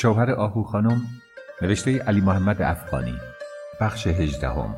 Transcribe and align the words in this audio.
شوهر 0.00 0.30
آهو 0.30 0.62
خانم 0.62 1.02
نوشته 1.62 1.98
علی 1.98 2.20
محمد 2.20 2.62
افغانی 2.62 3.18
بخش 3.80 4.06
هجدهم 4.06 4.76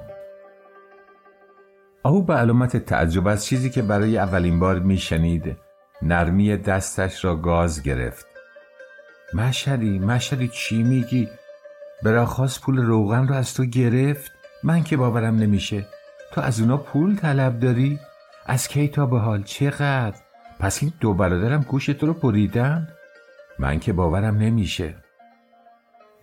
آهو 2.02 2.22
به 2.22 2.34
علامت 2.34 2.76
تعجب 2.76 3.28
از 3.28 3.46
چیزی 3.46 3.70
که 3.70 3.82
برای 3.82 4.18
اولین 4.18 4.58
بار 4.58 4.78
میشنید 4.78 5.56
نرمی 6.02 6.56
دستش 6.56 7.24
را 7.24 7.36
گاز 7.36 7.82
گرفت 7.82 8.26
مشهدی 9.34 9.98
مشهدی 9.98 10.48
چی 10.48 10.82
میگی؟ 10.82 11.28
براخواست 12.02 12.60
پول 12.60 12.76
روغن 12.76 13.28
رو 13.28 13.34
از 13.34 13.54
تو 13.54 13.64
گرفت؟ 13.64 14.32
من 14.62 14.82
که 14.82 14.96
باورم 14.96 15.36
نمیشه 15.36 15.86
تو 16.32 16.40
از 16.40 16.60
اونا 16.60 16.76
پول 16.76 17.16
طلب 17.16 17.60
داری؟ 17.60 17.98
از 18.46 18.68
کی 18.68 18.88
تا 18.88 19.06
به 19.06 19.18
حال 19.18 19.42
چقدر؟ 19.42 20.16
پس 20.60 20.82
این 20.82 20.92
دو 21.00 21.14
برادرم 21.14 21.62
گوش 21.68 21.86
تو 21.86 22.06
رو 22.06 22.14
بریدن؟ 22.14 22.88
من 23.58 23.80
که 23.80 23.92
باورم 23.92 24.36
نمیشه 24.36 24.94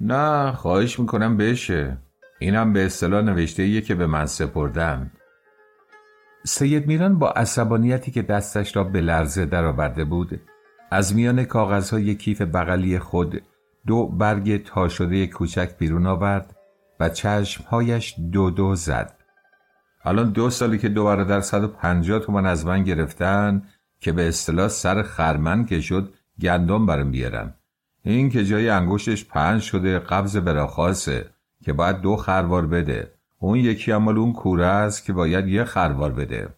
نه 0.01 0.51
خواهش 0.51 0.99
می‌کنم 0.99 1.37
بشه. 1.37 1.97
اینم 2.39 2.73
به 2.73 2.85
اصطلاح 2.85 3.21
نوشته 3.21 3.63
ایه 3.63 3.81
که 3.81 3.95
به 3.95 4.07
من 4.07 4.25
سپردن. 4.25 5.11
سید 6.45 6.87
میران 6.87 7.19
با 7.19 7.29
عصبانیتی 7.29 8.11
که 8.11 8.21
دستش 8.21 8.75
را 8.75 8.83
به 8.83 9.01
لرزه 9.01 9.45
درآورده 9.45 10.05
بود 10.05 10.41
از 10.91 11.15
میان 11.15 11.43
کاغذهای 11.43 12.15
کیف 12.15 12.41
بغلی 12.41 12.99
خود 12.99 13.41
دو 13.87 14.07
برگ 14.07 14.63
تا 14.63 14.87
شده 14.87 15.27
کوچک 15.27 15.77
بیرون 15.77 16.05
آورد 16.05 16.55
و 16.99 17.09
چشمهایش 17.09 18.15
دو 18.31 18.49
دو 18.49 18.75
زد. 18.75 19.13
الان 20.05 20.31
دو 20.31 20.49
سالی 20.49 20.77
که 20.77 20.89
دو 20.89 21.05
برادر 21.05 21.41
150 21.41 22.19
تومن 22.19 22.45
از 22.45 22.65
من 22.65 22.83
گرفتن 22.83 23.63
که 23.99 24.11
به 24.11 24.27
اصطلاح 24.27 24.67
سر 24.67 25.03
خرمن 25.03 25.65
که 25.65 25.81
شد 25.81 26.13
گندم 26.41 26.85
برم 26.85 27.11
بیارن 27.11 27.53
این 28.07 28.29
که 28.29 28.45
جای 28.45 28.69
انگشتش 28.69 29.25
پنج 29.25 29.61
شده 29.61 29.99
قبض 29.99 30.37
براخاسه 30.37 31.29
که 31.63 31.73
باید 31.73 32.01
دو 32.01 32.15
خروار 32.15 32.67
بده. 32.67 33.13
اون 33.39 33.57
یکی 33.57 33.93
مال 33.93 34.17
اون 34.17 34.33
کوره 34.33 34.65
است 34.65 35.05
که 35.05 35.13
باید 35.13 35.47
یه 35.47 35.63
خروار 35.63 36.11
بده. 36.11 36.55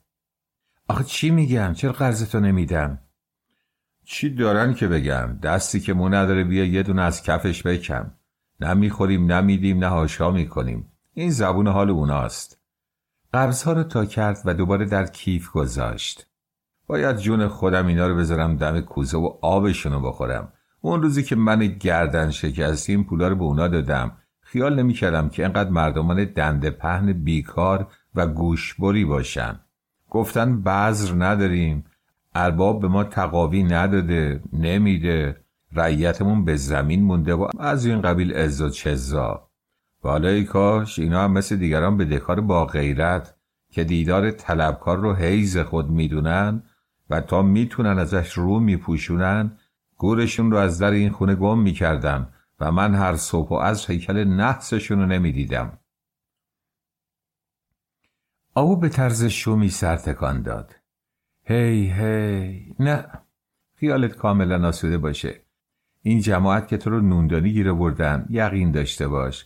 آخه 0.88 1.03
چی 1.03 1.30
میگم 1.30 1.73
چرا 1.73 1.92
قرضتو 1.92 2.39
نمیدم 2.39 3.00
چی 4.03 4.30
دارن 4.36 4.73
که 4.73 4.88
بگم 4.88 5.39
دستی 5.44 5.80
که 5.80 5.94
مو 5.94 6.09
نداره 6.09 6.44
بیا 6.44 6.66
یه 6.66 6.83
دونه 6.83 7.02
از 7.02 7.23
کفش 7.23 7.64
بکم. 7.64 8.11
نه 8.59 8.73
می‌خوریم 8.73 9.25
نه 9.25 9.42
میدیم 9.42 9.80
نه 9.80 9.88
هاشا 9.88 10.31
می‌کنیم. 10.31 10.92
این 11.14 11.31
زبون 11.31 11.67
حال 11.67 11.89
اوناست. 11.89 12.59
قبضها 13.33 13.73
رو 13.73 13.83
تا 13.83 14.05
کرد 14.05 14.42
و 14.45 14.53
دوباره 14.53 14.86
در 14.86 15.05
کیف 15.05 15.52
گذاشت. 15.52 16.27
باید 16.88 17.17
جون 17.17 17.47
خودم 17.47 17.88
اینا 17.88 18.08
رو 18.08 18.16
بذارم 18.16 18.58
دم 18.58 18.81
کوزه 18.81 19.17
و 19.17 19.37
آبشونو 19.42 19.99
بخورم. 19.99 20.54
اون 20.82 21.02
روزی 21.02 21.23
که 21.23 21.36
من 21.36 21.60
گردن 21.67 22.32
شکستیم 22.32 23.04
پولا 23.04 23.28
رو 23.28 23.36
به 23.36 23.44
اونا 23.44 23.67
دادم. 23.67 24.12
خیال 24.42 24.80
نمی‌کردم 24.80 25.30
که 25.30 25.45
انقدر 25.45 25.70
مردمان 25.70 26.26
دنده 26.26 26.70
پهن 26.70 27.14
بیکار 27.14 27.88
و 28.16 28.28
گوشبری 28.28 29.06
باشن. 29.06 29.60
گفتن 30.10 30.62
بذر 30.62 31.16
نداریم. 31.16 31.84
ارباب 32.36 32.82
به 32.82 32.88
ما 32.88 33.04
تقاوی 33.04 33.64
نداده 33.64 34.42
نمیده. 34.54 35.36
رعیتمون 35.72 36.45
به 36.45 36.56
زمین 36.56 37.04
مونده 37.04 37.34
و 37.34 37.48
از 37.60 37.86
این 37.86 38.02
قبیل 38.02 38.34
از 38.36 38.61
و 38.61 38.70
چزا 38.70 39.50
بالای 40.02 40.44
کاش 40.44 41.00
اینا 41.00 41.23
هم 41.23 41.32
مثل 41.32 41.56
دیگران 41.56 41.98
به 41.98 42.06
دکار 42.06 42.42
با 42.42 42.66
غیرت 42.66 43.36
که 43.72 43.84
دیدار 43.84 44.32
طلبکار 44.32 44.98
رو 44.98 45.14
حیز 45.14 45.58
خود 45.58 45.90
می‌دونن 45.90 46.64
و 47.10 47.22
تا 47.22 47.42
می‌تونن 47.42 48.00
ازش 48.00 48.34
رو 48.34 48.60
میپوشونن 48.60 49.58
گورشون 49.99 50.52
رو 50.52 50.58
از 50.58 50.80
در 50.80 50.92
این 50.92 51.10
خونه 51.10 51.36
گم 51.36 51.60
می‌کردن 51.60 52.33
و 52.60 52.71
من 52.71 52.95
هر 52.95 53.15
صبح 53.15 53.49
و 53.49 53.54
از 53.54 53.86
هیکل 53.86 54.23
نحسشون 54.23 54.99
رو 54.99 55.05
نمی‌دیدم. 55.05 55.80
آو 58.55 58.76
به 58.76 58.89
طرز 58.89 59.26
شومی 59.26 59.70
سرتکان 59.70 60.42
داد. 60.42 60.76
هی 61.43 61.92
هی 61.92 62.76
نه 62.80 63.05
خیالت 63.76 64.15
کاملا 64.15 64.67
آسوده 64.67 64.98
باشه. 64.98 65.42
این 66.02 66.20
جماعت 66.20 66.67
که 66.67 66.77
تو 66.77 66.89
رو 66.89 67.02
نوندانی 67.02 67.54
گیره 67.54 67.73
بردن 67.73 68.26
یقین 68.30 68.71
داشته 68.71 69.08
باش. 69.08 69.45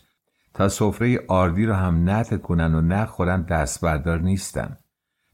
تا 0.54 0.68
سفره 0.68 1.24
آردی 1.28 1.66
رو 1.66 1.74
هم 1.74 2.10
نتکنن 2.10 2.74
و 2.74 2.80
نخورن 2.80 3.42
دست 3.42 3.80
بردار 3.80 4.20
نیستن. 4.20 4.76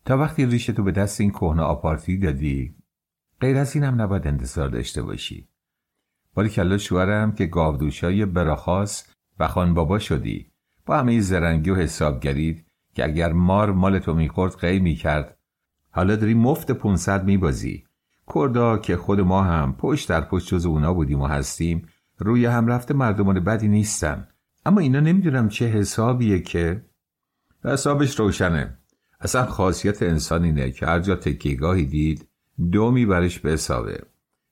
تا 0.05 0.19
وقتی 0.19 0.47
ریش 0.47 0.67
تو 0.67 0.83
به 0.83 0.93
دست 0.93 1.21
این 1.21 1.31
کهنه 1.31 1.63
آپارتی 1.63 2.19
دادی 2.19 2.80
غیر 3.41 3.57
از 3.57 3.75
اینم 3.75 4.01
نباید 4.01 4.27
انتظار 4.27 4.69
داشته 4.69 5.03
باشی. 5.03 5.49
باری 6.35 6.49
کلا 6.49 6.79
شوهرم 6.79 7.33
که 7.33 7.47
گاودوشای 7.47 8.27
براخاس 8.27 9.07
و 9.39 9.49
خان 9.49 9.75
بابا 9.75 9.99
شدی. 9.99 10.51
با 10.87 10.99
همه 10.99 11.21
زرنگی 11.21 11.71
و 11.71 11.75
حسابگرید 11.75 12.67
که 12.95 13.05
اگر 13.05 13.33
مار 13.33 13.73
مال 13.73 13.99
تو 13.99 14.15
می‌خورد 14.15 14.57
قی 14.61 14.79
می‌کرد. 14.79 15.39
حالا 15.91 16.17
داری 16.17 16.35
مفت 16.35 16.71
500 16.71 17.25
میبازی. 17.25 17.85
کردا 18.35 18.79
که 18.79 18.97
خود 18.97 19.21
ما 19.21 19.43
هم 19.43 19.77
پشت 19.79 20.09
در 20.09 20.21
پشت 20.21 20.49
جز 20.49 20.67
اونا 20.67 20.95
بودیم 20.95 21.21
و 21.21 21.27
هستیم 21.27 21.89
روی 22.19 22.47
هم 22.47 22.67
رفته 22.67 22.95
مردمان 22.95 23.41
بدی 23.41 23.69
نیستن. 23.69 24.29
اما 24.67 24.81
اینا 24.81 25.01
نمی‌دونم 25.01 25.49
چه 25.49 25.67
حسابیه 25.67 26.41
که 26.41 26.85
حسابش 27.65 28.21
روشنه. 28.21 28.79
اصلا 29.21 29.47
خاصیت 29.47 30.03
انسان 30.03 30.45
اینه 30.45 30.71
که 30.71 30.87
هر 30.87 31.01
جا 31.01 31.15
تکیگاهی 31.15 31.85
دید 31.85 32.29
دو 32.73 32.91
میبرش 32.91 33.39
به 33.39 33.51
حسابه 33.51 34.03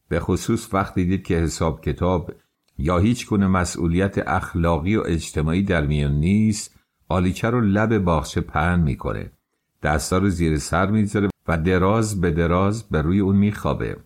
به 0.08 0.20
خصوص 0.20 0.74
وقتی 0.74 1.04
دید 1.04 1.22
که 1.22 1.34
حساب 1.34 1.80
کتاب 1.80 2.32
یا 2.78 2.98
هیچ 2.98 3.26
گونه 3.26 3.46
مسئولیت 3.46 4.28
اخلاقی 4.28 4.96
و 4.96 5.02
اجتماعی 5.06 5.62
در 5.62 5.86
میان 5.86 6.12
نیست 6.12 6.78
آلیچه 7.08 7.50
رو 7.50 7.60
لب 7.60 7.98
باغچه 7.98 8.40
پهن 8.40 8.80
می‌کنه. 8.80 9.32
دستا 9.82 10.18
رو 10.18 10.28
زیر 10.28 10.58
سر 10.58 10.90
می‌ذاره 10.90 11.28
و 11.48 11.58
دراز 11.58 12.20
به 12.20 12.30
دراز 12.30 12.88
به 12.88 13.02
روی 13.02 13.20
اون 13.20 13.36
میخوابه. 13.36 13.96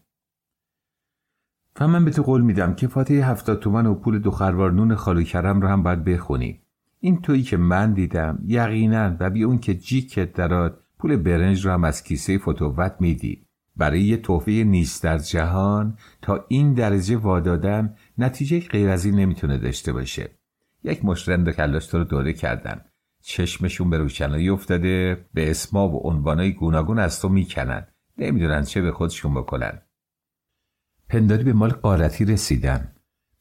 و 1.80 1.88
من 1.88 2.04
به 2.04 2.10
تو 2.10 2.22
قول 2.22 2.40
میدم 2.40 2.74
که 2.74 2.86
فاتحه 2.88 3.26
هفتاد 3.26 3.60
تومن 3.60 3.86
و 3.86 3.94
پول 3.94 4.18
دو 4.18 4.30
خروار 4.30 4.72
نون 4.72 4.94
خالو 4.94 5.22
کرم 5.22 5.60
رو 5.60 5.68
هم 5.68 5.82
باید 5.82 6.04
بخونی. 6.04 6.60
این 7.00 7.22
تویی 7.22 7.42
که 7.42 7.56
من 7.56 7.92
دیدم 7.92 8.38
یقینا 8.46 9.16
و 9.20 9.30
بی 9.30 9.44
اون 9.44 9.58
که 9.58 9.74
جیکت 9.74 10.32
درات 10.32 10.78
پول 10.98 11.16
برنج 11.16 11.66
رو 11.66 11.72
هم 11.72 11.84
از 11.84 12.04
کیسه 12.04 12.38
فتووت 12.38 12.96
میدی. 13.00 13.46
برای 13.76 14.02
یه 14.02 14.16
تحفه 14.16 14.52
نیست 14.52 15.02
در 15.02 15.18
جهان 15.18 15.98
تا 16.22 16.44
این 16.48 16.74
درجه 16.74 17.16
وادادن 17.16 17.94
نتیجه 18.18 18.60
غیر 18.60 18.88
از 18.88 19.04
این 19.04 19.14
نمی‌تونه 19.14 19.58
داشته 19.58 19.92
باشه. 19.92 20.30
یک 20.84 21.04
مشرند 21.04 21.50
کلاش 21.50 21.86
تو 21.86 21.98
رو 21.98 22.04
دوره 22.04 22.32
کردن. 22.32 22.84
چشمشون 23.22 23.90
به 23.90 23.98
روشنایی 23.98 24.48
افتاده 24.48 25.26
به 25.34 25.50
اسما 25.50 25.88
و 25.88 26.08
عنوانای 26.08 26.52
گوناگون 26.52 26.98
از 26.98 27.20
تو 27.20 27.28
می‌کنن. 27.28 27.86
نمی‌دونن 28.18 28.62
چه 28.62 28.80
به 28.82 28.92
خودشون 28.92 29.34
بکنن. 29.34 29.82
پنداری 31.08 31.44
به 31.44 31.52
مال 31.52 31.70
قارتی 31.70 32.24
رسیدن. 32.24 32.92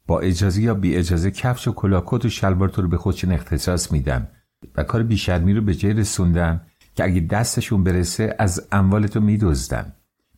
با 0.08 0.20
اجازه 0.20 0.62
یا 0.62 0.74
بی 0.74 0.96
اجازه 0.96 1.32
کفش 1.32 1.68
و 1.68 1.72
کلاکت 1.72 2.26
و 2.26 2.30
شلوار 2.30 2.70
تو 2.70 2.82
رو 2.82 2.88
به 2.88 2.98
خودشون 2.98 3.32
اختصاص 3.32 3.92
میدن 3.92 4.28
و 4.76 4.84
کار 4.84 5.04
بیشرمی 5.04 5.54
رو 5.54 5.62
به 5.62 5.76
جای 5.76 5.94
رسوندن 5.94 6.62
که 6.96 7.04
اگه 7.04 7.20
دستشون 7.20 7.84
برسه 7.84 8.36
از 8.40 8.68
اموال 8.72 9.08
تو 9.08 9.20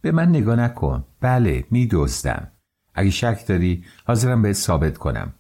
به 0.04 0.12
من 0.12 0.30
نگاه 0.30 0.56
نکن. 0.56 1.06
بله 1.22 1.66
میدزدن 1.72 2.52
اگه 2.94 3.10
شک 3.10 3.48
داری 3.48 3.84
حاضرم 4.06 4.42
بهت 4.42 4.56
ثابت 4.56 4.98
کنم. 4.98 5.34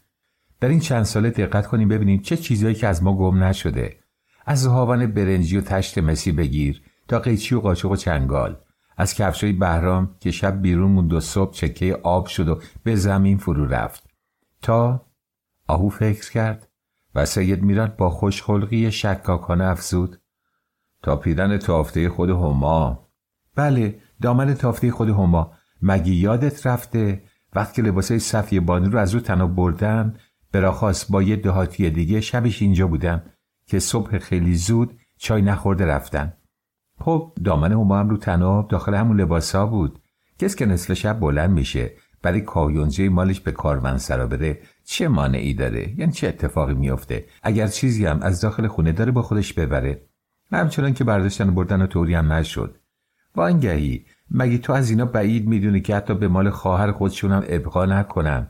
در 0.60 0.70
این 0.70 0.80
چند 0.80 1.04
ساله 1.04 1.30
دقت 1.30 1.68
کنیم 1.68 1.88
ببینیم 1.88 2.20
چه 2.20 2.38
چیزهایی 2.38 2.76
که 2.76 2.88
از 2.88 3.04
ما 3.04 3.18
گم 3.18 3.44
نشده. 3.44 4.00
از 4.46 4.66
هاون 4.66 5.06
برنجی 5.06 5.58
و 5.58 5.62
تشت 5.62 5.98
مسی 5.98 6.32
بگیر 6.32 6.82
تا 7.08 7.20
قیچی 7.20 7.56
و 7.56 7.60
قاچق 7.60 7.92
و 7.92 7.96
چنگال. 7.96 8.58
از 8.98 9.14
کفشای 9.14 9.52
بهرام 9.52 10.16
که 10.20 10.32
شب 10.32 10.62
بیرون 10.62 10.92
موند 10.92 11.14
و 11.14 11.20
صبح 11.20 11.54
چکه 11.54 12.00
آب 12.04 12.28
شد 12.28 12.50
و 12.50 12.62
به 12.84 12.96
زمین 12.96 13.38
فرو 13.38 13.66
رفت. 13.66 14.10
تا 14.62 15.06
آهو 15.68 15.90
فکر 15.90 16.32
کرد 16.32 16.68
و 17.16 17.26
سید 17.26 17.64
میران 17.64 17.94
با 17.98 18.10
خوشخلقی 18.10 18.92
شکاکانه 18.92 19.64
افزود. 19.64 20.20
تا 21.02 21.16
پیرن 21.16 21.58
تافته 21.58 22.10
خود 22.10 22.30
هما. 22.30 23.10
بله 23.56 24.00
دامن 24.24 24.54
تافته 24.54 24.92
خود 24.92 25.10
هما. 25.10 25.54
مگی 25.82 26.14
یادت 26.14 26.68
رفته 26.68 27.24
وقتی 27.56 27.82
لباسای 27.82 28.20
صفیه 28.20 28.60
بانو 28.60 28.90
رو 28.90 29.00
از 29.00 29.14
رو 29.14 29.20
تناب 29.20 29.56
بردن 29.56 30.16
براخواست 30.52 31.12
با 31.12 31.22
یه 31.22 31.36
دهاتی 31.36 31.90
دیگه 31.90 32.22
شبش 32.22 32.62
اینجا 32.62 32.88
بودم 32.88 33.24
که 33.68 33.80
صبح 33.80 34.18
خیلی 34.18 34.56
زود 34.56 35.00
چای 35.18 35.42
نخورده 35.42 35.86
رفتن. 35.86 36.34
خب 37.00 37.34
دامن 37.44 37.72
هما 37.72 38.00
هم 38.00 38.10
رو 38.10 38.18
تناب 38.18 38.68
داخل 38.68 38.94
همون 38.94 39.22
لباسا 39.22 39.66
بود. 39.66 40.00
کس 40.40 40.56
که 40.56 40.66
نصف 40.66 40.94
شب 40.94 41.20
بلند 41.20 41.50
میشه 41.50 41.92
برای 42.22 42.42
کایونجه 42.42 43.10
مالش 43.10 43.40
به 43.40 43.52
کاروان 43.52 43.98
سرا 43.98 44.28
بره 44.28 44.60
چه 44.86 45.08
مانعی 45.08 45.54
داره؟ 45.54 46.00
یعنی 46.00 46.12
چه 46.12 46.28
اتفاقی 46.28 46.74
میافته؟ 46.74 47.26
اگر 47.44 47.68
چیزی 47.68 48.06
هم 48.06 48.22
از 48.22 48.42
داخل 48.42 48.68
خونه 48.68 48.92
داره 48.92 49.12
با 49.12 49.22
خودش 49.22 49.54
ببره. 49.54 50.06
همچنان 50.52 50.94
که 50.94 51.04
برداشتن 51.04 51.56
بردن 51.56 51.82
و 51.82 51.88
طوری 51.88 52.14
هم 52.14 52.34
نشد. 52.34 52.80
وانگهی 53.36 54.06
مگه 54.32 54.58
تو 54.58 54.74
از 54.74 54.90
اینا 54.90 55.06
بعید 55.06 55.48
می‌دونی 55.48 55.82
که 55.82 55.96
حتی 55.96 56.14
به 56.14 56.28
مال 56.28 56.50
خواهر 56.50 56.92
خودشون 56.92 57.32
هم 57.32 57.44
ابقا 57.48 57.86
نکنن؟ 57.86 58.48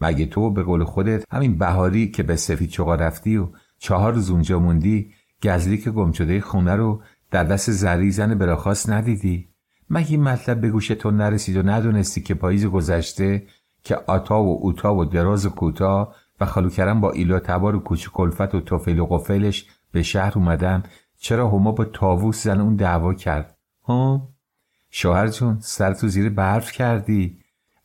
مگه 0.00 0.26
تو 0.26 0.50
به 0.50 0.62
قول 0.62 0.84
خودت 0.84 1.24
همین 1.30 1.58
بهاری 1.58 2.10
که 2.10 2.22
به 2.22 2.36
سفید 2.36 2.70
چقا 2.70 2.94
رفتی 2.94 3.36
و 3.36 3.48
چهار 3.78 4.12
روز 4.12 4.30
اونجا 4.30 4.58
موندی 4.58 5.12
گزلی 5.42 5.78
که 5.78 5.90
گم 5.90 6.12
شده 6.12 6.40
خونه 6.40 6.74
رو 6.74 7.02
در 7.30 7.44
دست 7.44 7.70
زری 7.70 8.10
زن 8.10 8.34
براخواست 8.34 8.90
ندیدی؟ 8.90 9.48
مگه 9.90 10.10
این 10.10 10.22
مطلب 10.22 10.60
به 10.60 10.70
گوش 10.70 10.88
تو 10.88 11.10
نرسید 11.10 11.56
و 11.56 11.62
ندونستی 11.62 12.20
که 12.20 12.34
پاییز 12.34 12.66
گذشته 12.66 13.46
که 13.82 13.96
آتا 14.06 14.42
و 14.42 14.58
اوتا 14.62 14.94
و 14.94 15.04
دراز 15.04 15.46
و 15.46 15.50
کوتا 15.50 16.14
و 16.40 16.46
خالو 16.46 16.94
با 17.00 17.10
ایلا 17.10 17.38
تبار 17.38 17.76
و 17.76 17.80
کوچه 17.80 18.10
کلفت 18.10 18.54
و 18.54 18.60
توفیل 18.60 18.98
و 18.98 19.06
قفلش 19.06 19.66
به 19.92 20.02
شهر 20.02 20.32
اومدن 20.36 20.82
چرا 21.18 21.48
هما 21.48 21.72
با 21.72 21.84
تاووس 21.84 22.44
زن 22.44 22.60
اون 22.60 22.76
دعوا 22.76 23.14
کرد؟ 23.14 23.58
هم 23.88 24.28
شوهر 24.90 25.28
جون 25.28 25.58
سر 25.60 25.92
تو 25.92 26.08
زیر 26.08 26.30
برف 26.30 26.72
کردی. 26.72 27.38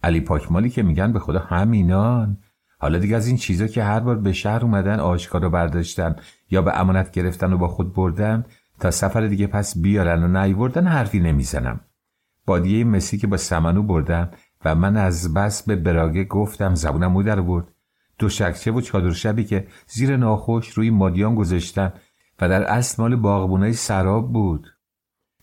علی 0.03 0.21
پاکمالی 0.21 0.69
که 0.69 0.83
میگن 0.83 1.13
به 1.13 1.19
خدا 1.19 1.39
همینان. 1.39 2.37
حالا 2.79 2.99
دیگه 2.99 3.15
از 3.15 3.27
این 3.27 3.37
چیزا 3.37 3.67
که 3.67 3.83
هر 3.83 3.99
بار 3.99 4.15
به 4.15 4.33
شهر 4.33 4.63
اومدن 4.63 4.99
آشکار 4.99 5.41
رو 5.41 5.49
برداشتن 5.49 6.15
یا 6.49 6.61
به 6.61 6.79
امانت 6.79 7.11
گرفتن 7.11 7.53
و 7.53 7.57
با 7.57 7.67
خود 7.67 7.93
بردن 7.93 8.45
تا 8.79 8.91
سفر 8.91 9.27
دیگه 9.27 9.47
پس 9.47 9.77
بیارن 9.77 10.23
و 10.23 10.41
نیوردن 10.41 10.87
حرفی 10.87 11.19
نمی‌زنم. 11.19 11.79
بادیه 12.45 12.83
مسی 12.83 13.17
که 13.17 13.27
با 13.27 13.37
سمنو 13.37 13.83
بردم 13.83 14.29
و 14.65 14.75
من 14.75 14.97
از 14.97 15.33
بس 15.33 15.63
به 15.63 15.75
براگه 15.75 16.23
گفتم 16.23 16.75
زبونم 16.75 17.15
او 17.15 17.23
در 17.23 17.41
برد. 17.41 17.67
دو 18.19 18.29
شکچه 18.29 18.71
و 18.71 18.81
چادر 18.81 19.11
شبی 19.11 19.43
که 19.43 19.67
زیر 19.87 20.17
ناخوش 20.17 20.69
روی 20.69 20.89
مادیان 20.89 21.35
گذاشتن 21.35 21.93
و 22.41 22.49
در 22.49 22.63
اصل 22.63 23.03
مال 23.03 23.15
باغبونای 23.15 23.73
سراب 23.73 24.33
بود. 24.33 24.67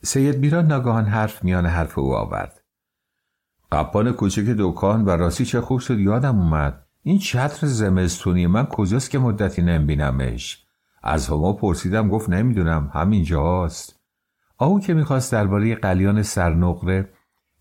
سید 0.03 0.39
میران 0.39 0.67
ناگهان 0.67 1.05
حرف 1.05 1.45
میان 1.45 1.67
حرف 1.67 1.99
او 1.99 2.15
آورد. 2.15 2.61
قپان 3.73 4.13
کوچک 4.13 4.45
دکان 4.59 5.05
و 5.05 5.11
راستی 5.11 5.45
چه 5.45 5.61
خوب 5.61 5.81
شد 5.81 5.99
یادم 5.99 6.39
اومد. 6.39 6.87
این 7.03 7.19
چتر 7.19 7.67
زمستونی 7.67 8.47
من 8.47 8.67
کجاست 8.67 9.11
که 9.11 9.19
مدتی 9.19 9.63
نمیبینمش؟ 9.63 10.67
از 11.03 11.29
هما 11.29 11.53
پرسیدم 11.53 12.09
گفت 12.09 12.31
نمی‌دونم 12.31 12.91
همینجاست 12.95 14.01
آهو 14.59 14.81
که 14.81 14.95
می‌خواست 14.95 15.33
درباره 15.33 15.75
قلیان 15.75 16.23
سرنقره 16.23 17.09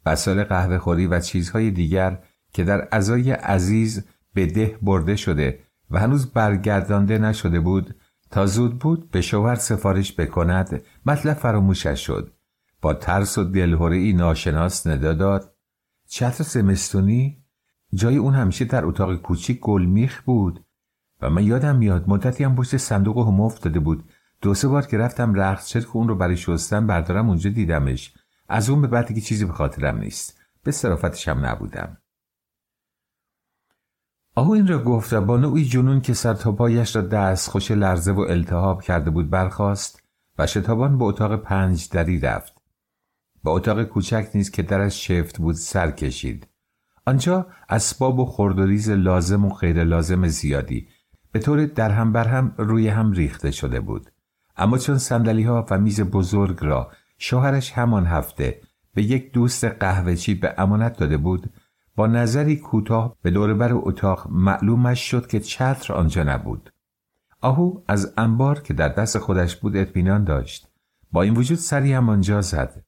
وسایل 0.05 0.43
قهوه 0.43 0.77
خوری 0.77 1.07
و 1.07 1.19
چیزهای 1.19 1.71
دیگر 1.71 2.19
که 2.53 2.63
در 2.63 2.87
ازای 2.91 3.31
عزیز 3.31 4.05
به 4.33 4.45
ده 4.45 4.77
برده 4.81 5.15
شده 5.15 5.59
و 5.91 5.99
هنوز 5.99 6.33
برگردانده 6.33 7.17
نشده 7.17 7.59
بود 7.59 7.95
تا 8.31 8.45
زود 8.45 8.79
بود 8.79 9.11
به 9.11 9.21
شوهر 9.21 9.55
سفارش 9.55 10.13
بکند 10.13 10.81
مطلب 11.09 11.33
فراموشش 11.33 12.05
شد. 12.05 12.33
با 12.81 12.93
ترس 12.93 13.37
و 13.37 13.43
دلهوره 13.43 13.97
ای 13.97 14.13
ناشناس 14.13 14.87
ندا 14.87 15.13
داد. 15.13 15.55
چتر 16.07 16.43
زمستونی 16.43 17.43
جای 17.93 18.17
اون 18.17 18.33
همیشه 18.33 18.65
در 18.65 18.85
اتاق 18.85 19.15
کوچیک 19.15 19.59
گلمیخ 19.59 20.21
بود. 20.21 20.65
و 21.21 21.29
من 21.29 21.43
یادم 21.43 21.75
میاد 21.75 22.09
مدتی 22.09 22.43
هم 22.43 22.55
پشت 22.55 22.77
صندوق 22.77 23.27
هم 23.27 23.41
افتاده 23.41 23.79
بود. 23.79 24.09
دو 24.41 24.53
سه 24.53 24.67
بار 24.67 24.85
که 24.85 24.97
رفتم 24.97 25.33
رخت 25.33 25.67
که 25.67 25.87
اون 25.93 26.07
رو 26.07 26.15
برای 26.15 26.37
شستن 26.37 26.87
بردارم 26.87 27.29
اونجا 27.29 27.49
دیدمش. 27.49 28.13
از 28.49 28.69
اون 28.69 28.81
به 28.81 28.87
بعد 28.87 29.05
دیگه 29.05 29.21
چیزی 29.21 29.45
به 29.45 29.53
خاطرم 29.53 29.97
نیست. 29.97 30.39
به 30.63 30.71
صرافتش 30.71 31.27
هم 31.27 31.45
نبودم. 31.45 31.97
آهو 34.35 34.51
این 34.51 34.67
را 34.67 34.83
گفت 34.83 35.13
و 35.13 35.21
با 35.21 35.37
نوعی 35.37 35.65
جنون 35.65 36.01
که 36.01 36.13
سر 36.13 36.33
تا 36.33 36.51
پایش 36.51 36.95
را 36.95 37.01
دست 37.01 37.49
خوش 37.49 37.71
لرزه 37.71 38.11
و 38.11 38.19
التهاب 38.19 38.81
کرده 38.81 39.09
بود 39.09 39.29
برخاست 39.29 39.98
و 40.39 40.47
شتابان 40.47 40.97
به 40.97 41.05
اتاق 41.05 41.35
پنج 41.35 41.89
دری 41.89 42.19
رفت. 42.19 42.61
با 43.43 43.51
اتاق 43.51 43.83
کوچک 43.83 44.27
نیز 44.35 44.51
که 44.51 44.61
درش 44.61 45.07
شفت 45.07 45.37
بود 45.37 45.55
سر 45.55 45.91
کشید. 45.91 46.47
آنجا 47.05 47.47
اسباب 47.69 48.19
و 48.19 48.25
خردوریز 48.25 48.89
لازم 48.89 49.45
و 49.45 49.49
غیر 49.49 49.83
لازم 49.83 50.27
زیادی 50.27 50.87
به 51.31 51.39
طور 51.39 51.65
در 51.65 51.91
هم 51.91 52.11
بر 52.11 52.27
هم 52.27 52.53
روی 52.57 52.87
هم 52.87 53.11
ریخته 53.11 53.51
شده 53.51 53.79
بود. 53.79 54.11
اما 54.57 54.77
چون 54.77 54.97
سندلی 54.97 55.43
ها 55.43 55.65
و 55.69 55.79
میز 55.79 56.01
بزرگ 56.01 56.57
را 56.61 56.91
شوهرش 57.17 57.71
همان 57.71 58.05
هفته 58.05 58.61
به 58.93 59.03
یک 59.03 59.31
دوست 59.31 59.65
قهوهچی 59.65 60.35
به 60.35 60.53
امانت 60.57 60.97
داده 60.97 61.17
بود 61.17 61.53
با 61.95 62.07
نظری 62.07 62.55
کوتاه 62.55 63.15
به 63.21 63.31
دوربر 63.31 63.69
اتاق 63.73 64.27
معلومش 64.29 65.11
شد 65.11 65.27
که 65.27 65.39
چتر 65.39 65.93
آنجا 65.93 66.23
نبود. 66.23 66.73
آهو 67.41 67.81
از 67.87 68.13
انبار 68.17 68.61
که 68.61 68.73
در 68.73 68.89
دست 68.89 69.17
خودش 69.17 69.55
بود 69.55 69.77
اطمینان 69.77 70.23
داشت. 70.23 70.67
با 71.11 71.21
این 71.21 71.35
وجود 71.35 71.57
سری 71.57 71.93
هم 71.93 72.09
آنجا 72.09 72.41
زد. 72.41 72.83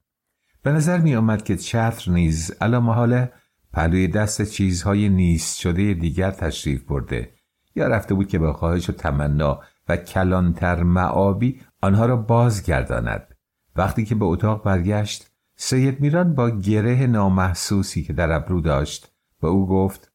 به 0.64 0.72
نظر 0.72 0.98
می 0.98 1.16
آمد 1.16 1.44
که 1.44 1.58
چتر 1.58 2.12
نیز 2.12 2.52
علا 2.62 2.80
محاله 2.80 3.34
پلوی 3.74 4.08
دست 4.08 4.42
چیزهای 4.42 5.10
نیست 5.10 5.60
شده 5.60 5.94
دیگر 5.94 6.32
تشریف 6.32 6.84
برده. 6.84 7.32
یا 7.76 7.88
رفته 7.88 8.14
بود 8.14 8.28
که 8.28 8.40
به 8.40 8.54
خواهش 8.54 8.90
و 8.90 8.94
تمنا 8.94 9.60
و 9.90 9.98
کلانتر 9.98 10.84
معابی 10.84 11.62
آنها 11.82 12.06
را 12.06 12.18
بازگرداند. 12.18 13.36
وقتی 13.76 14.06
که 14.06 14.16
به 14.16 14.26
اتاق 14.26 14.64
برگشت 14.64 15.32
سید 15.56 16.02
میران 16.02 16.36
با 16.36 16.50
گره 16.50 17.08
نامحسوسی 17.08 18.04
که 18.04 18.14
در 18.14 18.32
ابرو 18.32 18.62
داشت 18.62 19.12
به 19.42 19.48
او 19.48 19.68
گفت 19.68 20.11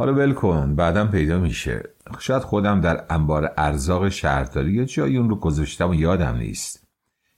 حالا 0.00 0.14
ول 0.14 0.32
کن 0.32 0.74
بعدم 0.74 1.08
پیدا 1.08 1.38
میشه. 1.38 1.82
شاید 2.18 2.42
خودم 2.42 2.80
در 2.80 3.04
انبار 3.10 3.52
ارزاق 3.56 4.08
شهرداری 4.08 4.72
یا 4.72 4.84
جایی 4.84 5.16
اون 5.16 5.30
رو 5.30 5.36
گذاشتم 5.36 5.90
و 5.90 5.94
یادم 5.94 6.36
نیست. 6.36 6.88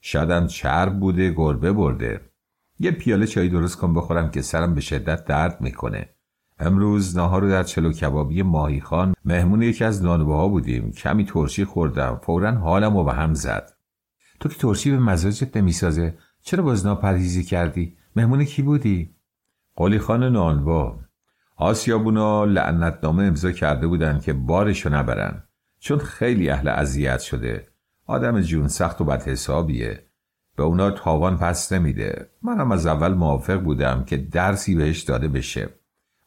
شایدم 0.01 0.47
چرب 0.47 0.99
بوده 0.99 1.31
گربه 1.31 1.71
برده. 1.71 2.21
یه 2.79 2.91
پیاله 2.91 3.27
چای 3.27 3.49
درست 3.49 3.77
کن 3.77 3.93
بخورم 3.93 4.31
که 4.31 4.41
سرم 4.41 4.75
به 4.75 4.81
شدت 4.81 5.25
درد 5.25 5.61
می‌کنه. 5.61 6.09
امروز 6.59 7.17
نهار 7.17 7.41
رو 7.41 7.49
در 7.49 7.63
چلو 7.63 7.91
کبابی 7.91 8.41
ماهی 8.41 8.81
خان 8.81 9.13
مهمون 9.25 9.61
یکی 9.61 9.83
از 9.83 10.03
نانوبه 10.03 10.49
بودیم. 10.49 10.91
کمی 10.91 11.25
ترشی 11.25 11.65
خوردم 11.65 12.19
فورا 12.23 12.51
حالم 12.51 12.97
رو 12.97 13.03
به 13.03 13.13
هم 13.13 13.33
زد. 13.33 13.73
تو 14.39 14.49
که 14.49 14.55
ترشی 14.55 14.91
به 14.91 14.99
مزاجت 14.99 15.57
نمی‌سازه؟ 15.57 16.17
چرا 16.41 16.63
باز 16.63 16.85
ناپرهیزی 16.85 17.43
کردی؟ 17.43 17.97
مهمون 18.15 18.43
کی 18.43 18.61
بودی؟ 18.61 19.15
قلی 19.75 19.99
خان 19.99 20.23
نانوا. 20.23 21.02
آسیابونا 21.55 22.45
لعنتنامه 22.45 23.23
امضا 23.23 23.51
کرده 23.51 23.87
بودن 23.87 24.19
که 24.19 24.33
بارشو 24.33 24.89
نبرن 24.89 25.43
چون 25.79 25.97
خیلی 25.97 26.49
اهل 26.49 26.67
اذیت 26.67 27.19
شده. 27.19 27.67
آدم 28.05 28.41
جون 28.41 28.67
سخت 28.67 29.01
و 29.01 29.05
بد 29.05 29.27
حسابیه. 29.27 30.07
به 30.55 30.63
اونا 30.63 30.91
تاوان 30.91 31.37
پس 31.37 31.71
نمیده. 31.71 32.29
منم 32.41 32.71
از 32.71 32.87
اول 32.87 33.13
موافق 33.13 33.61
بودم 33.61 34.03
که 34.03 34.17
درسی 34.17 34.75
بهش 34.75 35.01
داده 35.01 35.27
بشه. 35.27 35.69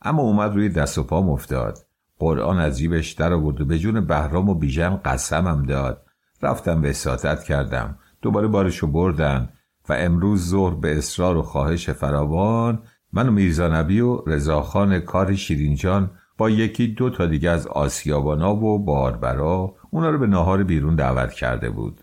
اما 0.03 0.23
اومد 0.23 0.55
روی 0.55 0.69
دست 0.69 0.99
و 0.99 1.03
پا 1.03 1.19
افتاد. 1.19 1.79
قرآن 2.19 2.59
از 2.59 2.79
جیبش 2.79 3.13
در 3.13 3.33
آورد 3.33 3.61
و 3.61 3.65
به 3.65 3.79
جون 3.79 4.01
بهرام 4.01 4.49
و 4.49 4.55
بیژن 4.55 4.97
قسمم 5.05 5.63
داد. 5.63 6.07
رفتم 6.43 6.81
به 6.81 6.93
ساتت 6.93 7.45
کردم. 7.45 7.99
دوباره 8.23 8.49
بارشو 8.49 8.87
بردن 8.87 9.49
و 9.89 9.93
امروز 9.93 10.49
ظهر 10.49 10.75
به 10.75 10.99
اصرار 10.99 11.37
و 11.37 11.43
خواهش 11.43 11.91
فراوان 11.91 12.83
من 13.13 13.29
و 13.29 13.33
میرزا 13.33 13.69
نبی 13.69 14.01
و 14.01 14.23
رضاخان 14.27 15.01
کار 15.01 15.35
شیرینجان 15.35 16.11
با 16.39 16.51
یکی 16.51 16.87
دو 16.87 17.11
تا 17.11 17.27
دیگه 17.27 17.51
از 17.51 17.67
آسیابانا 17.67 18.57
و 18.57 18.85
باربرا 18.85 19.75
اونا 19.91 20.11
رو 20.11 20.19
به 20.19 20.27
ناهار 20.27 20.65
بیرون 20.65 20.97
دعوت 20.97 21.33
کرده 21.33 21.71
بود. 21.71 22.01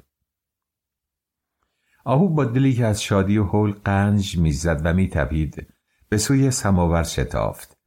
آهو 2.05 2.29
با 2.29 2.45
دلی 2.45 2.73
که 2.73 2.85
از 2.85 3.03
شادی 3.03 3.37
و 3.37 3.43
حول 3.43 3.71
قنج 3.85 4.37
می‌زد 4.37 4.81
و 4.83 4.93
میتپید 4.93 5.67
به 6.09 6.17
سوی 6.17 6.51
سماور 6.51 7.03
شتافت. 7.03 7.77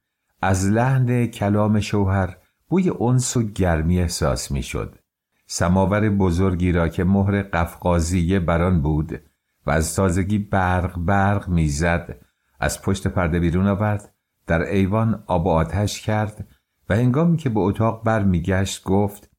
از 0.43 0.67
لحن 0.71 1.27
کلام 1.27 1.81
شوهر 1.81 2.37
بوی 2.69 2.91
انس 3.01 3.37
و 3.37 3.43
گرمی 3.43 4.01
احساس 4.01 4.51
می‌شد. 4.51 4.99
سماور 5.47 6.11
بزرگی 6.11 6.73
را 6.73 6.89
که 6.89 7.05
مهر 7.05 7.43
قفقازیه 7.43 8.41
بران 8.41 8.83
بود 8.83 9.21
و 9.67 9.71
از 9.71 9.97
تازگی 9.97 10.39
برق 10.39 10.99
برق 10.99 11.49
می‌زد 11.49 12.26
از 12.61 12.83
پشت 12.83 13.09
پرده 13.09 13.41
بیرون 13.41 13.67
آورد 13.67 14.13
در 14.47 14.63
ایوان 14.63 15.23
آب 15.27 15.47
و 15.47 15.51
آتش 15.51 16.01
کرد 16.01 16.49
و 16.89 16.97
هنگامی 16.97 17.37
که 17.37 17.49
به 17.49 17.61
اتاق 17.61 18.05
بر 18.05 18.23
میگشت 18.23 18.85
گفت 18.85 19.31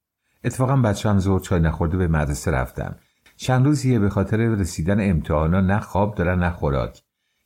اتفاقا 0.44 0.76
بچه 0.76 1.10
هم 1.10 1.20
زور 1.20 1.40
چای 1.40 1.60
نخورده 1.60 1.98
به 1.98 2.08
مدرسه 2.08 2.52
رفتم. 2.52 2.96
چند 3.36 3.66
روزیه 3.66 4.00
به 4.00 4.10
خاطر 4.10 4.38
رسیدن 4.38 5.10
امتحانا 5.10 5.62
نه 5.62 5.80
خواب 5.80 6.16
دارن 6.16 6.40
نه 6.40 6.50
خوراک. 6.50 7.04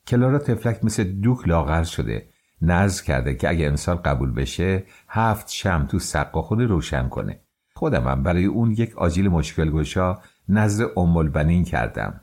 کلارا 0.08 0.40
تفلک 0.40 0.84
مثل 0.84 1.04
دوک 1.04 1.48
لاغر 1.48 1.84
شده. 1.84 2.30
نزد 2.62 3.04
کرده 3.04 3.36
که 3.36 3.50
اگه 3.50 3.68
امسال 3.68 3.96
قبول 3.96 4.32
بشه 4.32 4.84
هفت 5.10 5.50
شم 5.50 5.88
تو 5.90 6.00
سقا 6.00 6.42
خود 6.42 6.62
روشن 6.62 7.10
کنه. 7.10 7.40
خودمم 7.74 8.24
برای 8.24 8.46
اون 8.46 8.72
یک 8.72 8.98
آجیل 8.98 9.30
مشکل 9.30 9.72
گشا 9.72 10.20
نزد 10.50 10.86
ام 10.98 11.30
بنین 11.30 11.64
کردم. 11.64 12.22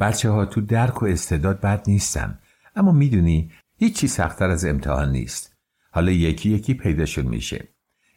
بچه 0.00 0.30
ها 0.30 0.44
تو 0.44 0.60
درک 0.60 1.02
و 1.02 1.06
استعداد 1.06 1.60
بد 1.60 1.84
نیستن. 1.86 2.38
اما 2.76 2.92
می‌دونی 2.92 3.52
هیچی 3.76 4.08
سختتر 4.08 4.50
از 4.50 4.64
امتحان 4.64 5.12
نیست. 5.12 5.56
حالا 5.92 6.12
یکی 6.12 6.50
یکی 6.50 6.74
پیداشون 6.74 7.26
میشه. 7.26 7.68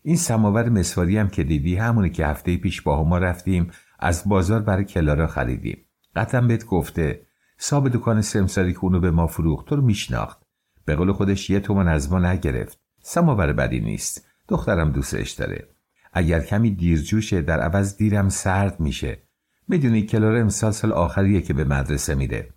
این 0.04 0.16
سماور 0.16 0.70
مسواری 0.70 1.18
هم 1.18 1.30
که 1.30 1.44
دیدی 1.44 1.76
همونی 1.76 2.10
که 2.10 2.28
هفته 2.28 2.58
پیش 2.58 2.82
با 2.82 3.04
ما 3.04 3.18
رفتیم 3.18 3.72
از 4.00 4.24
بازار 4.26 4.62
برای 4.62 4.86
کلارا 4.86 5.28
خریدیم. 5.28 5.86
قطعا 6.16 6.42
بهت 6.42 6.66
گفته 6.66 7.26
صاحب 7.58 7.90
دکان 7.90 8.22
سمساری 8.22 8.74
که 8.74 8.80
اونو 8.80 9.00
به 9.00 9.12
ما 9.12 9.28
فروخت 9.28 9.68
تو 9.68 9.76
رو 9.76 9.82
میشناخت. 9.82 10.44
به 10.86 10.96
قول 10.96 11.12
خودش 11.12 11.50
یه 11.50 11.60
تومن 11.60 11.88
از 11.88 12.12
ما 12.12 12.20
نگرفت. 12.20 12.80
سماور 13.02 13.54
بدی 13.54 13.80
نیست. 13.80 14.28
دخترم 14.48 14.92
دوستش 14.92 15.32
داره. 15.32 15.68
اگر 16.14 16.40
کمی 16.40 16.72
دیرجوشه 16.72 17.42
در 17.42 17.60
عوض 17.60 17.98
دیرم 17.98 18.30
سرد 18.30 18.80
میشه. 18.80 19.24
می‌دونی 19.68 20.02
کلاره 20.02 20.40
امسال 20.40 20.72
سال 20.72 20.92
آخریه 20.92 21.42
که 21.42 21.54
به 21.54 21.64
مدرسه 21.64 22.16
میره. 22.16 22.54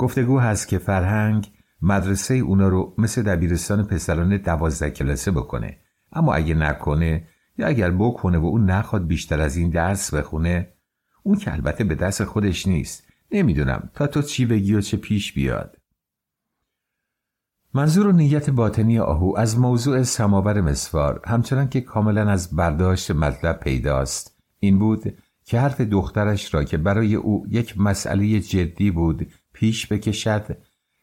گفتگو 0.00 0.38
هست 0.38 0.68
که 0.68 0.78
فرهنگ 0.78 1.52
مدرسه 1.82 2.34
اونا 2.34 2.68
رو 2.68 2.94
مثل 2.98 3.22
دبیرستان 3.22 3.86
پسرانه 3.86 4.38
دوازده 4.38 4.90
کلاسه 4.90 5.30
بکنه. 5.30 5.78
اما 6.12 6.34
اگه 6.34 6.54
نکنه 6.54 7.26
یا 7.58 7.66
اگر 7.66 7.90
بکنه 7.90 8.38
و 8.38 8.46
اون 8.46 8.70
نخواد 8.70 9.06
بیشتر 9.06 9.40
از 9.40 9.56
این 9.56 9.70
درس 9.70 10.14
بخونه 10.14 10.72
اون 11.22 11.38
که 11.38 11.52
البته 11.52 11.84
به 11.84 11.94
دست 11.94 12.24
خودش 12.24 12.66
نیست. 12.66 13.04
نمی‌دونم 13.32 13.90
تا 13.94 14.06
تو 14.06 14.22
چی 14.22 14.46
بگی 14.46 14.74
و 14.74 14.80
چه 14.80 14.96
پیش 14.96 15.32
بیاد. 15.32 15.76
منظور 17.74 18.06
و 18.06 18.12
نیت 18.12 18.50
باطنی 18.50 18.98
آهو 18.98 19.34
از 19.36 19.58
موضوع 19.58 20.02
سماور 20.02 20.60
مسوار 20.60 21.22
همچنان 21.26 21.68
که 21.68 21.80
کاملا 21.80 22.30
از 22.30 22.56
برداشت 22.56 23.10
مطلب 23.10 23.60
پیداست. 23.60 24.36
این 24.58 24.78
بود 24.78 25.14
که 25.44 25.60
حرف 25.60 25.80
دخترش 25.80 26.54
را 26.54 26.64
که 26.64 26.76
برای 26.76 27.14
او 27.14 27.46
یک 27.48 27.80
مسئله 27.80 28.40
جدی 28.40 28.90
بود 28.90 29.26
پیش 29.60 29.92
بکشد 29.92 30.56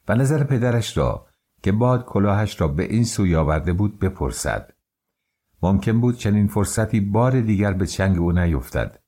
و 0.07 0.15
نظر 0.15 0.43
پدرش 0.43 0.97
را 0.97 1.27
که 1.63 1.71
باد 1.71 2.05
کلاهش 2.05 2.61
را 2.61 2.67
به 2.67 2.83
این 2.83 3.03
سوی 3.03 3.35
آورده 3.35 3.73
بود 3.73 3.99
بپرسد. 3.99 4.73
ممکن 5.61 6.01
بود 6.01 6.17
چنین 6.17 6.47
فرصتی 6.47 6.99
بار 6.99 7.41
دیگر 7.41 7.73
به 7.73 7.87
چنگ 7.87 8.17
او 8.17 8.31
نیفتد. 8.31 8.99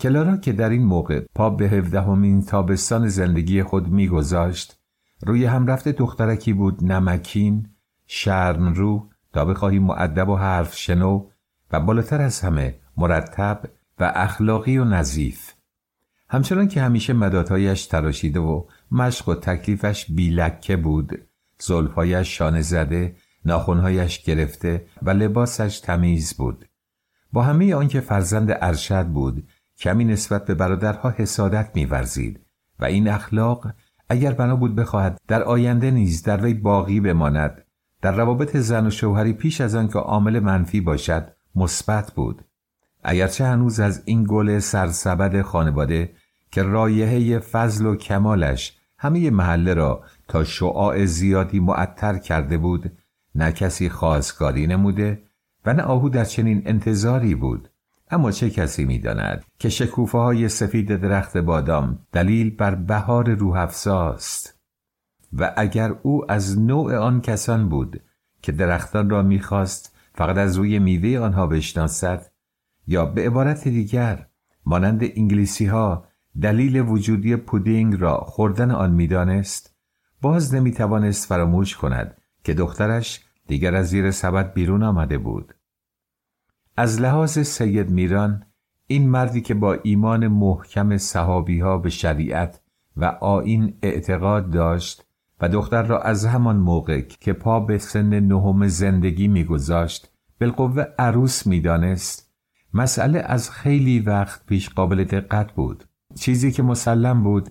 کلارا 0.00 0.36
که 0.36 0.52
در 0.52 0.68
این 0.68 0.84
موقع 0.84 1.20
پا 1.34 1.50
به 1.50 1.64
هفدهمین 1.68 2.42
تابستان 2.42 3.08
زندگی 3.08 3.62
خود 3.62 3.88
میگذاشت 3.88 4.80
روی 5.26 5.44
هم 5.44 5.66
رفته 5.66 5.92
دخترکی 5.92 6.52
بود 6.52 6.84
نمکین 6.84 7.68
شرن 8.06 8.74
رو 8.74 9.08
تا 9.32 9.44
بخواهی 9.44 9.78
معدب 9.78 10.28
و 10.28 10.36
حرف 10.36 10.76
شنو 10.76 11.26
و 11.70 11.80
بالاتر 11.80 12.22
از 12.22 12.40
همه 12.40 12.80
مرتب 12.96 13.62
و 13.98 14.12
اخلاقی 14.14 14.78
و 14.78 14.84
نظیف. 14.84 15.52
همچنان 16.28 16.68
که 16.68 16.82
همیشه 16.82 17.12
مدادهایش 17.12 17.86
تراشیده 17.86 18.40
و 18.40 18.64
مشق 18.94 19.28
و 19.28 19.34
تکلیفش 19.34 20.06
بیلکه 20.10 20.76
بود. 20.76 21.28
زلفهایش 21.58 22.38
شانه 22.38 22.60
زده 22.60 23.16
ناخونهایش 23.44 24.22
گرفته 24.22 24.86
و 25.02 25.10
لباسش 25.10 25.80
تمیز 25.80 26.34
بود. 26.34 26.68
با 27.32 27.42
همه 27.42 27.74
آنکه 27.74 28.00
فرزند 28.00 28.58
ارشد 28.60 29.06
بود 29.06 29.48
کمی 29.78 30.04
نسبت 30.04 30.44
به 30.44 30.54
برادرها 30.54 31.10
حسادت 31.10 31.70
میورزید 31.74 32.40
و 32.78 32.84
این 32.84 33.08
اخلاق 33.08 33.72
اگر 34.08 34.32
بنا 34.32 34.56
بود 34.56 34.76
بخواهد 34.76 35.20
در 35.28 35.42
آینده 35.42 35.90
نیز 35.90 36.22
در 36.22 36.44
وی 36.44 36.54
باقی 36.54 37.00
بماند. 37.00 37.64
در 38.02 38.12
روابط 38.16 38.56
زن 38.56 38.86
و 38.86 38.90
شوهری 38.90 39.32
پیش 39.32 39.60
از 39.60 39.74
آن 39.74 39.88
که 39.88 39.98
عامل 39.98 40.40
منفی 40.40 40.80
باشد 40.80 41.32
مثبت 41.54 42.12
بود. 42.12 42.44
اگرچه 43.02 43.46
هنوز 43.46 43.80
از 43.80 44.02
این 44.04 44.26
گل 44.28 44.58
سرسبد 44.58 45.42
خانواده 45.42 46.14
که 46.50 46.62
رایحه 46.62 47.38
فضل 47.38 47.86
و 47.86 47.96
کمالش 47.96 48.80
همه 48.98 49.30
محله 49.30 49.74
را 49.74 50.02
تا 50.28 50.44
شعاع 50.44 51.04
زیادی 51.04 51.60
معطر 51.60 52.18
کرده 52.18 52.58
بود 52.58 52.92
نه 53.34 53.52
کسی 53.52 53.88
خواستگاری 53.88 54.66
نموده 54.66 55.22
و 55.66 55.74
نه 55.74 55.82
آهو 55.82 56.08
در 56.08 56.24
چنین 56.24 56.62
انتظاری 56.66 57.34
بود. 57.34 57.68
اما 58.10 58.30
چه 58.30 58.50
کسی 58.50 58.84
می‌داند 58.84 59.44
که 59.58 59.68
شکوفه 59.68 60.18
های 60.18 60.48
سفید 60.48 60.96
درخت 60.96 61.36
بادام 61.36 61.98
دلیل 62.12 62.56
بر 62.56 62.74
بهار 62.74 63.34
روح 63.34 63.56
افزاست؟ 63.56 64.58
و 65.32 65.52
اگر 65.56 65.94
او 66.02 66.32
از 66.32 66.58
نوع 66.58 66.96
آن 66.96 67.20
کسان 67.20 67.68
بود 67.68 68.00
که 68.42 68.52
درختان 68.52 69.10
را 69.10 69.22
می‌خواست 69.22 69.96
فقط 70.14 70.36
از 70.36 70.56
روی 70.56 70.78
میوه 70.78 71.18
آنها 71.24 71.46
بشناسد 71.46 72.30
یا 72.86 73.06
به 73.06 73.26
عبارت 73.26 73.68
دیگر 73.68 74.26
مانند 74.66 75.02
انگلیسی 75.16 75.66
ها 75.66 76.06
دلیل 76.42 76.80
وجودی 76.80 77.36
پودینگ 77.36 78.00
را 78.00 78.16
خوردن 78.16 78.70
آن 78.70 78.90
می‌دانست 78.90 79.76
باز 80.22 80.54
نمی‌توانست 80.54 81.28
فراموش 81.28 81.76
کند 81.76 82.16
که 82.44 82.54
دخترش 82.54 83.24
دیگر 83.46 83.74
از 83.74 83.88
زیر 83.88 84.10
سبد 84.10 84.52
بیرون 84.52 84.82
آمده 84.82 85.18
بود. 85.18 85.54
از 86.76 87.00
لحاظ 87.00 87.38
سید 87.38 87.90
میران 87.90 88.42
این 88.86 89.08
مردی 89.08 89.40
که 89.40 89.54
با 89.54 89.74
ایمان 89.82 90.28
محکم 90.28 90.96
صحابی 90.96 91.60
ها 91.60 91.78
به 91.78 91.90
شریعت 91.90 92.60
و 92.96 93.04
آین 93.04 93.74
اعتقاد 93.82 94.50
داشت 94.50 95.06
و 95.40 95.48
دختر 95.48 95.82
را 95.82 96.00
از 96.00 96.26
همان 96.26 96.56
موقع 96.56 97.00
که 97.00 97.32
پا 97.32 97.60
به 97.60 97.78
سن 97.78 98.20
نهم 98.20 98.68
زندگی 98.68 99.28
میگذاشت 99.28 100.12
بالقوه 100.40 100.84
عروس 100.98 101.46
می‌دانست 101.46 102.34
مسئله 102.74 103.18
از 103.18 103.50
خیلی 103.50 104.00
وقت 104.00 104.46
پیش 104.46 104.70
قابل 104.70 105.04
دقت 105.04 105.52
بود. 105.52 105.84
چیزی 106.14 106.52
که 106.52 106.62
مسلم 106.62 107.22
بود. 107.22 107.50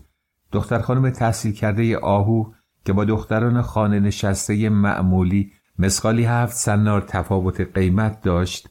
دختر 0.51 0.79
خانم 0.79 1.09
تحصیل 1.09 1.51
کرده 1.51 1.97
آهو 1.97 2.51
که 2.85 2.93
با 2.93 3.05
دختران 3.05 3.61
خانه 3.61 3.99
نشسته 3.99 4.69
معمولی 4.69 5.51
مسخالی 5.79 6.23
هفت 6.23 6.55
سنار 6.55 7.01
تفاوت 7.01 7.61
قیمت 7.61 8.21
داشت 8.21 8.69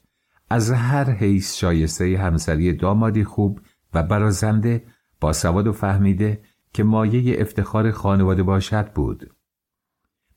از 0.51 0.71
هر 0.71 1.11
حیث 1.11 1.57
شایسته 1.57 2.19
همسری 2.19 2.73
دامادی 2.73 3.25
خوب 3.25 3.61
و 3.95 4.03
برازنده 4.03 4.85
با 5.21 5.33
سواد 5.33 5.67
و 5.67 5.73
فهمیده 5.73 6.43
که 6.73 6.85
مایه 6.85 7.41
افتخار 7.41 7.91
خانواده 7.91 8.43
باشد 8.43 8.93
بود. 8.93 9.35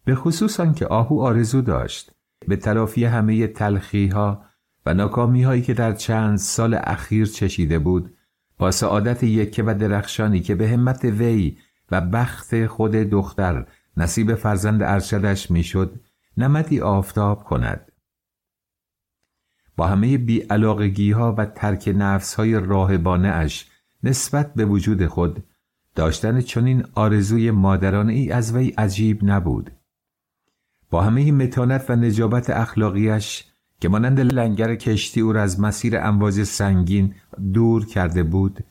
به 0.05 0.15
خصوص 0.15 0.61
که 0.61 0.87
آهو 0.87 1.21
آرزو 1.21 1.61
داشت. 1.61 2.11
به 2.47 2.55
تلافی 2.55 3.05
همه 3.05 3.47
تلخی 3.47 4.07
ها 4.07 4.45
و 4.85 4.93
ناکامی 4.93 5.43
هایی 5.43 5.61
که 5.61 5.73
در 5.73 5.93
چند 5.93 6.37
سال 6.37 6.79
اخیر 6.83 7.25
چشیده 7.25 7.79
بود 7.79 8.14
با 8.57 8.71
سعادت 8.71 9.23
یکه 9.23 9.63
و 9.63 9.75
درخشانی 9.79 10.39
که 10.39 10.55
به 10.55 10.69
همت 10.69 11.05
وی 11.05 11.57
و 11.91 12.01
بخت 12.01 12.65
خود 12.65 12.91
دختر 12.91 13.67
نصیب 13.97 14.35
فرزند 14.35 14.83
ارشدش 14.83 15.51
می‌شد 15.51 15.99
نمدی 16.37 16.81
آفتاب 16.81 17.43
کند. 17.43 17.91
با 19.77 19.87
همه 19.87 20.17
بیعلاقگی 20.17 21.11
ها 21.11 21.35
و 21.37 21.45
ترک 21.45 21.93
نفس 21.97 22.33
های 22.33 22.53
راهبانه 22.53 23.27
اش 23.27 23.71
نسبت 24.03 24.53
به 24.53 24.65
وجود 24.65 25.05
خود 25.05 25.43
داشتن 25.95 26.41
چنین 26.41 26.85
آرزوی 26.95 27.51
مادرانه 27.51 28.13
ای 28.13 28.31
از 28.31 28.55
وی 28.55 28.69
عجیب 28.69 29.19
نبود. 29.23 29.71
با 30.89 31.01
همه 31.01 31.31
متانت 31.31 31.89
و 31.89 31.95
نجابت 31.95 32.49
اخلاقیش 32.49 33.45
که 33.79 33.89
مانند 33.89 34.19
لنگر 34.19 34.75
کشتی 34.75 35.21
او 35.21 35.33
را 35.33 35.41
از 35.41 35.59
مسیر 35.59 35.97
امواج 35.97 36.43
سنگین 36.43 37.15
دور 37.53 37.85
کرده 37.85 38.23
بود 38.23 38.63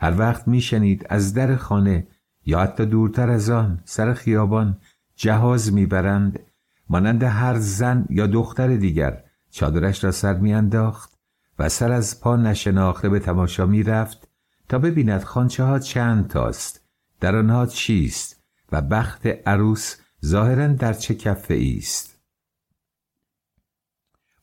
هر 0.00 0.18
وقت 0.18 0.48
میشنید 0.48 1.06
از 1.08 1.34
در 1.34 1.56
خانه 1.56 2.06
یا 2.46 2.60
حتی 2.60 2.86
دورتر 2.86 3.30
از 3.30 3.50
آن 3.50 3.80
سر 3.84 4.14
خیابان 4.14 4.78
جهاز 5.16 5.72
می‌برند 5.72 6.38
مانند 6.88 7.22
هر 7.22 7.58
زن 7.58 8.06
یا 8.10 8.26
دختر 8.26 8.76
دیگر 8.76 9.24
چادرش 9.50 10.04
را 10.04 10.10
سر 10.10 10.34
میانداخت 10.34 11.18
و 11.58 11.68
سر 11.68 11.92
از 11.92 12.20
پا 12.20 12.36
نشناخته 12.36 13.08
به 13.08 13.18
تماشا 13.18 13.66
می‌رفت 13.66 14.28
تا 14.68 14.78
ببیند 14.78 15.22
خانچه 15.22 15.64
ها 15.64 15.78
چند 15.78 16.28
تاست 16.28 16.80
در 17.20 17.36
آنها 17.36 17.66
چیست 17.66 18.42
و 18.72 18.82
بخت 18.82 19.26
عروس 19.26 19.96
ظاهرا 20.24 20.66
در 20.66 20.92
چه 20.92 21.14
کفه 21.14 21.74
است. 21.78 22.19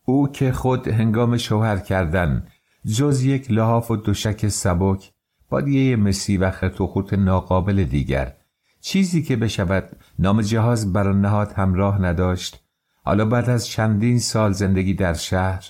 او 0.09 0.27
که 0.27 0.51
خود 0.51 0.87
هنگام 0.87 1.37
شوهر 1.37 1.77
کردن 1.77 2.47
جز 2.85 3.23
یک 3.23 3.51
لحاف 3.51 3.91
و 3.91 3.95
دوشک 3.95 4.47
سبک 4.47 5.11
با 5.49 5.61
دیه 5.61 5.95
مسی 5.95 6.37
و 6.37 6.51
خرت 6.51 7.13
ناقابل 7.13 7.83
دیگر 7.83 8.33
چیزی 8.81 9.23
که 9.23 9.35
بشود 9.35 9.89
نام 10.19 10.41
جهاز 10.41 10.93
بر 10.93 11.13
نهاد 11.13 11.51
همراه 11.51 12.01
نداشت 12.01 12.63
حالا 13.03 13.25
بعد 13.25 13.49
از 13.49 13.67
چندین 13.67 14.19
سال 14.19 14.51
زندگی 14.51 14.93
در 14.93 15.13
شهر 15.13 15.65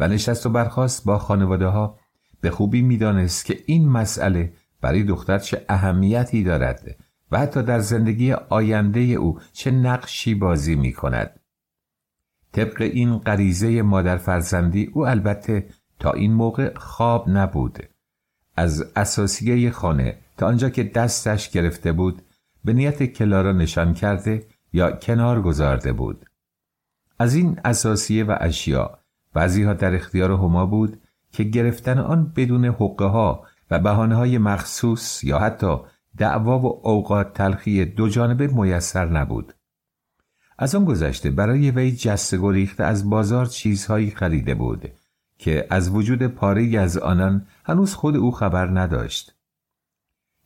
و 0.00 0.08
نشست 0.08 0.46
و 0.46 0.50
برخواست 0.50 1.04
با 1.04 1.18
خانواده 1.18 1.66
ها 1.66 1.98
به 2.40 2.50
خوبی 2.50 2.82
می‌دانست 2.82 3.44
که 3.44 3.58
این 3.66 3.88
مسئله 3.88 4.52
برای 4.80 5.02
دختر 5.02 5.38
چه 5.38 5.64
اهمیتی 5.68 6.42
دارد 6.42 6.96
و 7.30 7.38
حتی 7.38 7.62
در 7.62 7.78
زندگی 7.78 8.32
آینده 8.32 9.00
او 9.00 9.38
چه 9.52 9.70
نقشی 9.70 10.34
بازی 10.34 10.74
می 10.74 10.92
کند. 10.92 11.40
طبق 12.56 12.82
این 12.82 13.18
غریزه 13.18 13.82
مادر 13.82 14.16
فرزندی 14.16 14.90
او 14.94 15.06
البته 15.06 15.68
تا 15.98 16.10
این 16.12 16.32
موقع 16.32 16.74
خواب 16.74 17.28
نبود. 17.28 17.78
از 18.56 18.92
اساسیه 18.96 19.70
خانه 19.70 20.18
تا 20.36 20.46
آنجا 20.46 20.70
که 20.70 20.84
دستش 20.84 21.50
گرفته 21.50 21.92
بود 21.92 22.22
به 22.64 22.72
نیت 22.72 23.02
کلارا 23.02 23.52
نشان 23.52 23.94
کرده 23.94 24.46
یا 24.72 24.90
کنار 24.90 25.42
گذارده 25.42 25.92
بود. 25.92 26.26
از 27.18 27.34
این 27.34 27.60
اساسیه 27.64 28.24
و 28.24 28.36
اشیا 28.40 28.98
بعضیها 29.34 29.74
در 29.74 29.94
اختیار 29.94 30.30
هما 30.30 30.66
بود 30.66 31.00
که 31.32 31.44
گرفتن 31.44 31.98
آن 31.98 32.32
بدون 32.36 32.64
حقه 32.64 33.04
ها 33.04 33.44
و 33.70 33.78
بحانه 33.78 34.14
های 34.14 34.38
مخصوص 34.38 35.24
یا 35.24 35.38
حتی 35.38 35.76
دعوا 36.18 36.58
و 36.58 36.88
اوقات 36.88 37.32
تلخی 37.32 37.84
دو 37.84 38.08
جانبه 38.08 38.46
میسر 38.46 39.04
نبود 39.04 39.52
از 40.58 40.74
آن 40.74 40.84
گذشته 40.84 41.30
برای 41.30 41.70
وی 41.70 41.92
جست 41.92 42.34
گریخته 42.34 42.84
از 42.84 43.10
بازار 43.10 43.46
چیزهایی 43.46 44.10
خریده 44.10 44.54
بود 44.54 44.92
که 45.38 45.66
از 45.70 45.90
وجود 45.90 46.22
پاره 46.22 46.78
از 46.78 46.98
آنان 46.98 47.46
هنوز 47.64 47.94
خود 47.94 48.16
او 48.16 48.30
خبر 48.30 48.80
نداشت. 48.80 49.34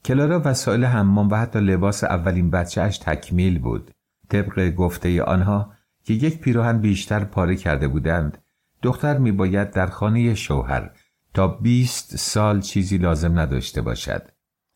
کلارا 0.05 0.43
وسایل 0.45 0.85
حمام 0.85 1.29
و 1.29 1.35
حتی 1.35 1.61
لباس 1.61 2.05
اولین 2.05 2.51
بچهش 2.51 2.99
تکمیل 2.99 3.59
بود. 3.59 3.91
طبق 4.29 4.71
گفته 4.71 5.23
آنها 5.23 5.73
که 6.05 6.15
یک 6.15 6.39
پیراهن 6.39 6.79
بیشتر 6.79 7.25
پاره 7.25 7.57
کرده 7.57 7.89
بودند 7.89 8.39
دختر 8.83 9.19
میباید 9.19 9.71
در 9.71 9.87
خانه 9.87 10.35
شوهر 10.35 10.91
تا 11.35 11.49
بیست 11.49 12.17
سال 12.17 12.61
چیزی 12.61 12.99
لازم 12.99 13.39
نداشته 13.39 13.83
باشد. 13.83 14.23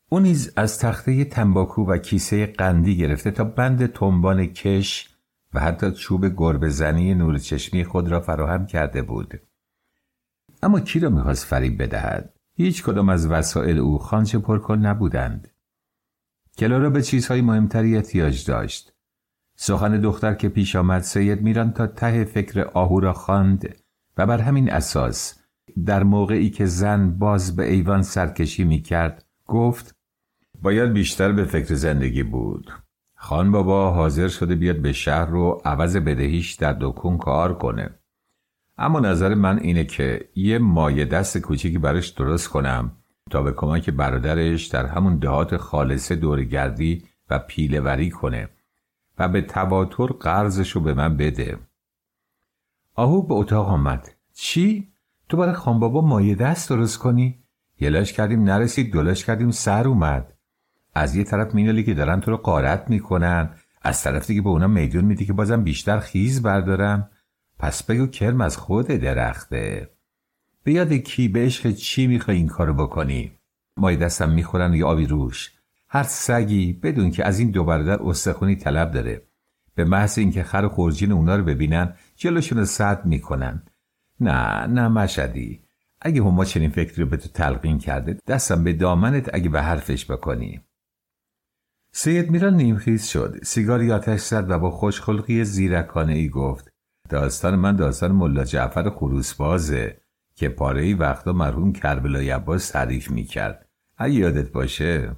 او 0.09 0.19
نیز 0.19 0.53
از 0.55 0.79
تخته 0.79 1.25
تنباکو 1.25 1.85
و 1.85 1.97
کیسه 1.97 2.45
قندی 2.45 2.97
گرفته 2.97 3.31
تا 3.31 3.43
بند 3.43 3.85
تنبان 3.85 4.45
کش 4.45 5.14
و 5.55 5.59
حتی 5.59 5.91
چوب 5.91 6.25
گربه 6.37 6.69
زنی 6.69 7.13
نور 7.13 7.37
چشمی 7.37 7.83
خود 7.83 8.07
را 8.07 8.19
فراهم 8.19 8.65
کرده 8.65 9.01
بود. 9.01 9.41
اما 10.63 10.79
کی 10.79 10.99
را 10.99 11.09
می‌خواست 11.09 11.45
فریب 11.45 11.83
بدهد؟ 11.83 12.33
هیچ 12.53 12.83
کدام 12.83 13.09
از 13.09 13.27
وسایل 13.27 13.79
او 13.79 13.97
خانچه 13.97 14.39
پرکن 14.39 14.77
نبودند. 14.77 15.47
کلارا 16.57 16.89
به 16.89 17.01
چیزهای 17.01 17.41
مهمتری 17.41 17.95
احتیاج 17.95 18.45
داشت. 18.45 18.93
سخن 19.55 20.01
دختر 20.01 20.33
که 20.33 20.49
پیش 20.49 20.75
آمد 20.75 21.01
سید 21.01 21.41
میران 21.41 21.71
تا 21.71 21.87
ته 21.87 22.23
فکر 22.23 22.61
آهو 22.61 22.99
را 22.99 23.13
خواند 23.13 23.75
و 24.17 24.25
بر 24.25 24.41
همین 24.41 24.71
اساس 24.71 25.39
در 25.85 26.03
موقعی 26.03 26.49
که 26.49 26.65
زن 26.65 27.11
باز 27.11 27.55
به 27.55 27.71
ایوان 27.71 28.01
سرکشی 28.01 28.63
می 28.63 28.81
کرد 28.81 29.25
گفت 29.45 29.95
باید 30.61 30.93
بیشتر 30.93 31.31
به 31.31 31.45
فکر 31.45 31.73
زندگی 31.73 32.23
بود 32.23 32.71
خان 33.25 33.51
بابا 33.51 33.91
حاضر 33.91 34.27
شده 34.27 34.55
بیاد 34.55 34.77
به 34.77 34.91
شهر 34.93 35.25
رو 35.25 35.61
عوض 35.65 35.97
بدهیش 35.97 36.53
در 36.53 36.77
دکون 36.81 37.17
کار 37.17 37.57
کنه 37.57 37.89
اما 38.77 38.99
نظر 38.99 39.33
من 39.33 39.59
اینه 39.59 39.83
که 39.83 40.29
یه 40.35 40.57
مایه 40.59 41.05
دست 41.05 41.37
کوچیکی 41.37 41.77
براش 41.77 42.09
درست 42.09 42.49
کنم 42.49 42.91
تا 43.31 43.41
به 43.41 43.51
کمک 43.51 43.89
برادرش 43.89 44.65
در 44.65 44.85
همون 44.85 45.17
دهات 45.17 45.57
خالصه 45.57 46.15
دورگردی 46.15 47.03
و 47.29 47.39
پیلهوری 47.39 48.09
کنه 48.09 48.49
و 49.17 49.27
به 49.27 49.41
تواتر 49.41 50.05
قرضشو 50.05 50.79
به 50.79 50.93
من 50.93 51.17
بده 51.17 51.57
آهو 52.95 53.27
به 53.27 53.33
اتاق 53.33 53.67
آمد 53.67 54.15
چی؟ 54.33 54.91
تو 55.29 55.37
برای 55.37 55.53
خانبابا 55.53 56.01
مایه 56.01 56.35
دست 56.35 56.69
درست 56.69 56.99
کنی؟ 56.99 57.43
یلاش 57.79 58.13
کردیم 58.13 58.43
نرسید 58.43 58.93
دولاش 58.93 59.25
کردیم 59.25 59.51
سر 59.51 59.87
اومد 59.87 60.34
از 60.95 61.15
یه 61.15 61.23
طرف 61.23 61.55
مینالی 61.55 61.83
که 61.83 61.93
دارن 61.93 62.19
تو 62.21 62.31
رو 62.31 62.37
قارت 62.37 62.89
می‌کنن 62.89 63.49
از 63.81 64.03
طرف 64.03 64.27
دیگه 64.27 64.41
به 64.41 64.49
اونا 64.49 64.67
میدون 64.67 65.05
میدی 65.05 65.25
که 65.25 65.33
بازم 65.33 65.63
بیشتر 65.63 65.99
خیز 65.99 66.41
بردارم. 66.41 67.09
پس 67.59 67.83
بگو 67.83 68.07
کرم 68.07 68.41
از 68.41 68.57
خود 68.57 68.87
درخته. 68.87 69.89
به 70.63 70.73
یاد 70.73 70.93
کی 70.93 71.27
به 71.27 71.39
عشق 71.39 71.71
چی 71.71 72.07
می‌خوای 72.07 72.37
این 72.37 72.47
کارو 72.47 72.73
بکنی؟ 72.73 73.31
مایه 73.77 73.97
دستم 73.97 74.29
می‌خورن 74.29 74.73
یا 74.73 74.87
آبی 74.87 75.05
روش. 75.05 75.51
هر 75.89 76.03
سگی 76.03 76.73
بدون 76.73 77.11
که 77.11 77.25
از 77.25 77.39
این 77.39 77.51
دو 77.51 77.63
برادر 77.63 78.03
استخونی 78.03 78.55
طلب 78.55 78.91
داره. 78.91 79.21
به 79.75 79.85
محض 79.85 80.17
اینکه 80.17 80.43
خر 80.43 80.67
خورجین 80.67 81.11
اونا 81.11 81.35
رو 81.35 81.43
ببینن 81.43 81.93
جلوشون 82.15 82.57
رو 82.57 82.65
صد 82.65 83.05
می‌کنن. 83.05 83.63
نه 84.19 84.67
نه 84.67 84.87
مشدی 84.87 85.63
اگه 86.01 86.21
هما 86.21 86.45
چنین 86.45 86.69
فکری 86.69 87.03
رو 87.03 87.09
به 87.09 87.17
تو 87.17 87.29
تلقین 87.29 87.77
کرده 87.77 88.17
دستم 88.27 88.63
به 88.63 88.73
دامنت 88.73 89.29
اگه 89.33 89.49
به 89.49 89.61
حرفش 89.61 90.11
بکنی. 90.11 90.61
سید 91.97 92.31
میران 92.31 92.55
نیمخیز 92.55 93.05
شد. 93.05 93.35
سیگاری 93.43 93.91
آتش 93.91 94.19
زد 94.19 94.49
و 94.49 94.59
با 94.59 94.71
خوشخلقی 94.71 95.43
زیرکانه 95.43 96.13
ای 96.13 96.29
گفت 96.29 96.71
داستان 97.09 97.55
من 97.55 97.75
داستان 97.75 98.11
ملا 98.11 98.43
جعفر 98.43 98.89
خروسبازه 98.89 99.97
که 100.35 100.49
پاره 100.49 100.81
ای 100.81 100.93
وقتا 100.93 101.33
مرحوم 101.33 101.73
کربلای 101.73 102.29
عباس 102.29 102.69
تعریف 102.69 103.11
می‌کرد. 103.11 103.65
اگه 103.97 104.13
یادت 104.13 104.51
باشه؟ 104.51 105.11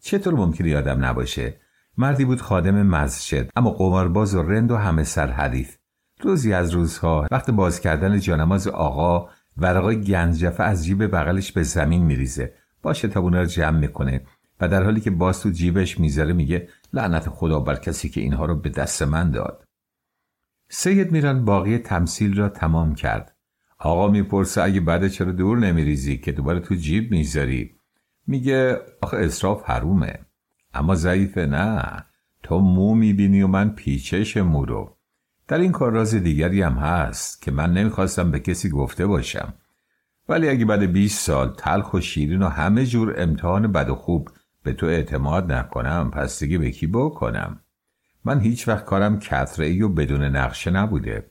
چطور 0.00 0.34
ممکنه 0.34 0.68
یادم 0.68 1.04
نباشه؟ 1.04 1.56
مردی 1.98 2.24
بود 2.24 2.40
خادم 2.40 2.82
مسجد 2.82 3.50
اما 3.56 3.70
قمارباز 3.70 4.34
و 4.34 4.42
رند 4.42 4.70
و 4.70 4.76
همه 4.76 5.04
سر 5.04 5.30
حریف 5.30 5.76
روزی 6.20 6.52
از 6.52 6.70
روزها 6.70 7.26
وقت 7.30 7.50
باز 7.50 7.80
کردن 7.80 8.20
جانماز 8.20 8.68
آقا 8.68 9.28
ورقای 9.56 10.00
گنجفه 10.00 10.62
از 10.62 10.84
جیب 10.84 11.06
بغلش 11.06 11.52
به 11.52 11.62
زمین 11.62 12.02
میریزه. 12.02 12.52
با 12.82 12.92
شتابونه 12.92 13.40
رو 13.40 13.46
جمع 13.46 13.78
می‌کنه. 13.78 14.20
و 14.62 14.68
در 14.68 14.82
حالی 14.82 15.00
که 15.00 15.10
باز 15.10 15.40
تو 15.40 15.50
جیبش 15.50 16.00
می‌ذاره 16.00 16.32
میگه 16.32 16.68
لعنت 16.92 17.28
خدا 17.28 17.60
بر 17.60 17.76
کسی 17.76 18.08
که 18.08 18.20
اینها 18.20 18.44
رو 18.44 18.54
به 18.54 18.68
دست 18.68 19.02
من 19.02 19.30
داد. 19.30 19.64
سید 20.68 21.12
میران 21.12 21.44
باقی 21.44 21.78
تمثیل 21.78 22.36
را 22.36 22.48
تمام 22.48 22.94
کرد. 22.94 23.36
آقا 23.78 24.08
می‌پرسه 24.08 24.62
اگه 24.62 24.80
بعد 24.80 25.08
چرا 25.08 25.32
دور 25.32 25.58
نمیریزی 25.58 26.16
که 26.16 26.32
دوباره 26.32 26.60
تو 26.60 26.74
جیب 26.74 27.10
می‌ذاری؟ 27.10 27.74
میگه 28.26 28.80
آخه 29.02 29.16
اصراف 29.16 29.62
حرومه. 29.64 30.18
اما 30.74 30.94
ضعیفه 30.94 31.46
نه 31.46 32.04
تو 32.42 32.58
مو 32.58 32.94
می‌بینی 32.94 33.42
و 33.42 33.46
من 33.46 33.70
پیچش 33.70 34.36
مو 34.36 34.64
رو. 34.64 34.96
در 35.48 35.58
این 35.58 35.72
کار 35.72 35.92
راز 35.92 36.14
دیگری 36.14 36.62
هم 36.62 36.74
هست 36.74 37.42
که 37.42 37.50
من 37.50 37.72
نمی‌خواستم 37.72 38.30
به 38.30 38.40
کسی 38.40 38.68
گفته 38.68 39.06
باشم. 39.06 39.54
ولی 40.28 40.48
اگه 40.48 40.64
بعد 40.64 40.92
20 40.92 41.26
سال 41.26 41.54
تلخ 41.58 41.94
و 41.94 42.00
شیرین 42.00 42.42
و 42.42 42.48
همه 42.48 42.86
جور 42.86 43.14
امتحان 43.18 43.72
بد 43.72 43.90
و 43.90 43.94
خوب 43.94 44.28
به 44.62 44.72
تو 44.72 44.86
اعتماد 44.86 45.52
نکنم 45.52 46.10
پس 46.10 46.38
دیگه 46.38 46.58
به 46.58 46.70
کی 46.70 46.86
بکنم؟ 46.86 47.60
من 48.24 48.40
هیچ 48.40 48.68
وقت 48.68 48.84
کارم 48.84 49.18
کتره 49.18 49.84
و 49.84 49.88
بدون 49.88 50.24
نقشه 50.24 50.70
نبوده. 50.70 51.30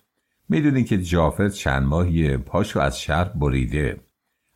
می‌دونی 0.49 0.83
که 0.83 0.97
جافر 0.97 1.49
چند 1.49 1.83
ماهی 1.83 2.37
پاشو 2.37 2.79
از 2.79 2.99
شهر 2.99 3.23
بریده. 3.23 4.01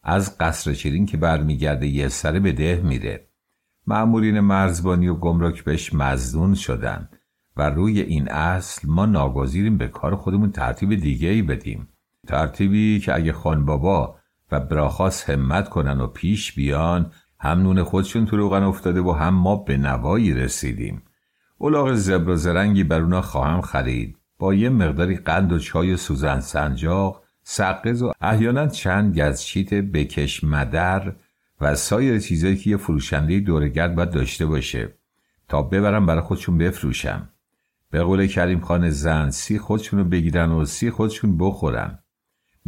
از 0.04 0.38
قصر 0.38 0.74
شیرین 0.74 1.06
که 1.06 1.18
برمیگرده 1.18 1.88
یه 1.88 2.08
سره 2.08 2.40
به 2.40 2.52
ده 2.52 2.82
میره. 2.84 3.28
معمورین 3.88 4.40
مرزبانی 4.40 5.08
و 5.08 5.16
گمرک 5.16 5.64
بهش 5.64 5.94
مزدون 5.94 6.56
شدن 6.56 7.10
و 7.58 7.70
روی 7.70 8.02
این 8.02 8.32
اصل 8.32 8.88
ما 8.88 9.06
ناگزیریم 9.06 9.78
به 9.78 9.88
کار 9.88 10.16
خودمون 10.16 10.52
ترتیب 10.52 10.96
دیگه 10.96 11.30
ای 11.30 11.42
بدیم. 11.42 11.88
ترتیبی 12.28 13.00
که 13.00 13.16
اگه 13.16 13.34
خان 13.34 13.66
بابا 13.66 14.16
و 14.52 14.60
براخاس 14.60 15.30
همت 15.30 15.70
کنن 15.70 16.02
و 16.02 16.08
پیش 16.08 16.54
بیان 16.54 17.12
هم 17.40 17.60
نون 17.62 17.84
خودشون 17.84 18.26
تو 18.26 18.38
روغن 18.38 18.64
افتاده 18.64 19.02
و 19.02 19.12
هم 19.12 19.34
ما 19.34 19.56
به 19.56 19.78
نوایی 19.78 20.34
رسیدیم. 20.34 21.02
اولاغ 21.58 21.94
زبر 21.94 22.30
و 22.30 22.36
زرنگی 22.36 22.84
بر 22.84 23.02
اونا 23.02 23.22
خواهم 23.22 23.62
خرید. 23.62 24.18
با 24.40 24.54
یه 24.54 24.70
مقداری 24.70 25.16
قند 25.16 25.52
و 25.52 25.60
چای 25.60 25.94
و 25.94 25.98
سوزن 25.98 26.40
سنجاق 26.40 27.24
سقز 27.44 28.02
و 28.02 28.12
احیانا 28.22 28.68
چند 28.68 29.20
گزشیت 29.20 29.74
بکش 29.74 30.44
مدر 30.44 31.14
و 31.62 31.76
سایر 31.76 32.20
چیزایی 32.20 32.56
که 32.56 32.70
یه 32.70 32.78
فروشنده 32.78 33.40
دورگرد 33.40 33.96
باید 33.96 34.10
داشته 34.10 34.46
باشه. 34.46 34.94
تا 35.48 35.62
ببرم 35.62 36.06
برای 36.06 36.22
خودشون 36.22 36.58
بفروشم. 36.58 37.30
به 37.92 38.04
قول 38.04 38.28
کریم 38.28 38.60
خان 38.60 38.90
زن 38.90 39.30
سی 39.30 39.60
خودشون 39.60 40.00
رو 40.00 40.06
بگیرن 40.06 40.52
و 40.52 40.66
سی 40.66 40.92
خودشون 40.92 41.38
بخورن. 41.38 42.00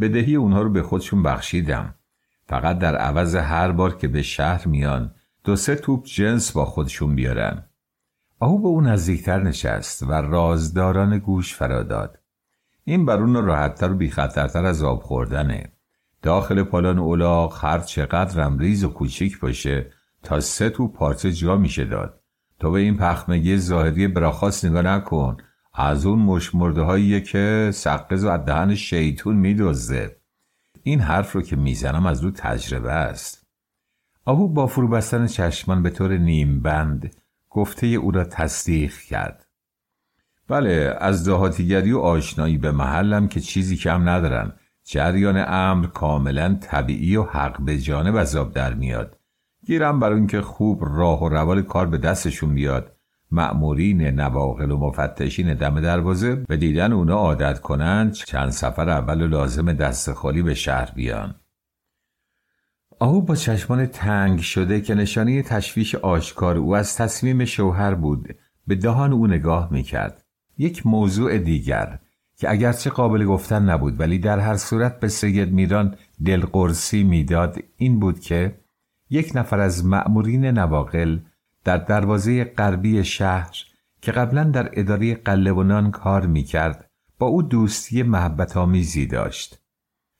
بدهی 0.00 0.36
اونها 0.36 0.62
رو 0.62 0.70
به 0.70 0.82
خودشون 0.82 1.22
بخشیدم. 1.22 1.94
فقط 2.48 2.78
در 2.78 2.96
عوض 2.96 3.34
هر 3.34 3.72
بار 3.72 3.96
که 3.96 4.08
به 4.08 4.22
شهر 4.22 4.68
میان 4.68 5.14
دو 5.44 5.56
سه 5.56 5.74
توپ 5.74 6.04
جنس 6.04 6.52
با 6.52 6.64
خودشون 6.64 7.14
بیارن. 7.14 7.64
آهو 8.40 8.58
به 8.58 8.68
اون 8.68 8.86
نزدیکتر 8.86 9.42
نشست 9.42 10.02
و 10.02 10.12
رازداران 10.12 11.18
گوش 11.18 11.54
فراداد 11.54 12.18
این 12.84 13.06
بر 13.06 13.18
اون 13.18 13.44
راحتتر 13.44 13.92
و 13.92 13.94
بیخطرتر 13.94 14.64
از 14.66 14.82
آب 14.82 15.02
خوردنه. 15.02 15.72
داخل 16.22 16.62
پالان 16.62 16.98
اولاغ 16.98 17.64
هر 17.64 17.78
چقدر 17.78 18.56
ریز 18.58 18.84
و 18.84 18.88
کوچیک 18.88 19.40
باشه 19.40 19.90
تا 20.22 20.40
سه 20.40 20.70
تو 20.70 20.88
پارچه 20.88 21.32
جا 21.32 21.56
میشه 21.56 21.84
داد. 21.84 22.20
تو 22.60 22.70
به 22.70 22.80
این 22.80 22.96
پخمگی 22.96 23.58
ظاهری 23.58 24.08
براخاست 24.08 24.64
نگاه 24.64 24.82
نکن. 24.82 25.36
از 25.74 26.06
اون 26.06 26.18
مشمرده 26.18 27.20
که 27.20 27.70
سقز 27.74 28.24
و 28.24 28.38
دهن 28.38 28.74
شیطون 28.74 29.36
میدوزده 29.36 30.17
این 30.82 31.00
حرف 31.00 31.32
رو 31.32 31.42
که 31.42 31.56
می‌زنم 31.56 32.06
از 32.06 32.20
رو 32.20 32.30
تجربه 32.30 32.92
است. 32.92 33.46
آهو 34.24 34.48
با 34.48 34.66
فرو 34.66 34.88
بستن 34.88 35.26
چشمان 35.26 35.82
به 35.82 35.90
طور 35.90 36.16
نیم 36.16 36.60
بند 36.60 37.16
گفته 37.50 37.86
او 37.86 38.10
را 38.10 38.24
تصدیق 38.24 38.94
کرد. 38.98 39.46
بله 40.48 40.96
از 41.00 41.28
دهاتیگری 41.28 41.92
و 41.92 41.98
آشنایی 41.98 42.58
به 42.58 42.72
محلم 42.72 43.28
که 43.28 43.40
چیزی 43.40 43.76
کم 43.76 44.08
ندارن. 44.08 44.52
جریان 44.84 45.44
امر 45.48 45.86
کاملا 45.86 46.58
طبیعی 46.60 47.16
و 47.16 47.22
حق 47.22 47.60
به 47.60 47.78
جانب 47.78 48.16
از 48.16 48.32
در 48.34 48.74
میاد. 48.74 49.18
گیرم 49.64 50.00
بر 50.00 50.12
اینکه 50.12 50.40
خوب 50.40 50.84
راه 50.84 51.22
و 51.22 51.28
روال 51.28 51.62
کار 51.62 51.86
به 51.86 51.98
دستشون 51.98 52.54
بیاد. 52.54 52.97
مأمورین 53.30 54.02
نواقل 54.02 54.70
و 54.70 54.76
مفتشین 54.76 55.54
دم 55.54 55.80
دروازه 55.80 56.34
به 56.34 56.56
دیدن 56.56 56.92
اونا 56.92 57.14
عادت 57.14 57.60
کنند 57.60 58.12
چند 58.12 58.50
سفر 58.50 58.90
اول 58.90 59.26
لازم 59.26 59.72
دست 59.72 60.12
خالی 60.12 60.42
به 60.42 60.54
شهر 60.54 60.90
بیان. 60.94 61.34
آهو 63.00 63.20
با 63.20 63.36
چشمان 63.36 63.86
تنگ 63.86 64.40
شده 64.40 64.80
که 64.80 64.94
نشانه 64.94 65.42
تشویش 65.42 65.94
آشکار 65.94 66.56
او 66.56 66.76
از 66.76 66.96
تصمیم 66.96 67.44
شوهر 67.44 67.94
بود 67.94 68.36
به 68.66 68.74
دهان 68.74 69.12
او 69.12 69.26
نگاه 69.26 69.72
می‌کرد. 69.72 70.24
یک 70.58 70.86
موضوع 70.86 71.38
دیگر 71.38 71.98
که 72.36 72.50
اگرچه 72.50 72.90
قابل 72.90 73.24
گفتن 73.24 73.70
نبود 73.70 74.00
ولی 74.00 74.18
در 74.18 74.38
هر 74.38 74.56
صورت 74.56 75.00
به 75.00 75.08
سید 75.08 75.52
میران 75.52 75.94
دلقرصی 76.24 77.04
می‌داد 77.04 77.58
این 77.76 78.00
بود 78.00 78.20
که 78.20 78.58
یک 79.10 79.32
نفر 79.34 79.60
از 79.60 79.86
مأمورین 79.86 80.44
نواقل 80.44 81.18
در 81.68 81.76
دروازه 81.76 82.44
غربی 82.44 83.04
شهر 83.04 83.56
که 84.02 84.12
قبلا 84.12 84.44
در 84.44 84.70
اداره 84.72 85.14
قلبونان 85.14 85.90
کار 85.90 86.26
می‌کرد 86.26 86.90
با 87.18 87.26
او 87.26 87.42
دوستی 87.42 88.02
محبت 88.02 88.56
آمیزی 88.56 89.06
داشت. 89.06 89.58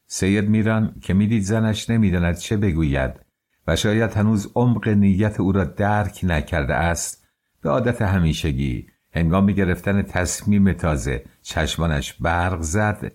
سید 0.06 0.48
میران 0.48 0.94
که 1.02 1.14
می‌دید 1.14 1.42
زنش 1.42 1.90
نمی‌داند 1.90 2.36
چه 2.36 2.56
بگوید 2.56 3.20
و 3.66 3.76
شاید 3.76 4.12
هنوز 4.12 4.52
عمق 4.54 4.88
نیت 4.88 5.40
او 5.40 5.52
را 5.52 5.64
درک 5.64 6.20
نکرده 6.22 6.74
است 6.74 7.28
به 7.62 7.70
عادت 7.70 8.02
همیشگی 8.02 8.86
هنگام 9.12 9.46
گرفتن 9.46 10.02
تصمیم 10.02 10.72
تازه 10.72 11.24
چشمانش 11.42 12.12
برق 12.12 12.60
زد 12.60 13.12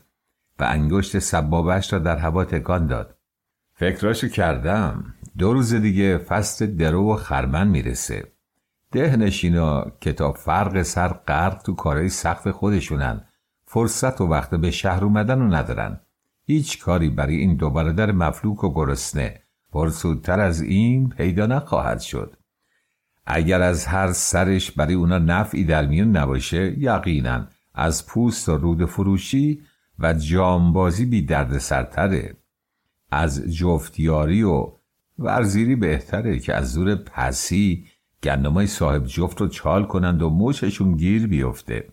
و 0.59 0.63
انگشت 0.63 1.19
سبابش 1.19 1.93
را 1.93 1.99
در 1.99 2.17
هوا 2.17 2.45
تکان 2.45 2.87
داد. 2.87 3.17
فکراشو 3.75 4.27
کردم. 4.27 5.13
دو 5.37 5.53
روز 5.53 5.73
دیگه 5.73 6.17
فصل 6.17 6.65
درو 6.65 7.13
و 7.13 7.15
خرمن 7.15 7.67
می‌رسه. 7.67 8.31
ده 8.91 9.15
نشینا 9.15 9.85
که 10.01 10.13
تا 10.13 10.31
فرق 10.31 10.81
سر 10.81 11.07
غرق 11.07 11.61
تو 11.61 11.73
کارهای 11.75 12.09
سخت 12.09 12.51
خودشونن. 12.51 13.25
فرصت 13.65 14.21
و 14.21 14.27
وقت 14.27 14.55
به 14.55 14.71
شهر 14.71 15.03
اومدن 15.03 15.39
رو 15.39 15.53
ندارن. 15.53 15.99
هیچ 16.45 16.83
کاری 16.83 17.09
برای 17.09 17.35
این 17.35 17.55
دو 17.55 17.69
برادر 17.69 18.11
مفلوک 18.11 18.63
و 18.63 18.73
گرسنه. 18.73 19.41
پرسودتر 19.71 20.39
از 20.39 20.61
این 20.61 21.09
پیدا 21.09 21.45
نخواهد 21.45 21.99
شد. 21.99 22.35
اگر 23.25 23.61
از 23.61 23.85
هر 23.85 24.11
سرش 24.11 24.71
برای 24.71 24.93
اونا 24.93 25.17
نفعی 25.17 25.63
در 25.63 25.85
میون 25.85 26.17
نباشه 26.17 26.79
یقینا 26.79 27.47
از 27.73 28.05
پوست 28.05 28.49
و 28.49 28.57
رود 28.57 28.85
فروشی 28.85 29.61
و 29.99 30.13
جامبازی 30.13 31.05
بی 31.05 31.21
درد 31.21 31.57
سرتره 31.57 32.35
از 33.11 33.41
جفتیاری 33.41 34.43
و 34.43 34.71
ورزیری 35.19 35.75
بهتره 35.75 36.39
که 36.39 36.53
از 36.53 36.71
زور 36.71 36.95
پسی 36.95 37.85
گندمای 38.23 38.67
صاحب 38.67 39.05
جفت 39.05 39.41
رو 39.41 39.47
چال 39.47 39.85
کنند 39.85 40.21
و 40.21 40.29
موششون 40.29 40.97
گیر 40.97 41.27
بیفته. 41.27 41.89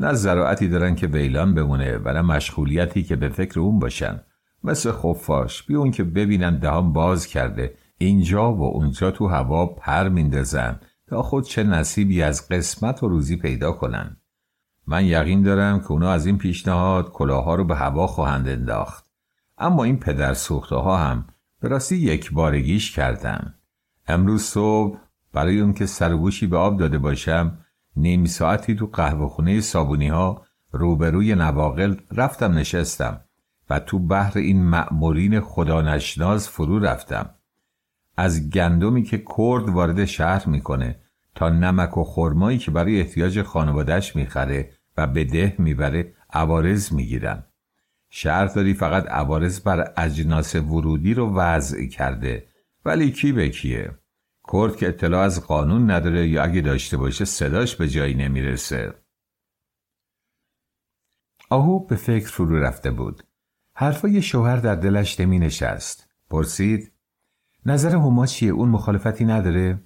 نه 0.00 0.12
زراعتی 0.12 0.68
دارن 0.68 0.94
که 0.94 1.06
ویلان 1.06 1.54
بمونه 1.54 1.98
و 1.98 2.12
نه 2.12 2.22
مشغولیتی 2.22 3.02
که 3.02 3.16
به 3.16 3.28
فکر 3.28 3.60
اون 3.60 3.78
باشن. 3.78 4.20
مثل 4.64 4.92
خفاش 4.92 5.62
بی 5.62 5.74
اون 5.74 5.90
که 5.90 6.04
ببینن 6.04 6.58
دهان 6.58 6.92
باز 6.92 7.26
کرده. 7.26 7.74
اینجا 7.98 8.52
و 8.52 8.62
اونجا 8.62 9.10
تو 9.10 9.26
هوا 9.26 9.66
پر 9.66 10.08
میندازن 10.08 10.80
تا 11.06 11.22
خود 11.22 11.44
چه 11.44 11.62
نصیبی 11.62 12.22
از 12.22 12.48
قسمت 12.48 13.02
و 13.02 13.08
روزی 13.08 13.36
پیدا 13.36 13.72
کنن. 13.72 14.16
من 14.86 15.04
یقین 15.04 15.42
دارم 15.42 15.80
که 15.80 15.92
اونا 15.92 16.10
از 16.10 16.26
این 16.26 16.38
پیشنهاد 16.38 17.12
کلاها 17.12 17.54
رو 17.54 17.64
به 17.64 17.76
هوا 17.76 18.06
خواهند 18.06 18.48
انداخت. 18.48 19.10
اما 19.58 19.84
این 19.84 19.98
پدر 19.98 20.34
سوخته 20.34 20.76
ها 20.76 20.96
هم 20.96 21.24
به 21.60 21.68
راستی 21.68 21.96
یک 21.96 22.32
بارگیش 22.32 22.92
کردن 22.92 23.54
امروز 24.06 24.42
صبح 24.42 24.98
برای 25.32 25.60
اون 25.60 25.72
که 25.72 25.86
سرگوشی 25.86 26.46
به 26.46 26.56
آب 26.56 26.78
داده 26.78 26.98
باشم 26.98 27.58
نیم 27.96 28.24
ساعتی 28.24 28.74
تو 28.74 28.86
قهوه 28.86 29.28
خونه 29.28 29.60
سابونی 29.60 30.08
ها 30.08 30.46
روبروی 30.72 31.34
نواقل 31.34 31.96
رفتم 32.12 32.52
نشستم 32.52 33.20
و 33.70 33.78
تو 33.78 33.98
بحر 33.98 34.38
این 34.38 34.64
مأمورین 34.64 35.40
خدا 35.40 35.82
نشناز 35.82 36.48
فرو 36.48 36.78
رفتم. 36.78 37.34
از 38.16 38.50
گندمی 38.50 39.02
که 39.02 39.18
کرد 39.18 39.68
وارد 39.68 40.04
شهر 40.04 40.48
می‌کنه 40.48 41.00
تا 41.34 41.48
نمک 41.48 41.96
و 41.96 42.04
خرمایی 42.04 42.58
که 42.58 42.70
برای 42.70 43.00
احتیاج 43.00 43.42
خانوادهش 43.42 44.16
می‌خره 44.16 44.72
و 44.96 45.06
به 45.06 45.24
ده 45.24 45.54
می‌بره 45.58 46.14
عوارض 46.30 46.92
می‌گیرن 46.92 47.44
شهرداری 48.10 48.74
فقط 48.74 49.08
عوارض 49.08 49.60
بر 49.60 49.92
اجناس 49.96 50.54
ورودی 50.54 51.14
رو 51.14 51.34
وضع 51.34 51.86
کرده. 51.86 52.46
ولی 52.84 53.12
کی 53.12 53.32
به 53.32 53.48
کیه؟ 53.48 53.98
کرد 54.52 54.76
که 54.76 54.88
اطلاع 54.88 55.20
از 55.20 55.46
قانون 55.46 55.90
نداره 55.90 56.28
یا 56.28 56.42
اگه 56.42 56.60
داشته 56.60 56.96
باشه 56.96 57.24
صداش 57.24 57.76
به 57.76 57.88
جایی 57.88 58.14
نمی‌رسه. 58.14 58.94
آهو 61.50 61.86
به 61.86 61.96
فکر 61.96 62.28
فرو 62.28 62.60
رفته 62.60 62.90
بود. 62.90 63.22
حرفای 63.74 64.22
شوهر 64.22 64.56
در 64.56 64.74
دلش 64.74 65.20
نمی 65.20 65.38
نشست. 65.38 66.08
پرسید 66.30 66.92
نظر 67.66 67.90
هما 67.96 68.26
چیه؟ 68.26 68.52
اون 68.52 68.68
مخالفتی 68.68 69.24
نداره؟ 69.24 69.82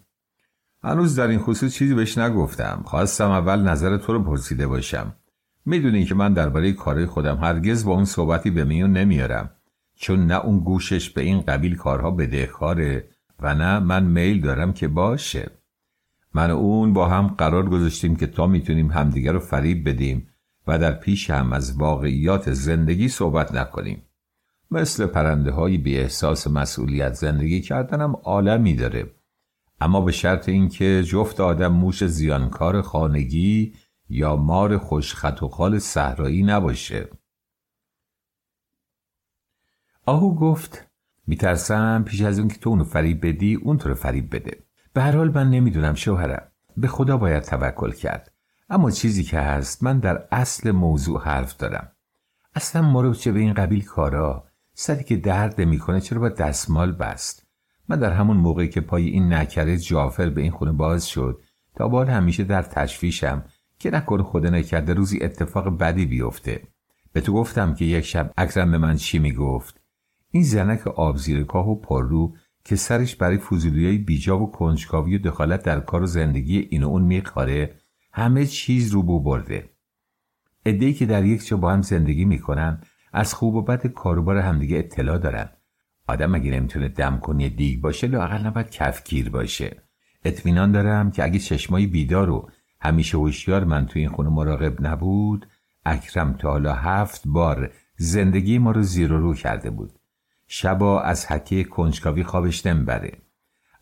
هنوز 0.82 1.16
در 1.16 1.28
این 1.28 1.38
خصوص 1.38 1.74
چیزی 1.74 1.94
بهش 1.94 2.18
نگفتم. 2.18 2.82
خواستم 2.86 3.30
اول 3.30 3.60
نظر 3.60 3.96
تو 3.96 4.12
رو 4.12 4.24
پرسیده 4.24 4.66
باشم. 4.66 5.16
می‌دونی 5.66 6.04
که 6.04 6.14
من 6.14 6.32
درباره 6.32 6.72
کارهای 6.72 7.06
خودم 7.06 7.36
هرگز 7.36 7.84
با 7.84 7.92
اون 7.92 8.04
صحبتی 8.04 8.50
به 8.50 8.64
میون 8.64 8.92
نمیارم. 8.92 9.50
چون 9.96 10.26
نه 10.26 10.44
اون 10.44 10.58
گوشش 10.58 11.10
به 11.10 11.22
این 11.22 11.40
قبیل 11.40 11.76
کارها 11.76 12.10
بدهکاره 12.10 13.08
و 13.40 13.54
نه 13.54 13.78
من 13.78 14.04
میل 14.04 14.40
دارم 14.40 14.72
که 14.72 14.88
باشه. 14.88 15.50
من 16.34 16.50
و 16.50 16.56
اون 16.56 16.92
با 16.92 17.08
هم 17.08 17.26
قرار 17.26 17.68
گذاشتیم 17.68 18.16
که 18.16 18.26
تا 18.26 18.46
می‌تونیم 18.46 18.90
همدیگر 18.90 19.32
رو 19.32 19.40
فریب 19.40 19.88
بدیم 19.88 20.28
و 20.66 20.78
در 20.78 20.92
پیش 20.92 21.30
هم 21.30 21.52
از 21.52 21.76
واقعیات 21.76 22.52
زندگی 22.52 23.08
صحبت 23.08 23.54
نکنیم. 23.54 24.02
مثل 24.70 25.06
پرنده 25.06 25.50
های 25.50 25.78
بی 25.78 25.98
احساس 25.98 26.46
مسئولیت 26.46 27.12
زندگی 27.12 27.60
کردنم 27.60 28.16
عالمی 28.24 28.74
داره. 28.74 29.10
اما 29.80 30.00
به 30.00 30.12
شرط 30.12 30.48
اینکه 30.48 31.02
جفت 31.02 31.40
آدم 31.40 31.72
موش 31.72 32.04
زیانکار 32.04 32.82
خانگی 32.82 33.72
یا 34.08 34.36
مار 34.36 34.78
خوشخط 34.78 35.42
و 35.42 35.48
خال 35.48 35.78
صحرایی 35.78 36.42
نباشه. 36.42 37.08
آهو 40.06 40.34
گفت 40.34 40.86
میترسم 41.26 42.02
پیش 42.06 42.22
از 42.22 42.38
اون 42.38 42.48
که 42.48 42.58
تو 42.58 42.70
اونو 42.70 42.84
فریب 42.84 43.26
بدی 43.26 43.54
اون 43.54 43.78
رو 43.78 43.94
فریب 43.94 44.34
بده. 44.34 44.64
به 44.92 45.02
هر 45.02 45.16
حال 45.16 45.30
من 45.30 45.50
نمی‌دونم 45.50 45.94
شوهرم. 45.94 46.52
به 46.76 46.88
خدا 46.88 47.16
باید 47.16 47.42
توکل 47.42 47.90
کرد. 47.90 48.32
اما 48.70 48.90
چیزی 48.90 49.24
که 49.24 49.38
هست 49.38 49.82
من 49.82 49.98
در 49.98 50.28
اصل 50.32 50.70
موضوع 50.70 51.22
حرف 51.22 51.56
دارم. 51.56 51.92
اصلا 52.54 52.82
ما 52.82 53.00
رو 53.00 53.14
چه 53.14 53.32
به 53.32 53.40
این 53.40 53.54
قبیل 53.54 53.84
کارا؟ 53.84 54.48
سری 54.74 55.04
که 55.04 55.16
درد 55.16 55.60
می‌کنه 55.60 56.00
چرا 56.00 56.20
با 56.20 56.28
دستمال 56.28 56.92
بست؟ 56.92 57.46
من 57.88 57.98
در 57.98 58.12
همون 58.12 58.36
موقعی 58.36 58.68
که 58.68 58.80
پای 58.80 59.06
این 59.06 59.32
نکره 59.32 59.78
جافر 59.78 60.30
به 60.30 60.40
این 60.40 60.50
خونه 60.50 60.72
باز 60.72 61.06
شد 61.08 61.40
تا 61.76 61.88
بال 61.88 62.08
همیشه 62.08 62.44
در 62.44 62.62
تشویشم. 62.62 63.44
که 63.84 63.90
نکنه 63.90 64.22
خدا 64.22 64.50
نکرده 64.50 64.94
روزی 64.94 65.18
اتفاق 65.22 65.78
بدی 65.78 66.06
بیفته. 66.06 66.62
به 67.12 67.20
تو 67.20 67.32
گفتم 67.32 67.74
که 67.74 67.84
یک 67.84 68.04
شب. 68.04 68.32
اکرم 68.36 68.70
به 68.70 68.78
من 68.78 68.96
چی 68.96 69.18
می‌گفت؟ 69.18 69.80
این 70.30 70.42
زنک 70.42 70.86
آب 70.86 71.16
زیر 71.16 71.44
کاه 71.44 71.68
و 71.68 71.80
پررو 71.80 72.36
که 72.64 72.76
سرش 72.76 73.16
برای 73.16 73.38
فضولیای 73.38 73.98
بیجا 73.98 74.38
و 74.38 74.50
کنجکاوی 74.50 75.16
و 75.16 75.18
دخالت 75.18 75.62
در 75.62 75.80
کار 75.80 76.02
و 76.02 76.06
زندگی 76.06 76.58
این 76.58 76.82
و 76.82 76.88
اون 76.88 77.02
میخاره 77.02 77.74
همه 78.12 78.46
چیز 78.46 78.92
رو 78.92 79.02
بو 79.02 79.20
برده. 79.20 79.70
ادهی 80.66 80.94
که 80.94 81.06
در 81.06 81.24
یک 81.24 81.46
جا 81.46 81.56
با 81.56 81.72
هم 81.72 81.82
زندگی 81.82 82.24
می‌کنن 82.24 82.80
از 83.12 83.34
خوب 83.34 83.54
و 83.54 83.62
بد 83.62 83.86
کاروبار 83.86 84.36
همدیگه 84.36 84.78
اطلاع 84.78 85.18
دارن. 85.18 85.48
آدم 86.08 86.34
اگه 86.34 86.50
نمی‌تونه 86.50 86.88
دم 86.88 87.18
کنی 87.18 87.48
دیگ 87.48 87.80
باشه 87.80 88.06
لاقل 88.06 88.46
نباید 88.46 88.70
کفگیر 88.70 89.30
باشه. 89.30 89.82
اطمینان 90.24 90.72
دارم 90.72 91.10
که 91.10 91.24
اگه 91.24 91.38
چشمای 91.38 91.86
بیدار 91.86 92.30
و 92.30 92.50
همیشه 92.84 93.18
هوشیار 93.18 93.64
من 93.64 93.86
توی 93.86 94.02
این 94.02 94.10
خونه 94.10 94.30
مراقب 94.30 94.86
نبود. 94.86 95.46
اکرم 95.86 96.32
تا 96.32 96.50
حالا 96.50 96.74
هفت 96.74 97.22
بار 97.26 97.70
زندگی 97.96 98.58
ما 98.58 98.70
رو 98.70 98.82
زیر 98.82 99.12
و 99.12 99.18
رو 99.18 99.34
کرده 99.34 99.70
بود. 99.70 99.92
شبا 100.46 101.00
از 101.00 101.26
حکه 101.26 101.64
کنجکاوی 101.64 102.22
خوابش 102.24 102.66
نمی‌بره 102.66 103.12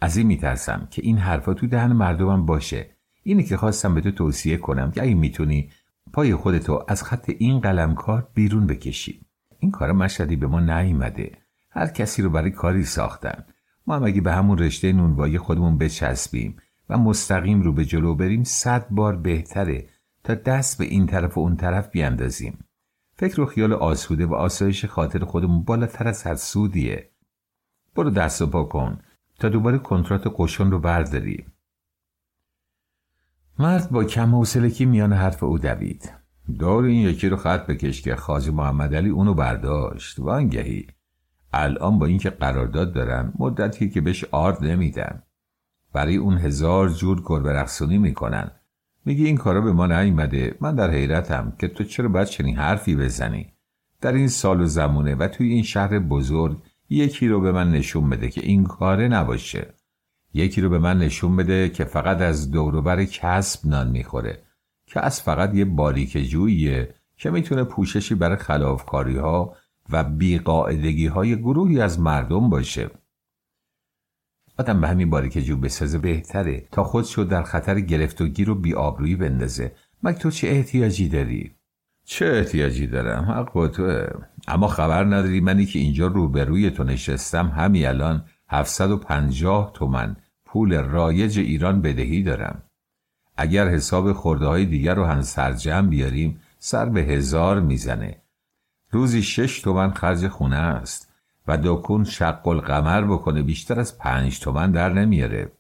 از 0.01 0.17
این 0.17 0.27
میترسم 0.27 0.89
که 0.91 1.03
این 1.05 1.19
حرفا 1.19 1.55
تو 1.55 1.67
دهن 1.67 1.93
مردمم 1.93 2.47
باشه. 2.47 2.91
اینه 3.23 3.43
که 3.43 3.57
خواستم 3.57 3.95
به 3.95 4.01
تو 4.01 4.11
توصیه 4.11 4.57
کنم 4.57 4.91
که 4.91 5.03
اگه 5.03 5.15
می‌تونی 5.15 5.71
پای 6.13 6.35
خودتو 6.35 6.85
از 6.89 7.03
خط 7.03 7.31
این 7.39 7.61
قلمکار 7.61 8.29
بیرون 8.35 8.67
بکشی. 8.67 9.21
این 9.59 9.71
کار 9.71 9.93
مشهدی 9.93 10.37
به 10.37 10.47
ما 10.47 10.61
نیومده. 10.61 11.33
هر 11.71 11.87
کسی 11.87 12.23
رو 12.23 12.31
برای 12.31 12.51
کاری 12.51 12.85
ساختن. 12.85 13.45
ما 13.87 13.97
هم 13.97 14.05
اگه 14.05 14.21
به 14.21 14.33
همون 14.33 14.59
رشته 14.59 14.93
نونوایی 14.93 15.39
خودمون 15.39 15.79
بچسبیم 15.79 16.57
مستقیم 16.97 17.63
رو 17.63 17.73
به 17.73 17.85
جلو 17.85 18.15
بریم 18.15 18.45
صد 18.45 18.89
بار 18.91 19.17
بهتره 19.17 19.89
تا 20.25 20.35
دست 20.35 20.79
به 20.79 20.85
این 20.85 21.07
طرف 21.07 21.39
و 21.39 21.41
اون 21.41 21.57
طرف 21.57 21.91
بیاندازیم. 21.91 22.65
فکر 23.15 23.41
و 23.41 23.47
خیال 23.47 23.73
آسوده 23.73 24.27
و 24.27 24.35
آسایش 24.35 24.85
خاطر 24.85 25.25
خودمون 25.25 25.63
بالاتر 25.63 26.09
از 26.09 26.23
هر 26.23 26.35
سودیه. 26.35 27.11
برو 27.95 28.11
دست 28.11 28.43
و 28.43 28.47
پا 28.47 28.65
کن 28.65 28.99
تا 29.39 29.49
دوباره 29.49 29.79
کنترات 29.79 30.35
قشون 30.37 30.71
رو 30.71 30.79
برداری. 30.79 31.47
مرد 33.59 33.91
با 33.91 34.05
کم 34.05 34.35
حوصلگی 34.35 34.85
میان 34.85 35.13
حرف 35.13 35.43
او 35.43 35.59
دوید. 35.59 36.13
دار 36.59 36.85
این 36.85 37.09
یکی 37.09 37.29
رو 37.29 37.37
خط 37.37 37.67
بکش 37.67 38.03
که 38.03 38.17
خاجه 38.17 38.51
محمد 38.51 38.95
علی 38.95 39.09
اونو 39.09 39.35
برداشت. 39.35 40.19
وانگهی. 40.19 40.87
الان 41.53 41.99
با 41.99 42.07
اینکه 42.07 42.31
قرارداد 42.31 42.93
دارن 42.93 43.33
مدتی 43.39 43.91
که 43.91 44.01
بهش 44.01 44.25
آرد 44.25 44.65
نمیدن. 44.65 45.23
برای 45.93 46.17
اون 46.17 46.39
هزار 46.39 46.89
جور 46.89 47.23
گربه 47.27 47.53
رقصونی 47.53 47.99
می‌کنن. 47.99 48.51
میگی 49.05 49.27
این 49.27 49.37
کارا 49.37 49.61
به 49.61 49.73
ما 49.73 49.87
نیومده. 49.87 50.57
من 50.61 50.75
در 50.75 50.91
حیرتم 50.91 51.53
که 51.59 51.69
تو 51.69 51.85
چرا 51.85 52.09
باید 52.09 52.29
چنین 52.29 52.57
حرفی 52.57 52.97
بزنی؟ 52.97 53.53
در 54.01 54.13
این 54.13 54.29
سال 54.29 54.61
و 54.61 54.67
زمونه 54.67 55.15
و 55.15 55.29
توی 55.29 55.53
این 55.53 55.63
شهر 55.63 55.99
بزرگ 55.99 56.63
یکی 56.91 57.29
رو 57.29 57.41
به 57.41 57.53
من 57.53 57.71
نشون 57.71 58.11
بده 58.11 58.29
که 58.29 58.41
این 58.41 58.65
کاره 58.65 59.09
نباشه. 59.09 59.75
یکی 60.35 60.61
رو 60.61 60.69
به 60.69 60.79
من 60.79 60.99
نشون 60.99 61.37
بده 61.37 61.69
که 61.69 61.85
فقط 61.85 62.21
از 62.21 62.51
دوروبر 62.51 63.05
کسب 63.05 63.69
نان 63.69 63.91
می‌خوره. 63.91 64.43
کسب 64.87 65.25
فقط 65.25 65.55
یه 65.55 65.65
باریک 65.65 66.19
جوییه 66.19 66.95
که 67.17 67.31
می‌تونه 67.31 67.65
پوششی 67.65 68.15
برای 68.15 68.37
خلافکاری 68.37 69.17
ها 69.17 69.57
و 69.91 70.05
بیقاعدگی 70.05 71.07
های 71.07 71.37
گروهی 71.37 71.81
از 71.81 72.01
مردم 72.01 72.51
باشه. 72.51 72.91
آدم 74.63 74.81
به 74.81 74.89
همین 74.89 75.11
باریک 75.11 75.39
جو 75.39 75.57
بسازه 75.57 75.99
بهتره 75.99 76.65
تا 76.73 76.85
خودشو 76.85 77.25
در 77.25 77.43
خطر 77.43 77.81
گرفت 77.81 78.21
و 78.21 78.27
گیر 78.27 78.51
و 78.51 78.55
بیابرویی 78.55 79.17
بندازه. 79.17 79.73
مگه 80.03 80.19
تو 80.19 80.31
چه 80.31 80.49
احتیاجی 80.49 81.09
داری؟ 81.09 81.55
چه 82.05 82.27
احتیاجی 82.27 82.87
دارم؟ 82.87 83.25
حق 83.25 83.53
با 83.53 83.69
توه. 83.69 84.07
اما 84.49 84.69
خبر 84.69 85.05
نداری 85.05 85.41
منی 85.41 85.67
که 85.67 85.79
اینجا 85.79 86.07
روبروی 86.07 86.71
تو 86.71 86.85
نشستم. 86.85 87.49
همین 87.49 87.87
الان 87.87 88.25
750 88.49 89.71
تومن 89.75 90.17
پول 90.45 90.75
رایج 90.75 91.39
ایران 91.39 91.83
بدهی 91.83 92.23
دارم. 92.23 92.63
اگر 93.37 93.69
حساب 93.69 94.13
خورده 94.13 94.47
های 94.47 94.67
دیگر 94.67 94.95
رو 94.95 95.05
هم 95.05 95.23
سرجم 95.23 95.89
بیاریم 95.89 96.41
سر 96.59 96.87
به 96.87 97.01
هزار 97.01 97.61
می‌زنه. 97.61 98.23
روزی 98.91 99.23
شش 99.23 99.61
تومن 99.61 99.91
خرج 99.91 100.29
خونه 100.29 100.57
است. 100.57 101.12
و 101.47 101.59
دکون 101.65 102.05
شق 102.05 102.49
القمر 102.49 103.05
بکنه 103.05 103.43
بیشتر 103.43 103.81
از 103.81 103.99
پنج 103.99 104.41
تومن 104.41 104.71
در 104.71 104.93
نمیاره. 104.93 105.53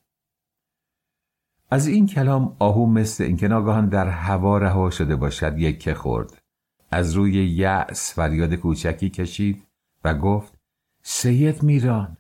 از 1.71 1.87
این 1.87 2.07
کلام 2.07 2.57
آهو 2.59 2.87
مثل 2.87 3.25
اینکه 3.25 3.49
ناگاهان 3.49 3.89
در 3.89 4.09
هوا 4.09 4.59
رها 4.59 4.91
شده 4.91 5.17
باشد 5.17 5.59
یک 5.59 5.93
خورد. 5.93 6.43
از 6.91 7.13
روی 7.13 7.33
یأس 7.33 8.15
فریاد 8.15 8.55
کوچکی 8.55 9.11
کشید 9.11 9.67
و 10.05 10.15
گفت 10.15 10.55
سید 11.03 11.63
میران. 11.63 12.17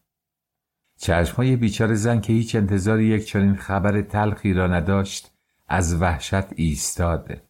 چشمهای 0.98 1.57
بیچار 1.57 1.94
زن 1.94 2.20
که 2.20 2.33
هیچ 2.33 2.57
انتظار 2.57 3.01
یک 3.01 3.25
چنین 3.25 3.57
خبر 3.57 4.03
تلخی 4.03 4.53
را 4.53 4.66
نداشت 4.66 5.33
از 5.68 6.03
وحشت 6.03 6.53
ایستاد. 6.57 7.40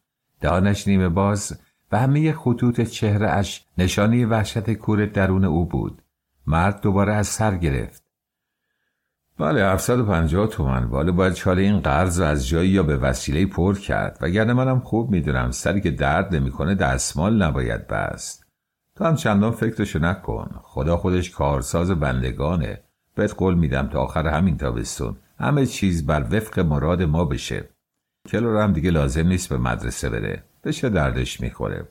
دانش 0.41 0.89
نیمه 0.89 1.09
باز 1.09 1.61
و 1.93 1.99
همه 1.99 2.33
خطوط 2.33 2.81
چهره 2.81 3.31
اش 3.31 3.67
نشانی 3.79 4.25
وحشت 4.25 4.73
کور 4.73 5.07
درون 5.07 5.45
او 5.45 5.67
بود. 5.67 6.02
مرد 6.47 6.81
دوباره 6.81 7.13
از 7.13 7.27
سر 7.27 7.57
گرفت. 7.57 8.03
بله 9.39 9.65
750 9.65 10.47
تومن 10.47 10.85
والا 10.85 11.13
باید 11.13 11.33
چال 11.33 11.59
این 11.59 11.81
قرض 11.81 12.21
از 12.21 12.49
جایی 12.49 12.71
یا 12.71 12.83
به 12.83 12.97
وسیله 12.97 13.47
پر 13.47 13.79
کرد. 13.79 14.19
وگرنه 14.21 14.53
منم 14.53 14.81
خوب 14.81 15.11
می‌دونم 15.11 15.51
سری 15.51 15.81
که 15.81 15.91
درد 15.91 16.35
نمی‌کنه 16.35 16.75
دستمال 16.75 17.43
نباید 17.43 17.87
بست. 17.87 18.47
تو 18.97 19.05
هم 19.05 19.15
چندان 19.15 19.51
فکرشو 19.53 19.99
نکن. 19.99 20.51
خدا 20.63 20.97
خودش 20.97 21.31
کارساز 21.31 21.91
بندگانه. 21.91 22.83
بهت 23.15 23.35
قول 23.35 23.55
میدم 23.55 23.87
تا 23.87 24.01
آخر 24.01 24.27
همین 24.27 24.57
تابستون. 24.57 25.17
همه 25.39 25.67
چیز 25.67 26.07
بر 26.07 26.27
وفق 26.31 26.59
مراد 26.59 27.03
ما 27.03 27.25
بشه. 27.25 27.69
کلو 28.29 28.59
هم 28.59 28.73
دیگه 28.73 28.91
لازم 28.91 29.27
نیست 29.27 29.49
به 29.49 29.59
مدرسه 29.59 30.11
بره. 30.11 30.45
بشه 30.65 30.89
دردش 30.89 31.41
می‌خوره. 31.41 31.89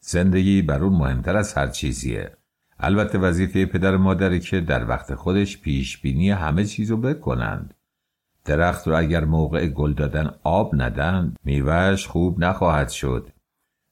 زندگی 0.00 0.62
بر 0.62 0.82
اون 0.82 0.92
مهمتر 0.92 1.36
از 1.36 1.54
هر 1.54 1.66
چیزیه. 1.66 2.36
البته 2.80 3.18
وظیفه 3.18 3.66
پدر 3.66 3.96
مادره 3.96 4.38
که 4.38 4.60
در 4.60 4.88
وقت 4.88 5.14
خودش 5.14 5.60
پیش 5.60 5.98
بینی 5.98 6.30
همه 6.30 6.64
چیزو 6.64 6.96
بکنند. 6.96 7.74
درخت 8.44 8.88
رو 8.88 8.98
اگر 8.98 9.24
موقع 9.24 9.66
گل 9.66 9.92
دادن 9.92 10.30
آب 10.42 10.70
ندن 10.74 11.34
میوهش 11.44 12.06
خوب 12.06 12.44
نخواهد 12.44 12.88
شد. 12.88 13.28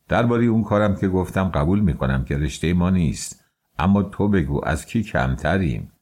درباره 0.09 0.45
اون 0.45 0.65
کارم 0.65 0.97
که 0.97 1.09
گفتم 1.09 1.45
قبول 1.49 1.81
می‌کنم 1.81 2.25
که 2.25 2.39
رشته 2.39 2.75
ما 2.75 2.91
نیست. 2.91 3.45
اما 3.79 4.03
تو 4.03 4.29
بگو 4.29 4.65
از 4.65 4.87
کی 4.87 5.03
کمتریم. 5.03 5.93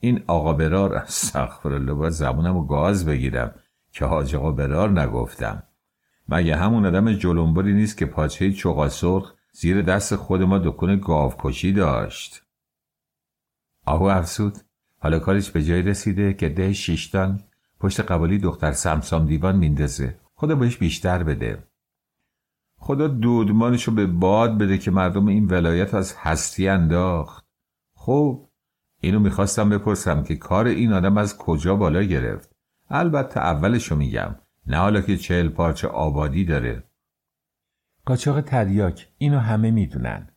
این 0.00 0.22
آقا 0.26 0.52
برار 0.52 1.04
سخفر 1.06 1.78
باید 1.78 2.12
زبونم 2.12 2.56
و 2.56 2.66
گاز 2.66 3.06
بگیرم 3.06 3.54
که 3.92 4.04
حاج 4.04 4.36
آقا 4.36 4.52
برار 4.52 5.00
نگفتم. 5.00 5.62
مگه 6.28 6.56
همون 6.56 6.86
آدم 6.86 7.12
جلنبری 7.12 7.72
نیست 7.72 7.96
که 7.96 8.06
پاچه 8.06 8.52
چوغا 8.52 8.88
سرخ 8.88 9.34
زیر 9.58 9.82
دست 9.82 10.16
خود 10.16 10.42
ما 10.42 10.58
دکون 10.58 10.96
گاوکشی 10.96 11.72
داشت. 11.72 12.42
آهو 13.86 14.04
افسود 14.04 14.58
حالا 14.98 15.18
کارش 15.18 15.50
به 15.50 15.64
جای 15.64 15.82
رسیده 15.82 16.34
که 16.34 16.48
ده 16.48 16.72
شیشتان 16.72 17.40
پشت 17.80 18.00
قبالی 18.00 18.38
دختر 18.38 18.72
سمسام 18.72 19.26
دیوان 19.26 19.56
میندازه. 19.56 20.18
خدا 20.34 20.54
بهش 20.54 20.76
بیشتر 20.76 21.22
بده. 21.22 21.64
خدا 22.78 23.08
دودمانشو 23.08 23.92
به 23.92 24.06
باد 24.06 24.58
بده 24.58 24.78
که 24.78 24.90
مردم 24.90 25.26
این 25.26 25.46
ولایت 25.46 25.94
از 25.94 26.14
هستی 26.18 26.68
انداخت. 26.68 27.46
خب 27.94 28.48
اینو 29.00 29.20
می‌خواستم 29.20 29.68
بپرسم 29.68 30.22
که 30.22 30.36
کار 30.36 30.66
این 30.66 30.92
آدم 30.92 31.18
از 31.18 31.38
کجا 31.38 31.76
بالا 31.76 32.02
گرفت؟ 32.02 32.52
البته 32.90 33.40
اولشو 33.40 33.96
میگم. 33.96 34.36
نه 34.66 34.76
حالا 34.76 35.00
که 35.00 35.16
چهل 35.16 35.48
پارچه 35.48 35.88
آبادی 35.88 36.44
داره. 36.44 36.85
قاچاق 38.06 38.40
تریاک 38.40 39.08
اینو 39.18 39.38
همه 39.38 39.70
می‌دونن. 39.70 40.28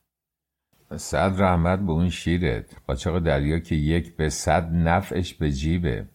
صد 0.96 1.42
رحمت 1.42 1.80
به 1.80 1.92
اون 1.92 2.10
شیرت. 2.10 2.76
قاچاق 2.88 3.24
که 3.64 3.76
یک 3.76 4.18
به 4.18 4.30
صد 4.30 4.74
نفعش 4.74 5.34
به 5.34 5.52
جیبه. 5.52 6.10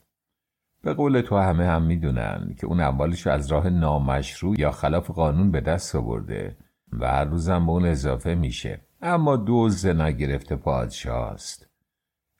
به 0.82 0.94
قول 0.94 1.20
تو 1.20 1.36
همه 1.36 1.66
هم 1.66 1.82
می‌دونن 1.82 2.54
که 2.60 2.66
اون 2.66 2.80
اموالشو 2.80 3.30
از 3.30 3.52
راه 3.52 3.70
نامشروع 3.70 4.60
یا 4.60 4.70
خلاف 4.70 5.10
قانون 5.10 5.50
به 5.50 5.60
دست 5.60 5.96
آورده 5.96 6.56
و 6.92 7.06
هر 7.06 7.24
روزم 7.24 7.66
به 7.66 7.72
اون 7.72 7.84
اضافه 7.84 8.34
میشه. 8.34 8.80
اما 9.02 9.36
دوز 9.36 9.86
نگرفته 9.86 10.56
پادشاست. 10.56 11.68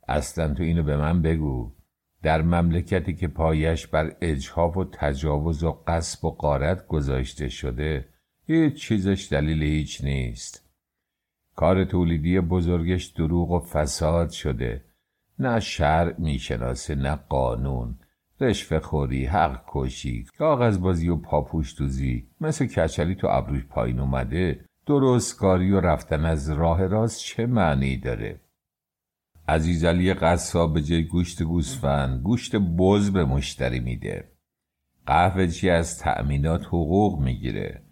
اصلا 0.09 0.55
تو 0.55 0.63
اینو 0.63 0.83
به 0.83 0.97
من 0.97 1.23
بگو. 1.23 1.75
در 2.23 2.43
مملکتی 2.43 3.15
که 3.15 3.29
پایش 3.29 3.87
بر 3.87 4.17
اجحاف 4.21 4.77
و 4.77 4.85
تجاوز 4.85 5.65
و 5.65 5.83
قصب 5.87 6.25
و 6.25 6.31
قارت 6.31 6.87
گذاشته 6.87 7.49
شده 7.49 8.14
هیچ 8.47 8.75
چیزش 8.75 9.29
دلیل 9.31 9.63
هیچ 9.63 10.05
نیست. 10.05 10.71
کار 11.57 11.85
تولیدی 11.85 12.41
بزرگش 12.41 13.07
دروغ 13.07 13.51
و 13.51 13.61
فساد 13.61 14.31
شده. 14.31 14.85
نه 15.39 15.61
شرع 15.61 16.21
می‌شناسه 16.21 16.95
نه 16.95 17.15
قانون. 17.15 17.99
رشوه 18.41 18.79
خوری 18.79 19.27
حق 19.27 19.65
کشی 19.69 20.27
کاغذ 20.39 20.79
بازی 20.79 21.09
و 21.09 21.17
پاپوش 21.17 21.79
دوزی. 21.79 22.27
مثل 22.41 22.67
کچلی 22.67 23.15
تو 23.15 23.27
ابروش 23.31 23.65
پایین 23.65 24.01
اومده. 24.01 24.65
درست 24.87 25.39
کاری 25.39 25.71
و 25.71 25.81
رفتن 25.81 26.25
از 26.25 26.51
راه 26.51 26.87
راست 26.87 27.21
چه 27.21 27.47
معنی 27.47 27.97
داره؟ 27.97 28.41
عزیزعلی 29.49 30.15
قصاب 30.15 30.75
به 30.75 30.83
جای 30.83 31.05
گوشت 31.05 31.43
گوسفند 31.43 32.23
گوشت 32.23 32.57
بز 32.57 33.11
به 33.11 33.25
مشتری 33.25 33.81
میده. 33.81 34.29
قهوه 35.07 35.47
چی 35.47 35.71
از 35.71 35.99
تأمینات 35.99 36.67
حقوق 36.67 37.21
می‌گیره؟ 37.21 37.84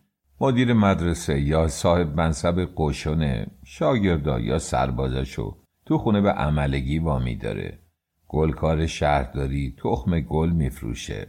مدیر 0.45 0.73
مدرسه 0.73 1.41
یا 1.41 1.69
صاحب 1.69 2.17
منصب 2.17 2.69
قشونه 2.77 3.47
شاگردا 3.65 4.41
یا 4.41 4.59
سربازشو 4.59 5.57
تو 5.87 5.99
خونه 5.99 6.21
به 6.21 6.31
عملگی 6.31 6.99
وامی 6.99 7.37
داره. 7.37 7.79
گلکار 8.29 8.87
شهرداری 8.87 9.75
تخم 9.79 10.21
گل 10.21 10.51
میفروشه. 10.51 11.27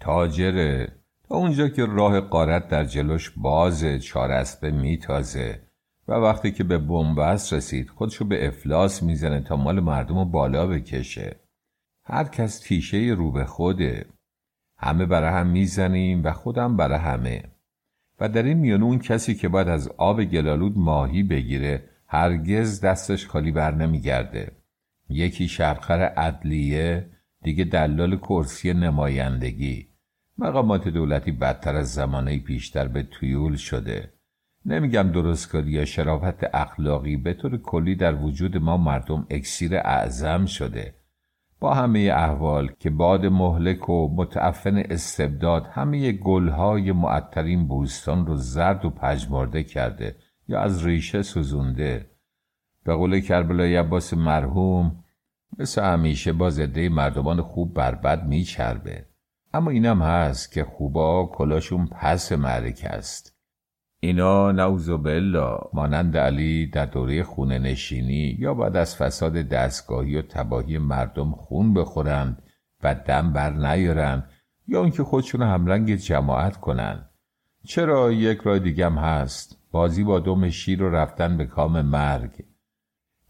تاجره 0.00 0.88
تا 1.28 1.36
اونجا 1.36 1.68
که 1.68 1.86
راه 1.86 2.20
قارت 2.20 2.68
در 2.68 2.84
جلوش 2.84 3.30
بازه 3.36 3.98
چارسبه 3.98 4.70
میتازه 4.70 5.60
و 6.08 6.12
وقتی 6.12 6.52
که 6.52 6.64
به 6.64 6.78
بنبست 6.78 7.52
رسید 7.52 7.90
خودشو 7.90 8.24
به 8.24 8.46
افلاس 8.46 9.02
می‌زنه 9.02 9.40
تا 9.40 9.56
مال 9.56 9.80
مردم 9.80 10.18
رو 10.18 10.24
بالا 10.24 10.66
بکشه. 10.66 11.36
هر 12.04 12.24
کس 12.24 12.58
تیشه 12.58 13.14
رو 13.16 13.32
به 13.32 13.44
خوده. 13.44 14.06
همه 14.78 15.06
برای 15.06 15.40
هم 15.40 15.46
می‌زنیم 15.46 16.24
و 16.24 16.32
خودم 16.32 16.76
برای 16.76 16.98
همه. 16.98 17.53
و 18.20 18.28
در 18.28 18.42
این 18.42 18.58
میانه 18.58 18.84
اون 18.84 18.98
کسی 18.98 19.34
که 19.34 19.48
باید 19.48 19.68
از 19.68 19.88
آب 19.88 20.24
گلالود 20.24 20.78
ماهی 20.78 21.22
بگیره 21.22 21.84
هرگز 22.06 22.80
دستش 22.80 23.26
خالی 23.26 23.52
بر 23.52 23.74
نمیگرده. 23.74 24.52
یکی 25.08 25.48
شرخر 25.48 26.00
عدلیه 26.00 27.06
دیگه 27.42 27.64
دلال 27.64 28.16
کرسی 28.16 28.74
نمایندگی. 28.74 29.88
مقامات 30.38 30.88
دولتی 30.88 31.32
بدتر 31.32 31.76
از 31.76 31.94
زمانه 31.94 32.38
پیشتر 32.38 32.88
به 32.88 33.02
تویول 33.02 33.56
شده. 33.56 34.12
نمیگم 34.66 35.12
درستکاری 35.12 35.70
یا 35.70 35.84
شرافت 35.84 36.54
اخلاقی 36.54 37.16
به 37.16 37.34
طور 37.34 37.56
کلی 37.56 37.94
در 37.94 38.14
وجود 38.14 38.56
ما 38.56 38.76
مردم 38.76 39.26
اکسیر 39.30 39.76
اعظم 39.76 40.46
شده. 40.46 40.94
با 41.60 41.74
همه 41.74 42.10
احوال 42.14 42.72
که 42.78 42.90
باد 42.90 43.26
مهلک 43.26 43.88
و 43.88 44.14
متعفن 44.16 44.76
استبداد 44.76 45.66
همه 45.66 46.12
گلهای 46.12 46.92
معطرین 46.92 47.68
بوستان 47.68 48.26
رو 48.26 48.36
زرد 48.36 48.84
و 48.84 48.90
پژمرده 48.90 49.62
کرده 49.62 50.16
یا 50.48 50.60
از 50.60 50.86
ریشه 50.86 51.22
سوزونده. 51.22 52.10
به 52.84 52.94
قول 52.94 53.20
کربلای 53.20 53.76
عباس 53.76 54.14
مرحوم 54.14 55.04
مثل 55.58 55.82
همیشه 55.82 56.32
با 56.32 56.50
زده 56.50 56.88
مردمان 56.88 57.42
خوب 57.42 57.74
بربد 57.74 58.26
میچربه. 58.26 59.06
اما 59.54 59.70
اینم 59.70 60.02
هست 60.02 60.52
که 60.52 60.64
خوبا 60.64 61.26
کلاشون 61.26 61.86
پس 61.86 62.32
معرکه 62.32 62.88
است. 62.88 63.33
اینا 64.04 64.52
نوز 64.52 64.90
بالله 64.90 65.58
مانند 65.72 66.16
علی 66.16 66.66
در 66.66 66.86
دوره 66.86 67.22
خونه 67.22 67.58
نشینی 67.58 68.36
یا 68.38 68.54
بعد 68.54 68.76
از 68.76 68.96
فساد 68.96 69.32
دستگاهی 69.32 70.16
و 70.16 70.22
تباهی 70.22 70.78
مردم 70.78 71.30
خون 71.30 71.74
بخورند 71.74 72.42
و 72.82 72.94
دم 72.94 73.32
بر 73.32 73.50
نیارند 73.50 74.30
یا 74.68 74.82
اینکه 74.82 75.04
خودشون 75.04 75.42
همرنگ 75.42 75.94
جماعت 75.94 76.56
کنند. 76.56 77.10
چرا 77.66 78.12
یک 78.12 78.40
راه 78.40 78.58
دیگم 78.58 78.98
هست؟ 78.98 79.58
بازی 79.70 80.04
با 80.04 80.20
دم 80.20 80.50
شیر 80.50 80.82
و 80.82 80.90
رفتن 80.90 81.36
به 81.36 81.46
کام 81.46 81.80
مرگ. 81.80 82.44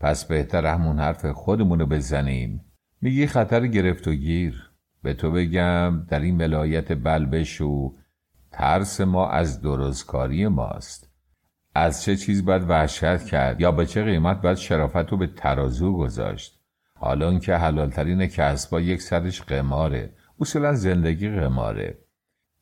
پس 0.00 0.24
بهتر 0.24 0.66
همون 0.66 0.98
حرف 0.98 1.26
خودمونو 1.26 1.86
بزنیم. 1.86 2.64
میگی 3.00 3.26
خطر 3.26 3.66
گرفت 3.66 4.08
و 4.08 4.14
گیر. 4.14 4.70
به 5.02 5.14
تو 5.14 5.30
بگم 5.30 6.06
در 6.08 6.20
این 6.20 6.38
ولایت 6.38 6.92
بلبشو 7.02 7.94
ترس 8.54 9.00
ما 9.00 9.28
از 9.28 9.62
درستکاری 9.62 10.48
ماست. 10.48 11.10
از 11.74 12.02
چه 12.02 12.16
چیز 12.16 12.44
باید 12.44 12.70
وحشت 12.70 13.24
کرد؟ 13.24 13.60
یا 13.60 13.72
به 13.72 13.86
چه 13.86 14.04
قیمت 14.04 14.42
باید 14.42 14.56
شرافت 14.56 15.10
رو 15.10 15.16
به 15.16 15.26
ترازو 15.26 15.96
گذاشت؟ 15.96 16.60
حالا 16.98 17.38
که 17.38 17.56
حلالترین 17.56 18.26
کسبا 18.26 18.80
یک 18.80 19.02
سرش 19.02 19.42
قماره 19.42 20.12
اصولا 20.40 20.74
زندگی 20.74 21.28
قماره. 21.28 21.98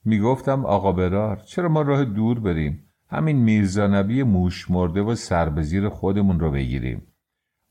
می‌گفتم 0.04 0.66
آقا 0.66 0.92
برار 0.92 1.36
چرا 1.36 1.68
ما 1.68 1.82
راه 1.82 2.04
دور 2.04 2.40
بریم؟ 2.40 2.88
همین 3.08 3.36
میرزانبی 3.36 4.22
موش 4.22 4.70
مرده 4.70 5.00
و 5.00 5.14
سربزیر 5.14 5.88
خودمون 5.88 6.40
رو 6.40 6.50
بگیریم. 6.50 7.06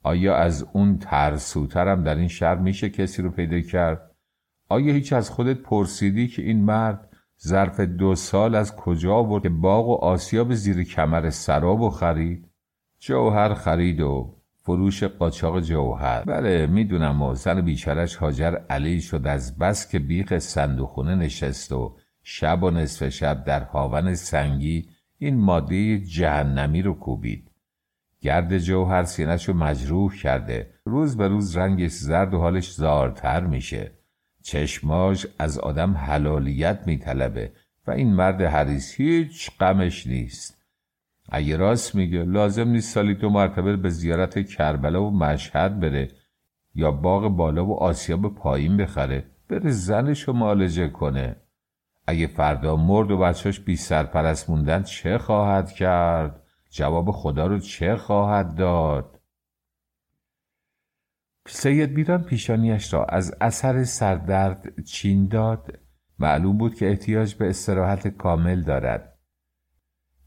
آیا 0.03 0.35
از 0.35 0.65
اون 0.73 0.97
ترسوترم 0.97 2.03
در 2.03 2.15
این 2.15 2.27
شهر 2.27 2.55
میشه 2.55 2.89
کسی 2.89 3.21
رو 3.21 3.31
پیدا 3.31 3.61
کرد؟ 3.61 4.11
آیا 4.69 4.93
هیچ 4.93 5.13
از 5.13 5.29
خودت 5.29 5.57
پرسیدی 5.57 6.27
که 6.27 6.41
این 6.41 6.63
مرد 6.63 7.10
ظرف 7.47 7.79
دو 7.79 8.15
سال 8.15 8.55
از 8.55 8.75
کجا 8.75 9.13
آورد 9.13 9.43
که 9.43 9.49
باغ 9.49 9.87
و 9.87 9.93
آسیاب 9.93 10.53
زیر 10.53 10.83
کمر 10.83 11.29
سراب 11.29 11.81
و 11.81 11.89
خرید. 11.89 12.47
جوهر 12.99 13.53
خرید 13.53 14.01
و 14.01 14.35
فروش 14.63 15.03
قاچاق 15.03 15.59
جوهر. 15.59 16.23
بله 16.23 16.67
می‌دونم 16.67 17.21
و 17.21 17.35
زن 17.35 17.61
بیچارش 17.61 18.15
هاجر 18.15 18.55
علی 18.69 19.01
شد 19.01 19.27
از 19.27 19.57
بس 19.57 19.91
که 19.91 19.99
بیخ 19.99 20.37
صندوخونه 20.37 21.15
نشست 21.15 21.71
و 21.71 21.95
شب 22.23 22.63
و 22.63 22.71
نصف 22.71 23.09
شب 23.09 23.43
در 23.43 23.63
هاون 23.63 24.15
سنگی 24.15 24.89
این 25.17 25.37
ماده 25.37 25.99
جهنمی 25.99 26.81
رو 26.81 26.93
کوبید. 26.93 27.51
گرد 28.21 28.57
جوهر 28.57 29.03
سینش 29.03 29.49
رو 29.49 29.53
مجروح 29.53 30.15
کرده. 30.15 30.73
روز 30.85 31.17
به 31.17 31.27
روز 31.27 31.57
رنگش 31.57 31.91
زرد 31.91 32.33
و 32.33 32.39
حالش 32.39 32.73
زارتر 32.73 33.45
میشه. 33.45 33.91
چشماش 34.43 35.27
از 35.39 35.59
آدم 35.59 35.93
حلالیت 35.93 36.79
میطلبه 36.85 37.51
و 37.87 37.91
این 37.91 38.13
مرد 38.13 38.41
حریص 38.41 38.95
هیچ 38.95 39.51
غمش 39.59 40.07
نیست 40.07 40.61
اگه 41.29 41.57
راست 41.57 41.95
میگه 41.95 42.23
لازم 42.23 42.67
نیست 42.67 42.93
سالی 42.93 43.15
دو 43.15 43.29
مرتبه 43.29 43.77
به 43.77 43.89
زیارت 43.89 44.47
کربلا 44.47 45.03
و 45.03 45.17
مشهد 45.17 45.79
بره 45.79 46.07
یا 46.75 46.91
باغ 46.91 47.27
بالا 47.27 47.65
و 47.65 47.79
آسیاب 47.79 48.35
پایین 48.35 48.77
بخره 48.77 49.25
بره 49.49 49.71
زنش 49.71 50.21
رو 50.21 50.33
معالجه 50.33 50.87
کنه 50.87 51.35
اگه 52.07 52.27
فردا 52.27 52.75
مرد 52.75 53.11
و 53.11 53.17
بچهاش 53.17 53.59
بی 53.59 53.75
سرپرست 53.75 54.49
موندن 54.49 54.83
چه 54.83 55.17
خواهد 55.17 55.71
کرد؟ 55.71 56.43
جواب 56.71 57.11
خدا 57.11 57.47
رو 57.47 57.59
چه 57.59 57.95
خواهد 57.95 58.55
داد؟ 58.55 59.20
سید 61.53 61.93
بیران 61.93 62.23
پیشانیش 62.23 62.93
را 62.93 63.05
از 63.05 63.35
اثر 63.41 63.83
سردرد 63.83 64.83
چین 64.83 65.27
داد. 65.27 65.79
معلوم 66.19 66.57
بود 66.57 66.75
که 66.75 66.89
احتیاج 66.89 67.35
به 67.35 67.49
استراحت 67.49 68.07
کامل 68.07 68.61
دارد. 68.61 69.17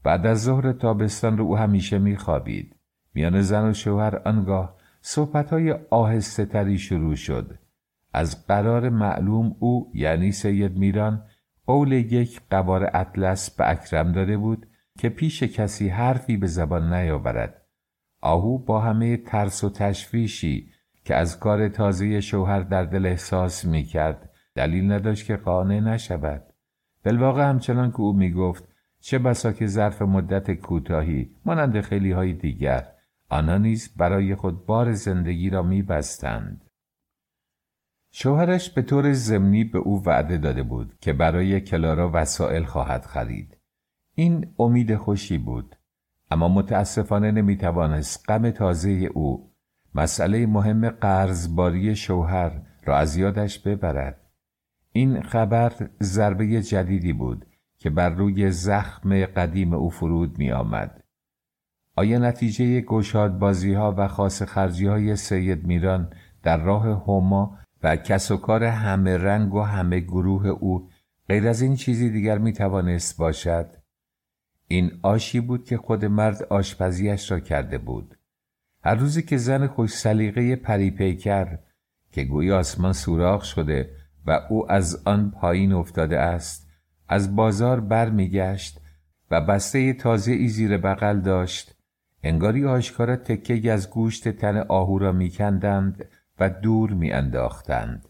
بعد 0.03 0.25
از 0.25 0.43
ظهر 0.43 0.73
تابستان 0.73 1.37
رو 1.37 1.43
او 1.43 1.57
همیشه 1.57 1.97
میخوابید. 1.97 2.75
میان 3.13 3.41
زن 3.41 3.69
و 3.69 3.73
شوهر 3.73 4.15
آنگاه 4.25 4.77
صحبتهای 5.01 5.71
آهسته 5.89 6.45
تری 6.45 6.77
شروع 6.77 7.15
شد. 7.15 7.59
از 8.13 8.47
قرار 8.47 8.89
معلوم 8.89 9.55
او 9.59 9.91
یعنی 9.93 10.31
سید 10.31 10.77
میران 10.77 11.23
قول 11.65 11.91
یک 11.91 12.41
قبار 12.51 12.89
اطلس 12.93 13.51
به 13.55 13.69
اکرم 13.69 14.11
داده 14.11 14.37
بود 14.37 14.67
که 14.99 15.09
پیش 15.09 15.43
کسی 15.43 15.89
حرفی 15.89 16.37
به 16.37 16.47
زبان 16.47 16.93
نیاورد. 16.93 17.61
آهو 18.21 18.57
با 18.57 18.81
همه 18.81 19.17
ترس 19.17 19.63
و 19.63 19.69
تشویشی 19.69 20.74
که 21.05 21.15
از 21.15 21.39
کار 21.39 21.69
تازه 21.69 22.21
شوهر 22.21 22.59
در 22.59 22.83
دل 22.83 23.05
احساس 23.05 23.65
می 23.65 23.83
کرد 23.83 24.29
دلیل 24.55 24.91
نداشت 24.91 25.25
که 25.25 25.35
قانع 25.35 25.79
نشود 25.79 26.43
بالواقع 27.05 27.49
همچنان 27.49 27.91
که 27.91 27.99
او 27.99 28.13
می 28.13 28.31
گفت 28.31 28.63
چه 28.99 29.19
بسا 29.19 29.51
که 29.51 29.67
ظرف 29.67 30.01
مدت 30.01 30.51
کوتاهی 30.51 31.31
مانند 31.45 31.81
خیلی 31.81 32.11
های 32.11 32.33
دیگر 32.33 32.87
آنها 33.29 33.57
نیز 33.57 33.93
برای 33.97 34.35
خود 34.35 34.65
بار 34.65 34.93
زندگی 34.93 35.49
را 35.49 35.63
می 35.63 35.81
بستند. 35.81 36.65
شوهرش 38.11 38.69
به 38.69 38.81
طور 38.81 39.13
ضمنی 39.13 39.63
به 39.63 39.77
او 39.77 40.03
وعده 40.05 40.37
داده 40.37 40.63
بود 40.63 40.97
که 41.01 41.13
برای 41.13 41.61
کلارا 41.61 42.11
وسایل 42.13 42.63
خواهد 42.63 43.05
خرید. 43.05 43.57
این 44.15 44.53
امید 44.59 44.95
خوشی 44.95 45.37
بود 45.37 45.75
اما 46.31 46.47
متاسفانه 46.47 47.31
نمی 47.31 47.57
توانست 47.57 48.29
غم 48.29 48.49
تازه 48.51 48.89
او 48.89 49.54
مسئله 49.95 50.45
مهم 50.45 50.89
قرضباری 50.89 51.95
شوهر 51.95 52.61
را 52.83 52.97
از 52.97 53.17
یادش 53.17 53.59
ببرد. 53.59 54.21
این 54.91 55.21
خبر 55.21 55.73
ضربه 56.01 56.61
جدیدی 56.61 57.13
بود 57.13 57.45
که 57.79 57.89
بر 57.89 58.09
روی 58.09 58.51
زخم 58.51 59.25
قدیم 59.25 59.73
او 59.73 59.89
فرود 59.89 60.37
می 60.37 60.51
آمد. 60.51 61.03
آیا 61.95 62.17
نتیجه 62.17 62.81
گشاد 62.81 63.39
بازی 63.39 63.73
ها 63.73 63.95
و 63.97 64.07
خاص 64.07 64.41
خرجی 64.41 64.87
های 64.87 65.15
سید 65.15 65.67
میران 65.67 66.13
در 66.43 66.57
راه 66.57 67.03
هما 67.07 67.57
و 67.83 67.95
کس 67.95 68.31
و 68.31 68.37
کار 68.37 68.63
همه 68.63 69.17
رنگ 69.17 69.53
و 69.53 69.61
همه 69.61 69.99
گروه 69.99 70.47
او 70.47 70.89
غیر 71.29 71.47
از 71.47 71.61
این 71.61 71.75
چیزی 71.75 72.09
دیگر 72.09 72.37
می 72.37 72.53
توانست 72.53 73.17
باشد؟ 73.17 73.75
این 74.67 74.91
آشی 75.03 75.39
بود 75.39 75.65
که 75.65 75.77
خود 75.77 76.05
مرد 76.05 76.43
آشپزیش 76.43 77.31
را 77.31 77.39
کرده 77.39 77.77
بود. 77.77 78.17
هر 78.85 78.95
روزی 78.95 79.21
که 79.21 79.37
زن 79.37 79.67
خوش 79.67 79.89
سلیقه 79.89 80.55
پری 80.55 80.91
پیکر 80.91 81.57
که 82.11 82.23
گوی 82.23 82.51
آسمان 82.51 82.93
سوراخ 82.93 83.43
شده 83.43 83.89
و 84.25 84.39
او 84.49 84.71
از 84.71 85.01
آن 85.05 85.31
پایین 85.31 85.73
افتاده 85.73 86.19
است 86.19 86.71
از 87.07 87.35
بازار 87.35 87.79
بر 87.79 88.09
میگشت 88.09 88.81
و 89.31 89.41
بسته 89.41 89.93
تازه 89.93 90.31
ای 90.31 90.47
زیر 90.47 90.77
بغل 90.77 91.19
داشت 91.19 91.75
انگاری 92.23 92.65
آشکارا 92.65 93.15
تکه 93.15 93.71
از 93.71 93.89
گوشت 93.89 94.29
تن 94.29 94.57
آهو 94.57 94.99
را 94.99 95.11
میکندند 95.11 96.05
و 96.39 96.49
دور 96.49 96.91
میانداختند 96.91 98.09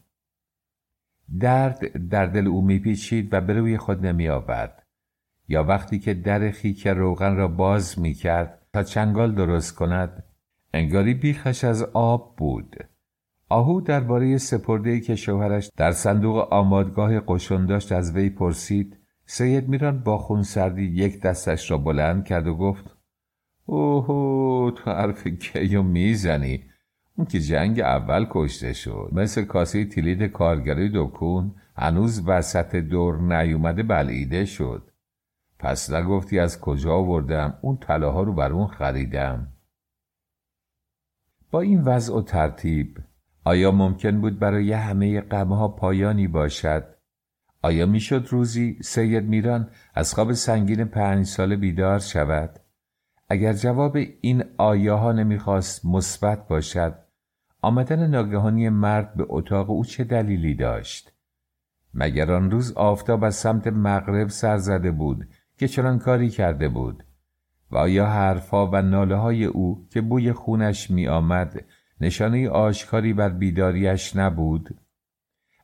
درد 1.40 2.08
در 2.10 2.26
دل 2.26 2.48
او 2.48 2.62
میپیچید 2.62 3.34
و 3.34 3.42
به 3.42 3.54
روی 3.54 3.78
خود 3.78 4.06
نمی 4.06 4.30
آورد. 4.30 4.84
یا 5.48 5.64
وقتی 5.64 6.00
که 6.00 6.14
در 6.14 6.52
خیک 6.52 6.88
روغن 6.88 7.36
را 7.36 7.48
باز 7.48 8.00
می 8.00 8.14
کرد 8.14 8.62
تا 8.74 8.84
چنگال 8.84 9.36
درست 9.36 9.76
کند 9.76 10.24
انگاری 10.76 11.14
بیخش 11.14 11.64
از 11.64 11.84
آب 11.94 12.36
بود. 12.38 12.76
آهو 13.50 13.82
درباره 13.82 14.38
سپرده 14.38 15.00
که 15.00 15.16
شوهرش 15.16 15.72
در 15.78 15.92
صندوق 15.92 16.54
آمادگاه 16.54 17.20
قشون 17.20 17.66
داشت 17.66 17.92
از 17.92 18.16
وی 18.16 18.30
پرسید 18.30 18.98
سید 19.26 19.70
میران 19.70 20.04
با 20.04 20.18
خون 20.18 20.44
سردی 20.44 20.84
یک 20.84 21.22
دستش 21.22 21.72
را 21.72 21.78
بلند 21.78 22.26
کرد 22.26 22.48
و 22.48 22.56
گفت 22.56 22.86
اوهو 23.66 24.72
تو 24.72 24.92
حرف 24.92 25.28
کیو 25.28 25.84
می‌زنی. 25.84 26.64
اون 27.18 27.28
که 27.28 27.40
جنگ 27.40 27.80
اول 27.80 28.28
کشته 28.30 28.74
شد. 28.74 29.10
مثل 29.12 29.46
کاسه 29.46 29.86
تیلید 29.86 30.24
کارگری 30.24 30.92
دکون 30.94 31.56
هنوز 31.76 32.28
وسط 32.28 32.76
دور 32.76 33.22
نیومده 33.22 33.84
بلعیده 33.84 34.46
شد. 34.46 34.92
پس 35.60 35.92
نگفتی 35.92 36.40
از 36.40 36.62
کجا 36.62 36.94
آوردم؟ 36.94 37.58
اون 37.62 37.78
طلاها 37.78 38.24
رو 38.24 38.34
بر 38.34 38.52
اون 38.52 38.68
خریدم. 38.68 39.55
با 41.56 41.62
این 41.62 41.82
وضع 41.82 42.14
و 42.14 42.22
ترتیب 42.22 42.98
آیا 43.44 43.72
ممکن 43.72 44.22
بود 44.22 44.40
برای 44.40 44.74
همه 44.74 45.22
غمها 45.22 45.68
پایانی 45.68 46.28
باشد؟ 46.28 46.96
آیا 47.62 47.86
می‌شد 47.86 48.28
روزی 48.30 48.78
سید 48.82 49.24
میران 49.24 49.70
از 49.94 50.14
خواب 50.14 50.34
سنگین 50.34 50.86
پنج 50.86 51.26
سال 51.26 51.56
بیدار 51.56 52.00
شود؟ 52.00 52.60
اگر 53.30 53.54
جواب 53.54 53.98
این 54.22 54.44
آیه 54.58 54.92
ها 54.92 55.12
نمی‌خواست 55.12 55.86
مثبت 55.86 56.48
باشد 56.48 56.96
آمدن 57.62 58.08
ناگهانی 58.08 58.70
مرد 58.70 59.16
به 59.16 59.26
اتاق 59.30 59.70
او 59.70 59.86
چه 59.86 60.04
دلیلی 60.04 60.56
داشت؟ 60.56 61.14
مگر 61.94 62.32
آن 62.32 62.52
روز 62.52 62.74
آفتاب 62.74 63.24
از 63.24 63.36
سمت 63.36 63.68
مغرب 63.68 64.28
سر 64.28 64.58
زده 64.58 64.92
بود 64.92 65.28
که 65.58 65.68
چنان 65.68 66.00
کاری 66.00 66.30
کرده 66.30 66.70
بود؟ 66.70 67.04
و 67.72 67.78
آیا 67.78 68.06
حرفها 68.06 68.70
و 68.74 68.82
ناله 68.82 69.16
های 69.16 69.46
او 69.46 69.88
که 69.90 70.02
بوی 70.02 70.34
خونش 70.34 70.92
می 70.92 71.08
آمد 71.08 71.66
نشانه 72.02 72.50
آشکاری 72.50 73.14
بر 73.14 73.30
بیداریش 73.30 74.16
نبود؟ 74.16 74.80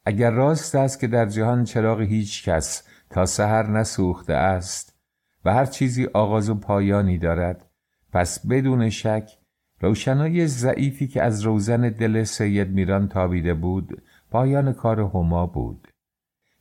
اگر 0.05 0.31
راست 0.31 0.75
است 0.75 0.99
که 0.99 1.07
در 1.07 1.25
جهان 1.25 1.63
چراغ 1.63 2.01
هیچ 2.01 2.49
کس 2.49 2.83
تا 3.09 3.25
سحر 3.25 3.67
نسوخته 3.67 4.33
است 4.33 4.99
و 5.45 5.53
هر 5.53 5.65
چیزی 5.65 6.05
آغاز 6.05 6.49
و 6.49 6.55
پایانی 6.55 7.17
دارد 7.17 7.69
پس 8.13 8.47
بدون 8.47 8.89
شک 8.89 9.31
روشنای 9.79 10.47
ضعیفی 10.47 11.07
که 11.07 11.23
از 11.23 11.41
روزن 11.41 11.81
دل 11.89 12.23
سید 12.23 12.69
میران 12.69 13.07
تابیده 13.07 13.53
بود 13.53 14.03
پایان 14.31 14.73
کار 14.73 14.99
هما 14.99 15.45
بود. 15.45 15.87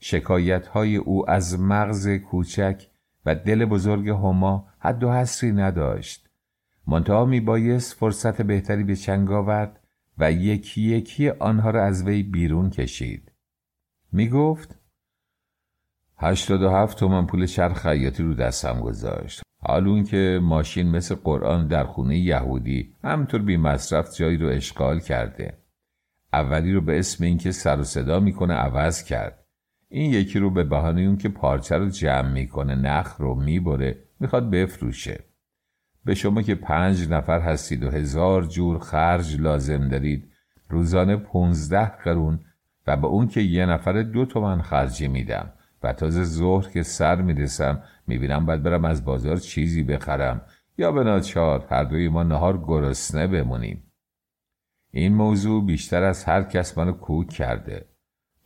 شکایت 0.01 0.67
های 0.67 0.97
او 0.97 1.31
از 1.31 1.61
مغز 1.61 2.09
کوچک 2.09 2.87
و 3.27 3.35
دل 3.35 3.65
بزرگ 3.65 4.09
هما 4.09 4.69
حد 4.79 5.05
و 5.05 5.13
حسری 5.13 5.53
نداشت. 5.53 6.29
منتها 6.87 7.25
می 7.25 7.41
بایست 7.41 7.97
فرصت 7.97 8.43
بهتری 8.43 8.85
به 8.85 8.97
چنگ 8.97 9.31
آورد 9.31 9.81
و 10.19 10.33
یکی 10.33 10.83
یکی 10.83 11.29
آنها 11.29 11.71
را 11.71 11.85
از 11.85 12.05
وی 12.05 12.23
بیرون 12.23 12.71
کشید. 12.71 13.33
می 14.13 14.29
گفت 14.29 14.79
هشتاد 16.17 16.63
و 16.63 16.71
هفت 16.71 16.99
تومن 16.99 17.27
پول 17.27 17.47
چرخ 17.47 17.83
خیاطی 17.83 18.23
رو 18.23 18.35
دستم 18.35 18.81
گذاشت. 18.81 19.43
حال 19.63 19.89
اون 19.89 20.05
که 20.05 20.41
ماشین 20.43 20.91
مثل 20.91 21.15
قرآن 21.15 21.67
در 21.67 21.85
خونه 21.85 22.19
یهودی 22.19 22.95
همطور 23.05 23.43
بی 23.43 23.57
مصرف 23.57 24.17
جایی 24.17 24.37
رو 24.37 24.49
اشغال 24.49 25.01
کرده. 25.01 25.59
اولی 26.33 26.73
رو 26.73 26.81
به 26.81 26.99
اسم 26.99 27.25
اینکه 27.25 27.53
سر 27.53 27.81
و 27.81 27.85
صدا 27.85 28.21
می‌کنه 28.21 28.55
عوض 28.55 29.05
کرد. 29.05 29.40
این 29.93 30.11
یکی 30.11 30.39
رو 30.39 30.51
به 30.51 30.65
بهانه 30.65 31.01
اون 31.01 31.17
که 31.17 31.29
پارچه 31.29 31.77
رو 31.77 31.89
جمع 31.89 32.33
می‌کنه 32.33 32.75
نخ 32.75 33.17
رو 33.19 33.35
می‌بره 33.35 33.99
می‌خواد 34.21 34.51
بفروشه. 34.51 35.25
به 36.05 36.15
شما 36.15 36.43
که 36.43 36.55
پنج 36.55 37.09
نفر 37.09 37.41
هستید 37.41 37.85
و 37.85 37.91
هزار 37.91 38.45
جور 38.45 38.79
خرج 38.79 39.41
لازم 39.41 39.89
دارید 39.89 40.33
روزانه 40.69 41.17
پونزده 41.17 41.87
قرون 41.87 42.41
و 42.87 42.97
به 42.97 43.07
اون 43.07 43.29
که 43.29 43.41
یه 43.41 43.67
نفر 43.67 44.03
دو 44.03 44.25
تومن 44.25 44.63
خرجی 44.63 45.09
میدم 45.09 45.53
و 45.83 45.93
تازه 45.93 46.25
ظهر 46.25 46.69
که 46.69 46.83
سر 46.83 47.23
می‌رسم 47.23 47.83
می‌بینم 48.07 48.47
باید 48.47 48.63
برم 48.63 48.85
از 48.85 49.05
بازار 49.05 49.37
چیزی 49.37 49.83
بخرم. 49.83 50.41
یا 50.79 50.93
به 50.93 51.05
ناچار 51.05 51.67
هر 51.71 51.85
دوی 51.85 52.09
ما 52.09 52.23
نهار 52.23 52.59
گرسنه 52.59 53.27
بمونیم. 53.27 53.83
این 54.91 55.15
موضوع 55.15 55.67
بیشتر 55.67 56.03
از 56.03 56.25
هر 56.25 56.43
کس 56.43 56.79
منو 56.79 56.93
کوک 56.93 57.29
کرده. 57.29 57.90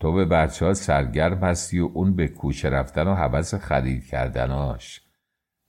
تو 0.05 0.13
به 0.13 0.25
بچه 0.25 0.67
ها 0.67 0.75
سرگرم 0.75 1.39
هستی 1.39 1.81
و 1.81 1.91
اون 1.95 2.17
به 2.17 2.29
کوچه 2.29 2.71
رفتن 2.71 3.07
و 3.07 3.15
حوث 3.15 3.55
خرید 3.55 4.07
کردناش. 4.07 5.01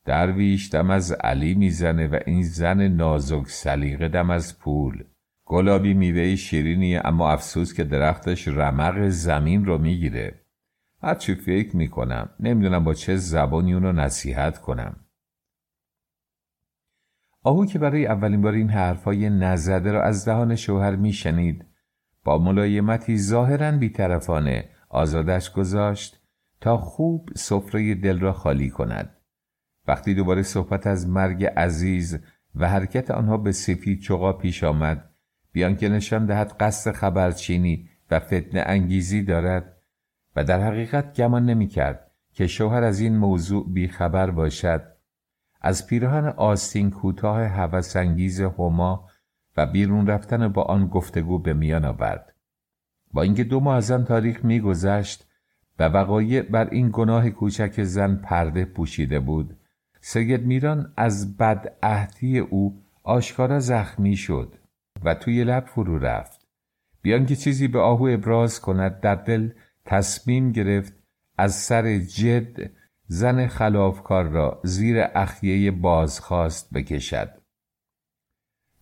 درویش 0.05 0.73
دم 0.73 0.89
از 0.89 1.11
علی 1.11 1.53
می‌زنه 1.53 2.07
و 2.07 2.19
این 2.25 2.43
زن 2.43 2.87
نازک 2.87 3.47
سلیقه 3.47 4.07
دم 4.07 4.29
از 4.29 4.59
پول. 4.59 5.03
گلابی 5.45 5.93
میوه 5.93 6.35
شیرینیه 6.35 7.01
اما 7.05 7.31
افسوس 7.31 7.73
که 7.73 7.83
درختش 7.83 8.47
رمق 8.47 9.07
زمین 9.07 9.65
رو 9.65 9.77
می‌گیره. 9.77 10.41
هرچی 11.01 11.35
فکر 11.35 11.75
می‌کنم 11.75 12.29
نمی‌دونم 12.39 12.83
با 12.83 12.93
چه 12.93 13.15
زبانی 13.15 13.73
اونو 13.73 13.91
نصیحت 13.91 14.61
کنم. 14.61 14.95
آهو 17.43 17.65
که 17.65 17.79
برای 17.79 18.05
اولین 18.05 18.41
بار 18.41 18.53
این 18.53 18.69
حرفهای 18.69 19.29
نزده 19.29 19.91
را 19.91 20.03
از 20.03 20.25
دهان 20.25 20.55
شوهر 20.55 20.95
میشنید 20.95 21.74
با 22.25 22.37
ملایمتی 22.37 23.17
ظاهرا 23.17 23.71
بیطرفانه 23.71 24.69
آزادش 24.89 25.51
گذاشت 25.51 26.21
تا 26.61 26.77
خوب 26.77 27.29
سفره 27.35 27.95
دل 27.95 28.19
را 28.19 28.33
خالی 28.33 28.69
کند. 28.69 29.17
وقتی 29.87 30.13
دوباره 30.13 30.41
صحبت 30.41 30.87
از 30.87 31.09
مرگ 31.09 31.45
عزیز 31.45 32.19
و 32.55 32.69
حرکت 32.69 33.11
آنها 33.11 33.37
به 33.37 33.51
سفید 33.51 34.01
چقا 34.01 34.33
پیش 34.33 34.63
آمد 34.63 35.09
بیان 35.51 35.75
که 35.75 35.89
نشان 35.89 36.25
دهد 36.25 36.55
قصد 36.59 36.91
خبرچینی 36.91 37.89
و 38.11 38.19
فتنه 38.19 38.63
انگیزی 38.65 39.23
دارد 39.23 39.77
و 40.35 40.43
در 40.43 40.61
حقیقت 40.61 41.21
گمان 41.21 41.45
نمی 41.45 41.67
کرد 41.67 42.11
که 42.33 42.47
شوهر 42.47 42.83
از 42.83 42.99
این 42.99 43.17
موضوع 43.17 43.73
بیخبر 43.73 44.31
باشد. 44.31 44.81
از 45.61 45.87
پیراهن 45.87 46.27
آستین 46.27 46.91
کوتاه 46.91 47.43
هوسانگیز 47.43 48.41
هما 48.41 49.09
و 49.57 49.65
بیرون 49.65 50.07
رفتن 50.07 50.47
با 50.47 50.63
آن 50.63 50.87
گفتگو 50.87 51.39
به 51.39 51.53
میان 51.53 51.85
آورد. 51.85 52.33
با 53.13 53.21
اینکه 53.21 53.43
دو 53.43 53.59
ماه 53.59 53.75
از 53.75 53.91
آن 53.91 54.05
تاریخ 54.05 54.45
میگذشت 54.45 55.27
و 55.79 55.83
وقایع 55.83 56.41
بر 56.41 56.69
این 56.69 56.89
گناه 56.93 57.29
کوچک 57.29 57.83
زن 57.83 58.15
پرده 58.15 58.65
پوشیده 58.65 59.19
بود 59.19 59.57
سید 60.01 60.45
میران 60.45 60.93
از 60.97 61.37
بدعهدی 61.37 62.39
او 62.39 62.81
آشکارا 63.03 63.59
زخمی 63.59 64.15
شد 64.15 64.53
و 65.03 65.13
توی 65.13 65.43
لب 65.43 65.65
فرو 65.65 65.99
رفت. 65.99 66.47
بیان 67.01 67.25
که 67.25 67.35
چیزی 67.35 67.67
به 67.67 67.79
آهو 67.79 68.09
ابراز 68.13 68.61
کند 68.61 68.99
در 68.99 69.15
دل 69.15 69.49
تصمیم 69.85 70.51
گرفت 70.51 70.93
از 71.37 71.55
سر 71.55 71.97
جد 71.97 72.71
زن 73.07 73.47
خلافکار 73.47 74.23
را 74.23 74.61
زیر 74.63 75.05
اخیه 75.15 75.71
بازخواست 75.71 76.73
بکشد. 76.73 77.44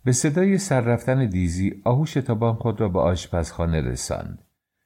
به 0.06 0.12
صدای 0.12 0.58
سر 0.58 0.82
رفتن 0.82 1.26
دیزی 1.26 1.82
آهو 1.86 2.06
شتابان 2.06 2.56
خود 2.56 2.82
را 2.82 2.90
به 2.90 3.00
آشپزخانه 3.00 3.82
رساند. 3.82 4.44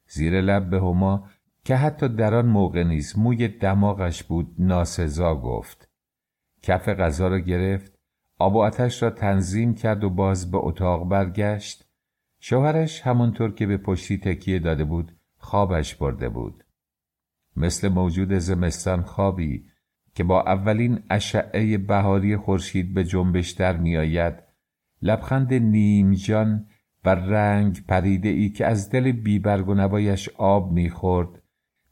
زیر 0.08 0.40
لب 0.40 0.70
به 0.70 0.76
هما 0.76 1.28
که 1.64 1.76
حتی 1.76 2.08
در 2.08 2.34
آن 2.34 2.46
موقع 2.46 2.82
نیز 2.82 3.18
موی 3.18 3.48
دماغش 3.48 4.22
بود 4.22 4.54
ناسزا 4.58 5.34
گفت. 5.34 5.88
کف 6.62 6.88
غذا 6.88 7.28
را 7.28 7.38
گرفت 7.38 7.98
آب 8.38 8.54
و 8.54 8.58
آتش 8.58 9.02
را 9.02 9.10
تنظیم 9.10 9.74
کرد 9.74 10.04
و 10.04 10.10
باز 10.10 10.50
به 10.50 10.58
اتاق 10.58 11.08
برگشت. 11.08 11.84
شوهرش 12.40 13.00
همانطور 13.00 13.54
که 13.54 13.66
به 13.66 13.76
پشتی 13.76 14.18
تکیه 14.18 14.58
داده 14.58 14.84
بود 14.84 15.16
خوابش 15.36 15.94
برده 15.94 16.28
بود. 16.28 16.64
مثل 17.56 17.88
موجود 17.88 18.38
زمستان 18.38 19.02
خوابی 19.02 19.64
که 20.14 20.24
با 20.24 20.42
اولین 20.42 21.02
اشعه 21.10 21.78
بهاری 21.78 22.36
خورشید 22.36 22.94
به 22.94 23.04
جنبش 23.04 23.50
در 23.50 23.76
میآید 23.76 24.47
لبخند 25.02 25.54
نیمجان 25.54 26.66
و 27.04 27.08
رنگ 27.08 27.86
پریده 27.88 28.28
ای 28.28 28.48
که 28.48 28.66
از 28.66 28.90
دل 28.90 29.12
بیبرگ 29.12 29.68
و 29.68 29.74
نوایش 29.74 30.28
آب 30.28 30.72
می‌خورد 30.72 31.42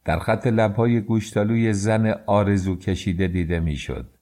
در 0.05 0.19
خط 0.19 0.47
لبهای 0.47 1.01
گوشتالوی 1.01 1.73
زن 1.73 2.13
آرزو 2.25 2.75
کشیده 2.75 3.27
دیده 3.27 3.59
می‌شد. 3.59 4.17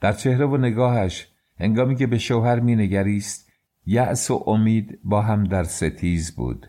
در 0.00 0.12
چهره 0.12 0.46
و 0.46 0.56
نگاهش 0.56 1.28
هنگامی 1.60 1.96
که 1.96 2.06
به 2.06 2.18
شوهر 2.18 2.60
مینگریست 2.60 3.52
یأس 3.86 4.30
و 4.30 4.44
امید 4.46 5.00
با 5.04 5.22
هم 5.22 5.44
در 5.44 5.64
ستیز 5.64 6.36
بود. 6.36 6.66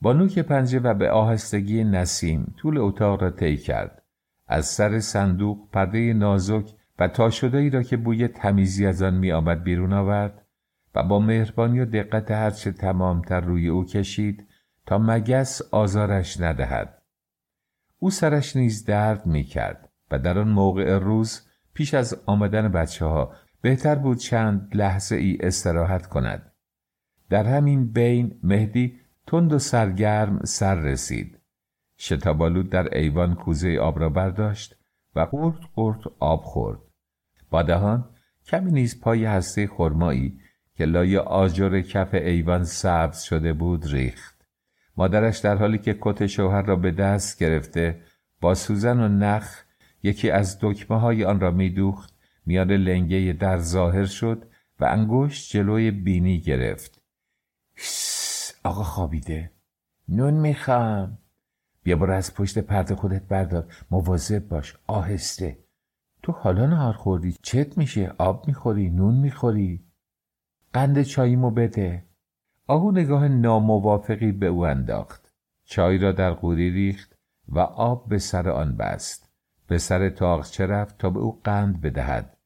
با 0.00 0.12
نوک 0.12 0.38
پنجه 0.38 0.78
و 0.78 0.94
به 0.94 1.10
آهستگی 1.10 1.84
نسیم 1.84 2.54
طول 2.56 2.78
اتاق 2.78 3.22
را 3.22 3.30
طی 3.30 3.56
کرد. 3.56 4.02
از 4.46 4.66
سر 4.66 5.00
صندوق 5.00 5.70
پرده 5.72 6.12
نازک 6.12 6.74
و 6.98 7.08
تا 7.08 7.30
شده 7.30 7.58
ای 7.58 7.70
را 7.70 7.82
که 7.82 7.96
بوی 7.96 8.28
تمیزی 8.28 8.86
از 8.86 9.02
آن 9.02 9.14
می 9.14 9.32
آمد 9.32 9.64
بیرون 9.64 9.92
آورد. 9.92 10.43
و 10.94 11.02
با 11.02 11.18
مهربانی 11.18 11.80
و 11.80 11.84
دقت 11.84 12.30
هرچه 12.30 12.72
تمامتر 12.72 13.40
روی 13.40 13.68
او 13.68 13.84
کشید 13.84 14.48
تا 14.86 14.98
مگس 14.98 15.62
آزارش 15.62 16.40
ندهد. 16.40 17.02
او 17.98 18.10
سرش 18.10 18.56
نیز 18.56 18.84
درد 18.84 19.26
می 19.26 19.44
کرد 19.44 19.88
و 20.10 20.18
در 20.18 20.38
آن 20.38 20.48
موقع 20.48 20.98
روز 20.98 21.48
پیش 21.74 21.94
از 21.94 22.22
آمدن 22.26 22.68
بچه 22.68 23.04
ها 23.04 23.34
بهتر 23.60 23.94
بود 23.94 24.18
چند 24.18 24.76
لحظه 24.76 25.16
ای 25.16 25.38
استراحت 25.40 26.06
کند. 26.06 26.52
در 27.30 27.44
همین 27.44 27.92
بین 27.92 28.40
مهدی 28.42 29.00
تند 29.26 29.52
و 29.52 29.58
سرگرم 29.58 30.44
سر 30.44 30.74
رسید. 30.74 31.40
شتابالود 31.98 32.70
در 32.70 32.98
ایوان 32.98 33.34
کوزه 33.34 33.78
آب 33.78 34.00
را 34.00 34.08
برداشت 34.08 34.76
و 35.14 35.20
قرد 35.20 35.58
قرد 35.74 36.00
آب 36.18 36.42
خورد. 36.42 36.78
با 37.50 37.62
دهان 37.62 38.10
کمی 38.46 38.72
نیز 38.72 39.00
پای 39.00 39.24
هسته 39.24 39.66
خرمایی 39.66 40.40
که 40.76 40.84
لای 40.84 41.18
آجر 41.18 41.80
کف 41.80 42.14
ایوان 42.14 42.64
سبز 42.64 43.22
شده 43.22 43.52
بود 43.52 43.86
ریخت. 43.86 44.46
مادرش 44.96 45.38
در 45.38 45.56
حالی 45.56 45.78
که 45.78 45.98
کت 46.00 46.26
شوهر 46.26 46.62
را 46.62 46.76
به 46.76 46.90
دست 46.90 47.38
گرفته 47.38 48.00
با 48.40 48.54
سوزن 48.54 49.00
و 49.00 49.08
نخ 49.08 49.62
یکی 50.02 50.30
از 50.30 50.58
دکمه 50.60 51.00
های 51.00 51.24
آن 51.24 51.40
را 51.40 51.50
میدوخت 51.50 52.14
میان 52.46 52.70
لنگه 52.70 53.32
در 53.32 53.58
ظاهر 53.58 54.06
شد 54.06 54.46
و 54.80 54.84
انگشت 54.84 55.52
جلوی 55.52 55.90
بینی 55.90 56.40
گرفت. 56.40 57.02
آقا 58.64 58.82
خوابیده. 58.82 59.50
نون 60.08 60.34
می‌خوام. 60.34 61.18
بیا 61.82 61.96
برو 61.96 62.12
از 62.12 62.34
پشت 62.34 62.58
پرده 62.58 62.94
خودت 62.94 63.22
بردار. 63.22 63.66
مواظب 63.90 64.48
باش. 64.48 64.76
آهسته. 64.86 65.58
تو 66.22 66.32
حالا 66.32 66.66
نهار 66.66 66.92
خوردی. 66.92 67.36
چت 67.42 67.78
میشه؟ 67.78 68.14
آب 68.18 68.48
می‌خوری؟ 68.48 68.90
نون 68.90 69.14
می‌خوری؟ 69.14 69.83
قند 70.74 71.02
چاییمو 71.02 71.50
بده. 71.50 72.04
آهو 72.66 72.90
نگاه 72.90 73.28
ناموافقی 73.28 74.32
به 74.32 74.46
او 74.46 74.66
انداخت. 74.66 75.32
چای 75.64 75.98
را 75.98 76.12
در 76.12 76.30
قوری 76.30 76.70
ریخت 76.70 77.18
و 77.48 77.58
آب 77.58 78.08
به 78.08 78.18
سر 78.18 78.48
آن 78.48 78.76
بست. 78.76 79.32
به 79.66 79.78
سر 79.78 80.08
تاقچه 80.08 80.66
رفت 80.66 80.98
تا 80.98 81.10
به 81.10 81.20
او 81.20 81.40
قند 81.44 81.80
بدهد. 81.80 82.36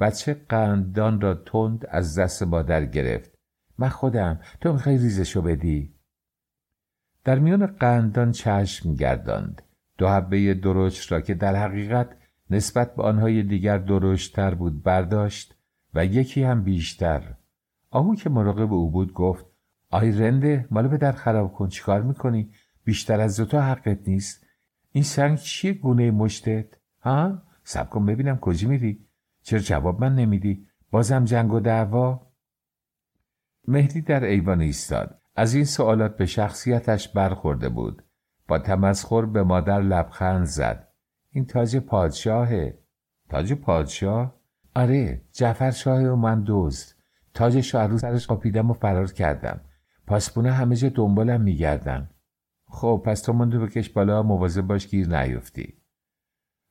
بچه 0.00 0.34
قنددان 0.34 1.20
را 1.20 1.34
تند 1.34 1.86
از 1.90 2.18
دست 2.18 2.42
مادر 2.42 2.84
گرفت. 2.84 3.38
من 3.78 3.88
خودم 3.88 4.40
تو 4.60 4.72
می‌خوای 4.72 4.98
ریزشو 4.98 5.42
بدی؟ 5.42 5.94
در 7.24 7.38
میان 7.38 7.66
قندان 7.66 8.32
چشم 8.32 8.94
گرداند. 8.94 9.62
دو 9.98 10.08
حبه 10.08 10.54
درشت 10.54 11.12
را 11.12 11.20
که 11.20 11.34
در 11.34 11.56
حقیقت 11.56 12.16
نسبت 12.50 12.94
به 12.94 13.02
آنهای 13.02 13.42
دیگر 13.42 13.78
درشتتر 13.78 14.54
بود 14.54 14.82
برداشت 14.82 15.54
و 15.94 16.04
یکی 16.04 16.42
هم 16.42 16.62
بیشتر. 16.62 17.37
آهو 17.90 18.14
که 18.14 18.30
مراقب 18.30 18.72
او 18.72 18.90
بود 18.90 19.12
گفت 19.12 19.46
آی 19.90 20.12
رنده 20.12 20.68
مالو 20.70 20.88
به 20.88 20.96
در 20.96 21.12
خراب 21.12 21.52
کن 21.52 21.68
چیکار 21.68 22.02
می‌کنی؟ 22.02 22.50
بیشتر 22.84 23.20
از 23.20 23.36
دوتا 23.36 23.62
حقت 23.62 24.08
نیست. 24.08 24.46
این 24.92 25.04
سنگ 25.04 25.38
چیه 25.38 25.72
گونه 25.72 26.10
مشتت؟ 26.10 26.66
ها؟ 27.00 27.42
سب 27.64 27.90
کن 27.90 28.06
ببینم 28.06 28.38
کجی 28.38 28.66
میری. 28.66 29.06
چرا 29.42 29.58
جواب 29.58 30.00
من 30.00 30.14
نمیدی؟ 30.14 30.66
بازم 30.90 31.24
جنگ 31.24 31.52
و 31.52 31.60
دعوا. 31.60 32.26
مهدی 33.68 34.00
در 34.00 34.24
ایوان 34.24 34.60
ایستاد. 34.60 35.20
از 35.36 35.54
این 35.54 35.64
سوالات 35.64 36.16
به 36.16 36.26
شخصیتش 36.26 37.08
برخورده 37.08 37.68
بود. 37.68 38.04
با 38.48 38.58
تمسخر 38.58 39.26
به 39.26 39.42
مادر 39.42 39.80
لبخند 39.80 40.44
زد. 40.44 40.88
این 41.32 41.46
تاج 41.46 41.76
پادشاهه. 41.76 42.78
تاج 43.30 43.52
پادشاه؟ 43.52 44.34
آره 44.76 45.22
جعفر 45.32 45.70
شاه 45.70 46.02
و 46.02 46.16
من 46.16 46.42
دوست 46.42 46.97
تاجش 47.38 47.74
رو 47.74 47.98
سرش 47.98 48.26
قاپیدم 48.26 48.70
و 48.70 48.74
فرار 48.74 49.12
کردم. 49.12 49.60
پاسپونه 50.06 50.52
همه 50.52 50.76
جا 50.76 50.88
دنبالم 50.88 51.40
میگردن 51.40 52.10
خب 52.66 53.02
پس 53.04 53.22
تو 53.22 53.32
مندو 53.32 53.66
بکش 53.66 53.88
بالا 53.88 54.22
مواظب 54.22 54.62
باش 54.62 54.86
گیر 54.86 55.20
نیفتی. 55.20 55.74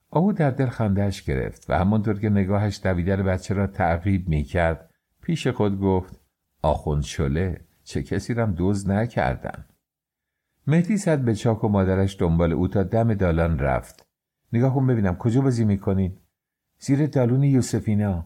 او 0.09 0.33
در 0.33 0.51
دل 0.51 0.65
خندهش 0.65 1.21
گرفت 1.21 1.69
و 1.69 1.73
همانطور 1.73 2.19
که 2.19 2.29
نگاهش 2.29 2.79
دویدن 2.83 3.23
بچه 3.23 3.53
را 3.53 3.67
تعقیب 3.67 4.29
می‌کرد 4.29 4.89
پیش 5.21 5.47
خود 5.47 5.79
گفت 5.79 6.21
آخوند 6.61 7.03
شله 7.03 7.61
چه 7.83 8.03
کسی 8.03 8.33
رم 8.33 8.53
دوز 8.53 8.89
نکردن؟ 8.89 9.65
مهدی 10.67 10.97
زد 10.97 11.19
به 11.19 11.35
چاک 11.35 11.63
و 11.63 11.67
مادرش 11.67 12.17
دنبال 12.19 12.53
او 12.53 12.67
تا 12.67 12.83
دم 12.83 13.13
دالان 13.13 13.59
رفت. 13.59 14.05
نگاه 14.53 14.73
کن 14.75 14.87
ببینم 14.87 15.15
کجا 15.15 15.41
بازی 15.41 15.65
می‌کنین؟ 15.65 16.17
زیر 16.79 17.07
دالون 17.07 17.43
یوسفینا. 17.43 18.25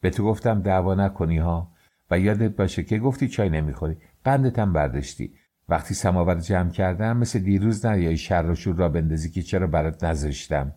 به 0.00 0.10
تو 0.10 0.24
گفتم 0.24 0.62
دعوا 0.62 0.94
نکنی 0.94 1.38
ها. 1.38 1.71
و 2.12 2.18
یادت 2.18 2.56
باشه 2.56 2.82
که 2.82 2.98
گفتی 2.98 3.28
چای 3.28 3.50
نمی‌خوری. 3.50 3.96
قندتم 4.24 4.72
برداشتی. 4.72 5.34
وقتی 5.68 5.94
سماور 5.94 6.34
جمع 6.34 6.70
کردم 6.70 7.16
مثل 7.16 7.38
دیروز 7.38 7.86
نریایی 7.86 8.16
شر 8.16 8.50
و 8.50 8.54
شور 8.54 8.76
را 8.76 8.88
بندازی 8.88 9.30
که 9.30 9.42
چرا 9.42 9.66
برات 9.66 10.04
نذاشتم. 10.04 10.72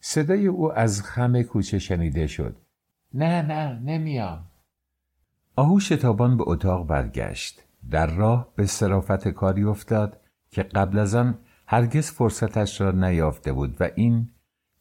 صدای 0.00 0.46
او 0.46 0.72
از 0.72 1.02
خم 1.02 1.42
کوچه 1.42 1.78
شنیده 1.78 2.26
شد. 2.26 2.56
نه 3.14 3.42
نه 3.42 3.80
نمیام. 3.80 4.44
آهو 5.56 5.80
شتابان 5.80 6.36
به 6.36 6.44
اتاق 6.46 6.86
برگشت. 6.86 7.62
در 7.90 8.06
راه 8.06 8.52
به 8.56 8.66
صرافت 8.66 9.28
کاری 9.28 9.64
افتاد 9.64 10.20
که 10.50 10.62
قبل 10.62 10.98
از 10.98 11.14
آن 11.14 11.38
هرگز 11.66 12.10
فرصتش 12.10 12.80
را 12.80 12.90
نیافته 12.90 13.52
بود 13.52 13.76
و 13.80 13.88
این 13.94 14.28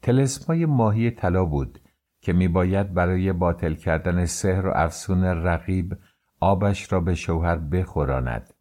تلسمای 0.02 0.66
ماهی 0.66 1.12
طلا 1.12 1.46
بود 1.46 1.80
که 2.26 2.34
میباید 2.34 2.94
برای 2.94 3.34
باطل 3.34 3.74
کردن 3.74 4.26
سحر 4.26 4.68
و 4.68 4.72
افسون 4.76 5.24
رقیب 5.24 5.98
آبش 6.40 6.94
را 6.94 7.00
به 7.00 7.16
شوهر 7.16 7.56
بخوراند. 7.56 8.54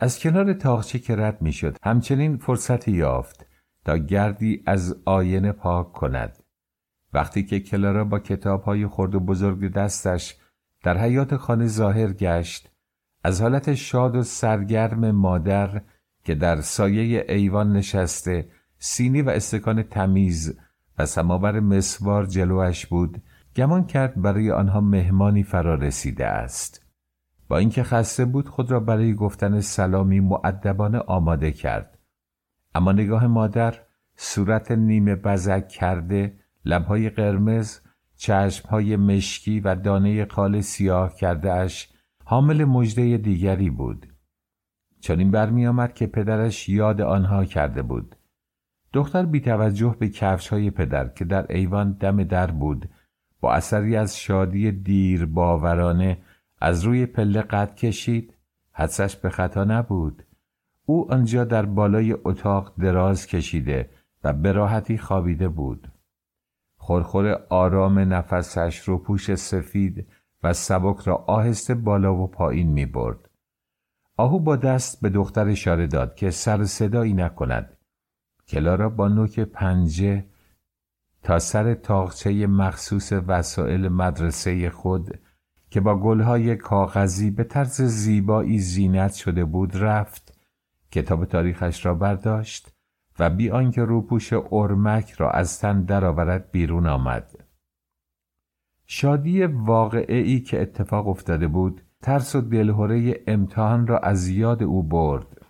از 0.00 0.18
کنار 0.18 0.52
تاخچه 0.52 0.98
که 0.98 1.16
رد 1.16 1.42
می‌شد 1.42 1.76
همچنین 1.82 2.36
فرصتی 2.36 2.92
یافت 2.92 3.46
تا 3.84 3.98
گردی 3.98 4.62
از 4.66 4.96
آینه 5.04 5.52
پاک 5.52 5.92
کند. 5.92 6.38
وقتی 7.12 7.42
که 7.42 7.60
کلارا 7.60 8.04
با 8.04 8.18
کتاب 8.18 8.62
های 8.62 8.86
خرد 8.86 9.14
و 9.14 9.20
بزرگ 9.20 9.72
دستش 9.72 10.36
در 10.82 10.98
حیات 10.98 11.36
خانه 11.36 11.66
ظاهر 11.66 12.12
گشت 12.12 12.70
از 13.24 13.42
حالت 13.42 13.74
شاد 13.74 14.16
و 14.16 14.22
سرگرم 14.22 15.10
مادر 15.10 15.82
که 16.24 16.34
در 16.34 16.60
سایه 16.60 17.24
ایوان 17.28 17.72
نشسته 17.72 18.48
سینی 18.78 19.22
و 19.22 19.30
استکان 19.30 19.82
تمیز 19.82 20.58
و 20.98 21.06
سماور 21.06 21.60
مسوار 21.60 22.26
جلوش 22.26 22.86
بود 22.86 23.22
گمان 23.56 23.86
کرد 23.86 24.22
برای 24.22 24.50
آنها 24.50 24.80
مهمانی 24.80 25.42
فرا 25.42 25.74
رسیده 25.74 26.26
است. 26.26 26.86
با 27.48 27.58
اینکه 27.58 27.82
خسته 27.82 28.24
بود 28.24 28.48
خود 28.48 28.70
را 28.70 28.80
برای 28.80 29.14
گفتن 29.14 29.60
سلامی 29.60 30.20
معدبانه 30.20 30.98
آماده 30.98 31.52
کرد. 31.52 31.98
اما 32.74 32.92
نگاه 32.92 33.26
مادر 33.26 33.74
صورت 34.16 34.70
نیمه 34.70 35.14
بزک 35.14 35.68
کرده 35.68 36.38
لبهای 36.64 37.10
قرمز 37.10 37.80
چشمهای 38.16 38.96
مشکی 38.96 39.60
و 39.60 39.74
دانه 39.74 40.24
خال 40.24 40.60
سیاه 40.60 41.14
کرده 41.14 41.52
اش 41.52 41.88
حامل 42.24 42.64
مجده 42.64 43.16
دیگری 43.16 43.70
بود. 43.70 44.06
چون 45.00 45.18
این 45.18 45.30
برمی 45.30 45.66
آمد 45.66 45.94
که 45.94 46.06
پدرش 46.06 46.68
یاد 46.68 47.00
آنها 47.00 47.44
کرده 47.44 47.82
بود. 47.82 48.16
دختر 48.92 49.26
بی 49.26 49.40
توجه 49.40 49.96
به 49.98 50.08
کفش 50.08 50.48
های 50.48 50.70
پدر 50.70 51.08
که 51.08 51.24
در 51.24 51.46
ایوان 51.52 51.92
دم 51.92 52.24
در 52.24 52.50
بود 52.50 52.88
با 53.40 53.52
اثری 53.52 53.96
از 53.96 54.18
شادی 54.18 54.72
دیر 54.72 55.26
باورانه 55.26 56.18
از 56.60 56.84
روی 56.84 57.06
پله 57.06 57.42
قد 57.42 57.74
کشید 57.74 58.34
حدسش 58.72 59.16
به 59.16 59.30
خطا 59.30 59.64
نبود 59.64 60.22
او 60.86 61.12
آنجا 61.12 61.44
در 61.44 61.66
بالای 61.66 62.16
اتاق 62.24 62.74
دراز 62.78 63.26
کشیده 63.26 63.90
و 64.24 64.32
به 64.32 64.52
راحتی 64.52 64.98
خوابیده 64.98 65.48
بود 65.48 65.88
خورخور 66.76 67.46
آرام 67.48 67.98
نفسش 67.98 68.78
رو 68.78 68.98
پوش 68.98 69.34
سفید 69.34 70.06
و 70.42 70.52
سبک 70.52 71.00
را 71.00 71.16
آهسته 71.16 71.74
بالا 71.74 72.14
و 72.14 72.26
پایین 72.26 72.68
می 72.68 72.86
برد. 72.86 73.30
آهو 74.16 74.38
با 74.38 74.56
دست 74.56 75.00
به 75.00 75.08
دختر 75.08 75.48
اشاره 75.48 75.86
داد 75.86 76.14
که 76.14 76.30
سر 76.30 76.64
صدایی 76.64 77.12
نکند. 77.12 77.76
کلارا 78.52 78.88
با 78.88 79.08
نوک 79.08 79.40
پنجه 79.40 80.24
تا 81.22 81.38
سر 81.38 81.74
تاقچه 81.74 82.46
مخصوص 82.46 83.12
وسایل 83.12 83.88
مدرسه 83.88 84.70
خود 84.70 85.18
که 85.70 85.80
با 85.80 85.98
گلهای 85.98 86.56
کاغذی 86.56 87.30
به 87.30 87.44
طرز 87.44 87.82
زیبایی 87.82 88.58
زینت 88.58 89.12
شده 89.14 89.44
بود 89.44 89.76
رفت 89.76 90.38
کتاب 90.90 91.24
تاریخش 91.24 91.86
را 91.86 91.94
برداشت 91.94 92.72
و 93.18 93.30
بی 93.30 93.50
آنکه 93.50 93.82
روپوش 93.84 94.32
ارمک 94.52 95.10
را 95.10 95.30
از 95.30 95.60
تن 95.60 95.82
درآورد 95.82 96.50
بیرون 96.50 96.86
آمد. 96.86 97.44
شادی 98.86 99.44
واقعی 99.44 100.40
که 100.40 100.62
اتفاق 100.62 101.08
افتاده 101.08 101.48
بود 101.48 101.82
ترس 102.02 102.34
و 102.34 102.40
دلهوره 102.40 103.24
امتحان 103.26 103.86
را 103.86 103.98
از 103.98 104.28
یاد 104.28 104.62
او 104.62 104.82
برد. 104.82 105.41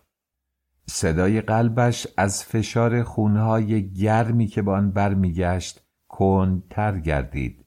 صدای 0.95 1.41
قلبش 1.41 2.07
از 2.17 2.45
فشار 2.45 3.03
خونهای 3.03 3.91
گرمی 3.93 4.47
که 4.47 4.63
به 4.63 4.71
آن 4.71 4.91
برمیگشت 4.91 5.87
کندتر 6.09 6.99
گردید. 6.99 7.67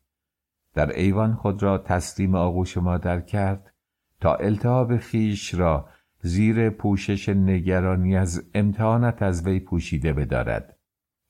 در 0.73 0.99
ایوان 0.99 1.33
خود 1.33 1.63
را 1.63 1.77
تسلیم 1.77 2.35
آغوش 2.35 2.77
مادر 2.77 3.21
کرد 3.21 3.73
تا 4.21 4.35
التهاب 4.35 4.97
خیش 4.97 5.53
را 5.53 5.89
زیر 6.21 6.69
پوشش 6.69 7.29
نگرانی 7.29 8.17
از 8.17 8.43
امتحانت 8.53 9.21
از 9.21 9.47
وی 9.47 9.59
پوشیده 9.59 10.13
بدارد. 10.13 10.77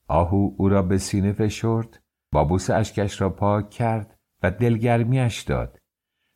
آهو 0.07 0.51
او 0.57 0.69
را 0.69 0.81
به 0.81 0.97
سینه 0.97 1.33
فشرد 1.33 2.03
بابوس 2.31 2.69
اشکش 2.69 3.21
را 3.21 3.29
پاک 3.29 3.69
کرد 3.69 4.19
و 4.43 4.51
دلگرمیش 4.51 5.41
داد. 5.41 5.77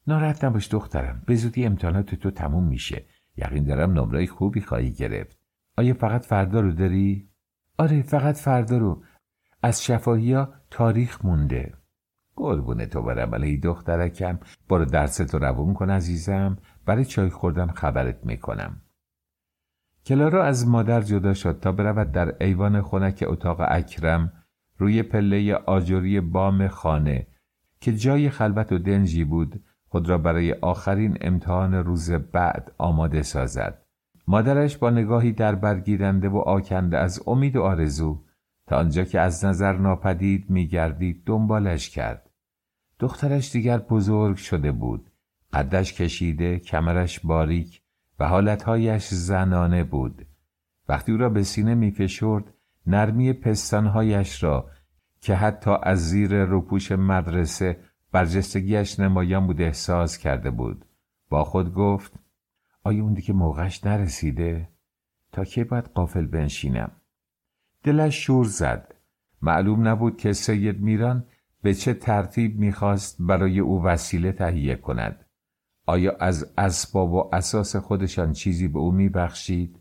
ناراحت 0.07 0.43
نباش 0.43 0.69
دخترم 0.71 1.23
به 1.25 1.35
زودی 1.35 1.65
امتحانات 1.65 2.15
تو 2.15 2.31
تموم 2.31 2.63
میشه. 2.63 3.05
یقین 3.37 3.63
دارم 3.63 3.91
نمره 3.91 4.25
خوبی 4.25 4.61
خواهی 4.61 4.91
گرفت. 4.91 5.38
آیا 5.79 5.93
فقط 5.93 6.25
فردا 6.25 6.59
رو 6.59 6.71
داری؟ 6.71 7.29
آره 7.77 8.01
فقط 8.01 8.37
فردا 8.37 8.77
رو. 8.77 9.03
از 9.63 9.83
شفاهی 9.83 10.33
ها 10.33 10.53
تاریخ 10.71 11.25
مونده. 11.25 11.73
قربون 12.35 12.85
تو 12.85 13.01
برم 13.01 13.35
علیه 13.35 13.59
دخترکم. 13.59 14.39
برو 14.69 14.85
رو 15.33 15.39
روون 15.39 15.73
کن 15.73 15.89
عزیزم. 15.89 16.57
برای 16.85 17.05
چای 17.05 17.29
خوردن 17.29 17.67
خبرت 17.67 18.25
می‌کنم. 18.25 18.81
کلارا 20.05 20.43
از 20.43 20.67
مادر 20.67 21.01
جدا 21.01 21.33
شد 21.33 21.59
تا 21.59 21.71
برود 21.71 22.11
در 22.11 22.43
ایوان 22.43 22.81
خنک 22.81 23.23
اتاق 23.27 23.57
اکرم 23.69 24.33
روی 24.77 25.03
پله 25.03 25.53
آجوری 25.53 26.21
بام 26.21 26.67
خانه 26.67 27.27
که 27.81 27.95
جای 27.95 28.29
خلوت 28.29 28.71
و 28.71 28.77
دنجی 28.77 29.23
بود 29.23 29.63
خود 29.87 30.09
را 30.09 30.17
برای 30.17 30.53
آخرین 30.53 31.17
امتحان 31.21 31.73
روز 31.73 32.11
بعد 32.11 32.71
آماده 32.77 33.21
سازد. 33.21 33.88
مادرش 34.31 34.77
با 34.77 34.89
نگاهی 34.89 35.31
در 35.31 35.55
برگیرنده 35.55 36.29
و 36.29 36.37
آکنده 36.37 36.97
از 36.97 37.23
امید 37.27 37.55
و 37.55 37.61
آرزو 37.61 38.23
تا 38.67 38.77
آنجا 38.77 39.03
که 39.03 39.19
از 39.19 39.45
نظر 39.45 39.73
ناپدید 39.73 40.49
میگردید 40.49 41.23
دنبالش 41.25 41.89
کرد. 41.89 42.29
دخترش 42.99 43.51
دیگر 43.51 43.77
بزرگ 43.77 44.35
شده 44.35 44.71
بود. 44.71 45.11
قدش 45.53 45.93
کشیده 45.93 46.59
کمرش 46.59 47.19
باریک 47.19 47.81
و 48.19 48.27
حالتهایش 48.27 49.07
زنانه 49.07 49.83
بود. 49.83 50.25
وقتی 50.89 51.11
او 51.11 51.17
را 51.17 51.29
به 51.29 51.43
سینه 51.43 51.75
میفشرد 51.75 52.53
نرمی 52.87 53.33
پستانهایش 53.33 54.43
را 54.43 54.69
که 55.21 55.35
حتی 55.35 55.71
از 55.83 56.09
زیر 56.09 56.43
روپوش 56.45 56.91
مدرسه 56.91 57.79
برجستگیش 58.11 58.99
نمایان 58.99 59.47
بود 59.47 59.61
احساس 59.61 60.17
کرده 60.17 60.51
بود. 60.51 60.85
با 61.29 61.43
خود 61.43 61.73
گفت 61.73 62.13
آیا 62.89 63.03
اون 63.03 63.13
دیگه 63.13 63.33
موقعش 63.33 63.85
نرسیده؟ 63.85 64.69
تا 65.31 65.43
کی 65.43 65.63
باید 65.63 65.85
قافل 65.85 66.25
بنشینم؟ 66.25 66.91
دلش 67.83 68.25
شور 68.25 68.45
زد. 68.45 68.95
معلوم 69.41 69.87
نبود 69.87 70.17
که 70.17 70.33
سید 70.33 70.81
میران 70.81 71.25
به 71.61 71.73
چه 71.73 71.93
ترتیب 71.93 72.59
می‌خواست 72.59 73.17
برای 73.19 73.59
او 73.59 73.83
وسیله 73.83 74.31
تهیه 74.31 74.75
کند. 74.75 75.25
آیا 75.85 76.15
از 76.19 76.53
اسباب 76.57 77.13
و 77.13 77.29
اساس 77.35 77.75
خودشان 77.75 78.31
چیزی 78.31 78.67
به 78.67 78.79
او 78.79 78.91
میبخشید؟ 78.91 79.79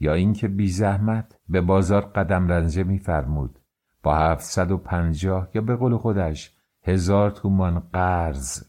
یا 0.00 0.14
اینکه 0.14 0.48
بی 0.48 0.68
زحمت 0.68 1.38
به 1.48 1.60
بازار 1.60 2.02
قدم 2.02 2.48
رنجه 2.48 2.82
میفرمود. 2.82 3.58
با 4.02 4.16
هفتصد 4.16 4.70
و 4.70 4.78
پنجاه 4.78 5.48
یا 5.54 5.60
به 5.60 5.76
قول 5.76 5.96
خودش 5.96 6.54
هزار 6.82 7.30
تومان 7.30 7.80
قرض. 7.80 8.62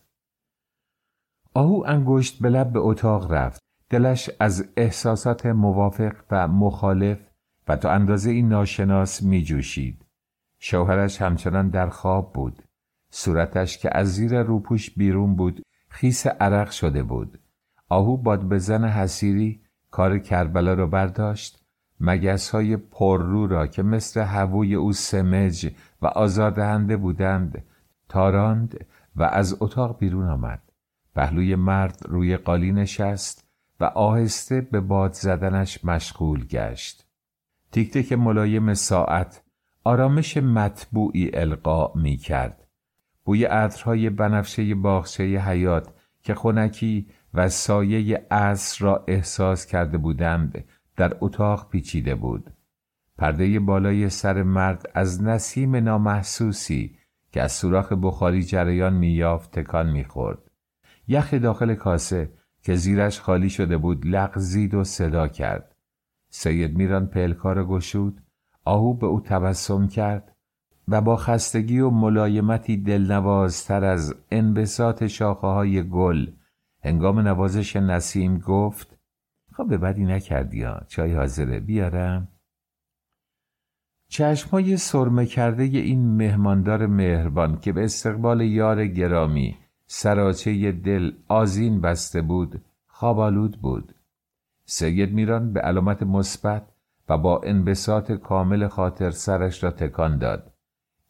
آهو 1.54 1.84
انگشت 1.88 2.42
به 2.42 2.50
لب 2.50 2.74
به 2.74 2.80
اتاق 2.80 3.32
رفت. 3.32 3.63
دلش 3.94 4.30
از 4.40 4.70
احساسات 4.78 5.46
موافق 5.46 6.14
و 6.32 6.48
مخالف 6.48 7.18
و 7.68 7.78
تا 7.78 7.92
اندازه 7.92 8.32
این 8.32 8.50
ناشناس 8.50 9.24
می 9.24 9.44
جوشید. 9.44 10.06
شوهرش 10.60 11.22
همچنان 11.22 11.70
در 11.70 11.90
خواب 11.90 12.34
بود. 12.34 12.64
صورتش 13.10 13.78
که 13.78 13.98
از 13.98 14.14
زیر 14.14 14.42
روپوش 14.42 14.90
بیرون 14.90 15.36
بود 15.36 15.62
خیس 15.90 16.28
عرق 16.28 16.72
شده 16.72 17.04
بود. 17.04 17.40
آهو 17.90 18.18
باد 18.18 18.50
بزن 18.50 18.86
حسیری 18.86 19.62
کار 19.92 20.20
کربلا 20.20 20.74
را 20.74 20.88
برداشت 20.88 21.66
مگس 22.00 22.50
های 22.50 22.78
پررو 22.78 23.48
را 23.48 23.68
که 23.68 23.84
مثل 23.84 24.22
هووی 24.22 24.76
او 24.76 24.94
سمج 24.94 25.72
و 26.02 26.08
آزاردهنده 26.08 26.98
بودند 26.98 27.64
تاراند 28.10 28.86
و 29.16 29.24
از 29.24 29.58
اتاق 29.60 30.00
بیرون 30.00 30.30
آمد. 30.30 30.62
پهلوی 31.16 31.56
مرد 31.56 32.00
روی 32.06 32.38
قالی 32.38 32.72
نشست 32.72 33.43
و 33.84 33.86
آهسته 33.86 34.62
به 34.62 34.80
باد 34.80 35.14
زدنش 35.14 35.86
مشغول 35.86 36.46
گشت. 36.46 37.06
تیک 37.72 38.08
که 38.08 38.16
ملایم 38.16 38.74
ساعت 38.74 39.44
آرامش 39.84 40.38
مطبوعی 40.38 41.32
القا 41.34 41.94
می 41.96 42.18
کرد. 42.18 42.68
بوی 43.26 43.46
عطرهای 43.46 44.10
بنفشه 44.10 44.76
باغچه 44.76 45.24
حیات 45.24 45.94
که 46.22 46.34
خونکی 46.34 47.08
و 47.34 47.50
سایه 47.50 48.28
عصر 48.32 48.86
را 48.86 49.06
احساس 49.08 49.66
کرده 49.66 49.98
بودند 49.98 50.66
در 50.96 51.18
اتاق 51.22 51.70
پیچیده 51.70 52.16
بود. 52.16 52.54
پرده 53.18 53.60
بالای 53.60 54.10
سر 54.10 54.44
مرد 54.44 54.92
از 54.94 55.24
نسیم 55.24 55.76
نامحسوسی 55.76 56.98
که 57.32 57.42
از 57.42 57.52
سوراخ 57.52 57.94
بخاری 58.02 58.44
جریان 58.44 58.94
میافت 58.94 59.60
تکان 59.60 59.92
می‌خورد. 59.92 60.52
یخ 61.08 61.34
داخل 61.34 61.76
کاسه 61.76 62.43
که 62.64 62.76
زیرش 62.76 63.20
خالی 63.20 63.50
شده 63.50 63.78
بود 63.78 64.08
لغزید 64.08 64.74
و 64.74 64.84
صدا 64.84 65.28
کرد. 65.28 65.76
سید 66.30 66.78
میران 66.78 67.08
پلکار 67.08 67.66
گشود 67.66 68.24
آهو 68.66 68.94
به 68.94 69.06
او 69.06 69.22
تبسم 69.22 69.88
کرد 69.88 70.36
و 70.88 71.02
با 71.02 71.16
خستگی 71.16 71.80
و 71.80 71.90
ملایمتی 71.90 72.78
دلنوازتر 72.78 73.84
از 73.86 74.16
انبساط 74.32 75.04
شاخه 75.04 75.48
های 75.48 75.90
گل 75.90 76.28
هنگام 76.84 77.20
نوازش 77.20 77.76
نسیم 77.76 78.38
گفت 78.38 78.98
خب 79.54 79.68
به 79.68 79.78
بدی 79.78 80.06
نکردی 80.06 80.64
ها 80.64 80.82
چای 80.88 81.14
حاضره 81.14 81.60
بیارم 81.60 82.28
چشمای 84.08 84.78
سرمه 84.78 85.26
کرده 85.26 85.64
این 85.64 86.16
مهماندار 86.16 86.88
مهربان 86.88 87.60
که 87.60 87.72
به 87.72 87.84
استقبال 87.84 88.42
یار 88.42 88.88
گرامی 88.88 89.58
سراچه 89.96 90.72
دل 90.72 91.12
آزین 91.28 91.82
بسته 91.82 92.22
بود 92.22 92.62
خوابالود 92.88 93.62
بود. 93.62 93.96
سید 94.66 95.14
میران 95.14 95.54
به 95.54 95.60
علامت 95.60 96.04
مثبت 96.04 96.64
و 97.10 97.18
با 97.18 97.42
انبساط 97.44 98.12
کامل 98.12 98.68
خاطر 98.68 99.12
سرش 99.12 99.64
را 99.64 99.72
تکان 99.72 100.18
داد. 100.18 100.54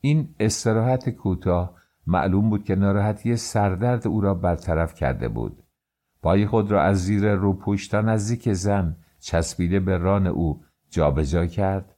این 0.01 0.35
استراحت 0.39 1.09
کوتاه 1.09 1.75
معلوم 2.07 2.49
بود 2.49 2.63
که 2.63 2.75
ناراحتی 2.75 3.35
سردرد 3.35 4.07
او 4.07 4.21
را 4.21 4.33
برطرف 4.33 4.95
کرده 4.95 5.27
بود. 5.27 5.63
پای 6.21 6.45
خود 6.45 6.71
را 6.71 6.83
از 6.83 7.03
زیر 7.03 7.33
روپوش 7.33 7.87
تا 7.87 8.01
نزدیک 8.01 8.53
زن 8.53 8.95
چسبیده 9.19 9.79
به 9.79 9.97
ران 9.97 10.27
او 10.27 10.63
جابجا 10.89 11.45
جا 11.45 11.45
کرد. 11.45 11.95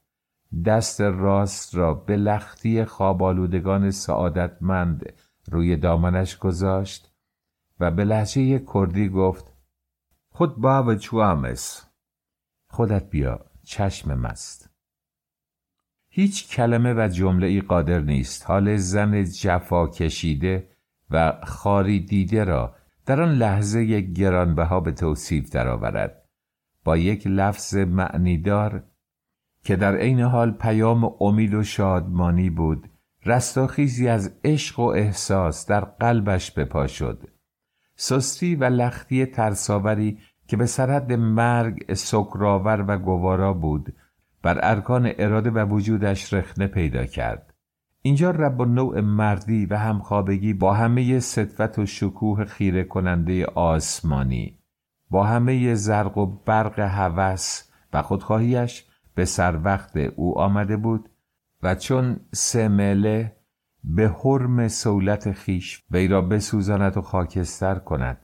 دست 0.66 1.00
راست 1.00 1.74
را 1.74 1.94
به 1.94 2.16
لختی 2.16 2.84
خوابالودگان 2.84 3.90
سعادتمند 3.90 5.12
روی 5.48 5.76
دامنش 5.76 6.38
گذاشت 6.38 7.12
و 7.80 7.90
به 7.90 8.04
لحجه 8.04 8.58
کردی 8.74 9.08
گفت 9.08 9.52
خود 10.30 10.56
با 10.56 10.82
و 10.82 10.94
چوامس 10.94 11.86
خودت 12.68 13.10
بیا 13.10 13.46
چشم 13.62 14.14
مست. 14.14 14.70
هیچ 16.08 16.48
کلمه 16.48 16.94
و 16.94 17.08
جمله 17.08 17.46
ای 17.46 17.60
قادر 17.60 18.00
نیست. 18.00 18.46
حال 18.46 18.76
زن 18.76 19.24
جفا 19.24 19.86
کشیده 19.86 20.70
و 21.10 21.40
خاری 21.44 22.00
دیده 22.00 22.44
را 22.44 22.76
در 23.06 23.22
آن 23.22 23.32
لحظه 23.32 24.00
گرانبها 24.00 24.80
به 24.80 24.92
توصیف 24.92 25.50
درآورد. 25.50 26.28
با 26.84 26.96
یک 26.96 27.26
لفظ 27.26 27.76
معنیدار 27.76 28.84
که 29.64 29.76
در 29.76 29.96
عین 29.96 30.20
حال 30.20 30.50
پیام 30.50 31.12
امید 31.20 31.54
و 31.54 31.62
شادمانی 31.62 32.50
بود 32.50 32.88
رستاخیزی 33.26 34.08
از 34.08 34.34
عشق 34.44 34.78
و 34.78 34.82
احساس 34.82 35.66
در 35.66 35.80
قلبش 35.80 36.50
بپا 36.50 36.86
شد 36.86 37.28
سستی 37.96 38.54
و 38.54 38.64
لختی 38.64 39.26
ترساوری 39.26 40.18
که 40.48 40.56
به 40.56 40.66
سرحد 40.66 41.12
مرگ 41.12 41.94
سکراور 41.94 42.84
و 42.88 42.98
گوارا 42.98 43.52
بود 43.52 43.94
بر 44.42 44.58
ارکان 44.62 45.12
اراده 45.18 45.50
و 45.50 45.58
وجودش 45.58 46.34
رخنه 46.34 46.66
پیدا 46.66 47.06
کرد. 47.06 47.54
اینجا 48.02 48.30
رب 48.30 48.60
و 48.60 48.64
نوع 48.64 49.00
مردی 49.00 49.66
و 49.66 49.76
همخوابگی 49.76 50.54
با 50.54 50.74
همه 50.74 51.20
ستوت 51.20 51.78
و 51.78 51.86
شکوه 51.86 52.44
خیره 52.44 52.84
کننده 52.84 53.46
آسمانی 53.46 54.58
با 55.10 55.24
همه 55.24 55.74
زرق 55.74 56.18
و 56.18 56.26
برق 56.26 56.78
هوس 56.78 57.62
و 57.92 58.02
خودخواهیش 58.02 58.84
به 59.14 59.24
سر 59.24 59.60
وقت 59.64 59.96
او 59.96 60.38
آمده 60.38 60.76
بود 60.76 61.08
و 61.62 61.74
چون 61.74 62.20
سمله 62.32 63.36
به 63.84 64.08
حرم 64.08 64.68
سولت 64.68 65.32
خیش 65.32 65.84
وی 65.90 66.08
را 66.08 66.22
بسوزاند 66.22 66.96
و 66.96 67.00
خاکستر 67.00 67.74
کند 67.74 68.18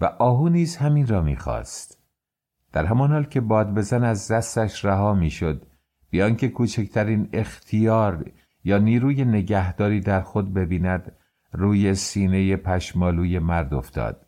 و 0.00 0.04
آهو 0.04 0.48
نیز 0.48 0.76
همین 0.76 1.06
را 1.06 1.22
می‌خواست. 1.22 2.02
در 2.72 2.84
همان 2.84 3.12
حال 3.12 3.24
که 3.24 3.40
باد 3.40 3.74
بزن 3.74 4.04
از 4.04 4.30
دستش 4.30 4.84
رها 4.84 5.14
می‌شد 5.14 5.66
بیان 6.10 6.36
که 6.36 6.48
کوچکترین 6.48 7.28
اختیار 7.32 8.30
یا 8.64 8.78
نیروی 8.78 9.24
نگهداری 9.24 10.00
در 10.00 10.20
خود 10.20 10.54
ببیند 10.54 11.12
روی 11.52 11.94
سینه 11.94 12.56
پشمالوی 12.56 13.38
مرد 13.38 13.74
افتاد. 13.74 14.26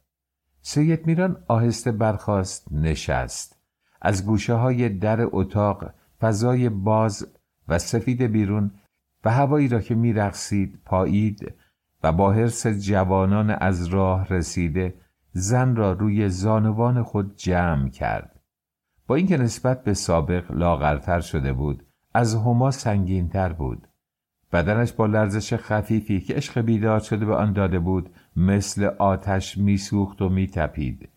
سید 0.62 1.06
میران 1.06 1.44
آهسته 1.48 1.92
برخاست 1.92 2.72
نشست. 2.72 3.58
از 4.02 4.26
گوشه 4.26 4.54
های 4.54 4.88
در 4.88 5.18
اتاق 5.22 5.90
فضای 6.20 6.68
باز 6.68 7.26
و 7.68 7.78
سفید 7.78 8.22
بیرون 8.22 8.70
و 9.24 9.30
هوایی 9.30 9.68
را 9.68 9.80
که 9.80 9.94
میرقصید 9.94 10.80
پایید 10.84 11.54
و 12.02 12.12
با 12.12 12.32
حرس 12.32 12.66
جوانان 12.66 13.50
از 13.50 13.86
راه 13.86 14.28
رسیده 14.28 14.94
زن 15.32 15.76
را 15.76 15.92
روی 15.92 16.28
زانوان 16.28 17.02
خود 17.02 17.36
جمع 17.36 17.88
کرد. 17.88 18.40
با 19.06 19.14
اینکه 19.14 19.36
نسبت 19.36 19.84
به 19.84 19.94
سابق 19.94 20.52
لاغرتر 20.52 21.20
شده 21.20 21.52
بود 21.52 21.86
از 22.14 22.34
هما 22.34 22.70
سنگینتر 22.70 23.52
بود. 23.52 23.88
بدنش 24.52 24.92
با 24.92 25.06
لرزش 25.06 25.54
خفیفی 25.54 26.20
که 26.20 26.34
عشق 26.34 26.60
بیدار 26.60 27.00
شده 27.00 27.26
به 27.26 27.34
آن 27.34 27.52
داده 27.52 27.78
بود 27.78 28.10
مثل 28.36 28.84
آتش 28.84 29.58
میسوخت 29.58 30.22
و 30.22 30.28
میتپید. 30.28 31.08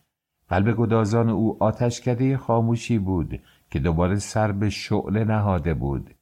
قلب 0.48 0.76
گدازان 0.76 1.28
او 1.28 1.62
آتشکده 1.62 2.36
خاموشی 2.36 2.98
بود 2.98 3.40
که 3.70 3.78
دوباره 3.78 4.16
سر 4.16 4.52
به 4.52 4.70
شعله 4.70 5.24
نهاده 5.24 5.74
بود. 5.74 6.14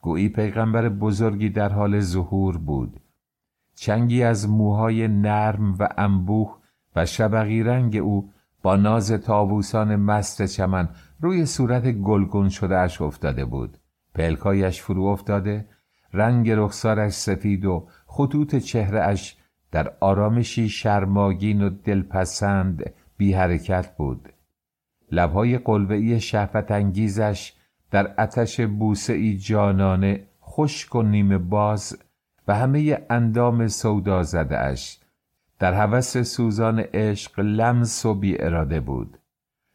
گویی 0.00 0.28
پیغمبر 0.28 0.88
بزرگی 0.88 1.50
در 1.50 1.72
حال 1.72 2.00
ظهور 2.00 2.58
بود. 2.58 3.00
چنگی 3.74 4.22
از 4.22 4.48
موهای 4.48 5.08
نرم 5.08 5.74
و 5.74 5.88
انبوه 5.96 6.58
و 6.96 7.06
شبقی 7.06 7.62
رنگ 7.62 7.96
او 7.96 8.30
با 8.62 8.76
ناز 8.76 9.12
تابوسان 9.12 9.96
مست 9.96 10.42
چمن 10.42 10.88
روی 11.20 11.46
صورت 11.46 11.92
گلگون 11.92 12.48
شده 12.48 12.76
اش 12.76 13.02
افتاده 13.02 13.44
بود. 13.44 13.78
پلکایش 14.14 14.82
فرو 14.82 15.04
افتاده 15.04 15.68
رنگ 16.12 16.50
رخسارش 16.50 17.12
سفید 17.12 17.64
و 17.64 17.88
خطوط 18.06 18.56
چهره 18.56 19.00
اش 19.00 19.36
در 19.70 19.92
آرامشی 20.00 20.68
شرماگین 20.68 21.62
و 21.62 21.70
دلپسند 21.70 22.92
بی 23.16 23.32
حرکت 23.32 23.96
بود. 23.96 24.28
لبهای 25.12 25.58
قلبهی 25.58 26.20
شهفت 26.20 26.70
انگیزش 26.70 27.52
در 27.90 28.14
اتش 28.18 28.60
بوسه 28.60 29.12
ای 29.12 29.36
جانانه 29.36 30.26
خشک 30.42 30.94
و 30.94 31.02
نیمه 31.02 31.38
باز 31.38 31.98
و 32.48 32.54
همه 32.54 33.06
اندام 33.10 33.68
سودا 33.68 34.22
زده 34.22 34.58
اش 34.58 35.00
در 35.58 35.74
هوس 35.74 36.18
سوزان 36.18 36.78
عشق 36.78 37.40
لمس 37.40 38.06
و 38.06 38.14
بی 38.14 38.40
اراده 38.40 38.80
بود. 38.80 39.18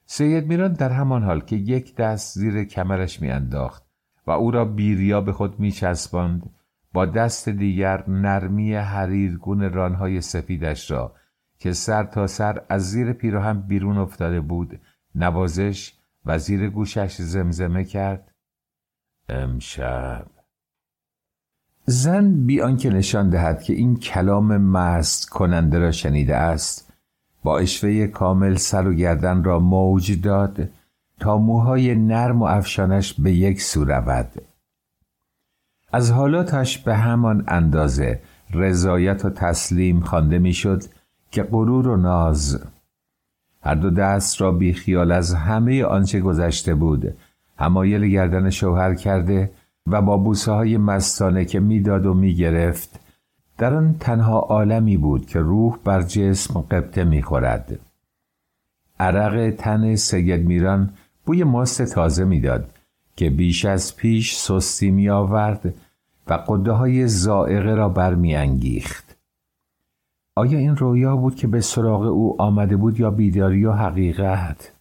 سید 0.05 0.47
میران 0.47 0.73
در 0.73 0.89
همان 0.89 1.23
حال 1.23 1.41
که 1.41 1.55
یک 1.55 1.95
دست 1.95 2.39
زیر 2.39 2.63
کمرش 2.63 3.21
میانداخت 3.21 3.83
و 4.27 4.31
او 4.31 4.51
را 4.51 4.65
بیریا 4.65 5.21
به 5.21 5.31
خود 5.31 5.59
میچسباند 5.59 6.49
با 6.93 7.05
دست 7.05 7.49
دیگر 7.49 8.09
نرمی 8.09 8.75
حریرگون 8.75 9.73
رانهای 9.73 10.21
سفیدش 10.21 10.91
را 10.91 11.15
که 11.59 11.73
سر 11.73 12.03
تا 12.03 12.27
سر 12.27 12.61
از 12.69 12.91
زیر 12.91 13.13
پیراهن 13.13 13.61
بیرون 13.61 13.97
افتاده 13.97 14.41
بود 14.41 14.79
نوازش 15.15 15.93
و 16.25 16.37
زیر 16.37 16.69
گوشش 16.69 17.21
زمزمه 17.21 17.83
کرد. 17.83 18.31
امشب. 19.29 20.25
زن 21.85 22.45
بی 22.45 22.61
آنکه 22.61 22.89
نشان 22.89 23.29
دهد 23.29 23.63
که 23.63 23.73
این 23.73 23.95
کلام 23.95 24.57
مست 24.57 25.29
کننده 25.29 25.79
را 25.79 25.91
شنیده 25.91 26.35
است 26.35 26.93
با 27.43 27.59
اشوه 27.59 28.07
کامل 28.07 28.55
سر 28.55 28.87
و 28.87 28.93
گردن 28.93 29.43
را 29.43 29.59
موج 29.59 30.21
داد 30.21 30.69
تا 31.19 31.37
موهای 31.37 31.95
نرم 31.95 32.41
و 32.41 32.45
افشانش 32.45 33.13
به 33.13 33.31
یک 33.31 33.61
سو 33.61 33.85
رود. 33.85 34.41
از 35.91 36.11
حالاتش 36.11 36.77
به 36.77 36.95
همان 36.95 37.43
اندازه 37.47 38.21
رضایت 38.53 39.25
و 39.25 39.29
تسلیم 39.29 39.99
خوانده 39.99 40.39
می‌شد 40.39 40.83
که 41.31 41.43
غرور 41.43 41.87
و 41.87 41.97
ناز 41.97 42.63
هر 43.63 43.75
دو 43.75 43.89
دست 43.89 44.41
را 44.41 44.51
بی 44.51 44.73
خیال 44.73 45.11
از 45.11 45.33
همه 45.33 45.83
آنچه 45.83 46.19
گذشته 46.19 46.75
بود 46.75 47.13
همایل 47.57 48.07
گردن 48.07 48.49
شوهر 48.49 48.95
کرده 48.95 49.51
و 49.87 50.01
با 50.01 50.17
بوسه 50.17 50.51
های 50.51 50.77
مستانه 50.77 51.45
که 51.45 51.59
می‌داد 51.59 52.05
و 52.05 52.13
می‌گرفت 52.13 52.99
در 53.57 53.73
آن 53.73 53.95
تنها 53.99 54.39
عالمی 54.39 54.97
بود 54.97 55.25
که 55.25 55.39
روح 55.39 55.77
بر 55.83 56.01
جسم 56.01 56.61
قبطه 56.61 57.03
می‌خورد 57.03 57.79
عرق 58.99 59.53
تن 59.57 59.95
سید 59.95 60.47
میران 60.47 60.89
بوی 61.25 61.43
ماست 61.43 61.81
تازه 61.81 62.25
می‌داد 62.25 62.69
که 63.15 63.29
بیش 63.29 63.65
از 63.65 63.95
پیش 63.95 64.35
سستی 64.35 64.91
می 64.91 65.09
آورد 65.09 65.73
و 66.27 66.33
قده 66.47 66.71
های 66.71 67.07
زائقه 67.07 67.73
را 67.73 67.89
برمیانگیخت. 67.89 69.12
آیا 70.35 70.59
این 70.59 70.75
رویا 70.75 71.15
بود 71.15 71.35
که 71.35 71.47
به 71.47 71.61
سراغ 71.61 72.01
او 72.01 72.41
آمده 72.41 72.77
بود 72.77 72.99
یا 72.99 73.11
بیداری 73.11 73.65
و 73.65 73.71
حقیقت؟ 73.71 74.71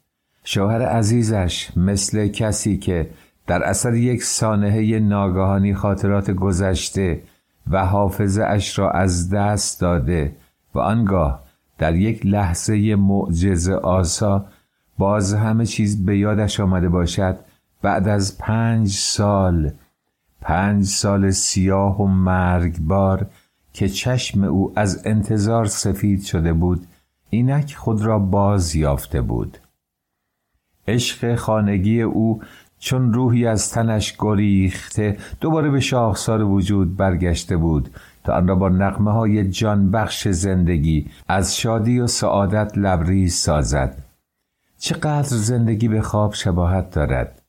شوهر 0.44 0.82
عزیزش 0.82 1.76
مثل 1.76 2.28
کسی 2.28 2.78
که 2.78 3.10
در 3.46 3.62
اثر 3.62 3.94
یک 3.94 4.22
سانحه 4.22 4.98
ناگهانی 4.98 5.74
خاطرات 5.74 6.30
گذشته 6.30 7.22
و 7.70 7.86
حافظه 7.86 8.44
اش 8.44 8.78
را 8.78 8.90
از 8.90 9.30
دست 9.30 9.80
داده 9.80 10.36
و 10.74 10.78
آنگاه 10.78 11.42
در 11.78 11.94
یک 11.94 12.26
لحظه 12.26 12.96
معجز 12.96 13.68
آسا 13.68 14.46
باز 14.98 15.34
همه 15.34 15.66
چیز 15.66 16.04
به 16.06 16.18
یادش 16.18 16.60
آمده 16.60 16.88
باشد 16.88 17.36
بعد 17.82 18.08
از 18.08 18.38
پنج 18.38 18.88
سال 18.88 19.72
پنج 20.40 20.84
سال 20.84 21.30
سیاه 21.30 22.00
و 22.00 22.06
مرگبار 22.06 23.26
که 23.72 23.88
چشم 23.88 24.44
او 24.44 24.72
از 24.76 25.06
انتظار 25.06 25.64
سفید 25.64 26.22
شده 26.22 26.52
بود 26.52 26.86
اینک 27.30 27.74
خود 27.74 28.02
را 28.02 28.18
باز 28.18 28.76
یافته 28.76 29.22
بود. 29.22 29.58
عشق 30.88 31.34
خانگی 31.34 32.02
او 32.02 32.42
چون 32.78 33.12
روحی 33.12 33.46
از 33.46 33.70
تنش 33.70 34.16
گریخته 34.18 35.18
دوباره 35.40 35.70
به 35.70 35.80
شاخسار 35.80 36.42
وجود 36.42 36.96
برگشته 36.96 37.56
بود 37.56 37.90
تا 38.24 38.32
آن 38.32 38.48
را 38.48 38.54
با 38.54 38.68
نقمه 38.68 39.12
های 39.12 39.50
جان 39.50 39.90
بخش 39.90 40.28
زندگی 40.28 41.10
از 41.28 41.56
شادی 41.56 42.00
و 42.00 42.06
سعادت 42.06 42.78
لبریز 42.78 43.34
سازد. 43.34 44.04
چقدر 44.78 45.22
زندگی 45.22 45.88
به 45.88 46.00
خواب 46.00 46.34
شباهت 46.34 46.90
دارد. 46.90 47.42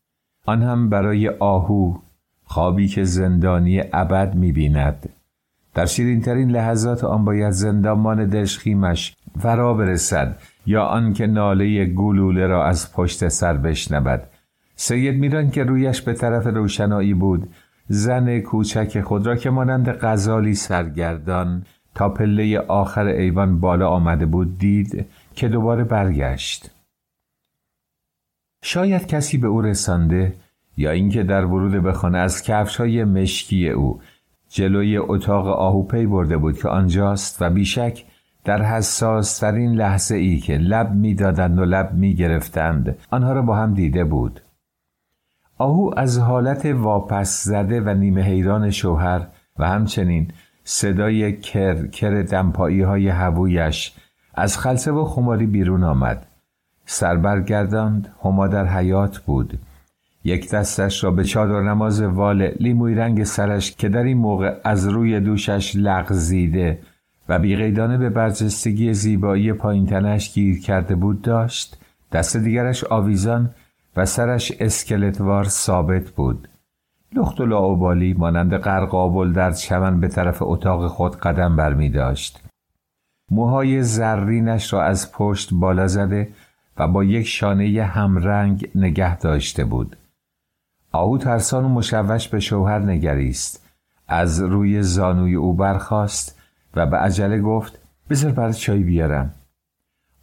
آن 0.45 0.63
هم 0.63 0.89
برای 0.89 1.29
آهو 1.29 1.97
خوابی 2.43 2.87
که 2.87 3.03
زندانی 3.03 3.81
ابد 3.93 4.35
می‌بیند. 4.35 5.09
در 5.73 5.85
شیرینترین 5.85 6.51
لحظات 6.51 7.03
آن 7.03 7.25
باید 7.25 7.51
زندانمان 7.51 8.25
دشخیمش 8.25 9.15
فرا 9.39 9.73
برسد 9.73 10.37
یا 10.65 10.83
آنکه 10.83 11.27
ناله 11.27 11.85
گلوله 11.85 12.47
را 12.47 12.65
از 12.65 12.93
پشت 12.93 13.27
سر 13.27 13.57
بشنود. 13.57 14.23
سید 14.75 15.15
میران 15.15 15.51
که 15.51 15.63
رویش 15.63 16.01
به 16.01 16.13
طرف 16.13 16.47
روشنایی 16.47 17.13
بود 17.13 17.49
زن 17.87 18.39
کوچک 18.39 19.01
خود 19.01 19.27
را 19.27 19.35
که 19.35 19.49
مانند 19.49 19.89
غزالی 19.89 20.55
سرگردان 20.55 21.65
تا 21.95 22.09
پله 22.09 22.59
آخر 22.59 23.05
ایوان 23.05 23.59
بالا 23.59 23.89
آمده 23.89 24.25
بود 24.25 24.57
دید 24.57 25.05
که 25.35 25.47
دوباره 25.47 25.83
برگشت. 25.83 26.71
شاید 28.63 29.07
کسی 29.07 29.37
به 29.37 29.47
او 29.47 29.61
رسانده 29.61 30.33
یا 30.77 30.91
اینکه 30.91 31.23
در 31.23 31.45
ورود 31.45 31.83
به 31.83 31.93
خانه 31.93 32.17
از 32.17 32.43
کفش 32.43 32.75
های 32.75 33.03
مشکی 33.03 33.69
او 33.69 33.99
جلوی 34.55 34.97
اتاق 34.97 35.47
آهوپی 35.47 36.05
برده 36.05 36.37
بود 36.37 36.57
که 36.57 36.69
آنجاست 36.69 37.41
و 37.41 37.49
بیشک 37.49 38.05
در 38.45 38.61
حساس 38.61 39.37
ترین 39.37 39.71
لحظه 39.71 40.15
ای 40.15 40.39
که 40.39 40.57
لب 40.57 40.91
می‌دادند 40.91 41.59
و 41.59 41.65
لب 41.65 41.93
می 41.93 42.15
گرفتند 42.15 42.97
آنها 43.11 43.33
را 43.33 43.41
با 43.41 43.55
هم 43.55 43.73
دیده 43.73 44.03
بود. 44.03 44.41
آهو 45.57 45.91
از 45.97 46.19
حالت 46.19 46.65
واپس 46.65 47.43
زده 47.43 47.81
و 47.81 47.89
نیمه 47.89 48.21
حیران 48.21 48.69
شوهر 48.69 49.27
و 49.59 49.67
همچنین 49.67 50.31
صدای 50.63 51.37
کر 51.37 51.87
کر 51.87 52.21
دمپایی 52.21 52.81
های 52.81 53.09
هوویش 53.09 53.93
از 54.33 54.57
خلصه 54.57 54.91
و 54.91 55.05
خماری 55.05 55.45
بیرون 55.45 55.83
آمد. 55.83 56.25
سر 56.85 57.15
برگرداند 57.15 58.13
هما 58.23 58.47
در 58.47 58.65
حیات 58.65 59.17
بود. 59.17 59.59
یک 60.23 60.51
دستش 60.51 61.03
را 61.03 61.11
به 61.11 61.23
چادر 61.23 61.61
نماز 61.61 62.01
وال 62.01 62.41
لیموی 62.41 62.95
رنگ 62.95 63.23
سرش 63.23 63.75
که 63.75 63.89
در 63.89 64.03
این 64.03 64.17
موقع 64.17 64.55
از 64.63 64.87
روی 64.87 65.19
دوشش 65.19 65.75
لغزیده 65.75 66.79
و 67.29 67.39
بیقیدانه 67.39 67.97
به 67.97 68.09
برجستگی 68.09 68.93
زیبایی 68.93 69.53
پایین 69.53 69.85
تنش 69.85 70.33
گیر 70.33 70.59
کرده 70.59 70.95
بود 70.95 71.21
داشت 71.21 71.77
دست 72.11 72.37
دیگرش 72.37 72.83
آویزان 72.83 73.49
و 73.95 74.05
سرش 74.05 74.51
اسکلتوار 74.59 75.43
ثابت 75.43 76.09
بود. 76.09 76.47
لخت 77.15 77.41
و 77.41 77.45
لاوبالی 77.45 78.13
مانند 78.13 78.53
قرقابل 78.53 79.33
در 79.33 79.51
چمن 79.51 79.99
به 79.99 80.07
طرف 80.07 80.37
اتاق 80.41 80.87
خود 80.87 81.15
قدم 81.15 81.55
برمی 81.55 81.89
داشت. 81.89 82.43
موهای 83.31 83.83
زرینش 83.83 84.73
را 84.73 84.83
از 84.83 85.11
پشت 85.11 85.49
بالا 85.53 85.87
زده 85.87 86.29
و 86.77 86.87
با 86.87 87.03
یک 87.03 87.27
شانه 87.27 87.83
همرنگ 87.83 88.69
نگه 88.75 89.17
داشته 89.17 89.65
بود. 89.65 89.97
آهو 90.93 91.17
ترسان 91.17 91.65
و 91.65 91.69
مشوش 91.69 92.27
به 92.27 92.39
شوهر 92.39 92.79
نگریست. 92.79 93.69
از 94.07 94.41
روی 94.41 94.81
زانوی 94.81 95.35
او 95.35 95.53
برخاست 95.53 96.39
و 96.75 96.85
به 96.85 96.97
عجله 96.97 97.41
گفت 97.41 97.79
بذار 98.09 98.31
برای 98.31 98.53
چای 98.53 98.79
بیارم. 98.79 99.33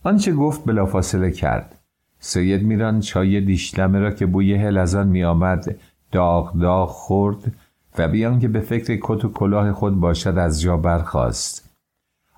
آنچه 0.05 0.33
گفت 0.33 0.65
بلافاصله 0.65 1.31
کرد. 1.31 1.75
سید 2.19 2.63
میران 2.63 3.01
چای 3.01 3.41
دیشلمه 3.41 3.99
را 3.99 4.11
که 4.11 4.27
بوی 4.27 4.55
هل 4.55 4.79
از 4.79 4.95
آن 4.95 5.09
می 5.09 5.25
آمد 5.25 5.77
داغ 6.13 6.59
داغ 6.61 6.89
خورد 6.89 7.53
و 7.99 8.09
بیان 8.09 8.41
که 8.41 8.49
به 8.49 8.61
فکر 8.61 8.99
کت 9.03 9.25
و 9.25 9.29
کلاه 9.29 9.73
خود 9.73 10.01
باشد 10.01 10.39
از 10.39 10.61
جا 10.61 10.77
برخاست. 10.77 11.71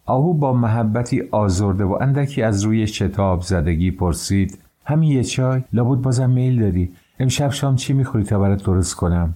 آهو 0.06 0.34
با 0.34 0.52
محبتی 0.52 1.22
آزرده 1.30 1.84
و 1.84 1.98
اندکی 2.00 2.42
از 2.42 2.62
روی 2.62 2.86
شتاب 2.86 3.42
زدگی 3.42 3.90
پرسید 3.90 4.58
همین 4.84 5.12
یه 5.12 5.24
چای؟ 5.24 5.62
لابد 5.72 6.02
بازم 6.02 6.30
میل 6.30 6.60
داری؟ 6.60 6.92
امشب 7.22 7.50
شام 7.50 7.76
چی 7.76 7.92
می‌خوری 7.92 8.24
تا 8.24 8.38
برات 8.38 8.64
درست 8.64 8.94
کنم؟ 8.94 9.34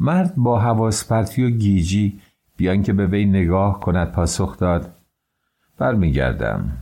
مرد 0.00 0.34
با 0.36 0.60
حواس 0.60 1.08
پرتی 1.08 1.44
و 1.44 1.50
گیجی 1.50 2.20
بیان 2.56 2.82
که 2.82 2.92
به 2.92 3.06
وی 3.06 3.24
نگاه 3.24 3.80
کند 3.80 4.12
پاسخ 4.12 4.58
داد. 4.58 4.94
برمیگردم. 5.78 6.72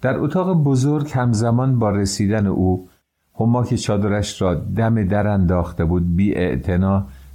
در 0.00 0.18
اتاق 0.18 0.62
بزرگ 0.62 1.10
همزمان 1.14 1.78
با 1.78 1.90
رسیدن 1.90 2.46
او 2.46 2.88
هما 3.34 3.64
که 3.64 3.76
چادرش 3.76 4.42
را 4.42 4.54
دم 4.54 5.04
در 5.04 5.26
انداخته 5.26 5.84
بود 5.84 6.16
بی 6.16 6.34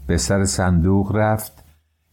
به 0.07 0.17
سر 0.17 0.45
صندوق 0.45 1.15
رفت 1.15 1.63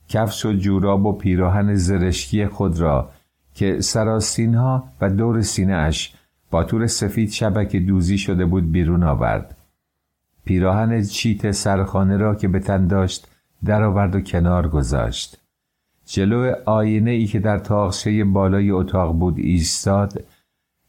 کفش 0.09 0.47
و 0.47 0.53
جوراب 0.53 1.07
و 1.07 1.13
پیراهن 1.13 1.75
زرشکی 1.75 2.47
خود 2.47 2.81
را 2.81 3.11
که 3.55 3.81
سراسین 3.81 4.55
ها 4.55 4.89
و 5.01 5.11
دور 5.11 5.43
سینه 5.43 5.75
اش 5.75 6.15
با 6.51 6.65
طور 6.65 6.87
سفید 6.87 7.31
شبک 7.31 7.77
دوزی 7.77 8.19
شده 8.19 8.47
بود 8.47 8.73
بیرون 8.73 9.03
آورد. 9.03 9.57
پیراهن 10.45 11.03
چیت 11.03 11.51
سرخانه 11.51 12.17
را 12.17 12.35
که 12.35 12.49
به 12.49 12.59
تن 12.59 12.87
داشت 12.87 13.29
درآورد 13.65 14.15
و 14.15 14.21
کنار 14.21 14.69
گذاشت. 14.69 15.39
جلو 16.07 16.55
آینه 16.67 17.11
ای 17.11 17.27
که 17.27 17.39
در 17.39 17.59
تاقشه 17.59 18.25
بالای 18.25 18.71
اتاق 18.71 19.13
بود 19.19 19.39
ایستاد 19.39 20.25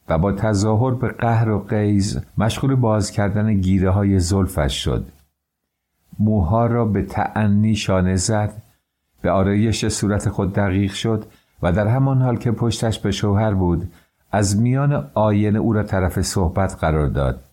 و 0.10 0.18
با 0.18 0.32
تظاهر 0.32 0.92
به 0.92 1.08
قهر 1.08 1.50
و 1.50 1.60
قیز 1.60 2.20
مشغول 2.38 2.76
باز 2.76 3.12
کردن 3.12 3.54
گیره 3.54 3.90
های 3.90 4.20
زلفش 4.20 4.84
شد. 4.84 5.06
موها 6.20 6.66
را 6.66 6.86
به 6.86 7.04
تعنی 7.04 7.76
شانه 7.76 8.16
زد 8.16 8.62
به 9.22 9.32
آرایش 9.32 9.88
صورت 9.88 10.30
خود 10.30 10.54
دقیق 10.54 10.94
شد 10.94 11.26
و 11.62 11.72
در 11.72 11.88
همان 11.88 12.22
حال 12.22 12.38
که 12.38 12.52
پشتش 12.52 13.00
به 13.00 13.12
شوهر 13.12 13.54
بود 13.54 13.92
از 14.32 14.60
میان 14.62 15.12
آینه 15.14 15.60
او 15.60 15.74
را 15.74 15.84
طرف 15.84 16.22
صحبت 16.22 16.76
قرار 16.76 17.08
داد. 17.08 17.44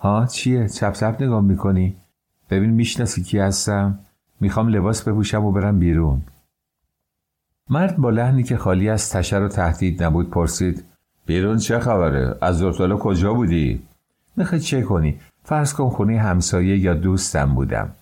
ها 0.00 0.26
چیه؟ 0.26 0.68
چپ 0.68 0.92
چپ 0.92 1.16
نگاه 1.20 1.40
می‌کنی؟ 1.40 1.96
ببین 2.50 2.70
می‌شناسی 2.70 3.22
کی 3.22 3.38
هستم؟ 3.38 3.98
می‌خوام 4.40 4.68
لباس 4.68 5.08
بپوشم 5.08 5.44
و 5.44 5.52
برم 5.52 5.78
بیرون. 5.78 6.22
مرد 7.70 7.96
با 7.96 8.10
لحنی 8.10 8.42
که 8.42 8.56
خالی 8.56 8.88
از 8.88 9.10
تشر 9.10 9.42
و 9.42 9.48
تهدید 9.48 10.02
نبود 10.02 10.30
پرسید 10.30 10.84
بیرون 11.26 11.58
چه 11.58 11.78
خبره؟ 11.78 12.38
از 12.40 12.58
زرتالا 12.58 12.96
کجا 12.96 13.34
بودی؟ 13.34 13.82
می‌خوای 14.36 14.60
چه 14.60 14.82
کنی؟ 14.82 15.20
فرض 15.44 15.74
کن 15.74 15.88
خونه 15.88 16.20
همسایه 16.20 16.78
یا 16.78 16.94
دوستم 16.94 17.54
بودم. 17.54 17.92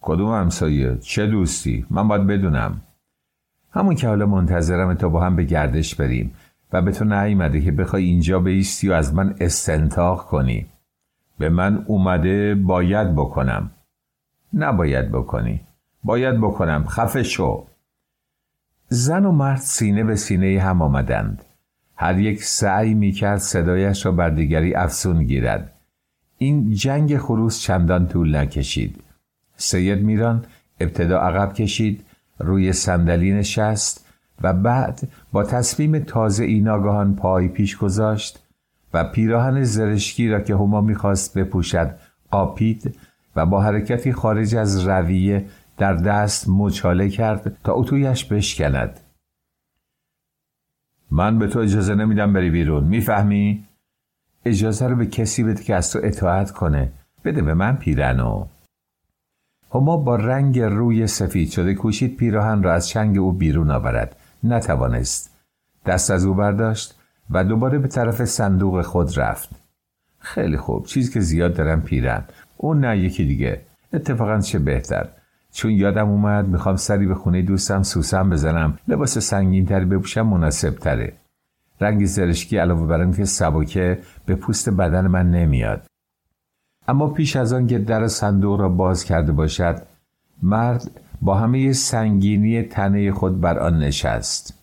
کدوم 0.00 0.32
همسایه؟ 0.32 0.98
چه 0.98 1.26
دوستی؟ 1.26 1.86
من 1.90 2.08
باید 2.08 2.26
بدونم. 2.26 2.80
همون 3.70 3.94
که 3.94 4.08
حالا 4.08 4.26
منتظرم 4.26 4.94
تا 4.94 5.08
با 5.08 5.20
هم 5.20 5.36
به 5.36 5.44
گردش 5.44 5.94
بریم. 5.94 6.34
و 6.72 6.82
به 6.82 6.92
تو 6.92 7.04
نیامده 7.04 7.60
که 7.60 7.72
بخوای 7.72 8.04
اینجا 8.04 8.40
بیستی 8.40 8.88
و 8.88 8.92
از 8.92 9.14
من 9.14 9.34
استنتاق 9.40 10.26
کنی. 10.26 10.66
به 11.38 11.48
من 11.48 11.84
اومده 11.86 12.54
باید 12.54 13.14
بکنم. 13.14 13.70
نباید 14.54 15.12
بکنی. 15.12 15.60
باید 16.04 16.40
بکنم. 16.40 16.84
خفه 16.86 17.22
شو. 17.22 17.66
زن 18.88 19.24
و 19.24 19.32
مرد 19.32 19.58
سینه 19.58 20.04
به 20.04 20.16
سینه 20.16 20.60
هم 20.60 20.82
آمدند. 20.82 21.44
هر 21.96 22.18
یک 22.18 22.44
سعی 22.44 22.94
می‌کرد 22.94 23.38
صدایش 23.38 24.06
را 24.06 24.12
بر 24.12 24.30
دیگری 24.30 24.74
افسون 24.74 25.24
گیرد. 25.24 25.72
این 26.38 26.74
جنگ 26.74 27.18
خروس 27.18 27.60
چندان 27.60 28.08
طول 28.08 28.36
نکشید. 28.36 29.02
سید 29.56 30.02
میران 30.02 30.44
ابتدا 30.80 31.20
عقب 31.20 31.54
کشید 31.54 32.04
روی 32.38 32.72
صندلی 32.72 33.32
نشست 33.32 34.05
و 34.42 34.52
بعد 34.52 35.08
با 35.32 35.42
تصمیم 35.42 35.98
تازه 35.98 36.44
ای 36.44 36.60
ناگهان 36.60 37.16
پای 37.16 37.48
پیش 37.48 37.76
گذاشت 37.76 38.46
و 38.94 39.04
پیراهن 39.04 39.62
زرشکی 39.62 40.28
را 40.28 40.40
که 40.40 40.54
هما 40.54 40.80
می‌خواست 40.80 41.38
بپوشد 41.38 41.94
قاپید 42.30 42.98
و 43.36 43.46
با 43.46 43.62
حرکتی 43.62 44.12
خارج 44.12 44.54
از 44.56 44.88
رویه 44.88 45.46
در 45.78 45.94
دست 45.94 46.48
مچاله 46.48 47.08
کرد 47.08 47.56
تا 47.64 47.72
اتویش 47.72 48.24
بشکند. 48.24 49.00
من 51.10 51.38
به 51.38 51.46
تو 51.46 51.58
اجازه 51.58 51.94
نمیدم 51.94 52.32
بری 52.32 52.50
بیرون 52.50 52.84
می‌فهمی؟ 52.84 53.64
اجازه 54.44 54.86
رو 54.86 54.96
به 54.96 55.06
کسی 55.06 55.42
بده 55.42 55.62
که 55.62 55.74
از 55.74 55.92
تو 55.92 56.00
اطاعت 56.02 56.50
کنه. 56.50 56.92
بده 57.24 57.42
به 57.42 57.54
من 57.54 57.76
پیرنو 57.76 58.46
هما 59.74 59.96
با 59.96 60.16
رنگ 60.16 60.60
روی 60.60 61.06
سفید 61.06 61.50
شده 61.50 61.74
کوشید 61.74 62.16
پیراهن 62.16 62.62
را 62.62 62.74
از 62.74 62.88
چنگ 62.88 63.18
او 63.18 63.32
بیرون 63.32 63.70
آورد. 63.70 64.16
نتوانست. 64.44 65.36
دست 65.86 66.10
از 66.10 66.24
او 66.24 66.34
برداشت 66.34 66.94
و 67.30 67.44
دوباره 67.44 67.78
به 67.78 67.88
طرف 67.88 68.24
صندوق 68.24 68.82
خود 68.82 69.18
رفت. 69.18 69.50
خیلی 70.18 70.56
خوب 70.56 70.86
چیزی 70.86 71.12
که 71.12 71.20
زیاد 71.20 71.54
دارم 71.54 71.82
پیرن 71.82 72.24
اون 72.56 72.80
نه 72.80 72.98
یکی 72.98 73.24
دیگه. 73.24 73.60
اتفاقا 73.92 74.40
چه 74.40 74.58
بهتر. 74.58 75.08
چون 75.52 75.70
یادم 75.70 76.08
اومد 76.08 76.48
می‌خوام 76.48 76.76
سری 76.76 77.06
به 77.06 77.14
خونه 77.14 77.42
دوستم 77.42 77.82
سوسن 77.82 78.30
بزنم. 78.30 78.78
لباس 78.88 79.18
سنگین 79.18 79.66
تری 79.66 79.84
بپوشم 79.84 80.26
مناسب 80.26 80.70
تره 80.70 81.12
رنگ 81.80 82.06
زرشکی 82.06 82.56
علاوه 82.56 82.86
بر 82.86 83.12
که 83.12 83.24
سبکه 83.24 83.98
به 84.26 84.34
پوست 84.34 84.70
بدن 84.70 85.06
من 85.06 85.30
نمیاد. 85.30 85.86
اما 86.88 87.08
پیش 87.08 87.36
از 87.36 87.52
آن 87.52 87.66
که 87.66 87.78
در 87.78 88.06
صندوق 88.06 88.60
را 88.60 88.68
باز 88.68 89.04
کرده 89.04 89.32
باشد 89.32 89.82
مرد 90.42 90.90
با 91.22 91.34
همه 91.34 91.72
سنگینی 91.72 92.62
تنه 92.62 93.12
خود 93.12 93.40
بر 93.40 93.58
آن 93.58 93.78
نشست. 93.78 94.54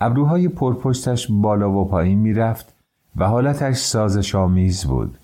ابروهای 0.00 0.48
پرپشتش 0.48 1.26
بالا 1.30 1.70
و 1.70 1.88
پایین 1.88 2.18
می‌رفت 2.18 2.74
و 3.16 3.24
حالتش 3.24 3.76
سازش 3.76 4.34
آمیز 4.34 4.84
بود. 4.84 5.18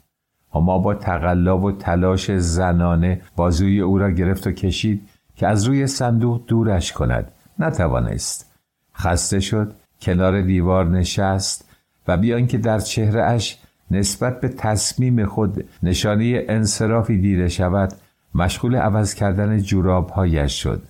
اما 0.54 0.78
با 0.78 0.94
تقلا 0.94 1.58
و 1.58 1.72
تلاش 1.72 2.30
زنانه 2.30 3.20
بازوی 3.36 3.80
او 3.80 3.98
را 3.98 4.10
گرفت 4.10 4.46
و 4.46 4.52
کشید 4.52 5.08
که 5.36 5.46
از 5.46 5.64
روی 5.64 5.86
صندوق 5.86 6.46
دورش 6.46 6.92
کند. 6.92 7.32
نتوانست. 7.58 8.52
خسته 8.94 9.40
شد 9.40 9.72
کنار 10.00 10.42
دیوار 10.42 10.86
نشست 10.86 11.68
و 12.08 12.16
بیان 12.16 12.46
که 12.46 12.58
در 12.58 12.78
چهره 12.78 13.22
اش 13.22 13.58
نسبت 13.90 14.40
به 14.40 14.48
تصمیم 14.48 15.26
خود 15.26 15.64
نشانه 15.82 16.44
انصرافی 16.48 17.18
دیده 17.18 17.48
شود 17.48 17.92
مشغول 18.36 18.76
عوض 18.76 19.14
کردن 19.14 19.58
جورابهایش 19.58 20.62
شد. 20.62 20.82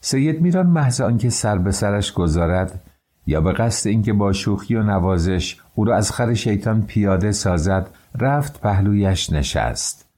سید 0.00 0.42
میران 0.42 0.66
محض 0.66 1.00
آنکه 1.00 1.30
سر 1.30 1.58
به 1.58 1.72
سرش 1.72 2.12
گذارد 2.12 2.80
یا 3.26 3.40
به 3.40 3.52
قصد 3.52 3.88
اینکه 3.88 4.12
با 4.12 4.32
شوخی 4.32 4.74
و 4.74 4.82
نوازش 4.82 5.60
او 5.74 5.84
را 5.84 5.96
از 5.96 6.12
خر 6.12 6.34
شیطان 6.34 6.82
پیاده 6.82 7.32
سازد 7.32 7.90
رفت 8.18 8.60
پهلویش 8.60 9.32
نشست. 9.32 10.08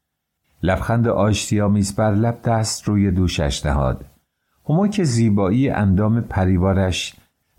لبخند 0.62 1.09
آشتیامیز 1.09 1.97
بر 1.97 2.14
لب 2.14 2.43
دست 2.43 2.89
روی 2.89 3.11
دوشش 3.11 3.66
نهاد. 3.66 4.05
هما 4.68 4.89
که 4.89 5.05
زیبایی 5.05 5.70
اندام 5.70 6.20
پریوارش 6.20 7.14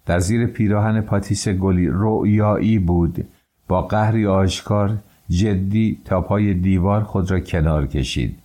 در 0.05 0.19
زیر 0.19 0.45
پیراهن 0.45 1.01
پاتیس 1.01 1.47
گلی 1.47 1.87
رویایی 1.87 2.79
بود. 2.79 3.27
با 3.67 3.81
قهری 3.81 4.27
آشکار 4.27 4.97
جدی 5.29 6.01
تا 6.05 6.21
پای 6.21 6.53
دیوار 6.53 7.03
خود 7.03 7.31
را 7.31 7.39
کنار 7.39 7.87
کشید 7.87 8.39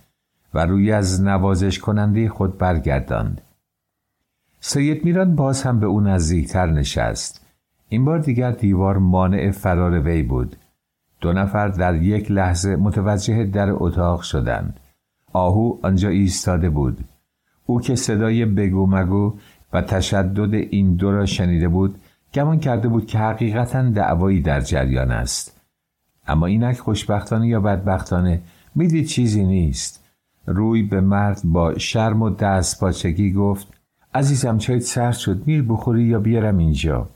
و 0.53 0.65
روی 0.65 0.91
از 0.91 1.21
نوازش 1.23 1.79
کننده 1.79 2.29
خود 2.29 2.57
برگرداند. 2.57 3.41
سید 4.59 5.05
میران 5.05 5.35
باز 5.35 5.63
هم 5.63 5.79
به 5.79 5.85
او 5.85 6.01
نزدیکتر 6.01 6.65
نشست. 6.65 7.45
این 7.89 8.05
بار 8.05 8.19
دیگر 8.19 8.51
دیوار 8.51 8.97
مانع 8.97 9.51
فرار 9.51 9.99
وی 9.99 10.23
بود. 10.23 10.55
دو 11.21 11.33
نفر 11.33 11.67
در 11.67 11.95
یک 11.95 12.31
لحظه 12.31 12.75
متوجه 12.75 13.43
در 13.43 13.67
اتاق 13.71 14.21
شدند. 14.21 14.79
آهو 15.33 15.77
آنجا 15.83 16.09
ایستاده 16.09 16.69
بود. 16.69 16.97
او 17.65 17.81
که 17.81 17.95
صدای 17.95 18.45
بگو 18.45 18.87
مگو 18.87 19.37
و 19.73 19.81
تشدد 19.81 20.53
این 20.53 20.95
دو 20.95 21.11
را 21.11 21.25
شنیده 21.25 21.67
بود 21.67 22.01
گمان 22.33 22.59
کرده 22.59 22.87
بود 22.87 23.05
که 23.05 23.19
حقیقتا 23.19 23.89
دعوایی 23.89 24.41
در 24.41 24.61
جریان 24.61 25.11
است. 25.11 25.60
اما 26.27 26.45
اینک 26.45 26.79
خوشبختانه 26.79 27.47
یا 27.47 27.59
بدبختانه 27.59 28.41
می‌دید 28.75 29.05
چیزی 29.05 29.43
نیست. 29.43 30.03
روی 30.45 30.83
به 30.83 31.01
مرد 31.01 31.41
با 31.43 31.77
شرم 31.77 32.21
و 32.21 32.29
دست 32.29 32.79
پاچگی 32.79 33.33
گفت 33.33 33.67
عزیزم 34.13 34.57
چایت 34.57 34.81
سرد 34.81 35.13
شد؟ 35.13 35.43
میر 35.45 35.63
بخوری 35.63 36.03
یا 36.03 36.19
بیارم 36.19 36.57
اینجا؟ 36.57 37.09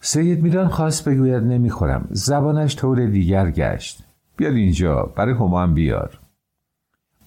سید 0.00 0.42
میران 0.42 0.68
خواست 0.68 1.08
بگوید 1.08 1.42
نمی‌خورم. 1.42 2.08
زبانش 2.10 2.76
طور 2.76 3.06
دیگر 3.06 3.50
گشت. 3.50 4.04
بیار 4.36 4.52
اینجا 4.52 5.02
برای 5.02 5.34
هم 5.34 5.74
بیار. 5.74 6.18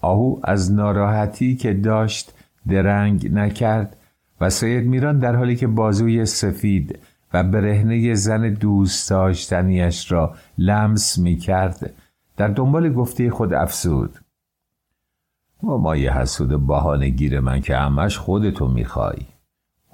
آهو 0.01 0.39
از 0.43 0.71
ناراحتی 0.71 1.55
که 1.55 1.73
داشت 1.73 2.33
درنگ 2.67 3.33
نکرد 3.33 3.97
و 4.41 4.49
سید 4.49 4.87
میران 4.87 5.19
در 5.19 5.35
حالی 5.35 5.55
که 5.55 5.67
بازوی 5.67 6.25
سفید 6.25 6.99
و 7.33 7.43
برهنه 7.43 8.13
زن 8.13 8.53
دوست 8.53 9.09
داشتنیش 9.09 10.11
را 10.11 10.35
لمس 10.57 11.17
می 11.17 11.35
کرد 11.35 11.93
در 12.37 12.47
دنبال 12.47 12.93
گفته 12.93 13.29
خود 13.29 13.53
افسود 13.53 14.19
همای 15.63 16.07
حسود 16.07 16.67
بهانه 16.67 17.09
گیر 17.09 17.39
من 17.39 17.61
که 17.61 17.77
همش 17.77 18.17
خودتو 18.17 18.67
می‌خوای. 18.67 19.25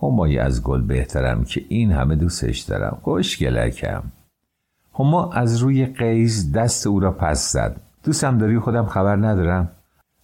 همای 0.01 0.39
از 0.39 0.63
گل 0.63 0.81
بهترم 0.81 1.43
که 1.43 1.65
این 1.69 1.91
همه 1.91 2.15
دوستش 2.15 2.59
دارم. 2.59 3.01
گلکم. 3.39 4.03
هما 4.99 5.33
از 5.33 5.57
روی 5.57 5.85
قیز 5.85 6.51
دست 6.51 6.87
او 6.87 6.99
را 6.99 7.11
پس 7.11 7.51
زد. 7.51 7.81
دوستم 8.03 8.37
داری 8.37 8.59
خودم 8.59 8.85
خبر 8.85 9.15
ندارم؟ 9.15 9.71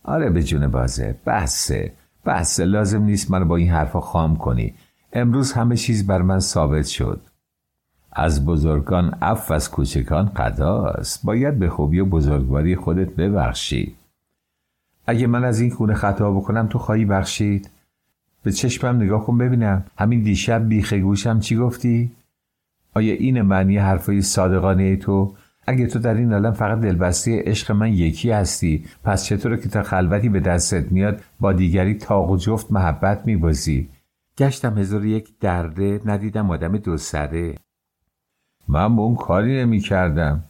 آره 0.03 0.30
به 0.30 0.43
جون 0.43 0.68
بازه. 0.68 1.16
بسه 1.26 1.93
بسه 2.26 2.66
لازم 2.66 3.03
نیست 3.03 3.32
من 3.32 3.47
با 3.47 3.55
این 3.55 3.70
حرفا 3.70 3.99
خام 4.01 4.36
کنی. 4.36 4.74
امروز 5.16 5.51
همه 5.51 5.76
چیز 5.78 6.07
بر 6.07 6.22
من 6.22 6.39
ثابت 6.39 6.86
شد. 6.86 7.22
از 8.11 8.45
بزرگان 8.45 9.18
اف 9.22 9.51
از 9.51 9.72
کوچکان 9.72 10.26
قداست 10.26 11.26
باید 11.26 11.59
به 11.59 11.70
خوبی 11.70 11.99
و 11.99 12.05
بزرگواری 12.05 12.76
خودت 12.76 13.09
ببخشی. 13.09 13.95
اگه 15.07 15.28
من 15.28 15.43
از 15.43 15.59
این 15.59 15.72
خونه 15.72 15.93
خطا 15.93 16.32
بکنم 16.32 16.68
تو 16.68 16.80
خواهی 16.80 17.05
بخشید. 17.05 17.70
به 18.43 18.51
چشمم 18.51 18.95
نگاه 18.95 19.26
کن 19.26 19.38
ببینم. 19.38 19.86
همین 19.97 20.22
دیشب 20.22 20.68
بیخه 20.68 20.99
گوشم 20.99 21.39
چی 21.39 21.55
گفتی؟ 21.55 22.11
آیا 22.93 23.14
این 23.14 23.41
معنی 23.41 23.78
حرفای 23.78 24.22
صادقانه 24.22 24.95
تو؟ 24.95 25.36
اگه 25.68 25.88
تو 25.88 25.99
در 25.99 26.14
این 26.14 26.34
عالم 26.34 26.51
فقط 26.51 26.80
دلبسته 26.80 27.43
عشق 27.45 27.72
من 27.72 27.93
یکی 27.93 28.32
هستی 28.32 28.86
پس 29.03 29.26
چطوره 29.26 29.57
که 29.57 29.70
تا 29.70 29.84
خلوتی 29.84 30.30
به 30.30 30.39
دستت 30.39 30.91
میاد 30.91 31.22
با 31.39 31.53
دیگری 31.53 31.93
تاق 31.93 32.30
و 32.30 32.38
جفت 32.38 32.72
محبت 32.72 33.26
میبازی؟ 33.26 33.89
گشتم 34.38 34.77
هزار 34.77 35.05
یک 35.05 35.39
درده 35.39 36.01
ندیدم 36.05 36.51
آدم 36.51 36.77
دو 36.77 36.97
سره. 36.97 37.55
من 38.67 38.95
به 38.95 39.01
اون 39.01 39.15
کاری 39.15 39.61
نمی 39.61 39.79
کردم 39.79 40.43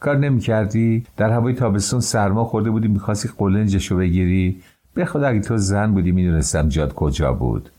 کار 0.00 0.16
نمی 0.16 0.40
کردی؟ 0.40 1.06
در 1.16 1.30
هوای 1.30 1.54
تابستون 1.54 2.00
سرما 2.00 2.44
خورده 2.44 2.70
بودی 2.70 2.88
می‌خواستی 2.88 3.30
قلنجشو 3.38 3.96
بگیری؟ 3.96 4.62
به 4.94 5.04
خدا 5.04 5.28
اگه 5.28 5.40
تو 5.40 5.56
زن 5.56 5.92
بودی 5.92 6.12
می‌دونستم 6.12 6.68
جاد 6.68 6.94
کجا 6.94 7.32
بود. 7.32 7.70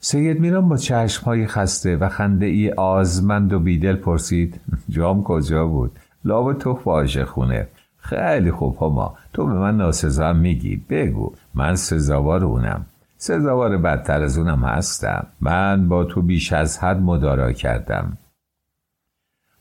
سید 0.00 0.40
میران 0.40 0.68
با 0.68 0.78
های 1.24 1.46
خسته 1.46 1.96
و 1.96 2.08
خنده 2.08 2.46
ای 2.46 2.70
آزمند 2.72 3.52
و 3.52 3.60
بیدل 3.60 3.96
پرسید 3.96 4.60
جام 4.88 5.22
کجا 5.22 5.66
بود؟ 5.66 5.98
لاب 6.24 6.52
تو 6.52 6.74
فاشه 6.74 7.24
خونه. 7.24 7.68
خیلی 7.98 8.50
خوب 8.50 8.76
هما. 8.80 9.16
تو 9.32 9.46
به 9.46 9.52
من 9.52 9.76
ناسزا 9.76 10.32
میگی. 10.32 10.76
بگو. 10.76 11.32
من 11.54 11.74
سزاوار 11.74 12.44
اونم. 12.44 12.86
سزاوار 13.22 13.76
بدتر 13.76 14.22
از 14.22 14.38
اونم 14.38 14.64
هستم. 14.64 15.26
من 15.40 15.88
با 15.88 16.04
تو 16.04 16.22
بیش 16.22 16.52
از 16.52 16.78
حد 16.78 16.96
مدارا 16.96 17.52
کردم. 17.52 18.18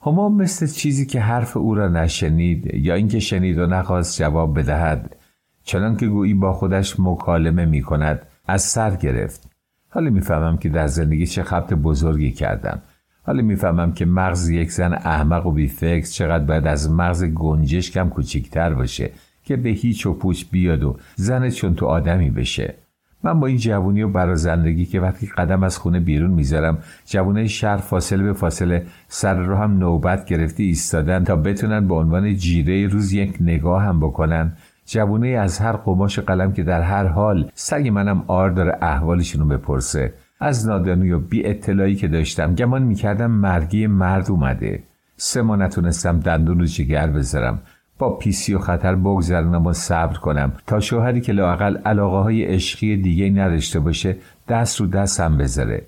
هما 0.01 0.29
مثل 0.29 0.67
چیزی 0.67 1.05
که 1.05 1.19
حرف 1.19 1.57
او 1.57 1.75
را 1.75 1.87
نشنید 1.87 2.75
یا 2.75 2.93
اینکه 2.93 3.19
شنید 3.19 3.57
و 3.57 3.65
نخواست 3.65 4.19
جواب 4.19 4.59
بدهد 4.59 5.15
چنان 5.63 5.97
که 5.97 6.07
گویی 6.07 6.33
با 6.33 6.53
خودش 6.53 6.99
مکالمه 6.99 7.65
می 7.65 7.81
کند 7.81 8.21
از 8.47 8.61
سر 8.61 8.95
گرفت. 8.95 9.51
حالا 9.89 10.09
می‌فهمم 10.09 10.57
که 10.57 10.69
در 10.69 10.87
زندگی 10.87 11.27
چه 11.27 11.43
خبت 11.43 11.73
بزرگی 11.73 12.31
کردم. 12.31 12.81
حالا 13.23 13.41
می‌فهمم 13.41 13.91
که 13.91 14.05
مغز 14.05 14.49
یک 14.49 14.71
زن 14.71 14.93
احمق 14.93 15.45
و 15.45 15.51
بیفکر 15.51 16.07
چقدر 16.07 16.43
باید 16.43 16.67
از 16.67 16.91
مغز 16.91 17.23
گنجشکم 17.23 18.09
کوچیکتر 18.09 18.73
باشه 18.73 19.11
که 19.43 19.57
به 19.57 19.69
هیچ 19.69 20.05
و 20.05 20.13
پوچ 20.13 20.45
بیاد 20.51 20.83
و 20.83 20.97
زن 21.15 21.49
چون 21.49 21.75
تو 21.75 21.85
آدمی 21.85 22.29
بشه. 22.29 22.75
من 23.23 23.39
با 23.39 23.47
این 23.47 23.57
جوونی 23.57 24.01
و 24.01 24.09
برا 24.09 24.35
زندگی 24.35 24.85
که 24.85 24.99
وقتی 24.99 25.27
قدم 25.37 25.63
از 25.63 25.77
خونه 25.77 25.99
بیرون 25.99 26.31
می‌ذارم 26.31 26.77
جوونه 27.05 27.47
شهر 27.47 27.77
فاصله 27.77 28.23
به 28.23 28.33
فاصله 28.33 28.85
سر 29.07 29.39
رو 29.39 29.55
هم 29.55 29.77
نوبت 29.77 30.25
گرفتی 30.25 30.63
ایستادن 30.63 31.23
تا 31.23 31.35
بتونن 31.35 31.87
به 31.87 31.95
عنوان 31.95 32.35
جیره 32.35 32.87
روز 32.87 33.13
یک 33.13 33.37
نگاه 33.41 33.83
هم 33.83 33.99
بکنن. 33.99 34.53
جوونه 34.85 35.27
از 35.27 35.59
هر 35.59 35.71
قماش 35.71 36.19
قلم 36.19 36.53
که 36.53 36.63
در 36.63 36.81
هر 36.81 37.07
حال 37.07 37.51
سگ 37.53 37.87
منم 37.87 38.23
آر 38.27 38.49
داره 38.49 38.77
احوالشونو 38.81 39.45
بپرسه. 39.45 40.13
از 40.39 40.67
نادانی 40.67 41.11
و 41.11 41.19
بی 41.19 41.45
اطلاعی 41.45 41.95
که 41.95 42.07
داشتم 42.07 42.55
گمان 42.55 42.83
می‌کردم 42.83 43.31
مرگی 43.31 43.87
مرد 43.87 44.31
اومده. 44.31 44.83
سه 45.17 45.41
ما 45.41 45.55
نتونستم 45.55 46.19
دندون 46.19 46.59
رو 46.59 46.65
جگر 46.65 47.07
بذارم. 47.07 47.59
با 47.99 48.09
پیسی 48.09 48.53
و 48.53 48.59
خطر 48.59 48.95
بگذرنم 48.95 49.65
و 49.65 49.73
صبر 49.73 50.17
کنم 50.17 50.51
تا 50.67 50.79
شوهری 50.79 51.21
که 51.21 51.33
لاقل 51.33 51.77
علاقه 51.77 52.17
های 52.17 52.43
عشقی 52.43 52.97
دیگه 52.97 53.29
نداشته 53.29 53.79
باشه 53.79 54.15
دست 54.47 54.81
رو 54.81 54.87
دستم 54.87 55.37
بذاره. 55.37 55.81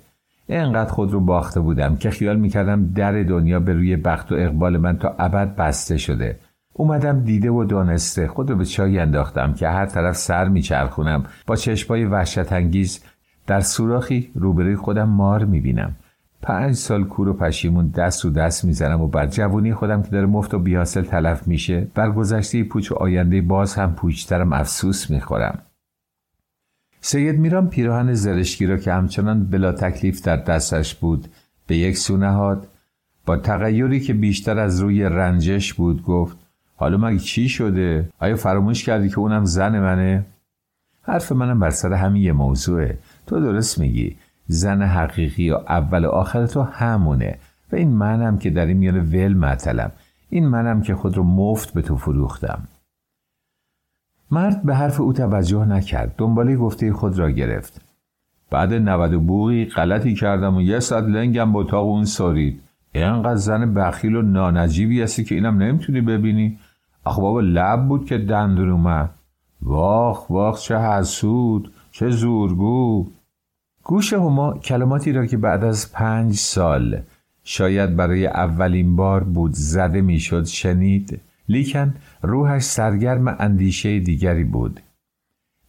اینقدر 0.46 0.90
خود 0.90 1.12
رو 1.12 1.20
باخته 1.20 1.60
بودم 1.60 1.96
که 1.96 2.10
خیال 2.10 2.36
می‌کردم 2.36 2.92
در 2.92 3.22
دنیا 3.22 3.60
به 3.60 3.72
روی 3.72 3.96
بخت 3.96 4.32
و 4.32 4.34
اقبال 4.34 4.76
من 4.76 4.98
تا 4.98 5.14
ابد 5.18 5.56
بسته 5.56 5.96
شده. 5.96 6.38
اومدم 6.72 7.20
دیده 7.20 7.50
و 7.50 7.64
دانسته 7.64 8.28
خود 8.28 8.50
رو 8.50 8.56
به 8.56 8.64
چای 8.64 8.98
انداختم 8.98 9.54
که 9.54 9.68
هر 9.68 9.86
طرف 9.86 10.16
سر 10.16 10.48
میچرخونم. 10.48 11.24
با 11.46 11.56
چشمای 11.56 12.04
وحشت 12.04 12.52
انگیز 12.52 13.00
در 13.46 13.60
سوراخی 13.60 14.30
روبروی 14.34 14.76
خودم 14.76 15.08
مار 15.08 15.44
می‌بینم. 15.44 15.96
پنج 16.42 16.74
سال 16.74 17.04
کور 17.04 17.28
و 17.28 17.32
پشیمون 17.32 17.88
دست 17.88 18.24
رو 18.24 18.30
دست 18.30 18.64
می‌زنم 18.64 19.00
و 19.00 19.06
بر 19.06 19.26
جوونی 19.26 19.74
خودم 19.74 20.02
که 20.02 20.10
داره 20.10 20.26
مفت 20.26 20.54
و 20.54 20.58
بیاسل 20.58 21.02
تلف 21.02 21.48
میشه 21.48 21.86
بر 21.94 22.10
گذشته 22.10 22.64
پوچ 22.64 22.92
و 22.92 22.94
آینده 22.94 23.40
باز 23.40 23.74
هم 23.74 23.94
پوچترم 23.94 24.52
افسوس 24.52 25.10
می‌خورم 25.10 25.62
سید 27.00 27.38
میران 27.38 27.68
پیراهن 27.68 28.14
زرشکی 28.14 28.66
را 28.66 28.76
که 28.76 28.92
همچنان 28.92 29.44
بلا 29.44 29.72
تکلیف 29.72 30.22
در 30.22 30.36
دستش 30.36 30.94
بود 30.94 31.28
به 31.66 31.76
یک 31.76 31.98
سو 31.98 32.16
نهاد 32.16 32.68
با 33.26 33.36
تغییری 33.36 34.00
که 34.00 34.14
بیشتر 34.14 34.58
از 34.58 34.80
روی 34.80 35.02
رنجش 35.02 35.74
بود 35.74 36.02
گفت 36.02 36.36
حالا 36.76 36.96
مگه 36.96 37.18
چی 37.18 37.48
شده؟ 37.48 38.08
آیا 38.18 38.36
فراموش 38.36 38.84
کردی 38.84 39.08
که 39.08 39.18
اونم 39.18 39.44
زن 39.44 39.80
منه؟ 39.80 40.26
حرف 41.02 41.32
منم 41.32 41.60
بر 41.60 41.70
سر 41.70 41.92
همین 41.92 42.22
یه 42.22 42.32
موضوعه 42.32 42.98
تو 43.26 43.40
درست 43.40 43.78
میگی 43.78 44.16
زن 44.46 44.82
حقیقی 44.82 45.50
و 45.50 45.54
اول 45.54 46.04
و 46.04 46.08
آخر 46.08 46.46
تو 46.46 46.62
همونه. 46.62 47.38
و 47.72 47.76
این 47.76 47.88
منم 47.88 48.38
که 48.38 48.50
در 48.50 48.66
این 48.66 48.76
میان 48.76 48.98
ول 48.98 49.34
معطلم. 49.34 49.92
این 50.30 50.48
منم 50.48 50.82
که 50.82 50.94
خود 50.94 51.16
رو 51.16 51.24
مفت 51.24 51.74
به 51.74 51.82
تو 51.82 51.96
فروختم. 51.96 52.68
مرد 54.30 54.62
به 54.62 54.74
حرف 54.74 55.00
او 55.00 55.12
توجه 55.12 55.64
نکرد. 55.64 56.14
دنباله 56.18 56.56
گفته 56.56 56.92
خود 56.92 57.18
را 57.18 57.30
گرفت. 57.30 57.80
بعد 58.50 58.74
نود 58.74 59.26
بوغی 59.26 59.64
غلطی 59.64 60.14
کردم 60.14 60.56
و 60.56 60.62
یه 60.62 60.80
ساعت 60.80 61.04
لنگم 61.04 61.52
با 61.52 61.60
اتاق 61.60 61.86
اون 61.86 62.04
سارید. 62.04 62.62
اینقدر 62.92 63.36
زن 63.36 63.74
بخیل 63.74 64.16
و 64.16 64.22
نانجیبی 64.22 65.02
هستی 65.02 65.24
که 65.24 65.34
اینم 65.34 65.62
نمی‌تونی 65.62 66.00
ببینی. 66.00 66.58
آخ 67.04 67.20
بابا 67.20 67.40
لب 67.40 67.88
بود 67.88 68.06
که 68.06 68.18
دندون 68.18 68.70
اومد. 68.70 69.10
واخ 69.62 70.30
واخ 70.30 70.60
چه 70.60 70.78
حسود 70.78 71.72
چه 71.92 72.10
زورگو. 72.10 73.06
گوش 73.84 74.12
هما 74.12 74.54
کلماتی 74.54 75.12
را 75.12 75.26
که 75.26 75.36
بعد 75.36 75.64
از 75.64 75.92
پنج 75.92 76.34
سال 76.34 77.02
شاید 77.44 77.96
برای 77.96 78.26
اولین 78.26 78.96
بار 78.96 79.24
بود 79.24 79.52
زده 79.54 80.00
می‌شد 80.00 80.44
شنید 80.44 81.20
لیکن 81.48 81.94
روحش 82.22 82.62
سرگرم 82.62 83.36
اندیشه 83.38 84.00
دیگری 84.00 84.44
بود. 84.44 84.80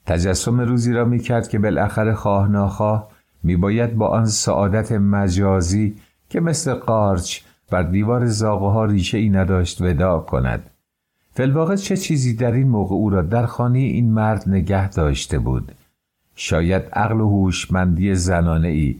تجسم 0.05 0.61
روزی 0.61 0.93
را 0.93 1.05
می‌کرد 1.05 1.47
که 1.47 1.59
بالاخره 1.59 2.13
خواه 2.13 2.47
ناخواه 2.47 3.11
میباید 3.43 3.95
با 3.95 4.07
آن 4.07 4.25
سعادت 4.25 4.91
مجازی 4.91 5.95
که 6.29 6.39
مثل 6.39 6.73
قارچ 6.73 7.39
بر 7.69 7.83
دیوار 7.83 8.25
زاغه 8.25 8.67
ها 8.67 8.85
ریشه 8.85 9.17
ای 9.17 9.29
نداشت 9.29 9.81
ودا 9.81 10.19
کند. 10.19 10.69
فلواقع 11.31 11.75
چه 11.75 11.97
چیزی 11.97 12.35
در 12.35 12.51
این 12.51 12.67
موقع 12.67 12.95
او 12.95 13.09
را 13.09 13.21
در 13.21 13.45
خانه 13.45 13.79
این 13.79 14.13
مرد 14.13 14.43
نگه 14.47 14.89
داشته 14.89 15.39
بود؟ 15.39 15.71
شاید 16.35 16.83
عقل 16.93 17.21
و 17.21 17.29
هوشمندی 17.29 18.15
زنانه 18.15 18.67
ای 18.67 18.95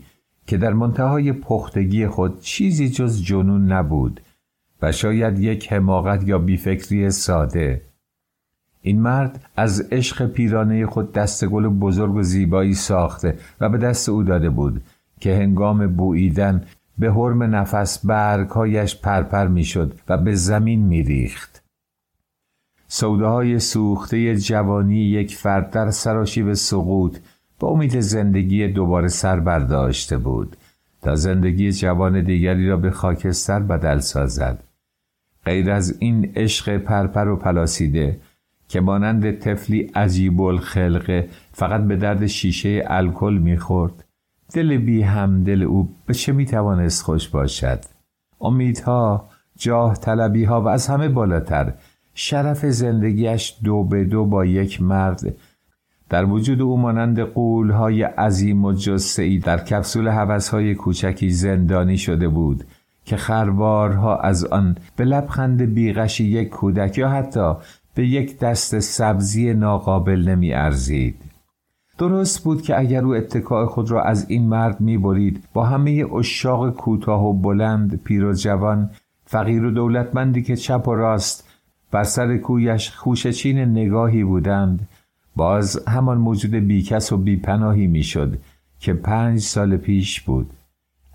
که 0.48 0.58
در 0.58 0.74
منتهای 0.74 1.34
پختگی 1.34 2.08
خود 2.08 2.42
چیزی 2.42 2.90
جز 2.90 3.24
جنون 3.24 3.72
نبود 3.72 4.22
و 4.82 4.92
شاید 4.92 5.40
یک 5.40 5.74
حماقت 5.74 6.28
یا 6.28 6.38
بیفکری 6.38 7.10
ساده. 7.12 7.82
این 8.82 9.02
مرد 9.02 9.46
از 9.56 9.82
عشق 9.92 10.28
پیرانه 10.28 10.86
خود 10.86 11.14
دست 11.14 11.46
گل 11.46 11.68
بزرگ 11.68 12.16
و 12.16 12.24
زیبایی 12.24 12.74
ساخته 12.74 13.38
و 13.60 13.70
به 13.70 13.78
دست 13.78 14.10
او 14.10 14.24
داده 14.24 14.50
بود 14.50 14.82
که 15.20 15.36
هنگام 15.36 15.88
بوییدن 15.88 16.64
به 16.98 17.12
حرم 17.12 17.44
نفس 17.44 18.06
برگهایش 18.06 18.96
پرپر 18.96 19.48
می‌شد 19.48 20.00
و 20.10 20.18
به 20.18 20.36
زمین 20.36 20.80
میریخت. 20.80 21.53
سوداهای 22.96 23.60
سوخته 23.60 24.36
جوانی 24.36 24.96
یک 24.96 25.36
فرد 25.36 25.72
در 25.72 25.92
سراشیب 25.92 26.54
سقوط 26.54 27.18
با 27.60 27.68
امید 27.68 28.00
زندگی 28.00 28.68
دوباره 28.68 29.08
سر 29.08 29.40
برداشته 29.40 30.18
بود 30.18 30.58
تا 31.02 31.16
زندگی 31.16 31.72
جوان 31.72 32.22
دیگری 32.24 32.70
را 32.70 32.78
به 32.78 32.92
خاکستر 32.92 33.60
بدل 33.60 34.00
سازد. 34.00 34.64
غیر 35.46 35.72
از 35.72 35.96
این 36.00 36.32
عشق 36.36 36.78
پرپر 36.78 37.28
و 37.28 37.36
پلاسیده 37.36 38.20
که 38.68 38.82
مانند 38.82 39.40
طفلی 39.40 39.92
عجیب 39.96 40.42
الخلقه 40.42 41.30
فقط 41.52 41.82
به 41.82 41.96
درد 41.96 42.28
شیشه 42.28 42.84
الکل 42.88 43.40
می‌خورد 43.44 44.06
دل 44.54 44.78
بی 44.78 45.02
هم 45.02 45.44
دل 45.44 45.64
او 45.64 45.90
به 46.06 46.14
چه 46.14 46.32
می‌توانست 46.32 47.04
خوش 47.04 47.30
باشد؟ 47.30 47.80
امیدها 48.42 49.30
جاه 49.58 49.96
طلبی 49.96 50.44
ها 50.44 50.62
و 50.62 50.68
از 50.68 50.88
همه 50.88 51.10
بالاتر 51.10 51.74
شرف 52.14 52.66
زندگیش 52.66 53.56
دو 53.64 53.84
به 53.84 54.04
دو 54.04 54.26
با 54.26 54.46
یک 54.46 54.82
مرد 54.82 55.36
در 56.10 56.26
وجود 56.26 56.62
او 56.62 56.78
مانند 56.78 57.20
قولهای 57.20 58.04
عظیم 58.04 58.66
و 58.66 58.74
جسعی 58.74 59.40
در 59.40 59.58
کپسول 59.58 60.10
حوثهای 60.10 60.76
کوچکی 60.76 61.30
زندانی 61.30 61.98
شده 61.98 62.28
بود 62.28 62.64
که 63.06 63.18
خروارها 63.18 64.18
از 64.18 64.46
آن 64.46 64.76
به 64.96 65.06
لبخند 65.06 65.62
بیغشی 65.62 66.24
یک 66.24 66.50
کودک 66.50 66.98
یا 66.98 67.10
حتی 67.10 67.54
به 67.96 68.08
یک 68.08 68.40
دست 68.40 68.80
سبزی 68.80 69.54
ناقابل 69.54 70.30
نمی 70.30 70.54
ارزید. 70.54 71.16
درست 71.98 72.44
بود 72.44 72.62
که 72.62 72.80
اگر 72.80 73.04
او 73.04 73.16
اتکاع 73.16 73.66
خود 73.66 73.92
را 73.92 74.04
از 74.04 74.30
این 74.30 74.50
مرد 74.50 74.82
می 74.82 74.98
برید 74.98 75.44
با 75.54 75.64
همه 75.64 76.06
اشاق 76.16 76.70
کوتاه 76.70 77.26
و 77.26 77.34
بلند 77.34 78.04
پیر 78.04 78.26
و 78.26 78.34
جوان 78.34 78.90
فقیر 79.26 79.66
و 79.66 79.72
دولتمندی 79.72 80.42
که 80.42 80.56
چپ 80.56 80.88
و 80.88 80.96
راست 80.96 81.43
بر 81.94 82.04
سر 82.04 82.38
کویش 82.38 82.92
خوشچین 82.92 83.60
نگاهی 83.60 84.24
بودند. 84.24 84.88
باز 85.36 85.88
همان 85.88 86.18
موجود 86.18 86.52
بیکس 86.52 87.12
و 87.12 87.18
بیپناهی 87.18 87.88
می‌شد 87.88 88.38
که 88.80 88.94
پنج 88.94 89.40
سال 89.40 89.78
پیش 89.78 90.22
بود. 90.22 90.50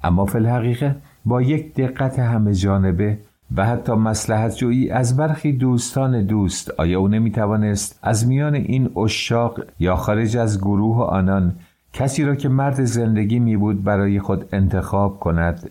اما 0.02 0.26
فی 0.26 0.38
الحقیقه 0.38 0.96
با 1.24 1.42
یک 1.42 1.74
دقت 1.74 2.18
همه 2.18 2.54
جانبه 2.54 3.18
و 3.56 3.66
حتی 3.66 3.92
مسلحت 3.92 4.56
جویی 4.56 4.90
از 4.90 5.16
برخی 5.16 5.52
دوستان 5.52 6.26
دوست 6.26 6.70
آیا 6.70 7.00
او 7.00 7.08
نمی 7.08 7.30
توانست 7.30 7.98
از 8.02 8.28
میان 8.28 8.54
این 8.54 8.90
اشاق 8.96 9.60
یا 9.78 9.96
خارج 9.96 10.36
از 10.36 10.58
گروه 10.58 11.02
آنان 11.02 11.54
کسی 11.92 12.24
را 12.24 12.34
که 12.34 12.48
مرد 12.48 12.84
زندگی 12.84 13.38
می 13.38 13.56
بود 13.56 13.84
برای 13.84 14.20
خود 14.20 14.48
انتخاب 14.52 15.20
کند؟ 15.20 15.70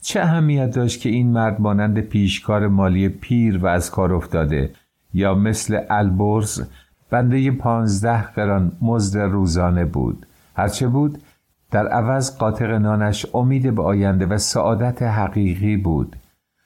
چه 0.00 0.20
اهمیت 0.20 0.70
داشت 0.70 1.00
که 1.00 1.08
این 1.08 1.32
مرد 1.32 1.60
مانند 1.60 2.00
پیشکار 2.00 2.68
مالی 2.68 3.08
پیر 3.08 3.58
و 3.58 3.66
از 3.66 3.90
کار 3.90 4.12
افتاده 4.14 4.72
یا 5.14 5.34
مثل 5.34 5.80
البرز 5.90 6.62
بنده 7.10 7.50
پانزده 7.50 8.22
قران 8.22 8.72
مزد 8.82 9.18
روزانه 9.18 9.84
بود؟ 9.84 10.26
هرچه 10.56 10.88
بود 10.88 11.22
در 11.70 11.88
عوض 11.88 12.38
قاطق 12.38 12.70
نانش 12.70 13.26
امید 13.34 13.74
به 13.74 13.82
آینده 13.82 14.26
و 14.26 14.38
سعادت 14.38 15.02
حقیقی 15.02 15.76
بود. 15.76 16.16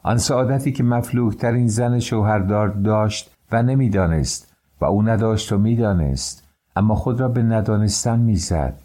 آن 0.03 0.18
سعادتی 0.18 0.72
که 0.72 0.82
مفلوکترین 0.82 1.68
زن 1.68 1.99
شوهردار 1.99 2.68
داشت 2.68 3.30
و 3.53 3.62
نمی‌دانست 3.62 4.55
و 4.80 4.85
او 4.85 5.03
نداشت 5.03 5.53
و 5.53 5.59
می‌دانست 5.59 6.49
اما 6.76 6.95
خود 6.95 7.20
را 7.20 7.28
به 7.28 7.43
ندانستن 7.43 8.18
می‌زد. 8.18 8.80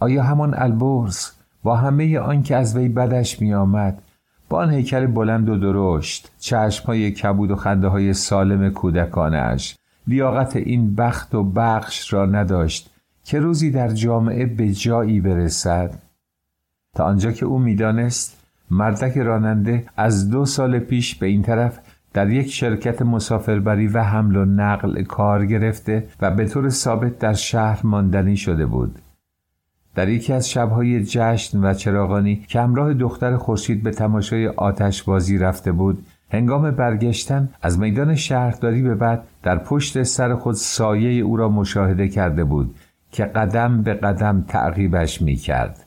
آیا 0.00 0.22
همان 0.22 0.54
البرز 0.56 1.30
با 1.62 1.76
همه 1.76 2.18
آن 2.18 2.42
که 2.42 2.56
از 2.56 2.76
وی 2.76 2.88
بدش 2.88 3.40
میآمد. 3.40 4.02
با 4.48 4.58
آن 4.58 4.70
هیکل 4.70 5.06
بلند 5.06 5.48
و 5.48 5.56
درشت 5.56 6.32
چشمهای 6.38 7.10
کبود 7.10 7.50
و 7.50 7.56
خنده 7.56 7.88
های 7.88 8.12
سالم 8.12 8.70
کودکانش 8.70 9.76
لیاقت 10.06 10.56
این 10.56 10.94
بخت 10.94 11.34
و 11.34 11.44
بخش 11.44 12.12
را 12.12 12.26
نداشت 12.26 12.90
که 13.24 13.40
روزی 13.40 13.70
در 13.70 13.88
جامعه 13.88 14.46
به 14.46 14.72
جایی 14.72 15.20
برسد. 15.20 15.94
تا 16.94 17.04
آنجا 17.04 17.32
که 17.32 17.46
او 17.46 17.58
می‌دانست 17.58 18.38
مردک 18.70 19.18
راننده 19.18 19.86
از 19.96 20.30
دو 20.30 20.44
سال 20.44 20.78
پیش 20.78 21.14
به 21.14 21.26
این 21.26 21.42
طرف 21.42 21.78
در 22.14 22.30
یک 22.30 22.52
شرکت 22.52 23.02
مسافربری 23.02 23.86
و 23.86 24.02
حمل 24.02 24.36
و 24.36 24.44
نقل 24.44 25.02
کار 25.02 25.46
گرفته 25.46 26.08
و 26.20 26.30
به 26.30 26.46
طور 26.46 26.68
ثابت 26.68 27.18
در 27.18 27.32
شهر 27.32 27.80
ماندنی 27.84 28.36
شده 28.36 28.66
بود. 28.66 28.98
در 29.98 30.08
یکی 30.08 30.32
از 30.32 30.50
شبهای 30.50 31.04
جشن 31.04 31.64
و 31.64 31.74
چراغانی 31.74 32.36
که 32.48 32.60
همراه 32.60 32.94
دختر 32.94 33.36
خورشید 33.36 33.82
به 33.82 33.90
تماشای 33.90 34.48
آتش 34.48 35.02
بازی 35.02 35.38
رفته 35.38 35.72
بود 35.72 36.06
هنگام 36.30 36.70
برگشتن 36.70 37.48
از 37.62 37.78
میدان 37.78 38.14
شهرداری 38.14 38.82
به 38.82 38.94
بعد 38.94 39.24
در 39.42 39.58
پشت 39.58 40.02
سر 40.02 40.34
خود 40.34 40.54
سایه 40.54 41.22
او 41.22 41.36
را 41.36 41.48
مشاهده 41.48 42.08
کرده 42.08 42.44
بود 42.44 42.74
که 43.12 43.24
قدم 43.24 43.82
به 43.82 43.94
قدم 43.94 44.44
تعقیبش 44.48 45.22
می 45.22 45.36
کرد. 45.36 45.86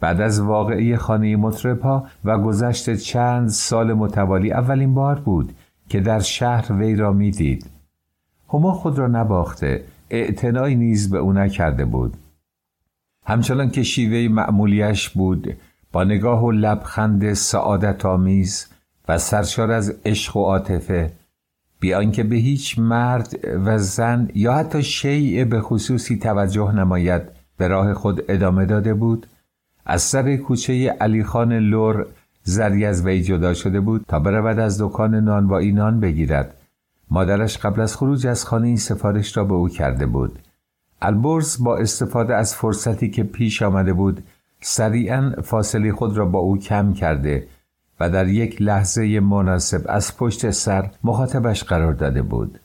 بعد 0.00 0.20
از 0.20 0.40
واقعی 0.40 0.96
خانه 0.96 1.36
مطربها 1.36 2.06
و 2.24 2.38
گذشت 2.38 2.94
چند 2.94 3.48
سال 3.48 3.92
متوالی 3.92 4.52
اولین 4.52 4.94
بار 4.94 5.20
بود 5.20 5.52
که 5.88 6.00
در 6.00 6.20
شهر 6.20 6.72
وی 6.72 6.96
را 6.96 7.12
می‌دید. 7.12 7.66
هما 8.52 8.72
خود 8.72 8.98
را 8.98 9.06
نباخته 9.06 9.84
اعتنایی 10.10 10.76
نیز 10.76 11.10
به 11.10 11.18
او 11.18 11.32
نکرده 11.32 11.84
بود. 11.84 12.16
همچنان 13.28 13.70
که 13.70 13.82
شیوه 13.82 14.34
معمولیش 14.34 15.08
بود 15.08 15.56
با 15.92 16.04
نگاه 16.04 16.44
و 16.44 16.50
لبخند 16.50 17.32
سعادت 17.32 18.06
آمیز 18.06 18.66
و 19.08 19.18
سرشار 19.18 19.70
از 19.70 19.94
عشق 20.04 20.36
و 20.36 20.44
عاطفه 20.44 21.12
بیان 21.80 22.12
که 22.12 22.22
به 22.22 22.36
هیچ 22.36 22.78
مرد 22.78 23.34
و 23.64 23.78
زن 23.78 24.28
یا 24.34 24.54
حتی 24.54 24.82
شیء 24.82 25.44
به 25.44 25.60
خصوصی 25.60 26.18
توجه 26.18 26.72
نماید 26.72 27.22
به 27.56 27.68
راه 27.68 27.94
خود 27.94 28.22
ادامه 28.28 28.66
داده 28.66 28.94
بود 28.94 29.26
از 29.86 30.02
سر 30.02 30.36
کوچه 30.36 30.90
علیخان 31.00 31.52
لور 31.52 32.06
زری 32.42 32.84
از 32.84 33.06
وی 33.06 33.22
جدا 33.22 33.54
شده 33.54 33.80
بود 33.80 34.04
تا 34.08 34.18
برود 34.18 34.58
از 34.58 34.82
دکان 34.82 35.14
نان 35.14 36.00
بگیرد. 36.00 36.54
مادرش 37.10 37.58
قبل 37.58 37.80
از 37.80 37.96
خروج 37.96 38.26
از 38.26 38.44
خانه 38.44 38.66
این 38.66 38.76
سفارش 38.76 39.36
را 39.36 39.44
به 39.44 39.54
او 39.54 39.68
کرده 39.68 40.06
بود. 40.06 40.38
البرز 41.02 41.64
با 41.64 41.76
استفاده 41.76 42.34
از 42.34 42.54
فرصتی 42.54 43.10
که 43.10 43.22
پیش 43.22 43.62
آمده 43.62 43.92
بود 43.92 44.24
سریعا 44.60 45.32
فاصله 45.42 45.92
خود 45.92 46.16
را 46.16 46.26
با 46.26 46.38
او 46.38 46.58
کم 46.58 46.92
کرده 46.92 47.46
و 48.00 48.10
در 48.10 48.28
یک 48.28 48.62
لحظه 48.62 49.20
مناسب 49.20 49.84
از 49.88 50.16
پشت 50.16 50.50
سر 50.50 50.90
مخاطبش 51.04 51.64
قرار 51.64 51.92
داده 51.92 52.22
بود. 52.22 52.60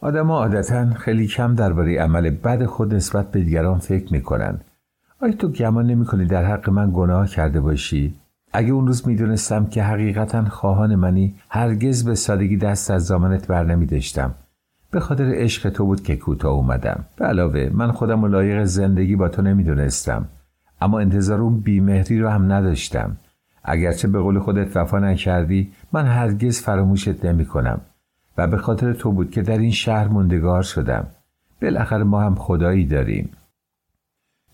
آدما 0.00 0.38
عادتا 0.38 0.94
خیلی 0.94 1.26
کم 1.26 1.54
درباره 1.54 2.00
عمل 2.00 2.30
بد 2.30 2.64
خود 2.64 2.94
نسبت 2.94 3.30
به 3.30 3.40
دیگران 3.40 3.78
فکر 3.78 4.12
می‌کنند. 4.12 4.64
آیا 5.22 5.32
تو 5.32 5.48
گمان 5.48 5.86
نمی‌کنی 5.86 6.26
در 6.26 6.44
حق 6.44 6.70
من 6.70 6.90
گناه 6.94 7.28
کرده 7.28 7.60
باشی؟ 7.60 8.14
اگه 8.52 8.72
اون 8.72 8.86
روز 8.86 9.08
می‌دونستم 9.08 9.66
که 9.66 9.82
حقیقتا 9.82 10.44
خواهان 10.44 10.94
منی 10.94 11.34
هرگز 11.48 12.04
به 12.04 12.14
سادگی 12.14 12.56
دست 12.56 12.90
از 12.90 13.06
زامنت 13.06 13.46
بر 13.46 13.64
نمیداشتم. 13.64 14.34
به 14.90 15.00
خاطر 15.00 15.32
عشق 15.34 15.70
تو 15.70 15.84
بود 15.86 16.02
که 16.02 16.16
کوتاه 16.16 16.52
اومدم. 16.52 17.04
به 17.16 17.24
علاوه 17.24 17.70
من 17.72 17.92
خودم 17.92 18.24
و 18.24 18.28
لایق 18.28 18.64
زندگی 18.64 19.16
با 19.16 19.28
تو 19.28 19.42
نمی‌دونستم. 19.42 20.28
اما 20.80 21.00
انتظار 21.00 21.40
اون 21.40 21.60
بیمهری 21.60 22.20
رو 22.20 22.28
هم 22.28 22.52
نداشتم. 22.52 23.16
اگرچه 23.64 24.08
به 24.08 24.20
قول 24.20 24.38
خودت 24.38 24.76
وفا 24.76 24.98
نکردی 24.98 25.72
من 25.92 26.06
هرگز 26.06 26.60
فراموشت 26.60 27.24
نمی 27.24 27.44
کنم 27.44 27.80
و 28.38 28.46
به 28.46 28.56
خاطر 28.56 28.92
تو 28.92 29.12
بود 29.12 29.30
که 29.30 29.42
در 29.42 29.58
این 29.58 29.70
شهر 29.70 30.08
موندگار 30.08 30.62
شدم. 30.62 31.06
بالاخره 31.62 32.04
ما 32.04 32.20
هم 32.20 32.34
خدایی 32.34 32.86
داریم. 32.86 33.30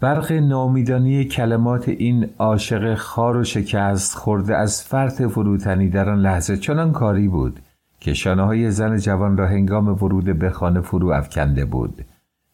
برق 0.00 0.32
نامیدانی 0.32 1.24
کلمات 1.24 1.88
این 1.88 2.30
عاشق 2.38 2.94
خار 2.94 3.36
و 3.36 3.44
شکست 3.44 4.14
خورده 4.14 4.56
از 4.56 4.82
فرط 4.82 5.22
فروتنی 5.22 5.88
در 5.88 6.10
آن 6.10 6.18
لحظه 6.18 6.56
چنان 6.56 6.92
کاری 6.92 7.28
بود 7.28 7.60
که 8.02 8.14
شانه 8.14 8.42
های 8.42 8.70
زن 8.70 8.96
جوان 8.96 9.36
را 9.36 9.46
هنگام 9.46 9.88
ورود 9.88 10.24
به 10.38 10.50
خانه 10.50 10.80
فرو 10.80 11.10
افکنده 11.10 11.64
بود. 11.64 12.04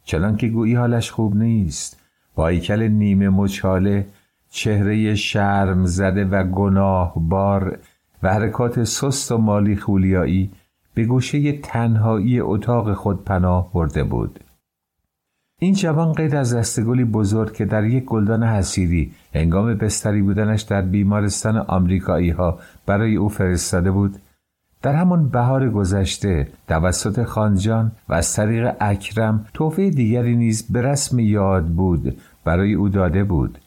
چنان 0.05 0.36
که 0.36 0.49
گویی 0.49 0.74
حالش 0.74 1.11
خوب 1.11 1.36
نیست. 1.36 2.01
با 2.34 2.49
ایکل 2.49 2.82
نیمه 2.82 3.28
مچاله 3.28 4.07
چهره 4.51 5.14
شرم 5.14 5.84
زده 5.84 6.24
و 6.24 6.44
گناه 6.44 7.12
بار 7.16 7.78
و 8.22 8.32
حرکات 8.32 8.84
سست 8.84 9.32
و 9.32 9.38
مالی 9.38 9.76
خولیایی 9.76 10.50
به 10.95 11.04
گوشه 11.04 11.53
تنهایی 11.53 12.41
اتاق 12.41 12.95
خود 12.95 13.25
پناه 13.25 13.72
برده 13.72 14.04
بود. 14.04 14.41
این 15.61 15.75
جوان 15.75 16.12
غیر 16.12 16.37
از 16.37 16.54
دستگلی 16.54 17.04
بزرگ 17.04 17.53
که 17.53 17.64
در 17.64 17.84
یک 17.84 18.04
گلدان 18.04 18.42
حسیری 18.42 19.12
هنگام 19.34 19.75
بستری 19.75 20.22
بودنش 20.22 20.62
در 20.62 20.83
بیمارستان 20.83 21.57
آمریکایی 21.57 22.30
ها 22.30 22.58
برای 22.87 23.16
او 23.16 23.29
فرستاده 23.29 23.91
بود 23.91 24.18
در 24.83 24.95
همان 24.95 25.29
بهار 25.29 25.71
گذشته 25.71 26.49
توسط 26.68 27.22
خانجان 27.22 27.92
و 28.09 28.14
از 28.14 28.34
طریق 28.34 28.75
اکرم 28.80 29.46
توفه 29.55 29.91
دیگری 29.91 30.37
نیز 30.37 30.72
به 30.72 30.83
رسم 30.83 31.18
یاد 31.18 31.67
بود 31.67 32.17
برای 32.45 32.75
او 32.75 32.88
داده 32.88 33.25
بود. 33.25 33.59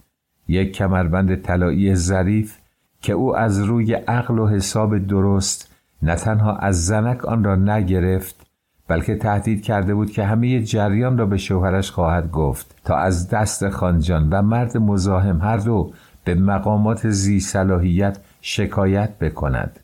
یک 0.47 0.71
کمربند 0.71 1.35
طلایی 1.35 1.95
ظریف 1.95 2.57
که 3.01 3.13
او 3.13 3.37
از 3.37 3.59
روی 3.59 3.93
عقل 3.93 4.39
و 4.39 4.47
حساب 4.47 4.97
درست 4.97 5.71
نه 6.01 6.15
تنها 6.15 6.55
از 6.55 6.85
زنک 6.85 7.25
آن 7.25 7.43
را 7.43 7.55
نگرفت 7.55 8.47
بلکه 8.87 9.15
تهدید 9.15 9.63
کرده 9.63 9.95
بود 9.95 10.11
که 10.11 10.23
همه 10.23 10.63
جریان 10.63 11.17
را 11.17 11.25
به 11.25 11.37
شوهرش 11.37 11.91
خواهد 11.91 12.31
گفت 12.31 12.75
تا 12.83 12.95
از 12.95 13.29
دست 13.29 13.69
خانجان 13.69 14.29
و 14.29 14.41
مرد 14.41 14.77
مزاحم 14.77 15.41
هر 15.41 15.57
دو 15.57 15.93
به 16.23 16.35
مقامات 16.35 17.09
زی 17.09 17.39
صلاحیت 17.39 18.17
شکایت 18.41 19.19
بکند. 19.19 19.79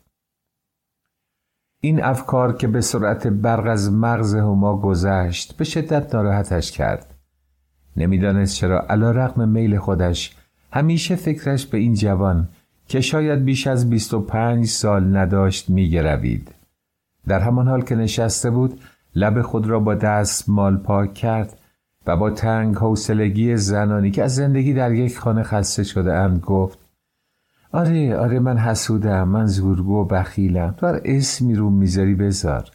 این 1.80 2.04
افکار 2.04 2.56
که 2.56 2.68
به 2.68 2.80
سرعت 2.80 3.26
برق 3.26 3.66
از 3.66 3.92
مغز 3.92 4.34
هما 4.34 4.76
گذشت 4.76 5.56
به 5.56 5.64
شدت 5.64 6.14
ناراحتش 6.14 6.72
کرد. 6.72 7.14
نمی‌دانست 7.96 8.54
چرا 8.54 8.80
علا 8.80 9.10
رقم 9.10 9.48
میل 9.48 9.78
خودش 9.78 10.36
همیشه 10.72 11.16
فکرش 11.16 11.66
به 11.66 11.78
این 11.78 11.94
جوان 11.94 12.48
که 12.88 13.00
شاید 13.00 13.44
بیش 13.44 13.66
از 13.66 13.90
25 13.90 14.66
سال 14.66 15.16
نداشت 15.16 15.70
میگروید. 15.70 16.54
در 17.26 17.40
همان 17.40 17.68
حال 17.68 17.82
که 17.82 17.94
نشسته 17.94 18.50
بود 18.50 18.80
لب 19.14 19.42
خود 19.42 19.66
را 19.66 19.80
با 19.80 19.94
دست 19.94 20.48
مال 20.48 20.76
پاک 20.76 21.14
کرد 21.14 21.58
و 22.06 22.16
با 22.16 22.30
تنگ 22.30 22.76
حوصلگی 22.76 23.56
زنانی 23.56 24.10
که 24.10 24.24
از 24.24 24.34
زندگی 24.34 24.74
در 24.74 24.92
یک 24.92 25.18
خانه 25.18 25.42
خسته 25.42 25.84
شده 25.84 26.14
اند 26.14 26.40
گفت 26.40 26.78
آره 27.72 28.16
آره 28.16 28.38
من 28.38 28.58
حسودم 28.58 29.28
من 29.28 29.46
زورگو 29.46 30.00
و 30.00 30.04
بخیلم. 30.04 30.74
تو 30.76 30.86
هر 30.86 31.00
اسمی 31.04 31.54
رو 31.54 31.70
می‌ذاری 31.70 32.14
بذار. 32.14 32.70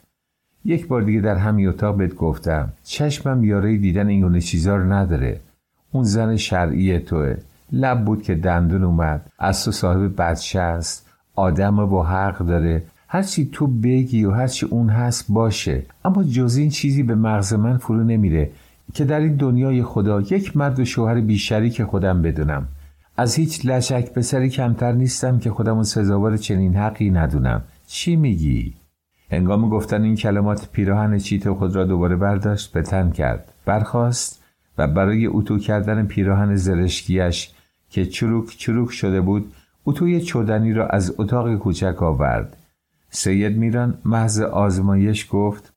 یک 0.66 0.88
بار 0.88 1.02
دیگه 1.02 1.22
در 1.22 1.36
همین 1.36 1.68
اتاق 1.68 1.98
بهت 1.98 2.16
گفتم 2.16 2.74
چشمم 2.84 3.44
یاره 3.44 3.78
دیدن 3.78 4.08
این 4.08 4.22
گونه 4.22 4.42
چیزا 4.42 4.76
رو 4.76 4.94
نداره. 4.94 5.40
اون 5.92 6.04
زن 6.04 6.36
شرعی 6.36 7.00
توه. 7.00 7.36
لب 7.72 8.06
بود 8.06 8.24
که 8.24 8.36
دندون 8.36 8.84
اومد. 8.84 9.26
از 9.40 9.66
تو 9.66 9.72
صاحب 9.72 10.22
بچه 10.22 10.60
است. 10.60 11.10
آدم 11.36 11.86
با 11.86 12.04
حق 12.04 12.38
داره. 12.38 12.84
هرچی 13.08 13.50
تو 13.52 13.68
بگی 13.68 14.26
و 14.26 14.32
هرچی 14.32 14.66
اون 14.66 14.90
هست 14.90 15.26
باشه. 15.30 15.84
اما 16.06 16.24
جز 16.24 16.56
این 16.56 16.70
چیزی 16.70 17.04
به 17.04 17.16
مغز 17.16 17.54
من 17.54 17.78
فرو 17.78 18.04
نمیره 18.04 18.50
که 18.94 19.06
در 19.06 19.20
این 19.20 19.36
دنیای 19.36 19.84
خدا 19.84 20.22
یک 20.22 20.58
مرد 20.58 20.80
و 20.80 20.86
شوهر 20.86 21.22
بیشری 21.22 21.70
که 21.70 21.86
خودم 21.86 22.22
بدونم. 22.22 22.68
از 23.18 23.36
هیچ 23.36 23.66
لشک 23.66 24.14
پسری 24.14 24.50
کمتر 24.50 24.92
نیستم 24.92 25.40
که 25.40 25.52
خودم 25.52 25.78
و 25.78 25.84
سزاوار 25.84 26.38
چنین 26.38 26.76
حقی 26.76 27.10
ندونم. 27.10 27.62
چی 27.88 28.16
میگی؟ 28.16 28.74
هنگام 29.32 29.70
گفتن 29.70 30.04
این 30.04 30.16
کلمات 30.16 30.70
پیراهن 30.72 31.18
چیت 31.18 31.52
خود 31.52 31.76
را 31.76 31.84
دوباره 31.84 32.16
برداشت 32.16 32.72
به 32.72 32.82
تن 32.82 33.12
کرد. 33.12 33.54
برخاست 33.66 34.44
و 34.78 34.88
برای 34.88 35.28
اتو 35.28 35.60
کردن 35.60 36.06
پیراهن 36.06 36.56
زرشکیش 36.56 37.52
که 37.90 38.06
چروک 38.06 38.58
چروک 38.58 38.92
شده 38.92 39.22
بود 39.22 39.54
اتوی 39.86 40.22
چودنی 40.22 40.74
را 40.74 40.88
از 40.88 41.16
اتاق 41.18 41.56
کوچک 41.56 42.04
آورد. 42.04 42.58
سید 43.10 43.58
میران 43.58 43.98
محض 44.06 44.42
آزمایش 44.42 45.28
گفت 45.32 45.74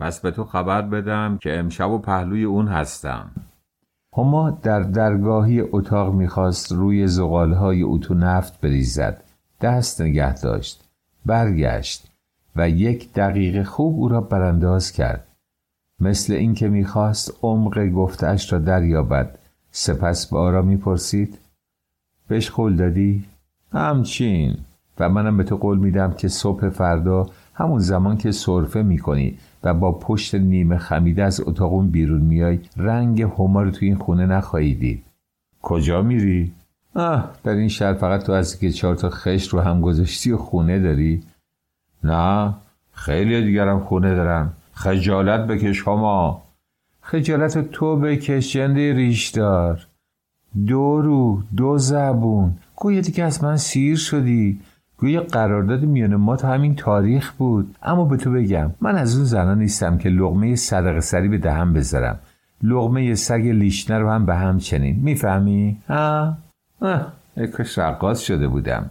پس 0.00 0.20
به 0.20 0.30
تو 0.30 0.44
خبر 0.44 0.82
بدم 0.82 1.38
که 1.42 1.58
امشب 1.58 1.90
و 1.90 1.98
پهلوی 1.98 2.44
اون 2.44 2.68
هستم. 2.68 3.30
هما 4.16 4.50
در 4.50 4.80
درگاهی 4.80 5.60
اتاق 5.60 6.14
می‌خواست 6.14 6.72
روی 6.72 7.06
زغالهای 7.06 7.82
اتو 7.82 8.14
نفت 8.14 8.60
بریزد. 8.60 9.22
دست 9.60 10.00
نگه 10.00 10.34
داشت. 10.34 10.84
برگشت 11.26 12.06
و 12.56 12.70
یک 12.70 13.12
دقیقه 13.12 13.64
خوب 13.64 13.94
او 14.00 14.08
را 14.08 14.20
برانداز 14.20 14.92
کرد. 14.92 15.26
مثل 16.00 16.32
اینکه 16.32 16.68
می‌خواست 16.68 17.32
عمق 17.42 17.88
گفتهاش 17.88 18.52
را 18.52 18.58
دریابد. 18.58 19.38
سپس 19.70 20.26
به 20.26 20.38
آرامی 20.38 20.76
پرسید 20.76 21.38
بهش 22.28 22.50
قول 22.50 22.76
دادی؟ 22.76 23.24
همچین. 23.72 24.56
و 24.98 25.08
منم 25.08 25.36
به 25.36 25.44
تو 25.44 25.56
قول 25.56 25.78
میدم 25.78 26.12
که 26.12 26.28
صبح 26.28 26.68
فردا 26.68 27.26
همون 27.54 27.78
زمان 27.78 28.16
که 28.16 28.32
سرفه 28.32 28.82
می‌کنی 28.82 29.38
و 29.64 29.74
با 29.74 29.92
پشت 29.92 30.34
نیمه 30.34 30.78
خمیده 30.78 31.24
از 31.24 31.40
اتاقون 31.40 31.88
بیرون 31.88 32.20
میای 32.20 32.58
رنگ 32.76 33.22
هما 33.22 33.62
رو 33.62 33.70
تو 33.70 33.84
این 33.84 33.96
خونه 33.96 34.26
نخواهی 34.26 34.74
دید. 34.74 35.02
کجا 35.62 36.02
میری؟ 36.02 36.52
آه 36.94 37.30
در 37.44 37.52
این 37.52 37.68
شهر 37.68 37.94
فقط 37.94 38.22
تو 38.22 38.32
از 38.32 38.58
که 38.58 38.70
چهار 38.70 38.94
تا 38.94 39.10
خش 39.10 39.48
رو 39.48 39.60
هم 39.60 39.80
گذاشتی 39.80 40.32
و 40.32 40.36
خونه 40.36 40.78
داری؟ 40.78 41.22
نه 42.04 42.54
خیلی 42.92 43.44
دیگرم 43.44 43.80
خونه 43.80 44.14
دارم. 44.14 44.52
خجالت 44.72 45.46
بکش 45.46 45.88
هما. 45.88 46.42
خجالت 47.00 47.70
تو 47.70 47.96
بکش 47.96 48.52
جنده 48.52 48.92
ریش 48.92 49.28
دار 49.28 49.86
دو 50.66 51.00
رو 51.00 51.42
دو 51.56 51.78
زبون. 51.78 52.58
گویا 52.76 53.00
دیگه 53.00 53.24
از 53.24 53.44
من 53.44 53.56
سیر 53.56 53.96
شدی. 53.96 54.60
گویا 54.98 55.22
قرارداد 55.22 55.82
میان 55.82 56.16
ما 56.16 56.36
تا 56.36 56.48
همین 56.48 56.74
تاریخ 56.74 57.32
بود 57.32 57.76
اما 57.82 58.04
به 58.04 58.16
تو 58.16 58.32
بگم 58.32 58.70
من 58.80 58.96
از 58.96 59.16
اون 59.16 59.24
زنان 59.24 59.58
نیستم 59.58 59.98
که 59.98 60.08
لغمه 60.08 60.56
صدقه 60.56 61.00
سری 61.00 61.28
به 61.28 61.38
دهم 61.38 61.72
بذارم 61.72 62.18
لغمه 62.62 63.14
سگ 63.14 63.46
لیشنه 63.46 63.98
رو 63.98 64.10
هم 64.10 64.26
به 64.26 64.34
هم 64.34 64.58
چنین 64.58 65.00
می‌فهمی؟ 65.02 65.78
ها؟ 65.88 66.36
کاش 67.56 67.78
رقاص 67.78 68.20
شده 68.20 68.48
بودم 68.48 68.90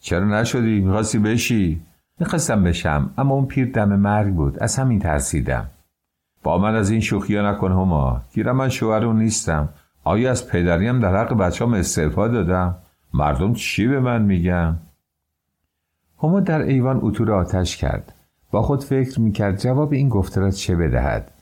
چرا 0.00 0.24
نشدی؟ 0.40 0.80
می‌خواستی 0.80 1.18
بشی؟ 1.18 1.80
می‌خواستم 2.20 2.64
بشم 2.64 3.10
اما 3.18 3.34
اون 3.34 3.46
پیر 3.46 3.70
دم 3.72 3.96
مرگ 3.96 4.34
بود 4.34 4.58
از 4.58 4.76
همین 4.76 4.98
ترسیدم 4.98 5.66
با 6.42 6.58
من 6.58 6.74
از 6.74 6.90
این 6.90 7.00
شوخیا 7.00 7.50
نکن 7.52 7.72
هما 7.72 8.22
گیرم 8.34 8.56
من 8.56 8.68
شوهر 8.68 9.12
نیستم 9.12 9.68
آیا 10.04 10.30
از 10.30 10.48
پدریم 10.48 11.00
در 11.00 11.16
حق 11.16 11.34
بچه 11.34 11.64
هم 11.64 11.74
استعفا 11.74 12.28
دادم؟ 12.28 12.74
مردم 13.14 13.52
چی 13.52 13.86
به 13.86 14.00
من 14.00 14.22
میگن؟ 14.22 14.78
هما 16.22 16.40
در 16.40 16.62
ایوان 16.62 16.98
اتو 17.02 17.32
آتش 17.32 17.76
کرد. 17.76 18.14
با 18.50 18.62
خود 18.62 18.84
فکر 18.84 19.20
می‌کرد 19.20 19.60
جواب 19.60 19.92
این 19.92 20.08
گفته 20.08 20.40
را 20.40 20.50
چه 20.50 20.76
بدهد. 20.76 21.32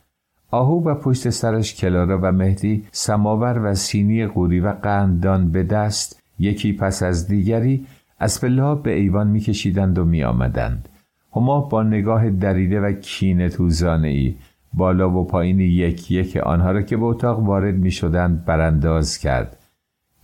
آهو 0.51 0.89
و 0.89 0.95
پشت 0.95 1.29
سرش 1.29 1.75
کلارا 1.75 2.19
و 2.21 2.31
مهدی 2.31 2.85
سماور 2.91 3.61
و 3.63 3.75
سینی 3.75 4.25
قوری 4.25 4.59
و 4.59 4.71
قندان 4.71 5.51
به 5.51 5.63
دست 5.63 6.23
یکی 6.39 6.73
پس 6.73 7.03
از 7.03 7.27
دیگری 7.27 7.87
از 8.19 8.41
پله 8.41 8.75
به 8.75 8.93
ایوان 8.93 9.27
میکشیدند 9.27 9.99
و 9.99 10.05
میآمدند. 10.05 10.89
هما 11.35 11.61
با 11.61 11.83
نگاه 11.83 12.29
دریده 12.29 12.81
و 12.81 12.91
کینه 12.91 13.49
توزانه 13.49 14.07
ای 14.07 14.35
بالا 14.73 15.09
و 15.09 15.27
پایین 15.27 15.59
یک 15.59 16.11
یک 16.11 16.37
آنها 16.37 16.71
را 16.71 16.81
که 16.81 16.97
به 16.97 17.05
اتاق 17.05 17.39
وارد 17.39 17.75
می 17.75 17.91
شدند 17.91 18.45
برانداز 18.45 19.17
کرد. 19.17 19.57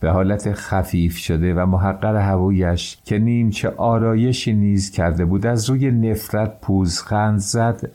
به 0.00 0.10
حالت 0.10 0.52
خفیف 0.52 1.16
شده 1.16 1.54
و 1.54 1.66
محقر 1.66 2.16
هوایش 2.16 2.98
که 3.04 3.18
نیمچه 3.18 3.68
آرایشی 3.68 4.52
نیز 4.52 4.90
کرده 4.90 5.24
بود 5.24 5.46
از 5.46 5.70
روی 5.70 5.90
نفرت 5.90 6.60
پوزخند 6.60 7.38
زد 7.38 7.90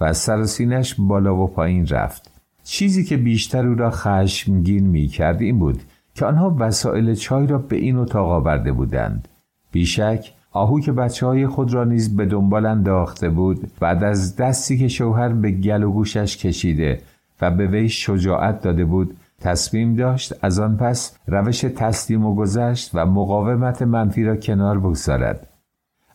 و 0.00 0.04
از 0.04 0.18
سرسینش 0.18 0.94
بالا 0.98 1.36
و 1.36 1.46
پایین 1.46 1.86
رفت. 1.86 2.30
چیزی 2.64 3.04
که 3.04 3.16
بیشتر 3.16 3.66
او 3.66 3.74
را 3.74 3.90
خشمگین 3.90 4.86
می 4.86 5.06
کرد 5.06 5.40
این 5.42 5.58
بود 5.58 5.82
که 6.14 6.26
آنها 6.26 6.56
وسایل 6.58 7.14
چای 7.14 7.46
را 7.46 7.58
به 7.58 7.76
این 7.76 7.96
اتاق 7.96 8.28
آورده 8.28 8.72
بودند. 8.72 9.28
بیشک 9.72 10.32
آهو 10.52 10.80
که 10.80 10.92
بچه 10.92 11.26
های 11.26 11.46
خود 11.46 11.74
را 11.74 11.84
نیز 11.84 12.16
به 12.16 12.26
دنبال 12.26 12.66
انداخته 12.66 13.28
بود 13.30 13.70
بعد 13.80 14.04
از 14.04 14.36
دستی 14.36 14.78
که 14.78 14.88
شوهر 14.88 15.28
به 15.28 15.50
گل 15.50 15.82
و 15.82 15.90
گوشش 15.90 16.36
کشیده 16.36 17.00
و 17.40 17.50
به 17.50 17.66
وی 17.66 17.88
شجاعت 17.88 18.62
داده 18.62 18.84
بود 18.84 19.16
تصمیم 19.42 19.94
داشت 19.94 20.44
از 20.44 20.58
آن 20.58 20.76
پس 20.76 21.18
روش 21.26 21.60
تسلیم 21.60 22.24
و 22.26 22.34
گذشت 22.34 22.90
و 22.94 23.06
مقاومت 23.06 23.82
منفی 23.82 24.24
را 24.24 24.36
کنار 24.36 24.78
بگذارد. 24.78 25.48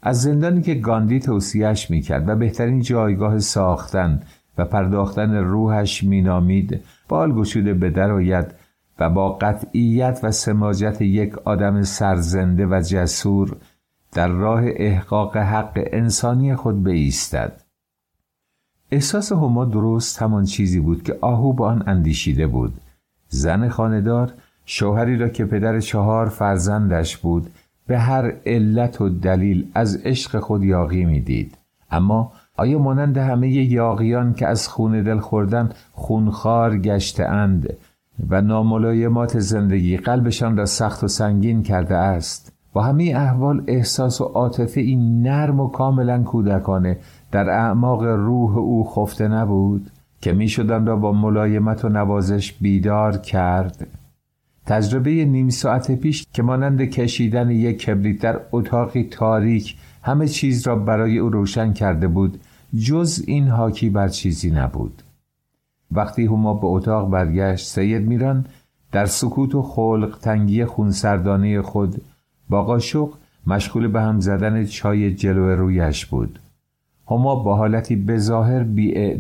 از 0.01 0.21
زندانی 0.21 0.61
که 0.61 0.73
گاندی 0.73 1.19
توصیهش 1.19 1.89
می‌کرد 1.89 2.29
و 2.29 2.35
بهترین 2.35 2.81
جایگاه 2.81 3.39
ساختن 3.39 4.21
و 4.57 4.65
پرداختن 4.65 5.35
روحش 5.35 6.03
مینامید 6.03 6.81
بال 7.07 7.33
گشوده 7.33 7.73
به 7.73 7.89
درآید 7.89 8.45
و 8.99 9.09
با 9.09 9.33
قطعیت 9.33 10.19
و 10.23 10.31
سماجت 10.31 11.01
یک 11.01 11.37
آدم 11.37 11.81
سرزنده 11.81 12.65
و 12.65 12.81
جسور 12.87 13.55
در 14.13 14.27
راه 14.27 14.61
احقاق 14.65 15.37
حق 15.37 15.87
انسانی 15.91 16.55
خود 16.55 16.83
بایستد. 16.83 17.61
احساس 18.91 19.31
هما 19.31 19.65
درست 19.65 20.21
همان 20.21 20.45
چیزی 20.45 20.79
بود 20.79 21.03
که 21.03 21.17
آهو 21.21 21.53
با 21.53 21.67
آن 21.67 21.83
اندیشیده 21.87 22.47
بود. 22.47 22.73
زن 23.33 23.69
خاندار 23.69 24.31
شوهری 24.65 25.17
را 25.17 25.29
که 25.29 25.45
پدر 25.45 25.79
چهار 25.79 26.29
فرزندش 26.29 27.17
بود 27.17 27.49
به 27.87 27.99
هر 27.99 28.33
علت 28.45 29.01
و 29.01 29.09
دلیل 29.09 29.67
از 29.73 30.01
عشق 30.05 30.39
خود 30.39 30.63
یاقی 30.63 31.05
می‌دید. 31.05 31.57
اما 31.91 32.31
آیا 32.57 32.79
مانند 32.79 33.17
همه 33.17 33.49
یاقیان 33.49 34.33
که 34.33 34.47
از 34.47 34.67
خون 34.67 35.03
دل 35.03 35.19
خوردن 35.19 35.69
خونخوار 35.91 36.77
گشته 36.77 37.25
اند 37.25 37.73
و 38.29 38.41
ناملایمات 38.41 39.39
زندگی 39.39 39.97
قلبشان 39.97 40.57
را 40.57 40.65
سخت 40.65 41.03
و 41.03 41.07
سنگین 41.07 41.63
کرده 41.63 41.95
است؟ 41.95 42.53
با 42.73 42.81
همه 42.81 43.13
احوال 43.15 43.63
احساس 43.67 44.21
و 44.21 44.23
عاطفه 44.23 44.81
این 44.81 45.21
نرم 45.21 45.59
و 45.59 45.67
کاملا 45.67 46.23
کودکانه 46.23 46.97
در 47.31 47.49
اعماق 47.49 48.03
روح 48.03 48.57
او 48.57 48.89
خفته 48.89 49.27
نبود؟ 49.27 49.91
که 50.23 50.33
می 50.33 50.49
شدن 50.49 50.85
را 50.85 50.95
با 50.95 51.11
ملایمت 51.11 51.85
و 51.85 51.89
نوازش 51.89 52.53
بیدار 52.53 53.17
کرد. 53.17 53.87
تجربه 54.65 55.25
نیم 55.25 55.49
ساعت 55.49 55.91
پیش 55.91 56.25
که 56.33 56.43
مانند 56.43 56.81
کشیدن 56.81 57.49
یک 57.49 57.79
کبریت 57.79 58.21
در 58.21 58.39
اتاقی 58.51 59.03
تاریک 59.03 59.77
همه 60.01 60.27
چیز 60.27 60.67
را 60.67 60.75
برای 60.75 61.17
او 61.17 61.29
روشن 61.29 61.73
کرده 61.73 62.07
بود 62.07 62.39
جز 62.79 63.23
این 63.27 63.47
حاکی 63.47 63.89
بر 63.89 64.07
چیزی 64.07 64.51
نبود. 64.51 65.03
وقتی 65.91 66.25
هما 66.25 66.53
به 66.53 66.67
اتاق 66.67 67.09
برگشت 67.09 67.67
سید 67.67 68.07
میران 68.07 68.45
در 68.91 69.05
سکوت 69.05 69.55
و 69.55 69.61
خلق 69.61 70.17
تنگی 70.21 70.65
خونسردانه 70.65 71.61
خود 71.61 72.01
با 72.49 72.63
قاشق 72.63 73.09
مشغول 73.47 73.87
به 73.87 74.01
هم 74.01 74.19
زدن 74.19 74.65
چای 74.65 75.13
جلو 75.13 75.55
رویش 75.55 76.05
بود. 76.05 76.39
هما 77.07 77.35
با 77.35 77.55
حالتی 77.55 77.95
به 77.95 78.17
ظاهر 78.17 78.63
بی 78.63 79.19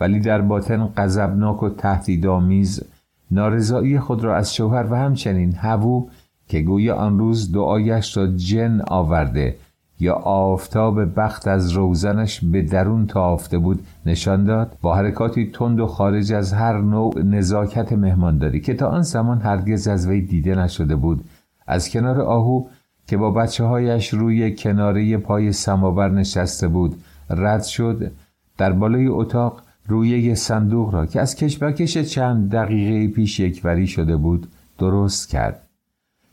ولی 0.00 0.20
در 0.20 0.40
باطن 0.40 0.86
غضبناک 0.96 1.62
و 1.62 1.68
تهدیدآمیز 1.68 2.82
نارضایی 3.30 4.00
خود 4.00 4.24
را 4.24 4.36
از 4.36 4.54
شوهر 4.54 4.92
و 4.92 4.94
همچنین 4.94 5.54
هوو 5.54 6.08
که 6.48 6.60
گویا 6.60 6.94
آن 6.94 7.18
روز 7.18 7.52
دعایش 7.52 8.16
را 8.16 8.26
جن 8.26 8.80
آورده 8.86 9.56
یا 10.00 10.14
آفتاب 10.14 11.20
بخت 11.20 11.48
از 11.48 11.70
روزنش 11.70 12.44
به 12.44 12.62
درون 12.62 13.06
تافته 13.06 13.58
بود 13.58 13.86
نشان 14.06 14.44
داد 14.44 14.76
با 14.82 14.94
حرکاتی 14.94 15.50
تند 15.50 15.80
و 15.80 15.86
خارج 15.86 16.32
از 16.32 16.52
هر 16.52 16.78
نوع 16.78 17.22
نزاکت 17.22 17.92
مهمانداری 17.92 18.60
که 18.60 18.74
تا 18.74 18.88
آن 18.88 19.02
زمان 19.02 19.40
هرگز 19.40 19.88
از 19.88 20.06
وی 20.06 20.20
دیده 20.20 20.54
نشده 20.54 20.96
بود. 20.96 21.24
از 21.66 21.90
کنار 21.90 22.20
آهو 22.20 22.64
که 23.06 23.16
با 23.16 23.30
بچه 23.30 23.64
هایش 23.64 24.08
روی 24.08 24.54
کناره 24.56 25.16
پای 25.16 25.52
سماور 25.52 26.10
نشسته 26.10 26.68
بود 26.68 27.02
رد 27.30 27.64
شد. 27.64 28.12
در 28.58 28.72
بالای 28.72 29.06
اتاق 29.06 29.62
روی 29.88 30.08
یه 30.08 30.34
صندوق 30.34 30.94
را 30.94 31.06
که 31.06 31.20
از 31.20 31.36
کشمکش 31.36 31.98
چند 31.98 32.50
دقیقه 32.50 33.14
پیش 33.14 33.40
یکوری 33.40 33.86
شده 33.86 34.16
بود 34.16 34.46
درست 34.78 35.28
کرد. 35.28 35.68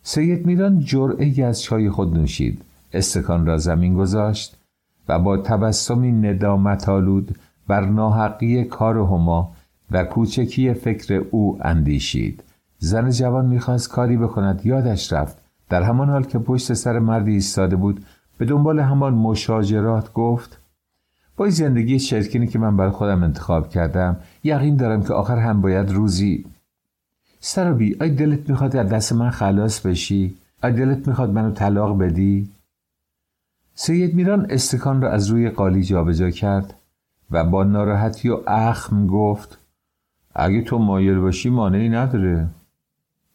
سید 0.03 0.45
میران 0.45 0.80
جرعه 0.80 1.45
از 1.45 1.61
چای 1.61 1.90
خود 1.90 2.18
نوشید. 2.18 2.61
استکان 2.94 3.45
را 3.45 3.57
زمین 3.57 3.94
گذاشت 3.94 4.57
و 5.07 5.19
با 5.19 5.38
تبسمی 5.38 6.11
ندامت 6.11 6.90
آلود 6.90 7.36
بر 7.68 7.86
ناحقی 7.86 8.64
کار 8.64 8.98
هما 8.98 9.52
و 9.91 10.03
کوچکی 10.03 10.73
فکر 10.73 11.23
او 11.32 11.57
اندیشید. 11.61 12.44
زن 12.78 13.10
جوان 13.10 13.45
می‌خواست 13.45 13.90
کاری 13.90 14.18
بکند. 14.18 14.65
یادش 14.65 15.14
رفت. 15.14 15.41
در 15.69 15.84
همان 15.84 16.10
حال 16.10 16.23
که 16.23 16.40
پشت 16.40 16.73
سر 16.73 16.99
مردی 16.99 17.32
ایستاده 17.32 17.76
بود 17.76 18.06
به 18.38 18.45
دنبال 18.45 18.80
همان 18.80 19.14
مشاجرات 19.14 20.14
گفت 20.14 20.60
با 21.41 21.49
زندگی 21.49 21.99
چرکینی 21.99 22.47
که 22.47 22.59
من 22.59 22.77
برای 22.77 22.91
خودم 22.91 23.23
انتخاب 23.23 23.69
کردم 23.69 24.18
یقین 24.43 24.76
دارم 24.76 25.03
که 25.03 25.13
آخر 25.13 25.38
هم 25.38 25.61
باید 25.61 25.91
روزی 25.91 26.45
سرابی 27.39 27.97
آی 28.01 28.09
دلت 28.09 28.49
می‌خواد 28.49 28.76
از 28.76 28.89
دست 28.89 29.13
من 29.13 29.30
خلاص 29.30 29.85
بشی؟ 29.85 30.38
آی 30.63 30.72
دلت 30.72 31.07
می‌خواد 31.07 31.30
منو 31.30 31.51
طلاق 31.51 31.97
بدی؟ 31.97 32.49
سید 33.76 34.15
میران 34.15 34.47
استکان 34.49 35.01
را 35.01 35.11
از 35.11 35.27
روی 35.27 35.49
قالی 35.49 35.84
جابجا 35.84 36.30
کرد 36.30 36.73
و 37.31 37.43
با 37.43 37.63
ناراحتی 37.63 38.30
و 38.30 38.39
اخم 38.47 39.07
گفت 39.07 39.57
اگه 40.35 40.61
تو 40.61 40.77
مایل 40.77 41.19
باشی 41.19 41.49
مانعی 41.49 41.89
نداره. 41.89 42.47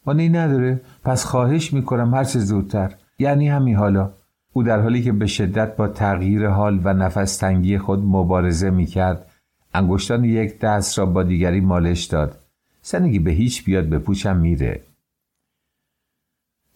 مانعی 0.07 0.29
نداره؟ 0.29 0.81
پس 1.05 1.25
خواهش 1.25 1.73
می‌کنم 1.73 2.15
هر 2.15 2.25
چه 2.25 2.39
زودتر. 2.39 2.95
یعنی 3.19 3.49
همین 3.49 3.77
حالا؟ 3.77 4.11
او 4.57 4.63
در 4.63 4.81
حالی 4.81 5.03
که 5.03 5.13
به 5.13 5.27
شدت 5.27 5.77
با 5.77 5.89
تغییر 5.89 6.49
حال 6.49 6.81
و 6.85 6.95
نفس 6.95 7.37
تنگی 7.37 7.79
خود 7.79 7.99
مبارزه 7.99 8.71
می‌کرد 8.71 9.31
انگشتان 9.75 10.25
یک 10.25 10.59
دست 10.59 10.99
را 10.99 11.07
با 11.07 11.23
دیگری 11.23 11.61
مالش 11.61 12.05
داد. 12.05 12.39
سنگی 12.83 13.19
به 13.19 13.31
هیچ 13.31 13.65
بیاد 13.65 13.85
به 13.85 13.99
پوچم 13.99 14.37
میره. 14.37 14.81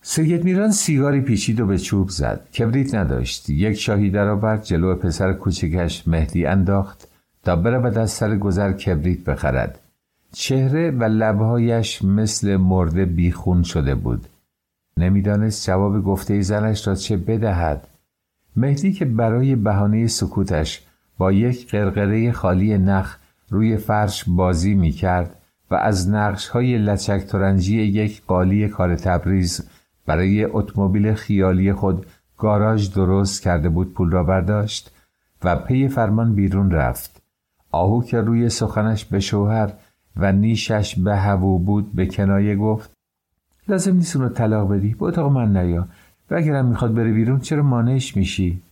سید 0.03 0.45
میران 0.45 0.71
سیگاری 0.71 1.21
پیچید 1.21 1.61
و 1.61 1.67
به 1.67 1.79
چوب 1.79 2.09
زد. 2.09 2.51
کبریت 2.51 2.95
نداشت. 2.95 3.51
یک 3.51 3.79
شاهی 3.79 4.11
درآورد 4.11 4.65
جلو 4.65 4.95
پسر 4.95 5.33
کوچکش 5.33 6.09
مهدی 6.09 6.47
انداخت 6.47 7.09
تا 7.45 7.57
برود 7.57 7.99
از 7.99 8.11
سر 8.11 8.37
گذر 8.37 8.73
کبریت 8.73 9.25
بخرد. 9.25 9.79
چهره 10.33 10.91
و 10.91 11.05
لبهایش 11.05 12.05
مثل 12.05 12.57
مرده 12.57 13.05
بیخون 13.05 13.63
شده 13.63 13.95
بود. 13.95 14.27
نمی‌دانست 15.01 15.67
جواب 15.67 16.05
گفته 16.05 16.41
زنش 16.41 16.87
را 16.87 16.95
چه 16.95 17.17
بدهد. 17.17 17.89
مهدی 18.57 18.93
که 18.93 19.05
برای 19.05 19.57
بهانه 19.57 20.07
سکوتش 20.07 20.83
با 21.19 21.33
یک 21.33 21.71
قرقره 21.71 22.33
خالی 22.33 22.79
نخ 22.79 23.17
روی 23.51 23.77
فرش 23.77 24.25
بازی 24.29 24.75
می 24.75 24.91
کرد 24.91 25.37
و 25.71 25.75
از 25.75 26.11
نقش 26.11 26.49
های 26.49 26.79
لچک 26.79 27.21
ترنجی 27.21 27.83
یک 27.83 28.23
قالی 28.27 28.69
کار 28.69 28.97
تبریز 28.97 29.69
برای 30.07 30.45
اتومبیل 30.45 31.15
خیالی 31.15 31.73
خود 31.73 32.07
گاراژ 32.39 32.91
درست 32.91 33.43
کرده 33.43 33.69
بود 33.69 33.95
پول 33.95 34.11
را 34.11 34.25
برداشت 34.25 34.93
و 35.45 35.57
پی 35.57 35.89
فرمان 35.89 36.35
بیرون 36.35 36.71
رفت. 36.71 37.23
آهو 37.73 38.03
که 38.03 38.21
روی 38.21 38.49
سخنش 38.49 39.05
به 39.05 39.21
شوهر 39.21 39.73
و 40.17 40.33
نیشش 40.33 40.99
به 40.99 41.17
هوو 41.17 41.59
بود 41.59 41.93
به 41.95 42.07
کنایه 42.07 42.57
گفت 42.57 42.90
لازم 43.71 43.97
نیست 43.97 44.17
اونو 44.17 44.29
طلاق 44.29 44.73
بدی. 44.73 44.95
به 44.95 45.05
اتاق 45.05 45.33
من 45.33 45.57
نیا. 45.57 45.87
و 46.31 46.35
اگرم 46.35 46.67
می‌خواد 46.67 46.95
بره 46.95 47.13
بیرون 47.13 47.41
چرا 47.41 47.63
مانعش 47.63 48.17
میشی؟ 48.17 48.63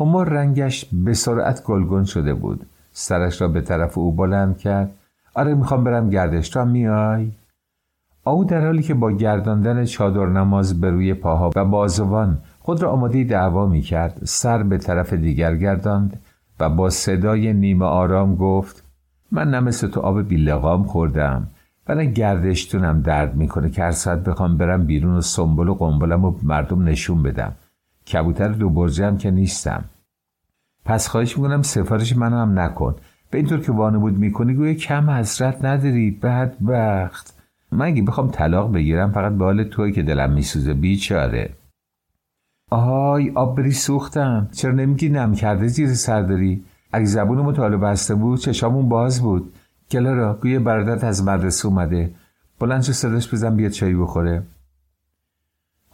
همار 0.00 0.28
رنگش 0.28 0.84
به 0.92 1.14
سرعت 1.14 1.62
گلگون 1.62 2.04
شده 2.04 2.34
بود. 2.34 2.66
سرش 2.92 3.40
را 3.40 3.48
به 3.48 3.60
طرف 3.60 3.98
او 3.98 4.12
بلند 4.12 4.58
کرد. 4.58 4.94
آره 5.34 5.54
می‌خوام 5.54 5.84
برم 5.84 6.10
گردش. 6.10 6.48
تو 6.48 6.64
میای؟ 6.64 7.32
او 8.24 8.44
در 8.44 8.64
حالی 8.66 8.82
که 8.82 8.94
با 8.94 9.10
گرداندن 9.10 9.84
چادر 9.84 10.26
نماز 10.26 10.80
به 10.80 10.90
روی 10.90 11.14
پاها 11.14 11.50
و 11.56 11.64
بازوان 11.64 12.38
خود 12.60 12.82
را 12.82 12.90
آماده 12.90 13.24
دعوا 13.24 13.66
می 13.66 13.80
کرد 13.80 14.20
سر 14.24 14.62
به 14.62 14.78
طرف 14.78 15.12
دیگر 15.12 15.56
گرداند 15.56 16.20
و 16.60 16.70
با 16.70 16.90
صدای 16.90 17.52
نیمه 17.52 17.84
آرام 17.84 18.36
گفت 18.36 18.82
من 19.32 19.50
نه 19.50 19.60
مثل 19.60 19.88
تو 19.88 20.00
آب 20.00 20.22
بیلقام 20.22 20.84
خوردم. 20.84 21.46
و 21.88 21.94
نه 21.94 22.04
گردشتونم 22.04 23.00
درد 23.00 23.36
می‌کنه 23.36 23.70
که 23.70 23.82
هر 23.82 23.90
ساعت 23.90 24.24
بخوام 24.24 24.56
برم 24.56 24.84
بیرون 24.84 25.16
و 25.16 25.20
سنبل 25.20 25.68
و 25.68 25.74
قنبلم 25.74 26.24
و 26.24 26.34
مردم 26.42 26.88
نشون 26.88 27.22
بدم. 27.22 27.52
کبوتر 28.12 28.48
دو 28.48 28.70
برجم 28.70 29.16
که 29.16 29.30
نیستم. 29.30 29.84
پس 30.84 31.08
خواهش 31.08 31.36
می‌کنم 31.36 31.62
سفارش 31.62 32.16
منو 32.16 32.36
هم 32.36 32.58
نکن. 32.58 32.94
به 33.30 33.38
اینطور 33.38 33.60
که 33.60 33.72
وانمود 33.72 34.18
می‌کنی 34.18 34.54
گویا 34.54 34.74
کم 34.74 35.10
حسرت 35.10 35.64
نداری. 35.64 36.10
بدبخت 36.10 37.34
من 37.72 37.86
اگه 37.86 38.02
بخوام 38.02 38.30
طلاق 38.30 38.72
بگیرم 38.72 39.12
فقط 39.12 39.32
به 39.32 39.44
حال 39.44 39.64
توی 39.64 39.92
که 39.92 40.02
دلم 40.02 40.32
میسوزه 40.32 40.74
بیچاره. 40.74 41.50
آهای 42.70 43.30
آب 43.30 43.56
بری 43.56 43.72
سوختم. 43.72 44.48
چرا 44.52 44.72
نمیگی 44.72 45.08
نم 45.08 45.34
کرده 45.34 45.66
زیر 45.66 45.94
سر 45.94 46.22
داری؟ 46.22 46.64
اگه 46.92 47.04
زبون 47.04 47.38
مطالعه 47.38 47.78
بسته 47.78 48.14
بود 48.14 48.38
چشامون 48.38 48.88
باز 48.88 49.22
بود. 49.22 49.52
کلارا 49.94 50.34
گویا 50.42 50.60
برادرت 50.60 51.04
از 51.04 51.24
مدرسه 51.24 51.66
اومده. 51.66 52.14
بلند 52.60 52.82
صداش 52.82 53.34
بزن 53.34 53.56
بیاد 53.56 53.70
چایی 53.70 53.94
بخوره. 53.94 54.42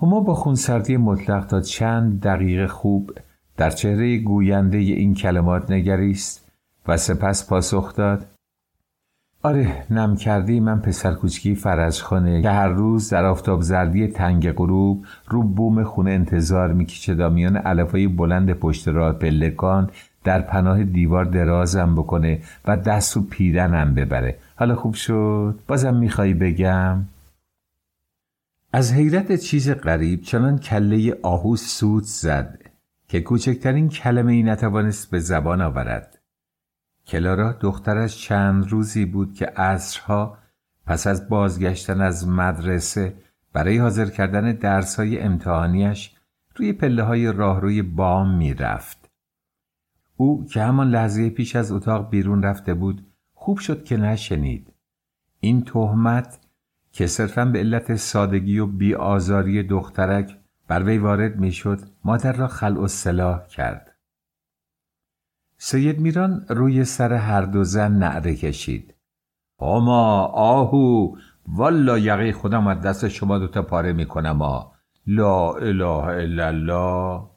هما 0.02 0.20
با 0.20 0.34
خونسردی 0.34 0.96
مطلق 0.96 1.46
تا 1.46 1.60
چند 1.60 2.20
دقیقه 2.20 2.66
خوب 2.66 3.12
در 3.56 3.70
چهره 3.70 4.18
گوینده 4.18 4.78
این 4.78 5.14
کلمات 5.14 5.70
نگریست 5.70 6.50
و 6.88 6.96
سپس 6.96 7.48
پاسخ 7.48 7.96
داد. 7.96 8.26
آره 9.42 9.86
نم 9.90 10.16
کردی 10.16 10.60
من 10.60 10.80
پسر 10.80 11.14
کوچکی 11.14 11.54
فرجخانه 11.54 12.42
که 12.42 12.50
هر 12.50 12.68
روز 12.68 13.10
در 13.10 13.24
آفتاب 13.24 13.62
زردی 13.62 14.06
تنگ 14.06 14.52
غروب 14.52 15.04
رو 15.28 15.42
بوم 15.42 15.84
خونه 15.84 16.10
انتظار 16.10 16.72
می‌کشه 16.72 17.14
تا 17.14 17.28
میان 17.28 17.56
علفای 17.56 18.08
بلند 18.08 18.52
پشت 18.52 18.88
راه 18.88 19.12
پلکان 19.12 19.90
در 20.24 20.40
پناه 20.40 20.84
دیوار 20.84 21.24
درازم 21.24 21.94
بکنه 21.94 22.42
و 22.64 22.76
دست 22.76 23.16
و 23.16 23.22
پیرنم 23.22 23.94
ببره. 23.94 24.38
حالا 24.56 24.74
خوب 24.74 24.94
شد؟ 24.94 25.60
بازم 25.66 25.96
میخوایی 25.96 26.34
بگم؟ 26.34 27.04
از 28.72 28.92
حیرت 28.92 29.36
چیز 29.36 29.70
غریب 29.70 30.22
چنان 30.22 30.58
کله 30.58 31.16
آهو 31.22 31.56
سود 31.56 32.04
زد 32.04 32.58
که 33.08 33.20
کوچکترین 33.20 33.88
کلمه 33.88 34.32
ای 34.32 34.42
نتوانست 34.42 35.10
به 35.10 35.18
زبان 35.18 35.60
آورد. 35.60 36.18
کلارا 37.06 37.52
دخترش 37.52 38.22
چند 38.22 38.68
روزی 38.68 39.04
بود 39.04 39.34
که 39.34 39.46
عصرها 39.46 40.38
پس 40.86 41.06
از 41.06 41.28
بازگشتن 41.28 42.00
از 42.00 42.28
مدرسه 42.28 43.14
برای 43.52 43.78
حاضر 43.78 44.06
کردن 44.06 44.52
درسهای 44.52 45.20
امتحانیش 45.20 46.16
روی 46.56 46.72
پله 46.72 47.02
های 47.02 47.32
راهروی 47.32 47.82
بام 47.82 48.36
می‌رفت. 48.36 48.99
او 50.20 50.44
که 50.44 50.62
همان 50.62 50.90
لحظه 50.90 51.30
پیش 51.30 51.56
از 51.56 51.72
اتاق 51.72 52.10
بیرون 52.10 52.42
رفته 52.42 52.74
بود 52.74 53.06
خوب 53.34 53.58
شد 53.58 53.84
که 53.84 53.96
نشنید. 53.96 54.72
این 55.40 55.64
تهمت 55.64 56.40
که 56.92 57.06
صرفا 57.06 57.44
به 57.44 57.58
علت 57.58 57.94
سادگی 57.94 58.58
و 58.58 58.66
بیآزاری 58.66 59.62
دخترک 59.62 60.38
بر 60.68 60.82
وی 60.82 60.98
وارد 60.98 61.36
می‌شد 61.36 61.80
مادر 62.04 62.32
را 62.32 62.48
خلع 62.48 62.80
و 62.80 62.88
سلاح 62.88 63.46
کرد. 63.46 63.96
سید 65.56 66.00
میران 66.00 66.46
روی 66.48 66.84
سر 66.84 67.12
هر 67.12 67.42
دو 67.42 67.64
زن 67.64 67.92
نعره 67.92 68.34
کشید 68.34 68.94
آما 69.58 70.24
آهو 70.24 71.16
والا 71.48 71.98
یقی 71.98 72.32
خودم 72.32 72.66
از 72.66 72.80
دست 72.80 73.08
شما 73.08 73.38
دوتا 73.38 73.62
پاره 73.62 73.92
می‌کنم 73.92 74.42
آ 74.42 74.62
لا 75.06 75.52
اله 75.52 76.04
الا 76.04 76.46
الله 76.46 77.29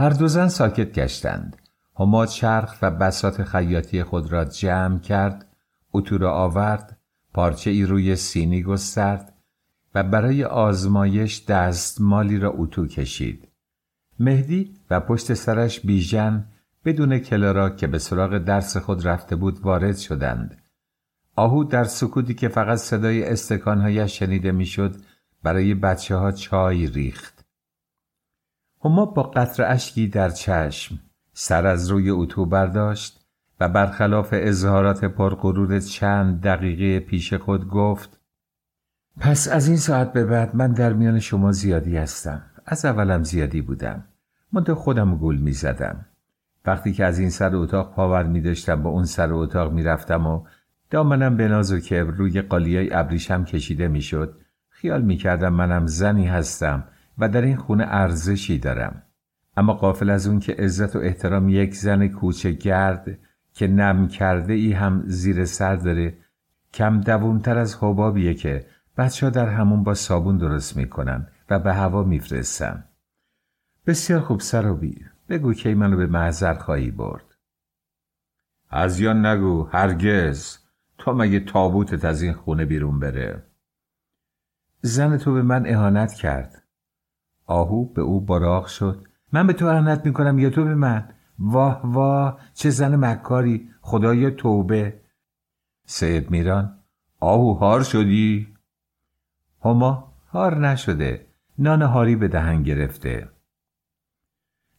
هر 0.00 0.10
دو 0.10 0.28
زن 0.28 0.48
ساکت 0.48 0.92
گشتند 0.92 1.56
هما 1.98 2.26
چرخ 2.26 2.74
و 2.82 2.90
بسات 2.90 3.42
خیاطی 3.42 4.02
خود 4.02 4.32
را 4.32 4.44
جمع 4.44 4.98
کرد 4.98 5.46
اتو 5.92 6.18
را 6.18 6.32
آورد 6.32 6.98
پارچه 7.34 7.70
ای 7.70 7.84
روی 7.84 8.16
سینی 8.16 8.62
گسترد 8.62 9.32
و 9.94 10.02
برای 10.02 10.44
آزمایش 10.44 11.44
دستمالی 11.44 12.38
را 12.38 12.52
اتو 12.56 12.86
کشید 12.86 13.48
مهدی 14.18 14.74
و 14.90 15.00
پشت 15.00 15.34
سرش 15.34 15.80
بیژن 15.80 16.44
بدون 16.84 17.18
کلارا 17.18 17.70
که 17.70 17.86
به 17.86 17.98
سراغ 17.98 18.38
درس 18.38 18.76
خود 18.76 19.06
رفته 19.06 19.36
بود 19.36 19.60
وارد 19.60 19.96
شدند. 19.96 20.62
آهو 21.36 21.64
در 21.64 21.84
سکوتی 21.84 22.34
که 22.34 22.48
فقط 22.48 22.78
صدای 22.78 23.24
استکانهایش 23.24 24.18
شنیده 24.18 24.52
می‌شد 24.52 24.96
برای 25.42 25.74
بچه 25.74 26.16
ها 26.16 26.32
چای 26.32 26.86
ریخت. 26.86 27.39
هما 28.84 29.06
با 29.06 29.22
قطر 29.22 29.72
اشکی 29.72 30.08
در 30.08 30.30
چشم 30.30 30.98
سر 31.32 31.66
از 31.66 31.88
روی 31.88 32.10
اتو 32.10 32.46
برداشت 32.46 33.20
و 33.60 33.68
برخلاف 33.68 34.28
اظهارات 34.32 35.04
پرغرور 35.04 35.80
چند 35.80 36.40
دقیقه 36.40 37.06
پیش 37.06 37.34
خود 37.34 37.68
گفت 37.68 38.20
پس 39.20 39.48
از 39.48 39.68
این 39.68 39.76
ساعت 39.76 40.12
به 40.12 40.24
بعد 40.24 40.56
من 40.56 40.72
در 40.72 40.92
میان 40.92 41.20
شما 41.20 41.52
زیادی 41.52 41.96
هستم. 41.96 42.42
از 42.66 42.84
اولم 42.84 43.24
زیادی 43.24 43.60
بودم. 43.60 44.04
من 44.52 44.64
خودم 44.64 45.16
گول 45.16 45.36
می 45.36 45.52
زدم. 45.52 46.06
وقتی 46.66 46.92
که 46.92 47.04
از 47.04 47.18
این 47.18 47.30
سر 47.30 47.56
اتاق 47.56 47.94
پاور 47.94 48.22
می 48.22 48.40
داشتم 48.40 48.82
با 48.82 48.90
اون 48.90 49.04
سر 49.04 49.32
اتاق 49.32 49.72
می 49.72 49.82
رفتم 49.82 50.26
و 50.26 50.44
دامنم 50.90 51.36
به 51.36 51.48
ناز 51.48 51.72
و 51.72 51.80
کبر 51.80 52.10
روی 52.10 52.42
قالیای 52.42 52.92
ابریشم 52.92 53.44
کشیده 53.44 53.88
می 53.88 54.00
شد 54.00 54.40
خیال 54.68 55.02
می 55.02 55.16
کردم 55.16 55.52
منم 55.52 55.86
زنی 55.86 56.26
هستم 56.26 56.84
و 57.18 57.28
در 57.28 57.42
این 57.42 57.56
خونه 57.56 57.84
ارزشی 57.88 58.58
دارم. 58.58 59.02
اما 59.56 59.72
قافل 59.72 60.10
از 60.10 60.26
اون 60.26 60.38
که 60.38 60.52
عزت 60.52 60.96
و 60.96 60.98
احترام 60.98 61.48
یک 61.48 61.74
زن 61.74 62.08
کوچه 62.08 62.52
گرد 62.52 63.18
که 63.52 63.66
نم 63.66 64.08
کرده 64.08 64.52
ای 64.52 64.72
هم 64.72 65.02
زیر 65.06 65.44
سر 65.44 65.76
داره 65.76 66.18
کم 66.74 67.00
دوونتر 67.00 67.58
از 67.58 67.76
حبابیه 67.80 68.34
که 68.34 68.66
بچه 68.96 69.30
در 69.30 69.48
همون 69.48 69.82
با 69.82 69.94
صابون 69.94 70.38
درست 70.38 70.76
می‌کنن 70.76 71.26
و 71.50 71.58
به 71.58 71.74
هوا 71.74 72.02
میفرستن. 72.02 72.84
بسیار 73.86 74.20
خوب 74.20 74.40
سر 74.40 74.66
و 74.66 74.76
بیر. 74.76 75.12
بگو 75.28 75.54
کی 75.54 75.74
منو 75.74 75.96
به 75.96 76.06
محضر 76.06 76.54
خواهی 76.54 76.90
برد. 76.90 77.24
از 78.70 79.00
یا 79.00 79.12
نگو 79.12 79.68
هرگز. 79.72 80.58
تا 80.98 81.12
مگه 81.12 81.40
تابوتت 81.40 82.04
از 82.04 82.22
این 82.22 82.32
خونه 82.32 82.64
بیرون 82.64 83.00
بره؟ 83.00 83.42
زن 84.82 85.18
تو 85.18 85.34
به 85.34 85.42
من 85.42 85.66
اهانت 85.66 86.14
کرد. 86.14 86.59
آهو 87.50 87.84
به 87.84 88.02
او 88.02 88.20
براغ 88.20 88.66
شد. 88.66 89.06
من 89.32 89.46
به 89.46 89.52
تو 89.52 89.66
اهانت 89.66 90.06
می‌کنم 90.06 90.38
یا 90.38 90.50
تو 90.50 90.64
به 90.64 90.74
من؟ 90.74 91.08
واه 91.38 91.80
واه 91.84 92.40
چه 92.54 92.70
زن 92.70 92.96
مکاری 92.96 93.70
خدای 93.80 94.30
توبه. 94.30 95.00
سید 95.86 96.30
میران 96.30 96.78
آهو 97.20 97.52
هار 97.52 97.82
شدی؟ 97.82 98.48
هما 99.64 100.12
هار 100.32 100.58
نشده. 100.68 101.26
نان 101.58 101.82
هاری 101.82 102.16
به 102.16 102.28
دهن 102.28 102.62
گرفته. 102.62 103.28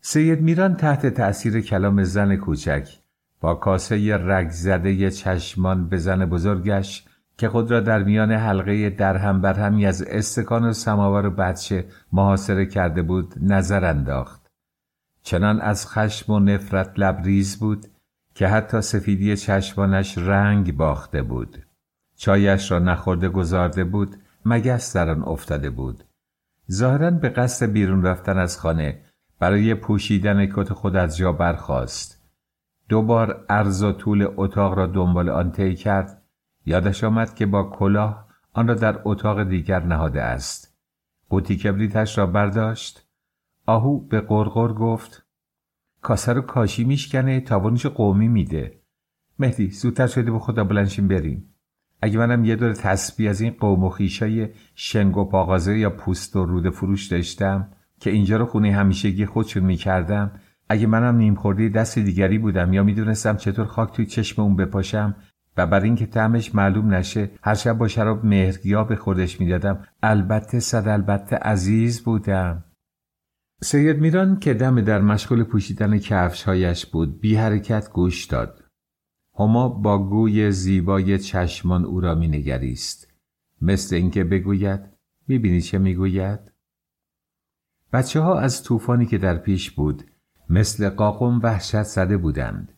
سید 0.02 0.42
میران 0.42 0.76
تحت 0.76 1.06
تأثیر 1.06 1.62
کلام 1.62 2.04
زن 2.04 2.36
کوچک 2.36 2.90
با 3.42 3.56
کاسه 3.56 4.18
رگ 4.18 4.50
زده 4.50 5.12
چشمان 5.12 5.90
به 5.90 5.98
زن 5.98 6.26
بزرگش 6.26 7.06
که 7.42 7.50
خود 7.50 7.72
را 7.72 7.80
در 7.80 8.04
میان 8.04 8.32
حلقه 8.32 8.90
درهم 8.90 9.42
برهمی 9.42 9.86
از 9.86 10.02
استکان 10.02 10.66
و 10.66 10.74
سماور 10.74 11.26
و 11.26 11.30
بچه 11.30 11.86
محاصره 12.12 12.66
کرده 12.66 13.02
بود 13.02 13.34
نظر 13.42 13.86
انداخت. 13.86 14.48
چنان 15.22 15.62
از 15.62 15.88
خشم 15.88 16.34
و 16.34 16.40
نفرت 16.40 17.00
لبریز 17.00 17.60
بود 17.60 17.88
که 18.36 18.48
حتی 18.48 18.82
سفیدی 18.82 19.38
چشمانش 19.38 20.18
رنگ 20.18 20.78
باخته 20.78 21.22
بود. 21.22 21.58
چایش 22.16 22.72
را 22.72 22.80
نخورده 22.80 23.30
گذارده 23.30 23.84
بود 23.84 24.16
مگس 24.46 24.96
در 24.96 25.10
آن 25.10 25.24
افتاده 25.24 25.70
بود. 25.70 26.04
ظاهرا 26.72 27.12
به 27.12 27.30
قصد 27.30 27.72
بیرون 27.72 28.04
رفتن 28.04 28.38
از 28.38 28.58
خانه 28.58 29.02
برای 29.40 29.76
پوشیدن 29.76 30.46
کت 30.46 30.74
خود 30.74 30.96
از 30.96 31.18
جا 31.18 31.32
برخاست. 31.32 32.22
دوبار 32.90 33.46
عرض 33.50 33.84
و 33.84 33.92
طول 33.92 34.28
اتاق 34.38 34.74
را 34.74 34.88
دنبال 34.88 35.30
آن 35.30 35.52
طی 35.52 35.76
کرد 35.76 36.21
یادش 36.66 37.04
آمد 37.04 37.36
که 37.36 37.46
با 37.46 37.64
کلاه 37.64 38.28
آن 38.54 38.68
را 38.68 38.74
در 38.74 39.00
اتاق 39.06 39.44
دیگر 39.44 39.84
نهاده 39.84 40.22
است. 40.22 40.78
قوطی 41.30 41.58
کبریتش 41.58 42.18
را 42.18 42.26
برداشت. 42.26 43.08
آهو 43.66 44.00
به 44.00 44.22
قرقر 44.22 44.74
گفت 44.74 45.26
کاسه 46.02 46.34
رو 46.34 46.42
کاشی 46.42 46.84
میشکنه 46.84 47.40
تاوانش 47.40 47.86
قومی 47.86 48.28
میده. 48.28 48.82
مهدی 49.40 49.70
زودتر 49.70 50.08
شده 50.08 50.32
به 50.32 50.40
خدا 50.40 50.64
بلنشیم 50.64 51.08
بریم. 51.08 51.56
اگه 52.02 52.18
منم 52.18 52.46
یه 52.46 52.56
دور 52.56 52.74
تسبیح 52.74 53.30
از 53.30 53.42
این 53.42 53.56
قوم 53.60 53.84
و 53.84 53.90
خیشای 53.90 54.50
شنگ 54.76 55.18
و 55.18 55.26
پاغازه 55.26 55.78
یا 55.78 55.90
پوست 55.90 56.36
و 56.36 56.46
رود 56.46 56.70
فروش 56.70 57.08
داشتم 57.08 57.72
که 58.00 58.10
اینجا 58.10 58.38
رو 58.38 58.46
خونه 58.46 58.72
همیشگی 58.72 59.26
خودشون 59.26 59.64
می‌کردم 59.64 60.32
اگه 60.70 60.88
منم 60.88 61.16
نیم 61.16 61.36
خوردی 61.36 61.70
دست 61.70 62.00
دیگری 62.00 62.38
بودم 62.38 62.74
یا 62.74 62.84
می‌دونستم 62.84 63.38
چطور 63.38 63.66
خاک 63.66 63.94
توی 63.94 64.06
چشم 64.06 64.42
اون 64.42 64.56
بپاشم 64.56 65.16
و 65.58 65.68
بر 65.68 65.80
اینکه 65.80 66.06
تعمش 66.06 66.56
معلوم 66.56 66.94
نشه 66.94 67.32
هر 67.44 67.54
شب 67.54 67.78
با 67.78 67.88
شراب 67.88 68.26
مهرگیا 68.26 68.84
به 68.84 68.96
خودش 68.96 69.40
می‌دادم. 69.40 69.88
البته 70.04 70.60
صد 70.60 70.88
البته 70.88 71.36
عزیز 71.36 72.04
بودم. 72.04 72.64
سید 73.64 74.00
میران 74.00 74.40
که 74.40 74.54
دم 74.54 74.82
در 74.82 75.02
مشغول 75.02 75.44
پوشیدن 75.44 75.98
کفشهایش 75.98 76.86
بود 76.86 77.20
بی 77.20 77.36
حرکت 77.36 77.90
گوش 77.90 78.26
داد. 78.26 78.64
هما 79.40 79.70
با 79.70 80.10
گوی 80.10 80.52
زیبای 80.52 81.20
چشمان 81.20 81.86
او 81.86 82.00
را 82.00 82.16
مینگریست. 82.16 83.14
مثل 83.62 83.96
اینکه 83.96 84.24
بگوید 84.24 84.82
می‌بینی 85.28 85.62
چه 85.62 85.78
می‌گوید؟ 85.78 86.40
بچه 87.94 88.20
ها 88.20 88.40
از 88.40 88.64
طوفانی 88.64 89.06
که 89.06 89.18
در 89.18 89.38
پیش 89.38 89.72
بود 89.72 90.04
مثل 90.50 90.90
قاقم 90.90 91.40
وحشت 91.44 91.84
زده 91.84 92.18
بودند. 92.18 92.78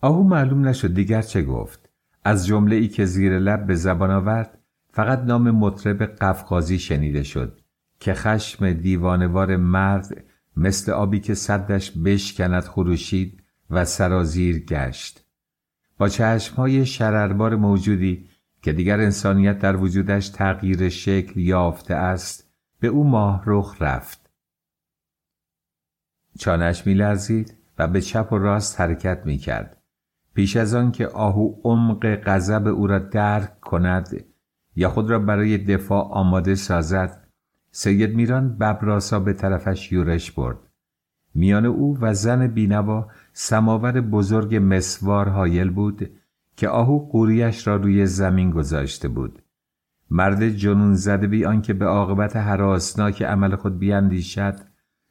آهو 0.00 0.22
معلوم 0.22 0.68
نشد 0.68 0.94
دیگر 0.94 1.22
چه 1.22 1.42
گفت. 1.42 1.89
از 2.24 2.46
جمله 2.46 2.76
ای 2.76 2.88
که 2.88 3.04
زیر 3.04 3.38
لب 3.38 3.66
به 3.66 3.74
زبان 3.74 4.10
آورد 4.10 4.58
فقط 4.92 5.18
نام 5.18 5.50
مطرب 5.50 6.02
قفقازی 6.02 6.78
شنیده 6.78 7.22
شد 7.22 7.60
که 8.00 8.14
خشم 8.14 8.72
دیوانوار 8.72 9.56
مرد 9.56 10.24
مثل 10.56 10.92
آبی 10.92 11.20
که 11.20 11.34
صدش 11.34 11.90
بشکند 11.90 12.62
خروشید 12.62 13.42
و 13.70 13.84
سرازیر 13.84 14.58
گشت. 14.64 15.24
با 15.98 16.08
چشمهای 16.08 16.86
شرربار 16.86 17.56
موجودی 17.56 18.28
که 18.62 18.72
دیگر 18.72 19.00
انسانیت 19.00 19.58
در 19.58 19.76
وجودش 19.76 20.28
تغییر 20.28 20.88
شکل 20.88 21.40
یافته 21.40 21.94
است 21.94 22.50
به 22.80 22.88
او 22.88 23.04
ماه 23.04 23.42
رخ 23.46 23.76
رفت. 23.80 24.30
چانش 26.38 26.86
میلرزید 26.86 27.54
و 27.78 27.88
به 27.88 28.00
چپ 28.00 28.32
و 28.32 28.38
راست 28.38 28.80
حرکت 28.80 29.22
می‌کرد. 29.24 29.79
پیش 30.34 30.56
از 30.56 30.74
آن 30.74 30.92
که 30.92 31.06
آهو 31.06 31.54
عمق 31.64 32.06
غضب 32.24 32.66
او 32.66 32.86
را 32.86 32.98
درک 32.98 33.60
کند 33.60 34.24
یا 34.76 34.88
خود 34.88 35.10
را 35.10 35.18
برای 35.18 35.58
دفاع 35.58 36.04
آماده 36.04 36.54
سازد 36.54 37.28
سید 37.70 38.14
میران 38.14 38.58
ببراسا 38.58 39.20
به 39.20 39.32
طرفش 39.32 39.92
یورش 39.92 40.32
برد. 40.32 40.58
میان 41.34 41.66
او 41.66 41.98
و 42.00 42.14
زن 42.14 42.46
بینوا 42.46 43.08
سماور 43.32 44.00
بزرگ 44.00 44.58
مسوار 44.62 45.28
حایل 45.28 45.70
بود 45.70 46.10
که 46.56 46.68
آهو 46.68 46.98
قوریش 46.98 47.66
را 47.66 47.76
روی 47.76 48.06
زمین 48.06 48.50
گذاشته 48.50 49.08
بود. 49.08 49.42
مرد 50.10 50.48
جنون 50.48 50.94
زده 50.94 51.26
بی 51.26 51.44
آنکه 51.44 51.74
به 51.74 51.86
عاقبت 51.86 52.36
حراسناک 52.36 53.22
عمل 53.22 53.56
خود 53.56 53.78
بیاندیشد 53.78 54.60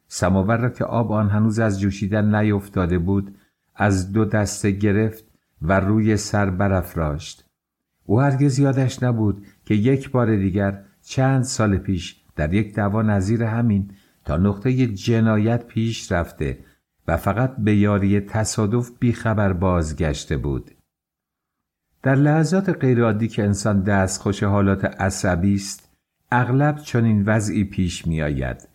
سماور 0.07 0.57
را 0.57 0.69
که 0.69 0.85
آب 0.85 1.11
آن 1.11 1.29
هنوز 1.29 1.59
از 1.59 1.79
جوشیدن 1.79 2.35
نیفتاده 2.35 2.99
بود 2.99 3.37
از 3.79 4.11
دو 4.11 4.25
دسته 4.25 4.71
گرفت 4.71 5.23
و 5.61 5.79
روی 5.79 6.17
سر 6.17 6.49
برافراشت 6.49 7.45
او 8.05 8.21
هرگز 8.21 8.59
یادش 8.59 9.03
نبود 9.03 9.45
که 9.65 9.75
یک 9.75 10.11
بار 10.11 10.35
دیگر 10.35 10.83
چند 11.01 11.43
سال 11.43 11.77
پیش 11.77 12.21
در 12.35 12.53
یک 12.53 12.75
دعوا 12.75 13.01
نظیر 13.01 13.43
همین 13.43 13.91
تا 14.25 14.37
نقطه 14.37 14.87
جنایت 14.87 15.67
پیش 15.67 16.11
رفته 16.11 16.59
و 17.07 17.17
فقط 17.17 17.55
به 17.55 17.75
یاری 17.75 18.19
تصادف 18.19 18.91
بیخبر 18.99 19.53
بازگشته 19.53 20.37
بود 20.37 20.71
در 22.03 22.15
لحظات 22.15 22.69
غیرعادی 22.69 23.27
که 23.27 23.43
انسان 23.43 23.83
دستخوش 23.83 24.43
حالات 24.43 24.85
عصبی 24.85 25.55
است 25.55 25.89
اغلب 26.31 26.77
چنین 26.77 27.23
وضعی 27.25 27.63
پیش 27.63 28.07
می 28.07 28.21
آید. 28.21 28.67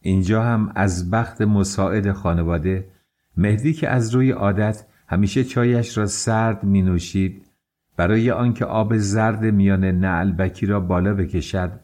اینجا 0.00 0.42
هم 0.42 0.72
از 0.74 1.10
بخت 1.10 1.42
مساعد 1.42 2.12
خانواده 2.12 2.93
مهدی 3.36 3.72
که 3.72 3.88
از 3.88 4.14
روی 4.14 4.30
عادت 4.30 4.84
همیشه 5.08 5.44
چایش 5.44 5.98
را 5.98 6.06
سرد 6.06 6.64
می 6.64 6.82
نوشید 6.82 7.46
برای 7.96 8.30
آنکه 8.30 8.64
آب 8.64 8.96
زرد 8.96 9.44
میان 9.44 9.84
نعلبکی 9.84 10.66
را 10.66 10.80
بالا 10.80 11.14
بکشد 11.14 11.80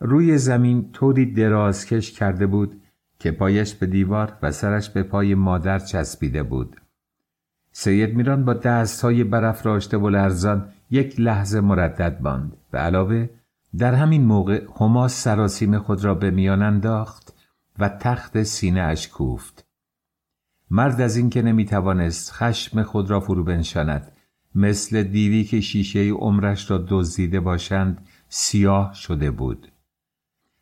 روی 0.00 0.38
زمین 0.38 0.92
طوری 0.92 1.32
درازکش 1.32 2.12
کرده 2.12 2.46
بود 2.46 2.82
که 3.18 3.32
پایش 3.32 3.74
به 3.74 3.86
دیوار 3.86 4.38
و 4.42 4.52
سرش 4.52 4.90
به 4.90 5.02
پای 5.02 5.34
مادر 5.34 5.78
چسبیده 5.78 6.42
بود. 6.42 6.76
سید 7.72 8.16
میران 8.16 8.44
با 8.44 8.54
دستهای 8.54 9.24
برافراشته 9.24 9.98
و 9.98 10.08
لرزان 10.08 10.68
یک 10.90 11.20
لحظه 11.20 11.60
مردد 11.60 12.18
باند 12.18 12.56
و 12.72 12.76
علاوه 12.76 13.28
در 13.78 13.94
همین 13.94 14.24
موقع 14.24 14.62
هما 14.80 15.08
سراسیم 15.08 15.78
خود 15.78 16.04
را 16.04 16.14
به 16.14 16.30
میان 16.30 16.62
انداخت 16.62 17.34
و 17.78 17.88
تخت 17.88 18.42
سینه 18.42 18.80
اش 18.80 19.08
کوفت. 19.08 19.65
مرد 20.70 21.00
از 21.00 21.16
اینکه 21.16 21.42
نمی‌توانست 21.42 22.32
خشم 22.32 22.82
خود 22.82 23.10
را 23.10 23.20
فرو 23.20 23.44
بنشاند 23.44 24.12
مثل 24.54 25.02
دیوی 25.02 25.44
که 25.44 25.60
شیشه 25.60 26.10
عمرش 26.10 26.70
را 26.70 26.84
دزدیده 26.88 27.40
باشند 27.40 28.06
سیاه 28.28 28.94
شده 28.94 29.30
بود 29.30 29.72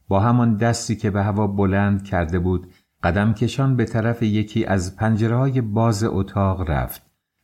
با 0.08 0.20
همان 0.20 0.56
دستی 0.56 0.96
که 0.96 1.10
به 1.10 1.22
هوا 1.22 1.46
بلند 1.46 2.04
کرده 2.04 2.38
بود 2.38 2.66
قدم 3.02 3.34
کشان 3.34 3.76
به 3.76 3.84
طرف 3.84 4.22
یکی 4.22 4.64
از 4.64 4.96
پنجره 4.96 5.60
باز 5.60 6.04
اتاق 6.04 6.70
رفت 6.70 7.02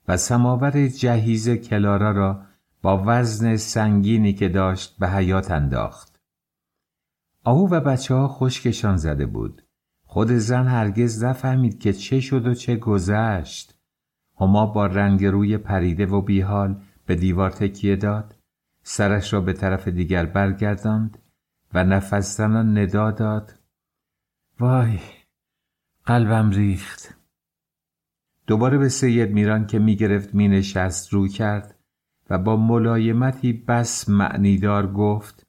و 0.09 0.17
سماور 0.17 0.89
جهیز 0.89 1.49
کلارا 1.49 2.11
را 2.11 2.43
با 2.83 3.03
وزن 3.07 3.57
سنگینی 3.57 4.33
که 4.33 4.49
داشت 4.49 4.97
به 4.99 5.09
حیات 5.09 5.51
انداخت. 5.51 6.21
آهو 7.45 7.69
و 7.69 7.81
بچه 7.81 8.15
ها 8.15 8.29
خشکشان 8.29 8.97
زده 8.97 9.27
بود. 9.27 9.63
خود 10.13 10.33
زن 10.33 10.67
هرگز 10.67 11.25
نفهمید 11.25 11.81
که 11.81 11.93
چه 11.93 12.21
شد 12.21 12.47
و 12.47 12.55
چه 12.55 12.77
گذشت. 12.77 13.75
هما 14.41 14.67
با 14.67 14.87
رنگ 14.87 15.25
روی 15.25 15.59
پریده 15.59 16.07
و 16.07 16.23
بیحال 16.23 16.83
به 17.07 17.15
دیوار 17.15 17.51
تکیه 17.51 17.97
داد. 17.97 18.37
سرش 18.83 19.33
را 19.33 19.41
به 19.41 19.53
طرف 19.53 19.89
دیگر 19.89 20.27
برگرداند 20.27 21.19
و 21.75 21.85
نفس 21.85 22.37
زنان 22.37 22.79
ندا 22.79 23.11
داد. 23.11 23.59
وای 24.61 24.99
قلبم 26.05 26.51
ریخت. 26.51 27.19
دوباره 28.47 28.79
به 28.79 28.89
سید 28.89 29.31
میران 29.31 29.67
که 29.67 29.79
می‌گرفت 29.79 30.35
مینشست 30.35 31.13
رو 31.13 31.29
کرد 31.29 31.79
و 32.31 32.39
با 32.39 32.57
ملایمتی 32.57 33.53
بس 33.53 34.09
معنیدار 34.09 34.93
گفت 34.93 35.47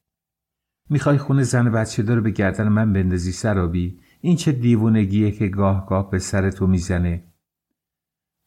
می‌خوای 0.90 1.18
خونه 1.18 1.44
زن 1.44 1.72
بچه 1.72 2.04
داره 2.04 2.22
به 2.22 2.32
گردن 2.32 2.68
من 2.68 2.94
بندازی 2.94 3.32
سرابی 3.32 4.00
این 4.22 4.36
چه 4.36 4.52
دیوونگیه 4.52 5.32
که 5.32 5.48
گاه 5.48 5.86
گاه 5.86 6.10
به 6.10 6.20
سر 6.20 6.52
تو 6.52 6.68
می‌زنه؟ 6.68 7.24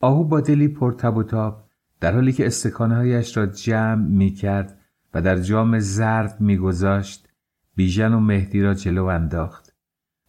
آهو 0.00 0.24
با 0.24 0.40
دلی 0.40 0.68
پرتب 0.68 1.16
و 1.16 1.22
تاب 1.22 1.70
در 2.00 2.14
حالی 2.14 2.32
که 2.32 2.46
استکانهایش 2.46 3.36
را 3.36 3.46
جمع 3.46 4.06
می‌کرد 4.06 4.80
و 5.14 5.22
در 5.22 5.38
جام 5.38 5.78
زرد 5.78 6.40
میگذاشت 6.40 7.28
بیژن 7.76 8.12
و 8.12 8.20
مهدی 8.20 8.62
را 8.62 8.74
جلو 8.74 9.04
انداخت. 9.04 9.74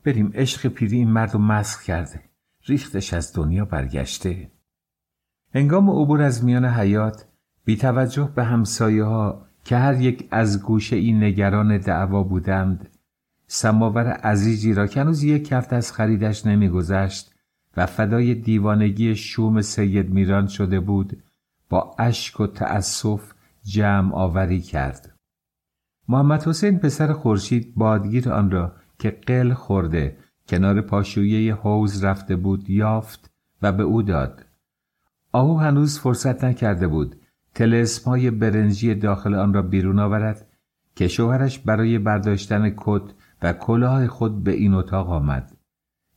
بریم 0.04 0.32
عشق 0.34 0.68
پیری 0.68 0.98
این 0.98 1.12
مرد 1.12 1.34
رو 1.34 1.40
مسخ 1.40 1.84
کرده. 1.84 2.22
ریختش 2.66 3.14
از 3.14 3.34
دنیا 3.36 3.66
برگشته. 3.66 4.52
هنگام 5.54 5.90
عبور 5.90 6.22
از 6.22 6.44
میان 6.44 6.66
حیات 6.66 7.28
بی 7.66 7.76
توجه 7.78 8.32
به 8.36 8.44
همسایه 8.44 9.04
ها 9.04 9.46
که 9.64 9.78
هر 9.78 10.02
یک 10.02 10.28
از 10.32 10.64
گوشه 10.64 10.96
این 10.96 11.24
نگران 11.24 11.78
دعوا 11.78 12.24
بودند 12.24 12.95
سماور 13.48 14.08
عزیزی 14.08 14.74
را 14.74 14.88
که 14.88 15.02
هنوز 15.02 15.24
یک 15.24 15.48
کفت 15.48 15.74
از 15.74 15.92
خریدش 15.92 16.46
نمیگذشت 16.46 17.36
و 17.78 17.86
فدای 17.86 18.36
دیوانگی 18.36 19.16
شوم 19.16 19.62
سید 19.62 20.10
میران 20.10 20.48
شده 20.48 20.80
بود 20.80 21.24
با 21.70 21.96
اشک 22.00 22.40
و 22.40 22.48
تأسف 22.48 23.34
جمع 23.64 24.16
آوری 24.16 24.62
کرد. 24.62 25.14
محمد 26.08 26.44
حسین 26.44 26.80
پسر 26.80 27.14
خورشید 27.14 27.76
بادگیر 27.76 28.30
آن 28.30 28.52
را 28.52 28.76
که 29.00 29.10
قل 29.10 29.54
خورده 29.54 30.18
کنار 30.48 30.82
پاشویه 30.82 31.56
حوز 31.56 32.04
رفته 32.04 32.36
بود 32.36 32.70
یافت 32.70 33.32
و 33.62 33.72
به 33.72 33.84
او 33.84 34.02
داد. 34.02 34.46
آهو 35.32 35.58
هنوز 35.58 36.00
فرصت 36.00 36.44
نکرده 36.44 36.88
بود 36.88 37.16
تلسم 37.56 38.10
های 38.10 38.32
برنجی 38.32 38.96
داخل 38.96 39.36
آن 39.36 39.54
را 39.54 39.62
بیرون 39.62 40.00
آورد 40.00 40.48
که 40.96 41.08
شوهرش 41.08 41.60
برای 41.60 42.00
برداشتن 42.00 42.74
کت 42.78 43.02
و 43.42 43.54
کلاه 43.54 44.08
خود 44.08 44.44
به 44.44 44.52
این 44.52 44.74
اتاق 44.74 45.10
آمد. 45.10 45.58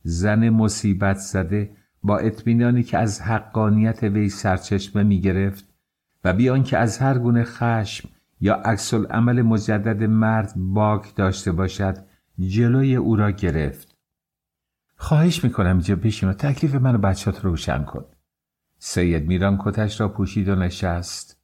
زن 0.03 0.49
مصیبت 0.49 1.17
زده 1.17 1.75
با 2.03 2.17
اطمینانی 2.17 2.83
که 2.83 2.97
از 2.97 3.21
حقانیت 3.21 4.03
وی 4.03 4.29
سرچشمه 4.29 5.03
می 5.03 5.21
گرفت 5.21 5.65
و 6.23 6.33
بیان 6.33 6.63
که 6.63 6.77
از 6.77 6.97
هر 6.97 7.17
گونه 7.17 7.43
خشم 7.43 8.09
یا 8.41 8.55
عکس 8.55 8.93
عمل 8.93 9.41
مجدد 9.41 10.03
مرد 10.03 10.53
باک 10.55 11.15
داشته 11.15 11.51
باشد 11.51 11.97
جلوی 12.39 12.95
او 12.95 13.15
را 13.15 13.31
گرفت. 13.31 13.95
خواهش 14.95 15.43
می‌کنم 15.43 15.71
اینجا 15.71 15.95
بشین 15.95 16.29
و 16.29 16.33
تکلیف 16.33 16.75
من 16.75 16.95
و 16.95 16.97
بچهات 16.97 17.45
رو 17.45 17.49
روشن 17.49 17.83
کن. 17.83 18.05
سید 18.77 19.27
میران 19.27 19.57
کتش 19.65 20.01
را 20.01 20.09
پوشید 20.09 20.49
و 20.49 20.55
نشست. 20.55 21.39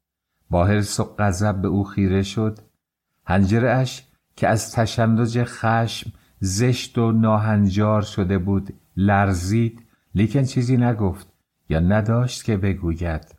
با 0.49 0.65
حرس 0.65 0.99
و 0.99 1.03
غضب 1.19 1.61
به 1.61 1.67
او 1.67 1.83
خیره 1.83 2.23
شد. 2.23 2.59
هنجره 3.25 3.69
اش 3.71 4.07
که 4.35 4.47
از 4.47 4.71
تشنج 4.71 5.43
خشم 5.43 6.11
زشت 6.39 6.97
و 6.97 7.11
ناهنجار 7.11 8.01
شده 8.01 8.37
بود 8.37 8.73
لرزید. 8.97 9.81
لیکن 10.15 10.43
چیزی 10.43 10.77
نگفت 10.77 11.33
یا 11.69 11.79
نداشت 11.79 12.43
که 12.43 12.57
بگوید. 12.57 13.35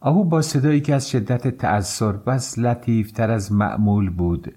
آهو 0.00 0.24
با 0.24 0.42
صدایی 0.42 0.80
که 0.80 0.94
از 0.94 1.10
شدت 1.10 1.48
تأثیر 1.48 2.12
بس 2.12 2.58
لطیفتر 2.58 3.30
از 3.30 3.52
معمول 3.52 4.10
بود 4.10 4.54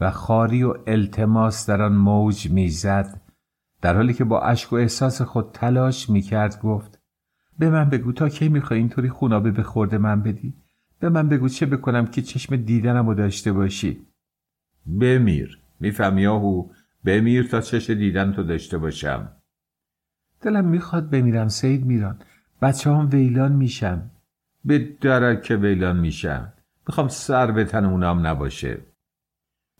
و 0.00 0.10
خاری 0.10 0.62
و 0.62 0.74
التماس 0.86 1.70
در 1.70 1.82
آن 1.82 1.96
موج 1.96 2.50
می‌زد. 2.50 3.20
در 3.82 3.94
حالی 3.96 4.14
که 4.14 4.24
با 4.24 4.40
اشک 4.40 4.72
و 4.72 4.76
احساس 4.76 5.22
خود 5.22 5.50
تلاش 5.52 6.10
می‌کرد 6.10 6.60
گفت 6.60 6.98
به 7.58 7.70
من 7.70 7.90
بگو 7.90 8.12
تا 8.12 8.28
کی 8.28 8.48
می‌خوای 8.48 8.78
اینطوری 8.78 9.08
خونابه 9.08 9.50
به 9.50 9.62
خورده 9.62 9.98
من 9.98 10.22
بدی؟ 10.22 10.54
به 11.00 11.08
من 11.08 11.28
بگو 11.28 11.48
چه 11.48 11.66
بکنم 11.66 12.06
که 12.06 12.22
چشم 12.22 12.56
دیدنم 12.56 13.06
رو 13.06 13.14
داشته 13.14 13.52
باشی؟ 13.52 14.06
بمیر. 15.00 15.60
می‌فهمی 15.80 16.26
آهو؟ 16.26 16.68
بمیر 17.04 17.48
تا 17.48 17.60
چش 17.60 17.90
دیدن 17.90 18.32
تو 18.32 18.42
داشته 18.42 18.78
باشم. 18.78 19.32
دلم 20.40 20.64
می‌خواد 20.64 21.10
بمیرم 21.10 21.48
سید 21.48 21.86
میران. 21.86 22.18
بچه 22.62 22.90
هم 22.90 23.08
ویلان 23.12 23.52
میشم 23.52 24.10
به 24.64 24.78
درک 25.00 25.58
ویلان 25.60 25.96
میشم 26.00 26.52
می‌خوام 26.88 27.08
سر 27.08 27.50
به 27.50 27.64
تن 27.64 27.84
اونام 27.84 28.26
نباشه. 28.26 28.78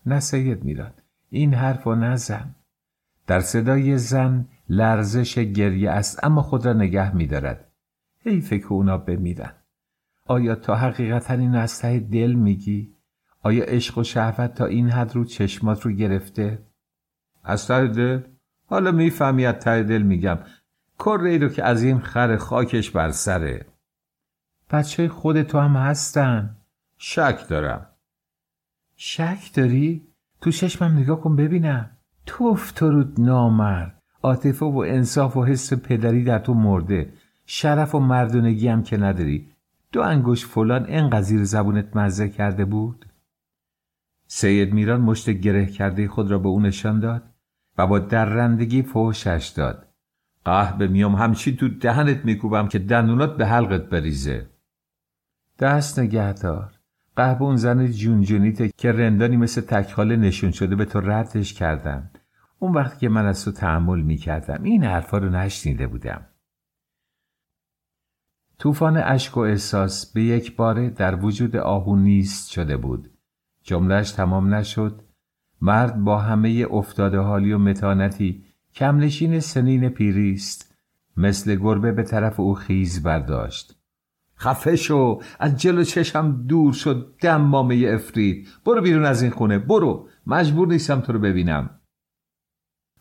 نه 0.06 0.20
سید 0.20 0.64
میران 0.64 0.92
این 1.30 1.54
حرف 1.54 1.86
نزن. 1.86 2.54
در 3.26 3.40
صدای 3.40 3.98
زن 3.98 4.48
لرزش 4.68 5.38
گریه 5.38 5.90
است 5.90 6.24
اما 6.24 6.42
خود 6.42 6.66
را 6.66 6.72
نگه 6.72 7.16
میدارد. 7.16 7.72
حیفه 8.24 8.58
که 8.58 8.72
اونا 8.72 8.98
بمیرن. 8.98 9.52
آیا 10.24 10.54
تا 10.54 10.76
حقیقتا 10.76 11.34
این 11.34 11.54
از 11.54 11.80
ته 11.80 11.98
دل 11.98 12.32
میگی؟ 12.32 12.95
آیا 13.46 13.64
عشق 13.64 13.98
و 13.98 14.04
شهوت 14.04 14.54
تا 14.54 14.64
این 14.66 14.90
حد 14.90 15.14
رو 15.14 15.24
چشمات 15.24 15.82
رو 15.82 15.92
گرفته؟ 15.92 16.58
از 17.44 17.66
ته 17.66 17.86
دل؟ 17.86 18.20
حالا 18.66 18.92
می‌فهمی 18.92 19.46
از 19.46 19.54
ته 19.54 19.82
دل 19.82 20.02
میگم. 20.02 20.38
کره 20.98 21.38
رو 21.38 21.48
که 21.48 21.64
از 21.64 21.82
این 21.82 21.98
خر 21.98 22.36
خاکش 22.36 22.90
بر 22.90 23.10
سره. 23.10 23.66
بچه 24.70 25.08
خود 25.08 25.42
تو 25.42 25.58
هم 25.58 25.76
هستن. 25.76 26.56
شک 26.98 27.48
دارم. 27.48 27.86
شک 28.96 29.54
داری؟ 29.54 30.06
تو 30.40 30.50
چشمم 30.50 30.98
نگاه 30.98 31.20
کن 31.20 31.36
ببینم. 31.36 31.90
تو 32.26 32.56
رو 32.80 33.04
نامرد. 33.18 34.02
عاطفه 34.22 34.66
و 34.66 34.78
انصاف 34.78 35.36
و 35.36 35.44
حس 35.44 35.72
پدری 35.72 36.24
در 36.24 36.38
تو 36.38 36.54
مرده. 36.54 37.12
شرف 37.46 37.94
و 37.94 37.98
مردونگی 37.98 38.68
هم 38.68 38.82
که 38.82 38.96
نداری. 38.96 39.48
دو 39.92 40.02
انگوش 40.02 40.46
فلان 40.46 40.86
انقدر 40.88 41.22
زیر 41.22 41.44
زبونت 41.44 41.96
مزه 41.96 42.28
کرده 42.28 42.64
بود؟ 42.64 43.05
سید 44.26 44.74
میران 44.74 45.00
مشت 45.00 45.30
گره 45.30 45.66
کرده 45.66 46.08
خود 46.08 46.30
را 46.30 46.38
به 46.38 46.48
او 46.48 46.60
نشان 46.60 47.00
داد 47.00 47.22
و 47.78 47.86
با 47.86 47.98
درندگی 47.98 48.82
فوشش 48.82 49.52
داد. 49.56 49.88
قهبه 50.44 50.88
میام 50.88 51.14
همچی 51.14 51.56
تو 51.56 51.68
دهنت 51.68 52.24
میکوبم 52.24 52.68
که 52.68 52.78
دندونات 52.78 53.36
به 53.36 53.46
حلقت 53.46 53.88
بریزه. 53.88 54.46
دست 55.58 55.98
نگهدار. 55.98 56.72
قهب 57.16 57.42
اون 57.42 57.56
زن 57.56 57.86
جونجونیته 57.86 58.68
که 58.76 58.92
رندانی 58.92 59.36
مثل 59.36 59.60
تکخاله 59.60 60.16
نشون 60.16 60.50
شده 60.50 60.76
به 60.76 60.84
تو 60.84 61.00
ردش 61.00 61.54
کردم 61.54 62.10
اون 62.58 62.74
وقتی 62.74 62.98
که 62.98 63.08
من 63.08 63.26
از 63.26 63.44
تو 63.44 63.52
تحمل 63.52 64.00
می‌کردم 64.00 64.62
این 64.62 64.84
حرفا 64.84 65.18
رو 65.18 65.30
نشنیده 65.30 65.86
بودم. 65.86 66.26
طوفان 68.58 68.96
اشک 68.96 69.36
و 69.36 69.40
احساس 69.40 70.12
به 70.12 70.22
یک 70.22 70.56
باره 70.56 70.90
در 70.90 71.24
وجود 71.24 71.56
آهو 71.56 71.96
نیست 71.96 72.50
شده 72.50 72.76
بود. 72.76 73.15
جملهش 73.66 74.10
تمام 74.10 74.54
نشد. 74.54 75.02
مرد 75.60 76.04
با 76.04 76.18
همه 76.18 76.66
افتاده 76.70 77.18
حالی 77.18 77.52
و 77.52 77.58
متانتی 77.58 78.44
کمنشین 78.74 79.40
سنین 79.40 79.88
پیریست 79.88 80.74
مثل 81.16 81.56
گربه 81.56 81.92
به 81.92 82.02
طرف 82.02 82.40
او 82.40 82.54
خیز 82.54 83.02
برداشت. 83.02 83.76
خفه 84.38 84.76
شو 84.76 85.20
از 85.40 85.56
جلو 85.56 85.84
چشم 85.84 86.46
دور 86.46 86.72
شد 86.72 87.14
دمامه 87.20 87.90
افرید. 87.94 88.48
برو 88.64 88.82
بیرون 88.82 89.04
از 89.04 89.22
این 89.22 89.30
خونه 89.30 89.58
برو. 89.58 90.08
مجبور 90.26 90.68
نیستم 90.68 91.00
تو 91.00 91.12
رو 91.12 91.18
ببینم. 91.18 91.70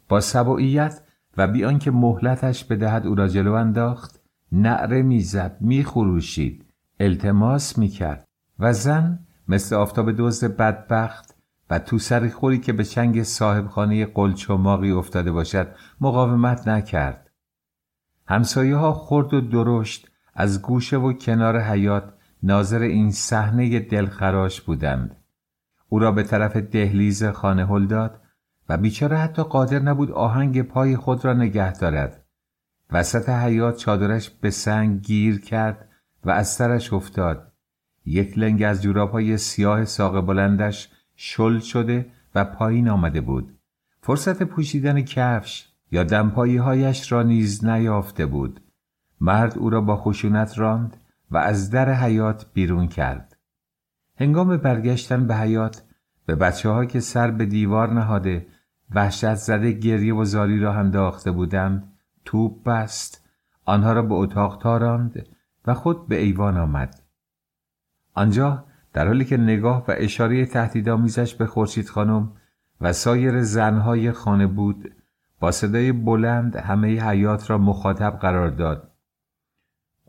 با 0.10 0.20
سبعیت 0.20 1.02
و 1.38 1.48
بیان 1.48 1.80
که 1.80 1.92
مهلتش 1.92 2.64
بدهد 2.64 3.08
او 3.08 3.16
را 3.16 3.28
جلو 3.28 3.54
انداخت 3.54 4.22
نعره 4.52 5.02
می‌زد 5.02 5.58
میخروشید. 5.62 6.66
التماس 7.00 7.78
می‌کرد 7.78 8.26
و 8.60 8.74
زن 8.74 9.25
مثل 9.48 9.76
آفتاب 9.76 10.12
دزد 10.12 10.58
بدبخت 10.58 11.36
و 11.70 11.80
تو 11.80 12.00
سر 12.00 12.30
خوری 12.30 12.60
که 12.60 12.74
به 12.74 12.84
چنگ 12.84 13.24
صاحبخانه 13.24 14.06
قلچماقی 14.06 14.92
افتاده 14.92 15.32
باشد 15.32 15.76
مقاومت 16.02 16.68
نکرد. 16.68 17.32
همسایه 18.28 18.76
ها 18.76 18.94
خرد 18.94 19.34
و 19.34 19.42
درشت 19.42 20.08
از 20.34 20.62
گوشه 20.62 20.98
و 20.98 21.14
کنار 21.14 21.60
حیات 21.60 22.14
ناظر 22.44 22.82
این 22.82 23.12
صحنه 23.12 23.80
دلخراش 23.80 24.62
بودند. 24.62 25.16
او 25.90 26.00
را 26.00 26.12
به 26.12 26.24
طرف 26.24 26.58
دهلیز 26.58 27.24
خانه 27.24 27.68
هل 27.68 27.86
داد 27.86 28.22
و 28.70 28.78
بیچاره 28.78 29.18
حتی 29.18 29.44
قادر 29.44 29.80
نبود 29.80 30.12
آهنگ 30.12 30.62
پای 30.62 30.96
خود 30.96 31.26
را 31.26 31.34
نگه 31.34 31.74
دارد. 31.74 32.26
وسط 32.92 33.30
حیات 33.30 33.78
چادرش 33.78 34.30
به 34.30 34.50
سنگ 34.50 35.02
گیر 35.02 35.42
کرد 35.42 35.90
و 36.26 36.32
از 36.32 36.48
سرش 36.48 36.94
افتاد. 36.94 37.52
یک 38.06 38.38
لنگ 38.38 38.64
از 38.64 38.82
جورابهای 38.82 39.38
سیاه 39.38 39.86
ساق 39.86 40.26
بلندش 40.26 40.90
شل 41.15 41.60
شده 41.60 42.11
و 42.36 42.45
پایین 42.45 42.90
آمده 42.90 43.22
بود. 43.22 43.57
فرصت 44.02 44.44
پوشیدن 44.44 45.02
کفش 45.02 45.69
یا 45.91 46.03
دمپایی 46.03 46.57
هایش 46.57 47.11
را 47.11 47.23
نیز 47.23 47.65
نیافته 47.65 48.26
بود. 48.26 48.61
مرد 49.22 49.57
او 49.57 49.69
را 49.69 49.82
با 49.82 49.98
خشونت 49.98 50.60
راند 50.60 50.98
و 51.32 51.38
از 51.38 51.69
در 51.69 51.94
حیات 51.94 52.45
بیرون 52.53 52.88
کرد. 52.88 53.38
هنگام 54.18 54.57
برگشتن 54.57 55.27
به 55.27 55.36
حیات 55.36 55.84
به 56.26 56.36
بچه 56.36 56.69
ها 56.69 56.86
که 56.86 56.99
سر 56.99 57.32
به 57.32 57.45
دیوار 57.45 57.94
نهاده 57.94 58.48
وحشت 58.95 59.36
زده 59.36 59.72
گریه 59.72 60.14
و 60.14 60.26
زاری 60.26 60.60
را 60.60 60.73
انداخته 60.73 61.32
بودند 61.32 61.94
توپ 62.26 62.64
بست. 62.64 63.26
آنها 63.65 63.94
را 63.94 64.02
به 64.02 64.14
اتاق 64.14 64.57
تاراند 64.61 65.27
و 65.65 65.73
خود 65.73 66.07
به 66.07 66.22
ایوان 66.22 66.57
آمد. 66.57 67.05
آنجا 68.16 68.66
در 68.94 69.08
حالی 69.08 69.26
که 69.26 69.38
نگاه 69.38 69.86
و 69.88 69.94
اشاره 69.98 70.46
تهدیدآمیزش 70.46 71.36
به 71.36 71.46
خورشید 71.46 71.90
خانم 71.90 72.32
و 72.82 72.94
سایر 72.94 73.42
زنهای 73.42 74.12
خانه 74.12 74.48
بود 74.48 74.92
با 75.40 75.52
صدای 75.52 75.92
بلند 75.92 76.56
همه 76.56 77.02
حیات 77.02 77.50
را 77.50 77.58
مخاطب 77.58 78.20
قرار 78.22 78.50
داد. 78.50 78.92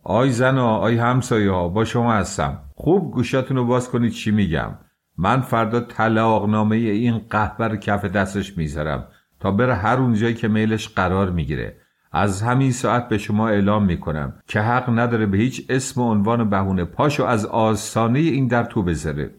آی 0.02 0.30
زنا 0.30 0.76
آی 0.76 0.98
همسایه 0.98 1.50
ها 1.50 1.68
با 1.68 1.84
شما 1.84 2.12
هستم. 2.12 2.58
خوب 2.74 3.14
گوشاتون 3.14 3.56
رو 3.56 3.64
باز 3.64 3.90
کنید 3.90 4.12
چی 4.12 4.30
میگم؟ 4.30 4.78
من 5.18 5.40
فردا 5.40 5.80
طلاقنامه 5.80 6.76
این 6.76 7.18
قهبر 7.18 7.76
کف 7.76 8.04
دستش 8.04 8.58
می‌ذارم 8.58 9.08
تا 9.40 9.50
بره 9.50 9.74
هر 9.74 9.96
اونجایی 9.96 10.34
که 10.34 10.48
میلش 10.48 10.88
قرار 10.88 11.30
می‌گیره. 11.30 11.76
از 12.18 12.42
همین 12.42 12.72
ساعت 12.72 13.08
به 13.08 13.18
شما 13.18 13.48
اعلام 13.48 13.84
می 13.84 14.00
کنم 14.00 14.34
که 14.46 14.60
حق 14.60 14.98
نداره 14.98 15.26
به 15.26 15.38
هیچ 15.38 15.66
اسم 15.68 16.00
و 16.00 16.10
عنوان 16.10 16.50
بهونه 16.50 16.84
پاشو 16.84 17.24
از 17.24 17.46
آستانه 17.46 18.18
این 18.18 18.46
در 18.46 18.64
تو 18.64 18.82
بذاره. 18.82 19.34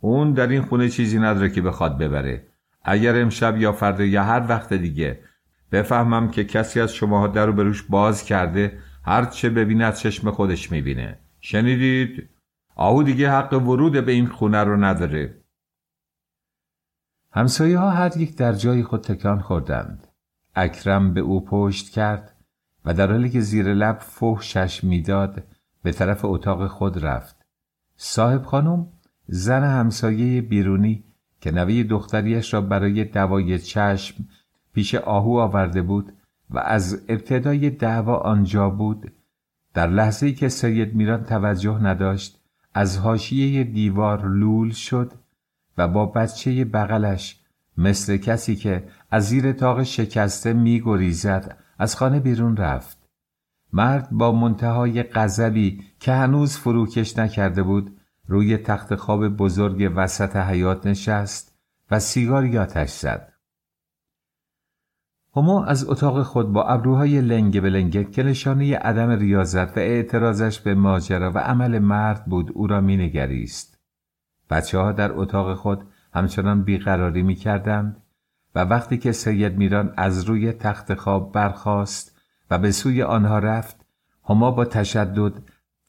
اون 0.00 0.32
در 0.32 0.46
این 0.46 0.62
خونه 0.62 0.88
چیزی 0.88 1.18
نداره 1.18 1.50
که 1.50 1.62
بخواد 1.62 1.98
ببره. 1.98 2.46
اگر 2.82 3.20
امشب 3.20 3.56
یا 3.56 3.72
فردا 3.72 4.04
یا 4.04 4.24
هر 4.24 4.46
وقت 4.48 4.72
دیگه 4.72 5.20
بفهمم 5.72 6.30
که 6.30 6.44
کسی 6.44 6.80
از 6.80 6.94
شماها 6.94 7.26
در 7.26 7.46
رو 7.46 7.52
به 7.52 7.62
روش 7.62 7.82
باز 7.82 8.24
کرده 8.24 8.78
هر 9.04 9.24
چه 9.24 9.50
ببینه 9.50 9.84
از 9.84 10.00
چشم 10.00 10.30
خودش 10.30 10.72
می‌بینه. 10.72 11.18
شنیدید؟ 11.40 12.28
آهو 12.76 13.02
دیگه 13.02 13.30
حق 13.30 13.52
ورود 13.52 14.04
به 14.04 14.12
این 14.12 14.26
خونه 14.26 14.64
رو 14.64 14.76
نداره. 14.84 15.34
همسایه 17.32 17.78
ها 17.78 17.90
هر 17.90 18.16
یک 18.16 18.36
در 18.36 18.52
جای 18.52 18.82
خود 18.82 19.00
تکان 19.00 19.40
خوردند. 19.40 20.08
اکرم 20.56 21.14
به 21.14 21.20
او 21.20 21.44
پشت 21.44 21.90
کرد 21.90 22.36
و 22.84 22.94
در 22.94 23.10
حالی 23.10 23.30
که 23.30 23.40
زیر 23.40 23.74
لب 23.74 23.98
فحشش 23.98 24.84
می‌داد 24.84 25.44
به 25.82 25.92
طرف 25.92 26.24
اتاق 26.24 26.66
خود 26.66 27.04
رفت. 27.04 27.36
صاحب 27.96 28.42
خانم 28.42 28.86
زن 29.28 29.64
همسایه 29.64 30.42
بیرونی 30.42 31.04
که 31.40 31.50
نوی 31.50 31.84
دختریش 31.84 32.54
را 32.54 32.60
برای 32.60 33.04
دوای 33.04 33.58
چشم 33.58 34.24
پیش 34.74 34.94
آهو 34.94 35.30
آورده 35.38 35.82
بود 35.82 36.12
و 36.50 36.58
از 36.58 37.04
ابتدای 37.08 37.70
دعوا 37.70 38.16
آنجا 38.16 38.70
بود 38.70 39.12
در 39.74 39.86
لحظه 39.86 40.32
که 40.32 40.48
سید 40.48 40.94
میران 40.94 41.24
توجه 41.24 41.78
نداشت 41.82 42.40
از 42.74 42.98
حاشیه 42.98 43.64
دیوار 43.64 44.28
لول 44.28 44.70
شد 44.70 45.12
و 45.78 45.88
با 45.88 46.06
بچه 46.06 46.64
بغلش 46.64 47.40
مثل 47.78 48.16
کسی 48.16 48.56
که 48.56 48.88
از 49.10 49.28
زیر 49.28 49.52
تاق 49.52 49.82
شکسته 49.82 50.52
میگریزد 50.52 51.58
از 51.78 51.96
خانه 51.96 52.20
بیرون 52.20 52.56
رفت. 52.56 53.08
مرد 53.72 54.08
با 54.10 54.32
منتهای 54.32 55.02
غضبی 55.02 55.84
که 56.00 56.12
هنوز 56.12 56.56
فروکش 56.56 57.18
نکرده 57.18 57.62
بود 57.62 57.96
روی 58.26 58.56
تخت 58.56 58.94
خواب 58.94 59.28
بزرگ 59.28 59.92
وسط 59.96 60.36
حیات 60.36 60.86
نشست 60.86 61.58
و 61.90 61.98
سیگار 61.98 62.56
آتش 62.58 62.90
زد. 62.90 63.32
هما 65.36 65.64
از 65.64 65.88
اتاق 65.88 66.22
خود 66.22 66.52
با 66.52 66.64
ابروهای 66.64 67.20
لنگ 67.20 67.62
به 67.62 67.70
لنگ 67.70 68.10
که 68.10 68.22
نشانه 68.22 68.76
عدم 68.76 69.10
ریاضت 69.10 69.76
و 69.76 69.80
اعتراضش 69.80 70.60
به 70.60 70.74
ماجرا 70.74 71.32
و 71.32 71.38
عمل 71.38 71.78
مرد 71.78 72.24
بود 72.24 72.50
او 72.54 72.66
را 72.66 72.80
مینگریست. 72.80 73.78
بچه 74.50 74.78
ها 74.78 74.92
در 74.92 75.12
اتاق 75.12 75.54
خود 75.54 75.84
همچنان 76.14 76.62
بیقراری 76.62 77.22
می 77.22 77.34
کردند 77.34 78.02
و 78.56 78.58
وقتی 78.58 78.98
که 78.98 79.12
سید 79.12 79.56
میران 79.56 79.94
از 79.96 80.24
روی 80.24 80.52
تخت 80.52 80.94
خواب 80.94 81.32
برخاست 81.32 82.20
و 82.50 82.58
به 82.58 82.70
سوی 82.70 83.02
آنها 83.02 83.38
رفت 83.38 83.86
هما 84.28 84.50
با 84.50 84.64
تشدد 84.64 85.32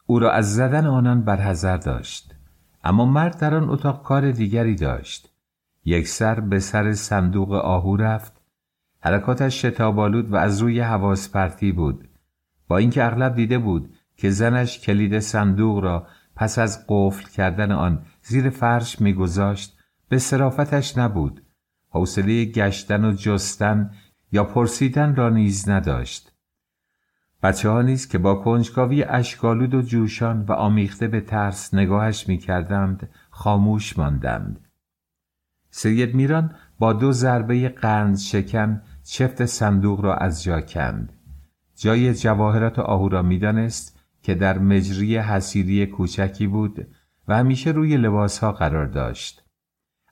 او 0.06 0.20
را 0.20 0.32
از 0.32 0.56
زدن 0.56 0.86
آنان 0.86 1.22
برحضر 1.22 1.78
داشت. 1.78 2.36
اما 2.84 3.06
مرد 3.06 3.40
در 3.40 3.56
آن 3.56 3.70
اتاق 3.70 4.04
کار 4.04 4.32
دیگری 4.32 4.76
داشت. 4.76 5.30
یک 5.86 6.08
سر 6.08 6.40
به 6.40 6.60
سر 6.60 6.94
صندوق 6.94 7.52
آهو 7.52 7.96
رفت. 7.96 8.42
حرکاتش 9.00 9.66
شتابالود 9.66 10.32
و 10.32 10.36
از 10.36 10.62
روی 10.62 10.80
حواس 10.80 11.30
پرتی 11.30 11.72
بود. 11.72 12.08
با 12.68 12.78
اینکه 12.78 13.06
اغلب 13.06 13.36
دیده 13.36 13.58
بود 13.58 13.94
که 14.18 14.30
زنش 14.30 14.80
کلید 14.80 15.20
صندوق 15.20 15.80
را 15.80 16.08
پس 16.36 16.60
از 16.60 16.86
قفل 16.90 17.30
کردن 17.30 17.72
آن 17.72 18.06
زیر 18.22 18.50
فرش 18.50 19.02
میگذاشت 19.02 19.78
به 20.10 20.18
صرافتش 20.18 20.98
نبود. 20.98 21.42
حوصله 21.90 22.46
گشتن 22.46 23.06
و 23.06 23.14
جستن 23.14 23.92
یا 24.32 24.44
پرسیدن 24.44 25.16
را 25.16 25.30
نیز 25.30 25.70
نداشت. 25.70 26.32
بچه 27.44 27.70
ها 27.70 27.82
نیز 27.82 28.08
که 28.08 28.18
با 28.18 28.36
کنجکاوی 28.36 29.04
اشکالود 29.04 29.74
و 29.74 29.82
جوشان 29.82 30.42
و 30.42 30.52
آمیخته 30.52 31.08
به 31.08 31.22
ترس 31.22 31.74
نگاهش 31.74 32.28
می‌کردند 32.28 33.10
خاموش 33.30 33.98
ماندند. 33.98 34.60
سید 35.70 36.16
میران 36.16 36.56
با 36.80 36.94
دو 36.94 37.12
ضربه 37.12 37.70
قند 37.70 38.18
شکن 38.18 38.82
چفت 39.04 39.46
صندوق 39.46 40.02
را 40.02 40.16
از 40.16 40.44
جا 40.44 40.62
کند. 40.62 41.14
جای 41.76 42.14
جواهرات 42.14 42.80
آهو 42.80 43.10
را 43.10 43.22
می‌دانست 43.22 44.00
که 44.22 44.36
در 44.36 44.60
مجری 44.60 45.18
حسیری 45.18 45.86
کوچکی 45.86 46.48
بود 46.48 46.88
و 47.28 47.38
همیشه 47.38 47.72
روی 47.72 47.98
لباسها 47.98 48.52
قرار 48.52 48.86
داشت. 48.86 49.44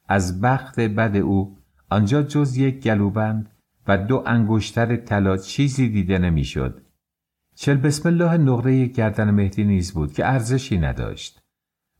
از 0.08 0.42
بخت 0.42 0.80
بد 0.80 1.16
او 1.16 1.58
آنجا 1.90 2.22
جز 2.22 2.58
یک 2.58 2.84
گلوبند 2.84 3.50
و 3.88 3.98
دو 3.98 4.24
انگشتر 4.26 4.96
طلا 4.96 5.38
چیزی 5.38 5.90
دیده 5.90 6.18
نمی‌شد. 6.18 6.82
چل 7.56 7.74
بسم 7.74 8.10
الله 8.10 8.38
نقره 8.38 8.86
گردن 8.86 9.32
مهدی 9.32 9.64
نیز 9.64 9.94
بود 9.94 10.14
که 10.14 10.26
ارزشی 10.26 10.78
نداشت. 10.78 11.42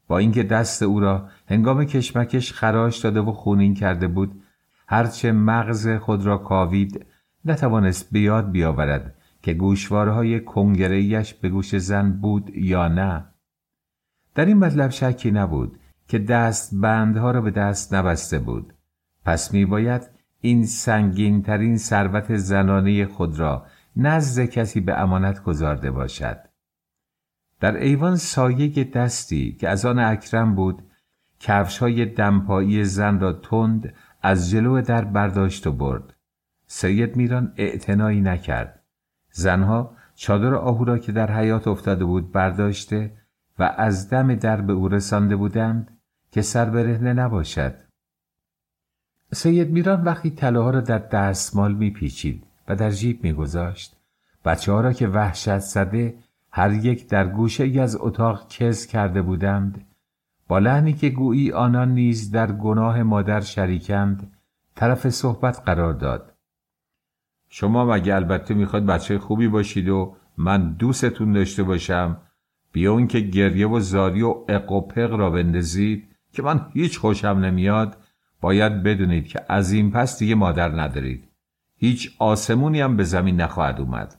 با 0.08 0.18
اینکه 0.18 0.44
دست 0.44 0.84
او 0.84 1.00
را 1.00 1.30
هنگام 1.48 1.86
کشمکش 1.86 2.54
خراش 2.54 3.00
داده 3.00 3.20
و 3.20 3.32
خونین 3.32 3.74
کرده 3.74 4.08
بود 4.08 4.42
هرچه 4.88 5.32
مغز 5.32 5.88
خود 5.88 6.26
را 6.26 6.38
کاوید 6.38 7.06
نتوانست 7.46 8.12
به 8.12 8.20
یاد 8.20 8.52
بیاورد 8.52 9.16
که 9.42 9.54
گوشوارهای 9.54 10.40
کنگرهیش 10.40 11.34
به 11.34 11.50
گوش 11.50 11.76
زن 11.76 12.12
بود 12.12 12.50
یا 12.56 12.88
نه 12.88 13.26
در 14.36 14.46
این 14.46 14.58
مطلب 14.58 14.90
شکی 14.90 15.32
نبود 15.32 15.80
که 16.08 16.20
دست 16.20 16.76
بندها 16.76 17.32
را 17.32 17.42
به 17.42 17.52
دست 17.52 17.94
نبسته 17.94 18.40
بود 18.40 18.74
پس 19.26 19.54
می 19.54 19.66
باید 19.66 20.10
این 20.42 20.66
سنگین 20.66 21.42
ترین 21.42 21.78
ثروت 21.78 22.36
زنانه 22.36 23.06
خود 23.06 23.40
را 23.40 23.66
نزد 23.96 24.46
کسی 24.46 24.80
به 24.80 25.00
امانت 25.00 25.44
گذارده 25.44 25.92
باشد. 25.92 26.38
در 27.60 27.78
ایوان 27.78 28.16
سایه 28.16 28.84
دستی 28.84 29.54
که 29.54 29.70
از 29.70 29.86
آن 29.86 30.00
اکرم 30.00 30.56
بود 30.56 30.84
کفش 31.40 31.78
های 31.78 32.06
دمپایی 32.06 32.84
زن 32.84 33.20
را 33.20 33.34
تند 33.34 33.94
از 34.22 34.50
جلو 34.50 34.82
در 34.82 35.06
برداشت 35.06 35.68
و 35.68 35.72
برد. 35.72 36.14
سید 36.68 37.16
میران 37.16 37.54
اعتنایی 37.58 38.22
نکرد. 38.22 38.84
زنها 39.32 39.96
چادر 40.16 40.54
آهو 40.54 40.86
را 40.86 40.98
که 40.98 41.12
در 41.12 41.32
حیات 41.32 41.68
افتاده 41.68 42.06
بود 42.06 42.32
برداشته 42.32 43.12
و 43.60 43.64
از 43.78 44.10
دم 44.10 44.36
در 44.36 44.62
به 44.62 44.74
او 44.74 44.88
رسانده 44.88 45.36
بودند 45.36 45.98
که 46.32 46.42
سر 46.42 46.66
برهنه 46.66 47.14
نباشد. 47.14 47.85
سید 49.34 49.72
میران 49.72 50.04
وقتی 50.04 50.30
طلاها 50.30 50.70
را 50.70 50.82
در 50.82 50.98
دستمال 50.98 51.74
میپیچید 51.74 52.44
و 52.68 52.76
در 52.76 52.90
جیب 52.90 53.24
میگذاشت 53.24 53.96
بچه 54.46 54.72
ها 54.72 54.82
را 54.82 54.94
که 54.94 55.08
وحشت 55.08 55.60
زده 55.60 56.18
هر 56.52 56.74
یک 56.74 57.10
در 57.10 57.28
گوشه 57.28 57.64
ای 57.64 57.80
از 57.80 57.98
اتاق 58.00 58.48
کز 58.50 58.86
کرده 58.86 59.22
بودند 59.22 59.86
با 60.48 60.60
لحنی 60.60 60.94
که 60.94 61.10
گویی 61.10 61.52
آنان 61.52 61.92
نیز 61.92 62.32
در 62.32 62.52
گناه 62.52 63.04
مادر 63.04 63.42
شریکند 63.42 64.32
طرف 64.76 65.10
صحبت 65.10 65.62
قرار 65.66 65.94
داد. 65.94 66.34
شما 67.50 67.86
مگه 67.86 68.16
البته 68.16 68.54
می‌خواد 68.54 68.86
بچه 68.86 69.20
خوبی 69.20 69.48
باشید 69.48 69.90
و 69.90 70.16
من 70.38 70.74
دوستتون 70.74 71.32
داشته 71.32 71.64
باشم؟ 71.64 72.18
بیا 72.72 73.06
که 73.06 73.20
گریه 73.20 73.68
و 73.68 73.80
زاری 73.80 74.22
و 74.22 74.36
اقوپق 74.50 75.14
را 75.14 75.30
بندازید 75.30 76.08
که 76.34 76.44
من 76.44 76.68
هیچ 76.74 77.00
خوشم 77.00 77.28
نمیاد 77.28 77.98
باید 78.46 78.84
بدونید 78.84 79.28
که 79.28 79.40
از 79.50 79.72
این 79.72 79.92
پس 79.92 80.20
دیگه 80.20 80.36
مادر 80.36 80.82
ندارید. 80.82 81.30
هیچ 81.78 82.16
آسمونی 82.20 82.82
هم 82.82 82.98
به 82.98 83.04
زمین 83.04 83.42
نخواهد 83.42 83.82
اومد. 83.82 84.16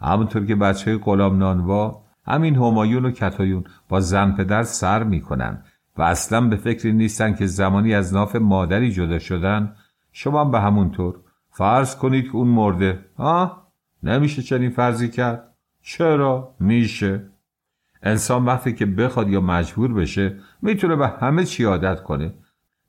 همونطور 0.00 0.46
که 0.46 0.54
بچه 0.54 0.98
غلام 0.98 1.38
نانوا 1.38 2.02
همین 2.26 2.54
همایون 2.54 3.04
و 3.04 3.10
کتایون 3.10 3.64
با 3.88 4.00
زن 4.00 4.32
پدر 4.32 4.62
سر 4.62 5.02
می‌کنن 5.02 5.62
و 5.96 6.02
اصلا 6.02 6.40
به 6.40 6.56
فکری 6.56 6.92
نیستن 6.92 7.34
که 7.34 7.46
زمانی 7.46 7.94
از 7.94 8.14
ناف 8.14 8.36
مادری 8.36 8.92
جدا 8.92 9.18
شدن. 9.18 9.76
شما 10.12 10.44
به 10.44 10.60
همونطور 10.60 11.14
فرض 11.50 11.96
کنید 11.96 12.24
که 12.24 12.36
اون 12.36 12.48
مرده. 12.48 12.98
ها 13.18 13.68
نمیشه 14.02 14.42
چنین 14.42 14.70
فرضی 14.70 15.08
کرد؟ 15.08 15.54
چرا؟ 15.82 16.54
میشه. 16.60 17.22
انسان 18.02 18.44
وقتی 18.44 18.72
که 18.72 18.86
بخواد 18.86 19.28
یا 19.28 19.40
مجبور 19.40 19.94
بشه 19.94 20.36
می‌تونه 20.62 20.96
به 20.96 21.08
همه 21.08 21.44
چی 21.44 21.64
عادت 21.64 22.02
کنه. 22.02 22.34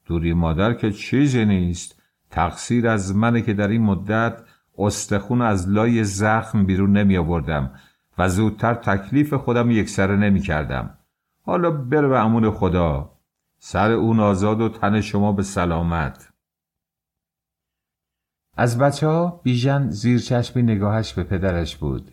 دوری 0.06 0.34
مادر 0.34 0.73
که 0.73 0.91
چیزی 0.91 1.45
نیست 1.45 2.02
تقصیر 2.30 2.88
از 2.88 3.15
منه 3.15 3.41
که 3.41 3.53
در 3.53 3.68
این 3.68 3.82
مدت 3.82 4.44
استخون 4.77 5.41
از 5.41 5.69
لای 5.69 6.03
زخم 6.03 6.65
بیرون 6.65 6.98
نمی 6.98 7.18
آوردم 7.18 7.72
و 8.18 8.30
زودتر 8.30 8.73
تکلیف 8.73 9.34
خودم 9.34 9.72
یکسره 9.72 10.15
نمی 10.15 10.40
کردم. 10.40 10.98
حالا 11.41 11.72
بره 11.72 12.07
به 12.07 12.19
امون 12.19 12.52
خدا 12.52 13.11
سر 13.57 13.91
اون 13.91 14.19
آزاد 14.19 14.61
و 14.61 14.69
تن 14.69 15.02
شما 15.02 15.32
به 15.32 15.44
سلامت 15.44 16.30
از 18.57 18.77
بچه 18.77 19.07
ها 19.07 19.41
بیژن 19.44 19.90
زیر 19.90 20.19
چشمی 20.19 20.64
نگاهش 20.64 21.14
به 21.14 21.23
پدرش 21.23 21.76
بود 21.76 22.11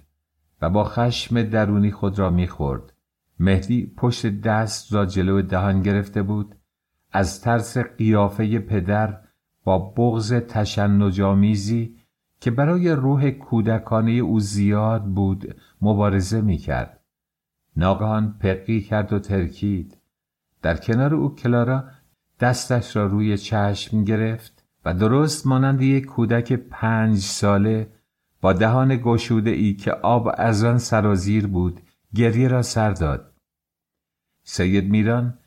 و 0.63 0.71
با 0.71 0.85
خشم 0.85 1.43
درونی 1.43 1.91
خود 1.91 2.19
را 2.19 2.31
می‌خورد. 2.31 2.93
مهدی 3.39 3.95
پشت 3.97 4.27
دست 4.27 4.93
را 4.93 5.07
جلو 5.07 5.43
دهان 5.43 5.83
گرفته 5.83 6.23
بود 6.23 6.55
از 7.13 7.41
ترس 7.41 7.79
قیافه 7.79 8.59
پدر 8.59 9.19
با 9.65 9.79
بغز 9.79 10.33
تشنجامیزی 10.33 11.97
که 12.41 12.51
برای 12.51 12.91
روح 12.91 13.31
کودکانه 13.31 14.11
او 14.11 14.41
زیاد 14.41 15.05
بود 15.05 15.57
مبارزه 15.83 16.41
می 16.41 16.57
کرد. 16.57 17.01
ناگهان 17.77 18.39
پقی 18.41 18.81
کرد 18.81 19.13
و 19.13 19.19
ترکید. 19.19 19.99
در 20.63 20.77
کنار 20.77 21.15
او 21.15 21.35
کلارا 21.35 21.85
دستش 22.41 22.97
را 22.97 23.07
روی 23.07 23.39
چشم 23.39 24.05
گرفت 24.05 24.65
و 24.85 24.95
درست 24.95 25.47
مانند 25.47 25.83
یک 25.83 26.05
کودک 26.05 26.53
پنج 26.53 27.19
ساله 27.19 27.93
با 28.41 28.53
دهان 28.53 28.97
گشوده 28.97 29.51
ای 29.51 29.75
که 29.75 29.93
آب 29.93 30.35
از 30.37 30.65
آن 30.65 30.79
سرازیر 30.79 31.47
بود 31.47 31.81
گریه 32.15 32.49
را 32.49 32.63
سر 32.63 32.91
داد. 32.91 33.33
سید 34.43 34.91
میران 34.91 35.39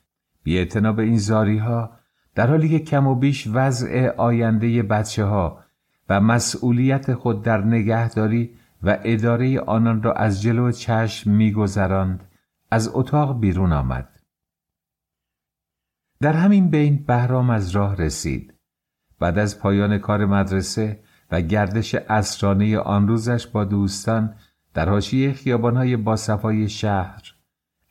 بی 0.46 0.66
به 0.66 1.04
این 1.04 1.18
زاری 1.18 1.58
ها 1.58 1.92
در 2.36 2.48
حالی 2.48 2.70
که 2.70 2.80
کم 2.80 3.08
و 3.08 3.16
بیش 3.16 3.48
وضع 3.54 4.10
آینده 4.18 4.84
بچه 4.84 5.26
ها 5.26 5.60
و 6.10 6.22
مسئولیت 6.22 7.14
خود 7.14 7.44
در 7.44 7.66
نگهداری 7.66 8.56
و 8.84 8.98
اداره 9.04 9.60
آنان 9.60 10.04
را 10.04 10.14
از 10.14 10.42
جلو 10.42 10.72
چشم 10.72 11.32
میگذراند 11.32 12.30
از 12.72 12.90
اتاق 12.94 13.40
بیرون 13.40 13.74
آمد. 13.74 14.20
در 16.22 16.34
همین 16.34 16.70
بین 16.70 17.04
بهرام 17.08 17.50
از 17.50 17.70
راه 17.70 17.96
رسید. 17.96 18.54
بعد 19.20 19.38
از 19.38 19.60
پایان 19.60 19.98
کار 19.98 20.26
مدرسه 20.26 21.00
و 21.32 21.42
گردش 21.42 21.96
اسرانه 21.96 22.78
آن 22.78 23.08
روزش 23.08 23.48
با 23.48 23.64
دوستان 23.64 24.36
در 24.74 24.90
حاشیه 24.90 25.34
خیابانهای 25.34 25.98
باصفای 25.98 26.70
شهر 26.70 27.36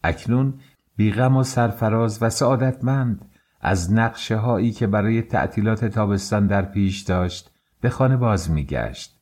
اکنون 0.05 0.61
بیغم 0.97 1.37
و 1.37 1.43
سرفراز 1.43 2.23
و 2.23 2.31
سعادتمند 2.31 3.25
از 3.61 3.93
نقشه 3.93 4.37
هایی 4.37 4.73
که 4.73 4.87
برای 4.87 5.23
تعطیلات 5.23 5.85
تابستان 5.85 6.47
در 6.47 6.63
پیش 6.63 7.01
داشت 7.01 7.51
به 7.81 7.91
خانه 7.91 8.17
باز 8.17 8.51
میگشت. 8.51 9.21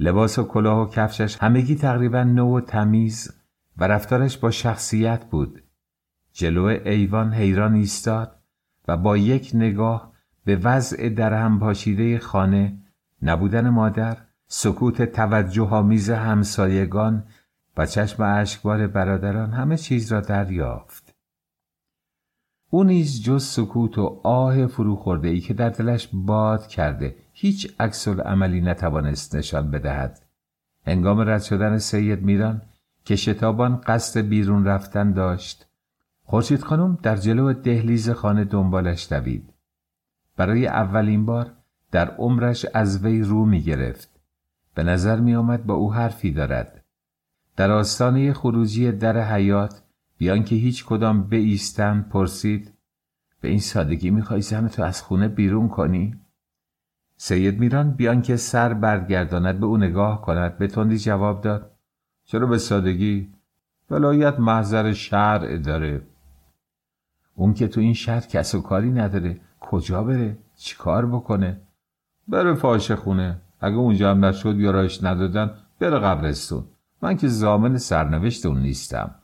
لباس 0.00 0.38
و 0.38 0.44
کلاه 0.44 0.82
و 0.82 0.90
کفشش 0.90 1.36
همگی 1.40 1.74
تقریبا 1.74 2.24
نو 2.24 2.56
و 2.56 2.60
تمیز 2.60 3.32
و 3.76 3.84
رفتارش 3.84 4.38
با 4.38 4.50
شخصیت 4.50 5.24
بود. 5.24 5.62
جلو 6.32 6.64
ایوان 6.64 7.32
حیران 7.32 7.74
ایستاد 7.74 8.38
و 8.88 8.96
با 8.96 9.16
یک 9.16 9.50
نگاه 9.54 10.12
به 10.44 10.56
وضع 10.56 11.08
در 11.08 11.34
هم 11.34 11.60
پاشیده 11.60 12.18
خانه 12.18 12.78
نبودن 13.22 13.68
مادر 13.68 14.16
سکوت 14.46 15.02
توجه 15.02 15.68
آمیز 15.68 16.10
همسایگان 16.10 17.24
و 17.76 17.86
چشم 17.86 18.22
اشکبار 18.22 18.86
برادران 18.86 19.50
همه 19.50 19.76
چیز 19.76 20.12
را 20.12 20.20
دریافت. 20.20 21.14
او 22.70 22.84
نیز 22.84 23.22
جز 23.22 23.44
سکوت 23.44 23.98
و 23.98 24.20
آه 24.24 24.66
فروخورده 24.66 25.28
ای 25.28 25.40
که 25.40 25.54
در 25.54 25.68
دلش 25.68 26.08
باد 26.12 26.66
کرده 26.66 27.16
هیچ 27.32 27.74
عکس 27.80 28.08
عملی 28.08 28.60
نتوانست 28.60 29.36
نشان 29.36 29.70
بدهد. 29.70 30.20
هنگام 30.86 31.20
رد 31.20 31.42
شدن 31.42 31.78
سید 31.78 32.22
میران 32.22 32.62
که 33.04 33.16
شتابان 33.16 33.76
قصد 33.76 34.20
بیرون 34.20 34.64
رفتن 34.64 35.12
داشت 35.12 35.66
خورشید 36.24 36.62
خانم 36.62 36.98
در 37.02 37.16
جلو 37.16 37.52
دهلیز 37.52 38.10
خانه 38.10 38.44
دنبالش 38.44 39.12
دوید. 39.12 39.52
برای 40.36 40.66
اولین 40.66 41.26
بار 41.26 41.52
در 41.90 42.10
عمرش 42.10 42.66
از 42.74 43.04
وی 43.04 43.22
رو 43.22 43.44
می 43.44 43.62
گرفت 43.62 44.20
به 44.74 44.82
نظر 44.82 45.20
می 45.20 45.34
آمد 45.34 45.66
با 45.66 45.74
او 45.74 45.94
حرفی 45.94 46.32
دارد. 46.32 46.81
در 47.56 47.70
آستانه 47.70 48.32
خروجی 48.32 48.92
در 48.92 49.34
حیات 49.34 49.82
بیان 50.18 50.44
که 50.44 50.54
هیچ 50.54 50.84
کدام 50.84 51.28
ایستن 51.30 52.06
پرسید 52.10 52.74
به 53.40 53.48
این 53.48 53.60
سادگی 53.60 54.10
می‌خوای 54.10 54.40
زن 54.40 54.68
تو 54.68 54.82
از 54.82 55.02
خونه 55.02 55.28
بیرون 55.28 55.68
کنی؟ 55.68 56.20
سید 57.16 57.60
میران 57.60 57.90
بیان 57.90 58.22
که 58.22 58.36
سر 58.36 58.74
برگرداند 58.74 59.60
به 59.60 59.66
او 59.66 59.76
نگاه 59.76 60.22
کند 60.22 60.58
به 60.58 60.66
تندی 60.66 60.98
جواب 60.98 61.40
داد 61.40 61.70
چرا 62.24 62.46
به 62.46 62.58
سادگی؟ 62.58 63.32
ولایت 63.90 64.40
محضر 64.40 64.92
شرع 64.92 65.56
داره 65.56 66.02
اون 67.34 67.54
که 67.54 67.68
تو 67.68 67.80
این 67.80 67.94
شهر 67.94 68.20
کس 68.20 68.54
و 68.54 68.60
کاری 68.60 68.90
نداره 68.90 69.40
کجا 69.60 70.02
بره؟ 70.02 70.38
چیکار 70.56 71.06
بکنه؟ 71.06 71.60
بره 72.28 72.54
فاشه 72.54 72.96
خونه 72.96 73.40
اگه 73.60 73.76
اونجا 73.76 74.10
هم 74.10 74.24
نشد 74.24 74.56
یا 74.56 74.70
راش 74.70 75.04
ندادن 75.04 75.50
بره 75.78 75.98
قبرستون 75.98 76.64
من 77.02 77.16
که 77.16 77.28
زامن 77.28 77.78
سرنوشت 77.78 78.46
اون 78.46 78.62
نیستم. 78.62 79.14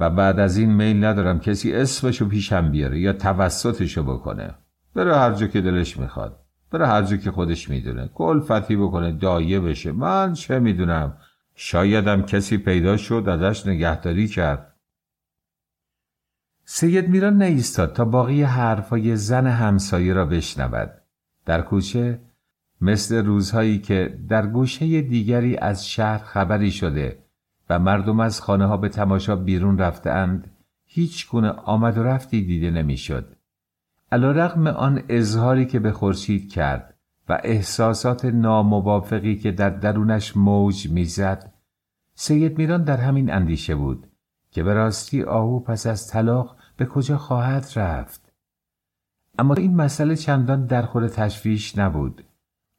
و 0.00 0.10
بعد 0.10 0.38
از 0.38 0.56
این 0.56 0.72
میل 0.72 1.04
ندارم 1.04 1.40
کسی 1.40 1.72
اسمشو 1.72 2.28
پیشم 2.28 2.70
بیاره 2.70 3.00
یا 3.00 3.12
توسطشو 3.12 4.02
بکنه. 4.02 4.54
بره 4.94 5.16
هر 5.16 5.32
جا 5.32 5.46
که 5.46 5.60
دلش 5.60 5.96
می‌خواد. 5.96 6.40
بره 6.70 6.86
هر 6.86 7.02
جا 7.02 7.16
که 7.16 7.30
خودش 7.30 7.70
می‌دونه. 7.70 8.10
فتی 8.48 8.76
بکنه 8.76 9.12
دایه 9.12 9.60
بشه. 9.60 9.92
من 9.92 10.32
چه 10.32 10.58
می‌دونم؟ 10.58 11.16
شایدم 11.54 12.22
کسی 12.22 12.58
پیدا 12.58 12.96
شد 12.96 13.24
ازش 13.28 13.66
نگهداری 13.66 14.28
کرد. 14.28 14.74
سید 16.64 17.08
میران 17.08 17.42
نیستاد 17.42 17.92
تا 17.92 18.04
باقی 18.04 18.42
حرفای 18.42 19.16
زن 19.16 19.46
همسایه 19.46 20.12
را 20.12 20.24
بشنود. 20.24 20.90
در 21.46 21.62
کوچه 21.62 22.20
مثل 22.84 23.24
روزهایی 23.24 23.78
که 23.78 24.18
در 24.28 24.46
گوشه 24.46 25.02
دیگری 25.02 25.56
از 25.56 25.88
شهر 25.88 26.18
خبری 26.18 26.70
شده 26.70 27.18
و 27.70 27.78
مردم 27.78 28.20
از 28.20 28.40
خانه 28.40 28.66
ها 28.66 28.76
به 28.76 28.88
تماشا 28.88 29.36
بیرون 29.36 29.78
رفتند 29.78 30.50
هیچ 30.86 31.28
گونه 31.28 31.50
آمد 31.50 31.98
و 31.98 32.02
رفتی 32.02 32.42
دیده 32.42 32.70
نمی‌شد. 32.70 33.36
علا 34.12 34.30
رقم 34.30 34.66
آن 34.66 35.02
اظهاری 35.08 35.66
که 35.66 35.78
به 35.78 35.92
خورشید 35.92 36.52
کرد 36.52 36.94
و 37.28 37.40
احساسات 37.44 38.24
ناموافقی 38.24 39.36
که 39.36 39.52
در 39.52 39.70
درونش 39.70 40.36
موج 40.36 40.90
می‌زد 40.90 41.52
سید 42.14 42.58
میران 42.58 42.84
در 42.84 42.96
همین 42.96 43.32
اندیشه 43.32 43.74
بود 43.74 44.06
که 44.50 44.62
به 44.62 44.74
راستی 44.74 45.22
آهو 45.22 45.60
پس 45.60 45.86
از 45.86 46.08
طلاق 46.08 46.56
به 46.76 46.86
کجا 46.86 47.18
خواهد 47.18 47.66
رفت 47.76 48.32
اما 49.38 49.54
این 49.54 49.76
مسئله 49.76 50.16
چندان 50.16 50.66
در 50.66 50.82
خور 50.82 51.08
تشویش 51.08 51.78
نبود 51.78 52.24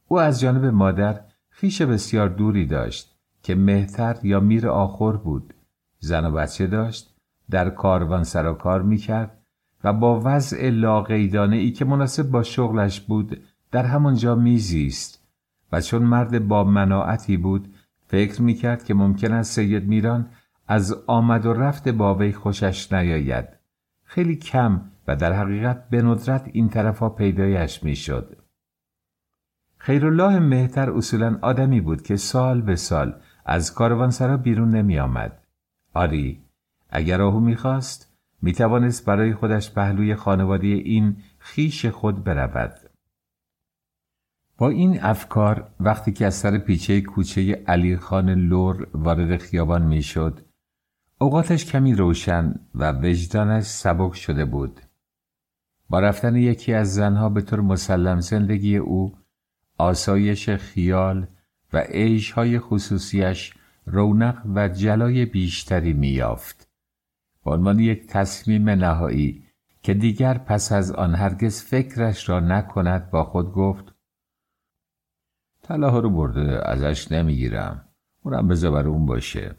او 0.07 0.19
از 0.19 0.39
جانب 0.39 0.65
مادر 0.65 1.21
خیش 1.49 1.81
بسیار 1.81 2.29
دوری 2.29 2.65
داشت 2.65 3.15
که 3.43 3.55
مهتر 3.55 4.17
یا 4.23 4.39
میر 4.39 4.69
آخر 4.69 5.11
بود 5.11 5.53
زن 5.99 6.25
و 6.25 6.31
بچه 6.31 6.67
داشت 6.67 7.15
در 7.49 7.69
کاروان 7.69 8.23
سر 8.23 8.47
و 8.47 8.53
کار 8.53 8.81
می‌کرد 8.81 9.37
و 9.83 9.93
با 9.93 10.21
وضع 10.23 10.69
لاقیدانه 10.69 11.55
ای 11.55 11.71
که 11.71 11.85
مناسب 11.85 12.31
با 12.31 12.43
شغلش 12.43 13.01
بود 13.01 13.41
در 13.71 13.85
همانجا 13.85 14.35
میزیست 14.35 15.27
و 15.71 15.81
چون 15.81 16.03
مرد 16.03 16.47
با 16.47 16.63
مناعتی 16.63 17.37
بود 17.37 17.73
فکر 18.07 18.41
می‌کرد 18.41 18.83
که 18.83 18.93
ممکن 18.93 19.33
است 19.33 19.55
سید 19.55 19.87
میران 19.87 20.29
از 20.67 20.93
آمد 21.07 21.45
و 21.45 21.53
رفت 21.53 21.87
با 21.87 22.15
وی 22.15 22.33
خوشش 22.33 22.93
نیاید 22.93 23.45
خیلی 24.03 24.35
کم 24.35 24.81
و 25.07 25.15
در 25.15 25.33
حقیقت 25.33 25.89
به 25.89 26.01
ندرت 26.01 26.49
این 26.53 26.69
طرفا 26.69 27.09
پیدایش 27.09 27.83
می‌شد. 27.83 28.44
خیرالله 29.85 30.39
مهتر 30.39 30.91
اصولا 30.91 31.39
آدمی 31.41 31.81
بود 31.81 32.01
که 32.01 32.15
سال 32.15 32.61
به 32.61 32.75
سال 32.75 33.15
از 33.45 33.73
کاروانسرا 33.73 34.37
بیرون 34.37 34.69
نمی 34.69 34.99
آمد. 34.99 35.43
آری 35.93 36.41
اگر 36.89 37.21
آهو 37.21 37.39
می‌خواست 37.39 38.13
می 38.41 38.53
توانست 38.53 39.05
برای 39.05 39.33
خودش 39.33 39.71
پهلوی 39.71 40.15
خانواده 40.15 40.67
این 40.67 41.17
خیش 41.39 41.85
خود 41.85 42.23
برود. 42.23 42.73
با 44.57 44.69
این 44.69 45.03
افکار 45.03 45.71
وقتی 45.79 46.11
که 46.11 46.25
از 46.25 46.33
سر 46.33 46.57
پیچه 46.57 47.01
کوچه 47.01 47.63
علی 47.67 47.97
خان 47.97 48.29
لور 48.29 48.87
وارد 48.93 49.37
خیابان 49.37 49.81
می‌شد 49.81 50.41
اوقاتش 51.19 51.65
کمی 51.65 51.95
روشن 51.95 52.55
و 52.75 52.91
وجدانش 52.91 53.63
سبک 53.63 54.15
شده 54.15 54.45
بود 54.45 54.81
با 55.89 55.99
رفتن 55.99 56.35
یکی 56.35 56.73
از 56.73 56.93
زنها 56.93 57.29
به 57.29 57.41
طور 57.41 57.61
مسلم 57.61 58.19
زندگی 58.19 58.77
او 58.77 59.24
آسایش 59.77 60.49
خیال 60.49 61.27
و 61.73 61.77
عیشهای 61.77 62.59
خصوصیش 62.59 63.53
رونق 63.85 64.41
و 64.55 64.67
جلای 64.67 65.25
بیشتری 65.25 65.93
میافت 65.93 66.69
به 67.45 67.51
عنوان 67.51 67.79
یک 67.79 68.07
تصمیم 68.07 68.69
نهایی 68.69 69.45
که 69.81 69.93
دیگر 69.93 70.37
پس 70.37 70.71
از 70.71 70.91
آن 70.91 71.15
هرگز 71.15 71.61
فکرش 71.61 72.29
را 72.29 72.39
نکند 72.39 73.09
با 73.09 73.23
خود 73.23 73.51
گفت 73.51 73.95
طلاها 75.61 75.99
رو 75.99 76.09
برده 76.09 76.69
ازش 76.69 77.11
نمی‌گیرم. 77.11 77.85
اونم 78.23 78.47
بذار 78.47 78.71
بر 78.71 78.87
اون 78.87 79.05
باشه. 79.05 79.55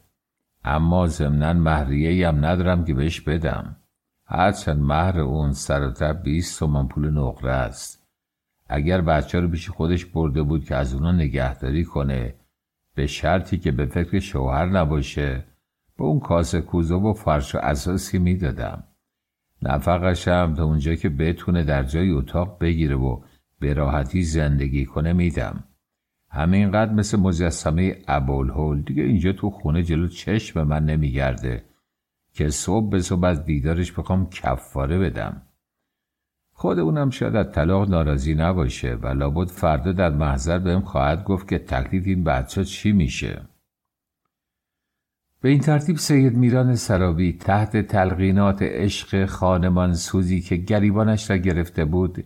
اما 0.64 1.06
ضمنا 1.06 1.52
مهریه 1.52 2.28
هم 2.28 2.44
ندارم 2.44 2.84
که 2.84 2.94
بهش 2.94 3.20
بدم. 3.20 3.76
هرچند 4.24 4.82
مهر 4.82 5.20
اون 5.20 5.52
سر 5.52 6.12
بیست 6.12 6.58
تومن 6.58 6.88
پول 6.88 7.10
نقره 7.10 7.52
است. 7.52 7.95
اگر 8.68 9.00
بچه 9.00 9.40
رو 9.40 9.48
پیش 9.48 9.70
خودش 9.70 10.04
برده 10.04 10.42
بود 10.42 10.64
که 10.64 10.76
از 10.76 10.94
اونا 10.94 11.12
نگهداری 11.12 11.84
کنه 11.84 12.34
به 12.94 13.06
شرطی 13.06 13.58
که 13.58 13.72
به 13.72 13.86
فکر 13.86 14.18
شوهر 14.18 14.66
نباشه 14.66 15.44
به 15.98 16.04
اون 16.04 16.20
کاسه 16.20 16.60
کوزه 16.60 16.94
و 16.94 17.12
فرش 17.12 17.54
و 17.54 17.58
اساسی 17.58 18.18
می‌دادم. 18.18 18.84
نفقش 19.62 20.28
هم 20.28 20.54
تا 20.54 20.64
اونجا 20.64 20.94
که 20.94 21.08
بتونه 21.08 21.64
در 21.64 21.82
جای 21.82 22.10
اتاق 22.10 22.58
بگیره 22.60 22.96
و 22.96 23.20
به 23.60 23.74
راحتی 23.74 24.22
زندگی 24.22 24.84
کنه 24.84 25.12
میدم. 25.12 25.64
همینقدر 26.30 26.92
مثل 26.92 27.18
مجسمه 27.18 27.96
ابوالهول. 28.08 28.82
دیگه 28.82 29.02
اینجا 29.02 29.32
تو 29.32 29.50
خونه 29.50 29.82
جلو 29.82 30.08
چشم 30.08 30.62
من 30.62 30.84
نمیگرده 30.84 31.64
که 32.32 32.48
صبح 32.48 32.90
به 32.90 33.00
صبح 33.00 33.24
از 33.24 33.44
دیدارش 33.44 33.92
بخوام 33.92 34.30
کفاره 34.30 34.98
بدم. 34.98 35.42
خود 36.58 36.78
اونم 36.78 37.10
شاید 37.10 37.36
از 37.36 37.52
طلاق 37.52 37.88
ناراضی 37.88 38.34
نباشه 38.34 38.94
و 38.94 39.06
لابد 39.06 39.48
فردا 39.48 39.92
در 39.92 40.10
محضر 40.10 40.58
بهم 40.58 40.80
خواهد 40.80 41.24
گفت 41.24 41.48
که 41.48 41.58
تکلیف 41.58 42.06
این 42.06 42.24
بچه 42.24 42.64
چی 42.64 42.92
میشه. 42.92 43.42
به 45.40 45.48
این 45.48 45.60
ترتیب 45.60 45.96
سید 45.96 46.36
میران 46.36 46.74
سرابی 46.74 47.32
تحت 47.32 47.76
تلقینات 47.76 48.62
عشق 48.62 49.26
خانمان 49.26 49.94
سوزی 49.94 50.40
که 50.40 50.56
گریبانش 50.56 51.30
را 51.30 51.36
گرفته 51.36 51.84
بود 51.84 52.24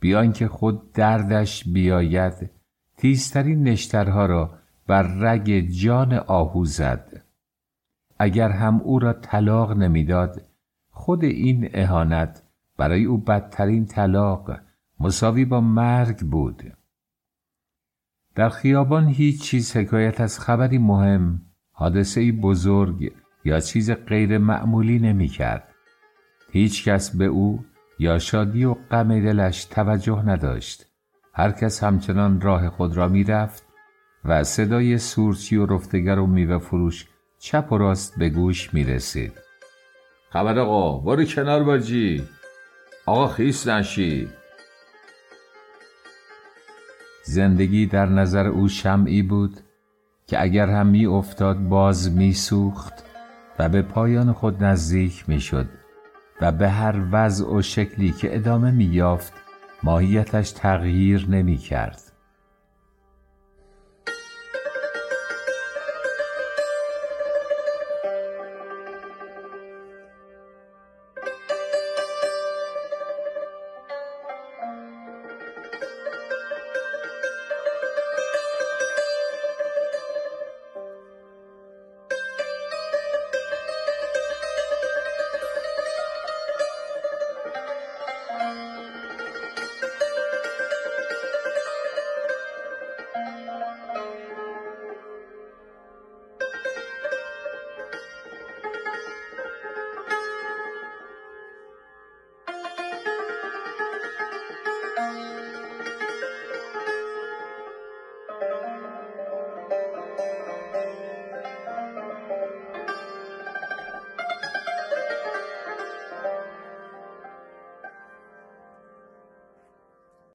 بیان 0.00 0.32
که 0.32 0.48
خود 0.48 0.92
دردش 0.92 1.64
بیاید 1.68 2.50
تیزترین 2.96 3.62
نشترها 3.62 4.26
را 4.26 4.58
بر 4.86 5.02
رگ 5.02 5.60
جان 5.60 6.12
آهو 6.12 6.64
زد. 6.64 7.24
اگر 8.18 8.50
هم 8.50 8.80
او 8.80 8.98
را 8.98 9.12
طلاق 9.12 9.72
نمی‌داد 9.72 10.42
خود 10.90 11.24
این 11.24 11.70
اهانت 11.74 12.42
برای 12.80 13.04
او 13.04 13.18
بدترین 13.18 13.86
طلاق 13.86 14.50
مساوی 15.00 15.44
با 15.44 15.60
مرگ 15.60 16.18
بود 16.18 16.62
در 18.34 18.48
خیابان 18.48 19.08
هیچ 19.08 19.42
چیز 19.42 19.76
حکایت 19.76 20.20
از 20.20 20.40
خبری 20.40 20.78
مهم 20.78 21.42
حادثه 21.72 22.32
بزرگ 22.32 23.12
یا 23.44 23.60
چیز 23.60 23.90
غیر 23.90 24.38
معمولی 24.38 24.98
نمی 24.98 25.28
کرد. 25.28 25.74
هیچ 26.52 26.84
کس 26.88 27.16
به 27.16 27.24
او 27.24 27.64
یا 27.98 28.18
شادی 28.18 28.64
و 28.64 28.74
غم 28.74 29.20
دلش 29.20 29.64
توجه 29.64 30.22
نداشت. 30.22 30.86
هر 31.34 31.52
کس 31.52 31.84
همچنان 31.84 32.40
راه 32.40 32.68
خود 32.68 32.96
را 32.96 33.08
می 33.08 33.24
رفت 33.24 33.64
و 34.24 34.44
صدای 34.44 34.98
سورچی 34.98 35.56
و 35.56 35.66
رفتگر 35.66 36.18
و 36.18 36.26
میوه 36.26 36.58
فروش 36.58 37.06
چپ 37.38 37.72
و 37.72 37.78
راست 37.78 38.18
به 38.18 38.28
گوش 38.28 38.74
می 38.74 38.84
رسید. 38.84 39.32
خبر 40.30 40.58
آقا 40.58 40.98
برو 40.98 41.24
کنار 41.24 41.64
باجی 41.64 42.22
آقا 43.10 43.28
خیس 43.28 43.68
نشی 43.68 44.28
زندگی 47.24 47.86
در 47.86 48.06
نظر 48.06 48.46
او 48.46 48.68
شمعی 48.68 49.22
بود 49.22 49.60
که 50.26 50.42
اگر 50.42 50.68
هم 50.70 50.86
می 50.86 51.06
افتاد 51.06 51.58
باز 51.58 52.16
می 52.16 52.32
سوخت 52.32 53.04
و 53.58 53.68
به 53.68 53.82
پایان 53.82 54.32
خود 54.32 54.64
نزدیک 54.64 55.28
می 55.28 55.40
شد 55.40 55.68
و 56.40 56.52
به 56.52 56.68
هر 56.68 57.02
وضع 57.12 57.46
و 57.46 57.62
شکلی 57.62 58.12
که 58.12 58.36
ادامه 58.36 58.70
می 58.70 58.84
یافت 58.84 59.32
ماهیتش 59.82 60.50
تغییر 60.50 61.26
نمی 61.28 61.56
کرد. 61.56 62.09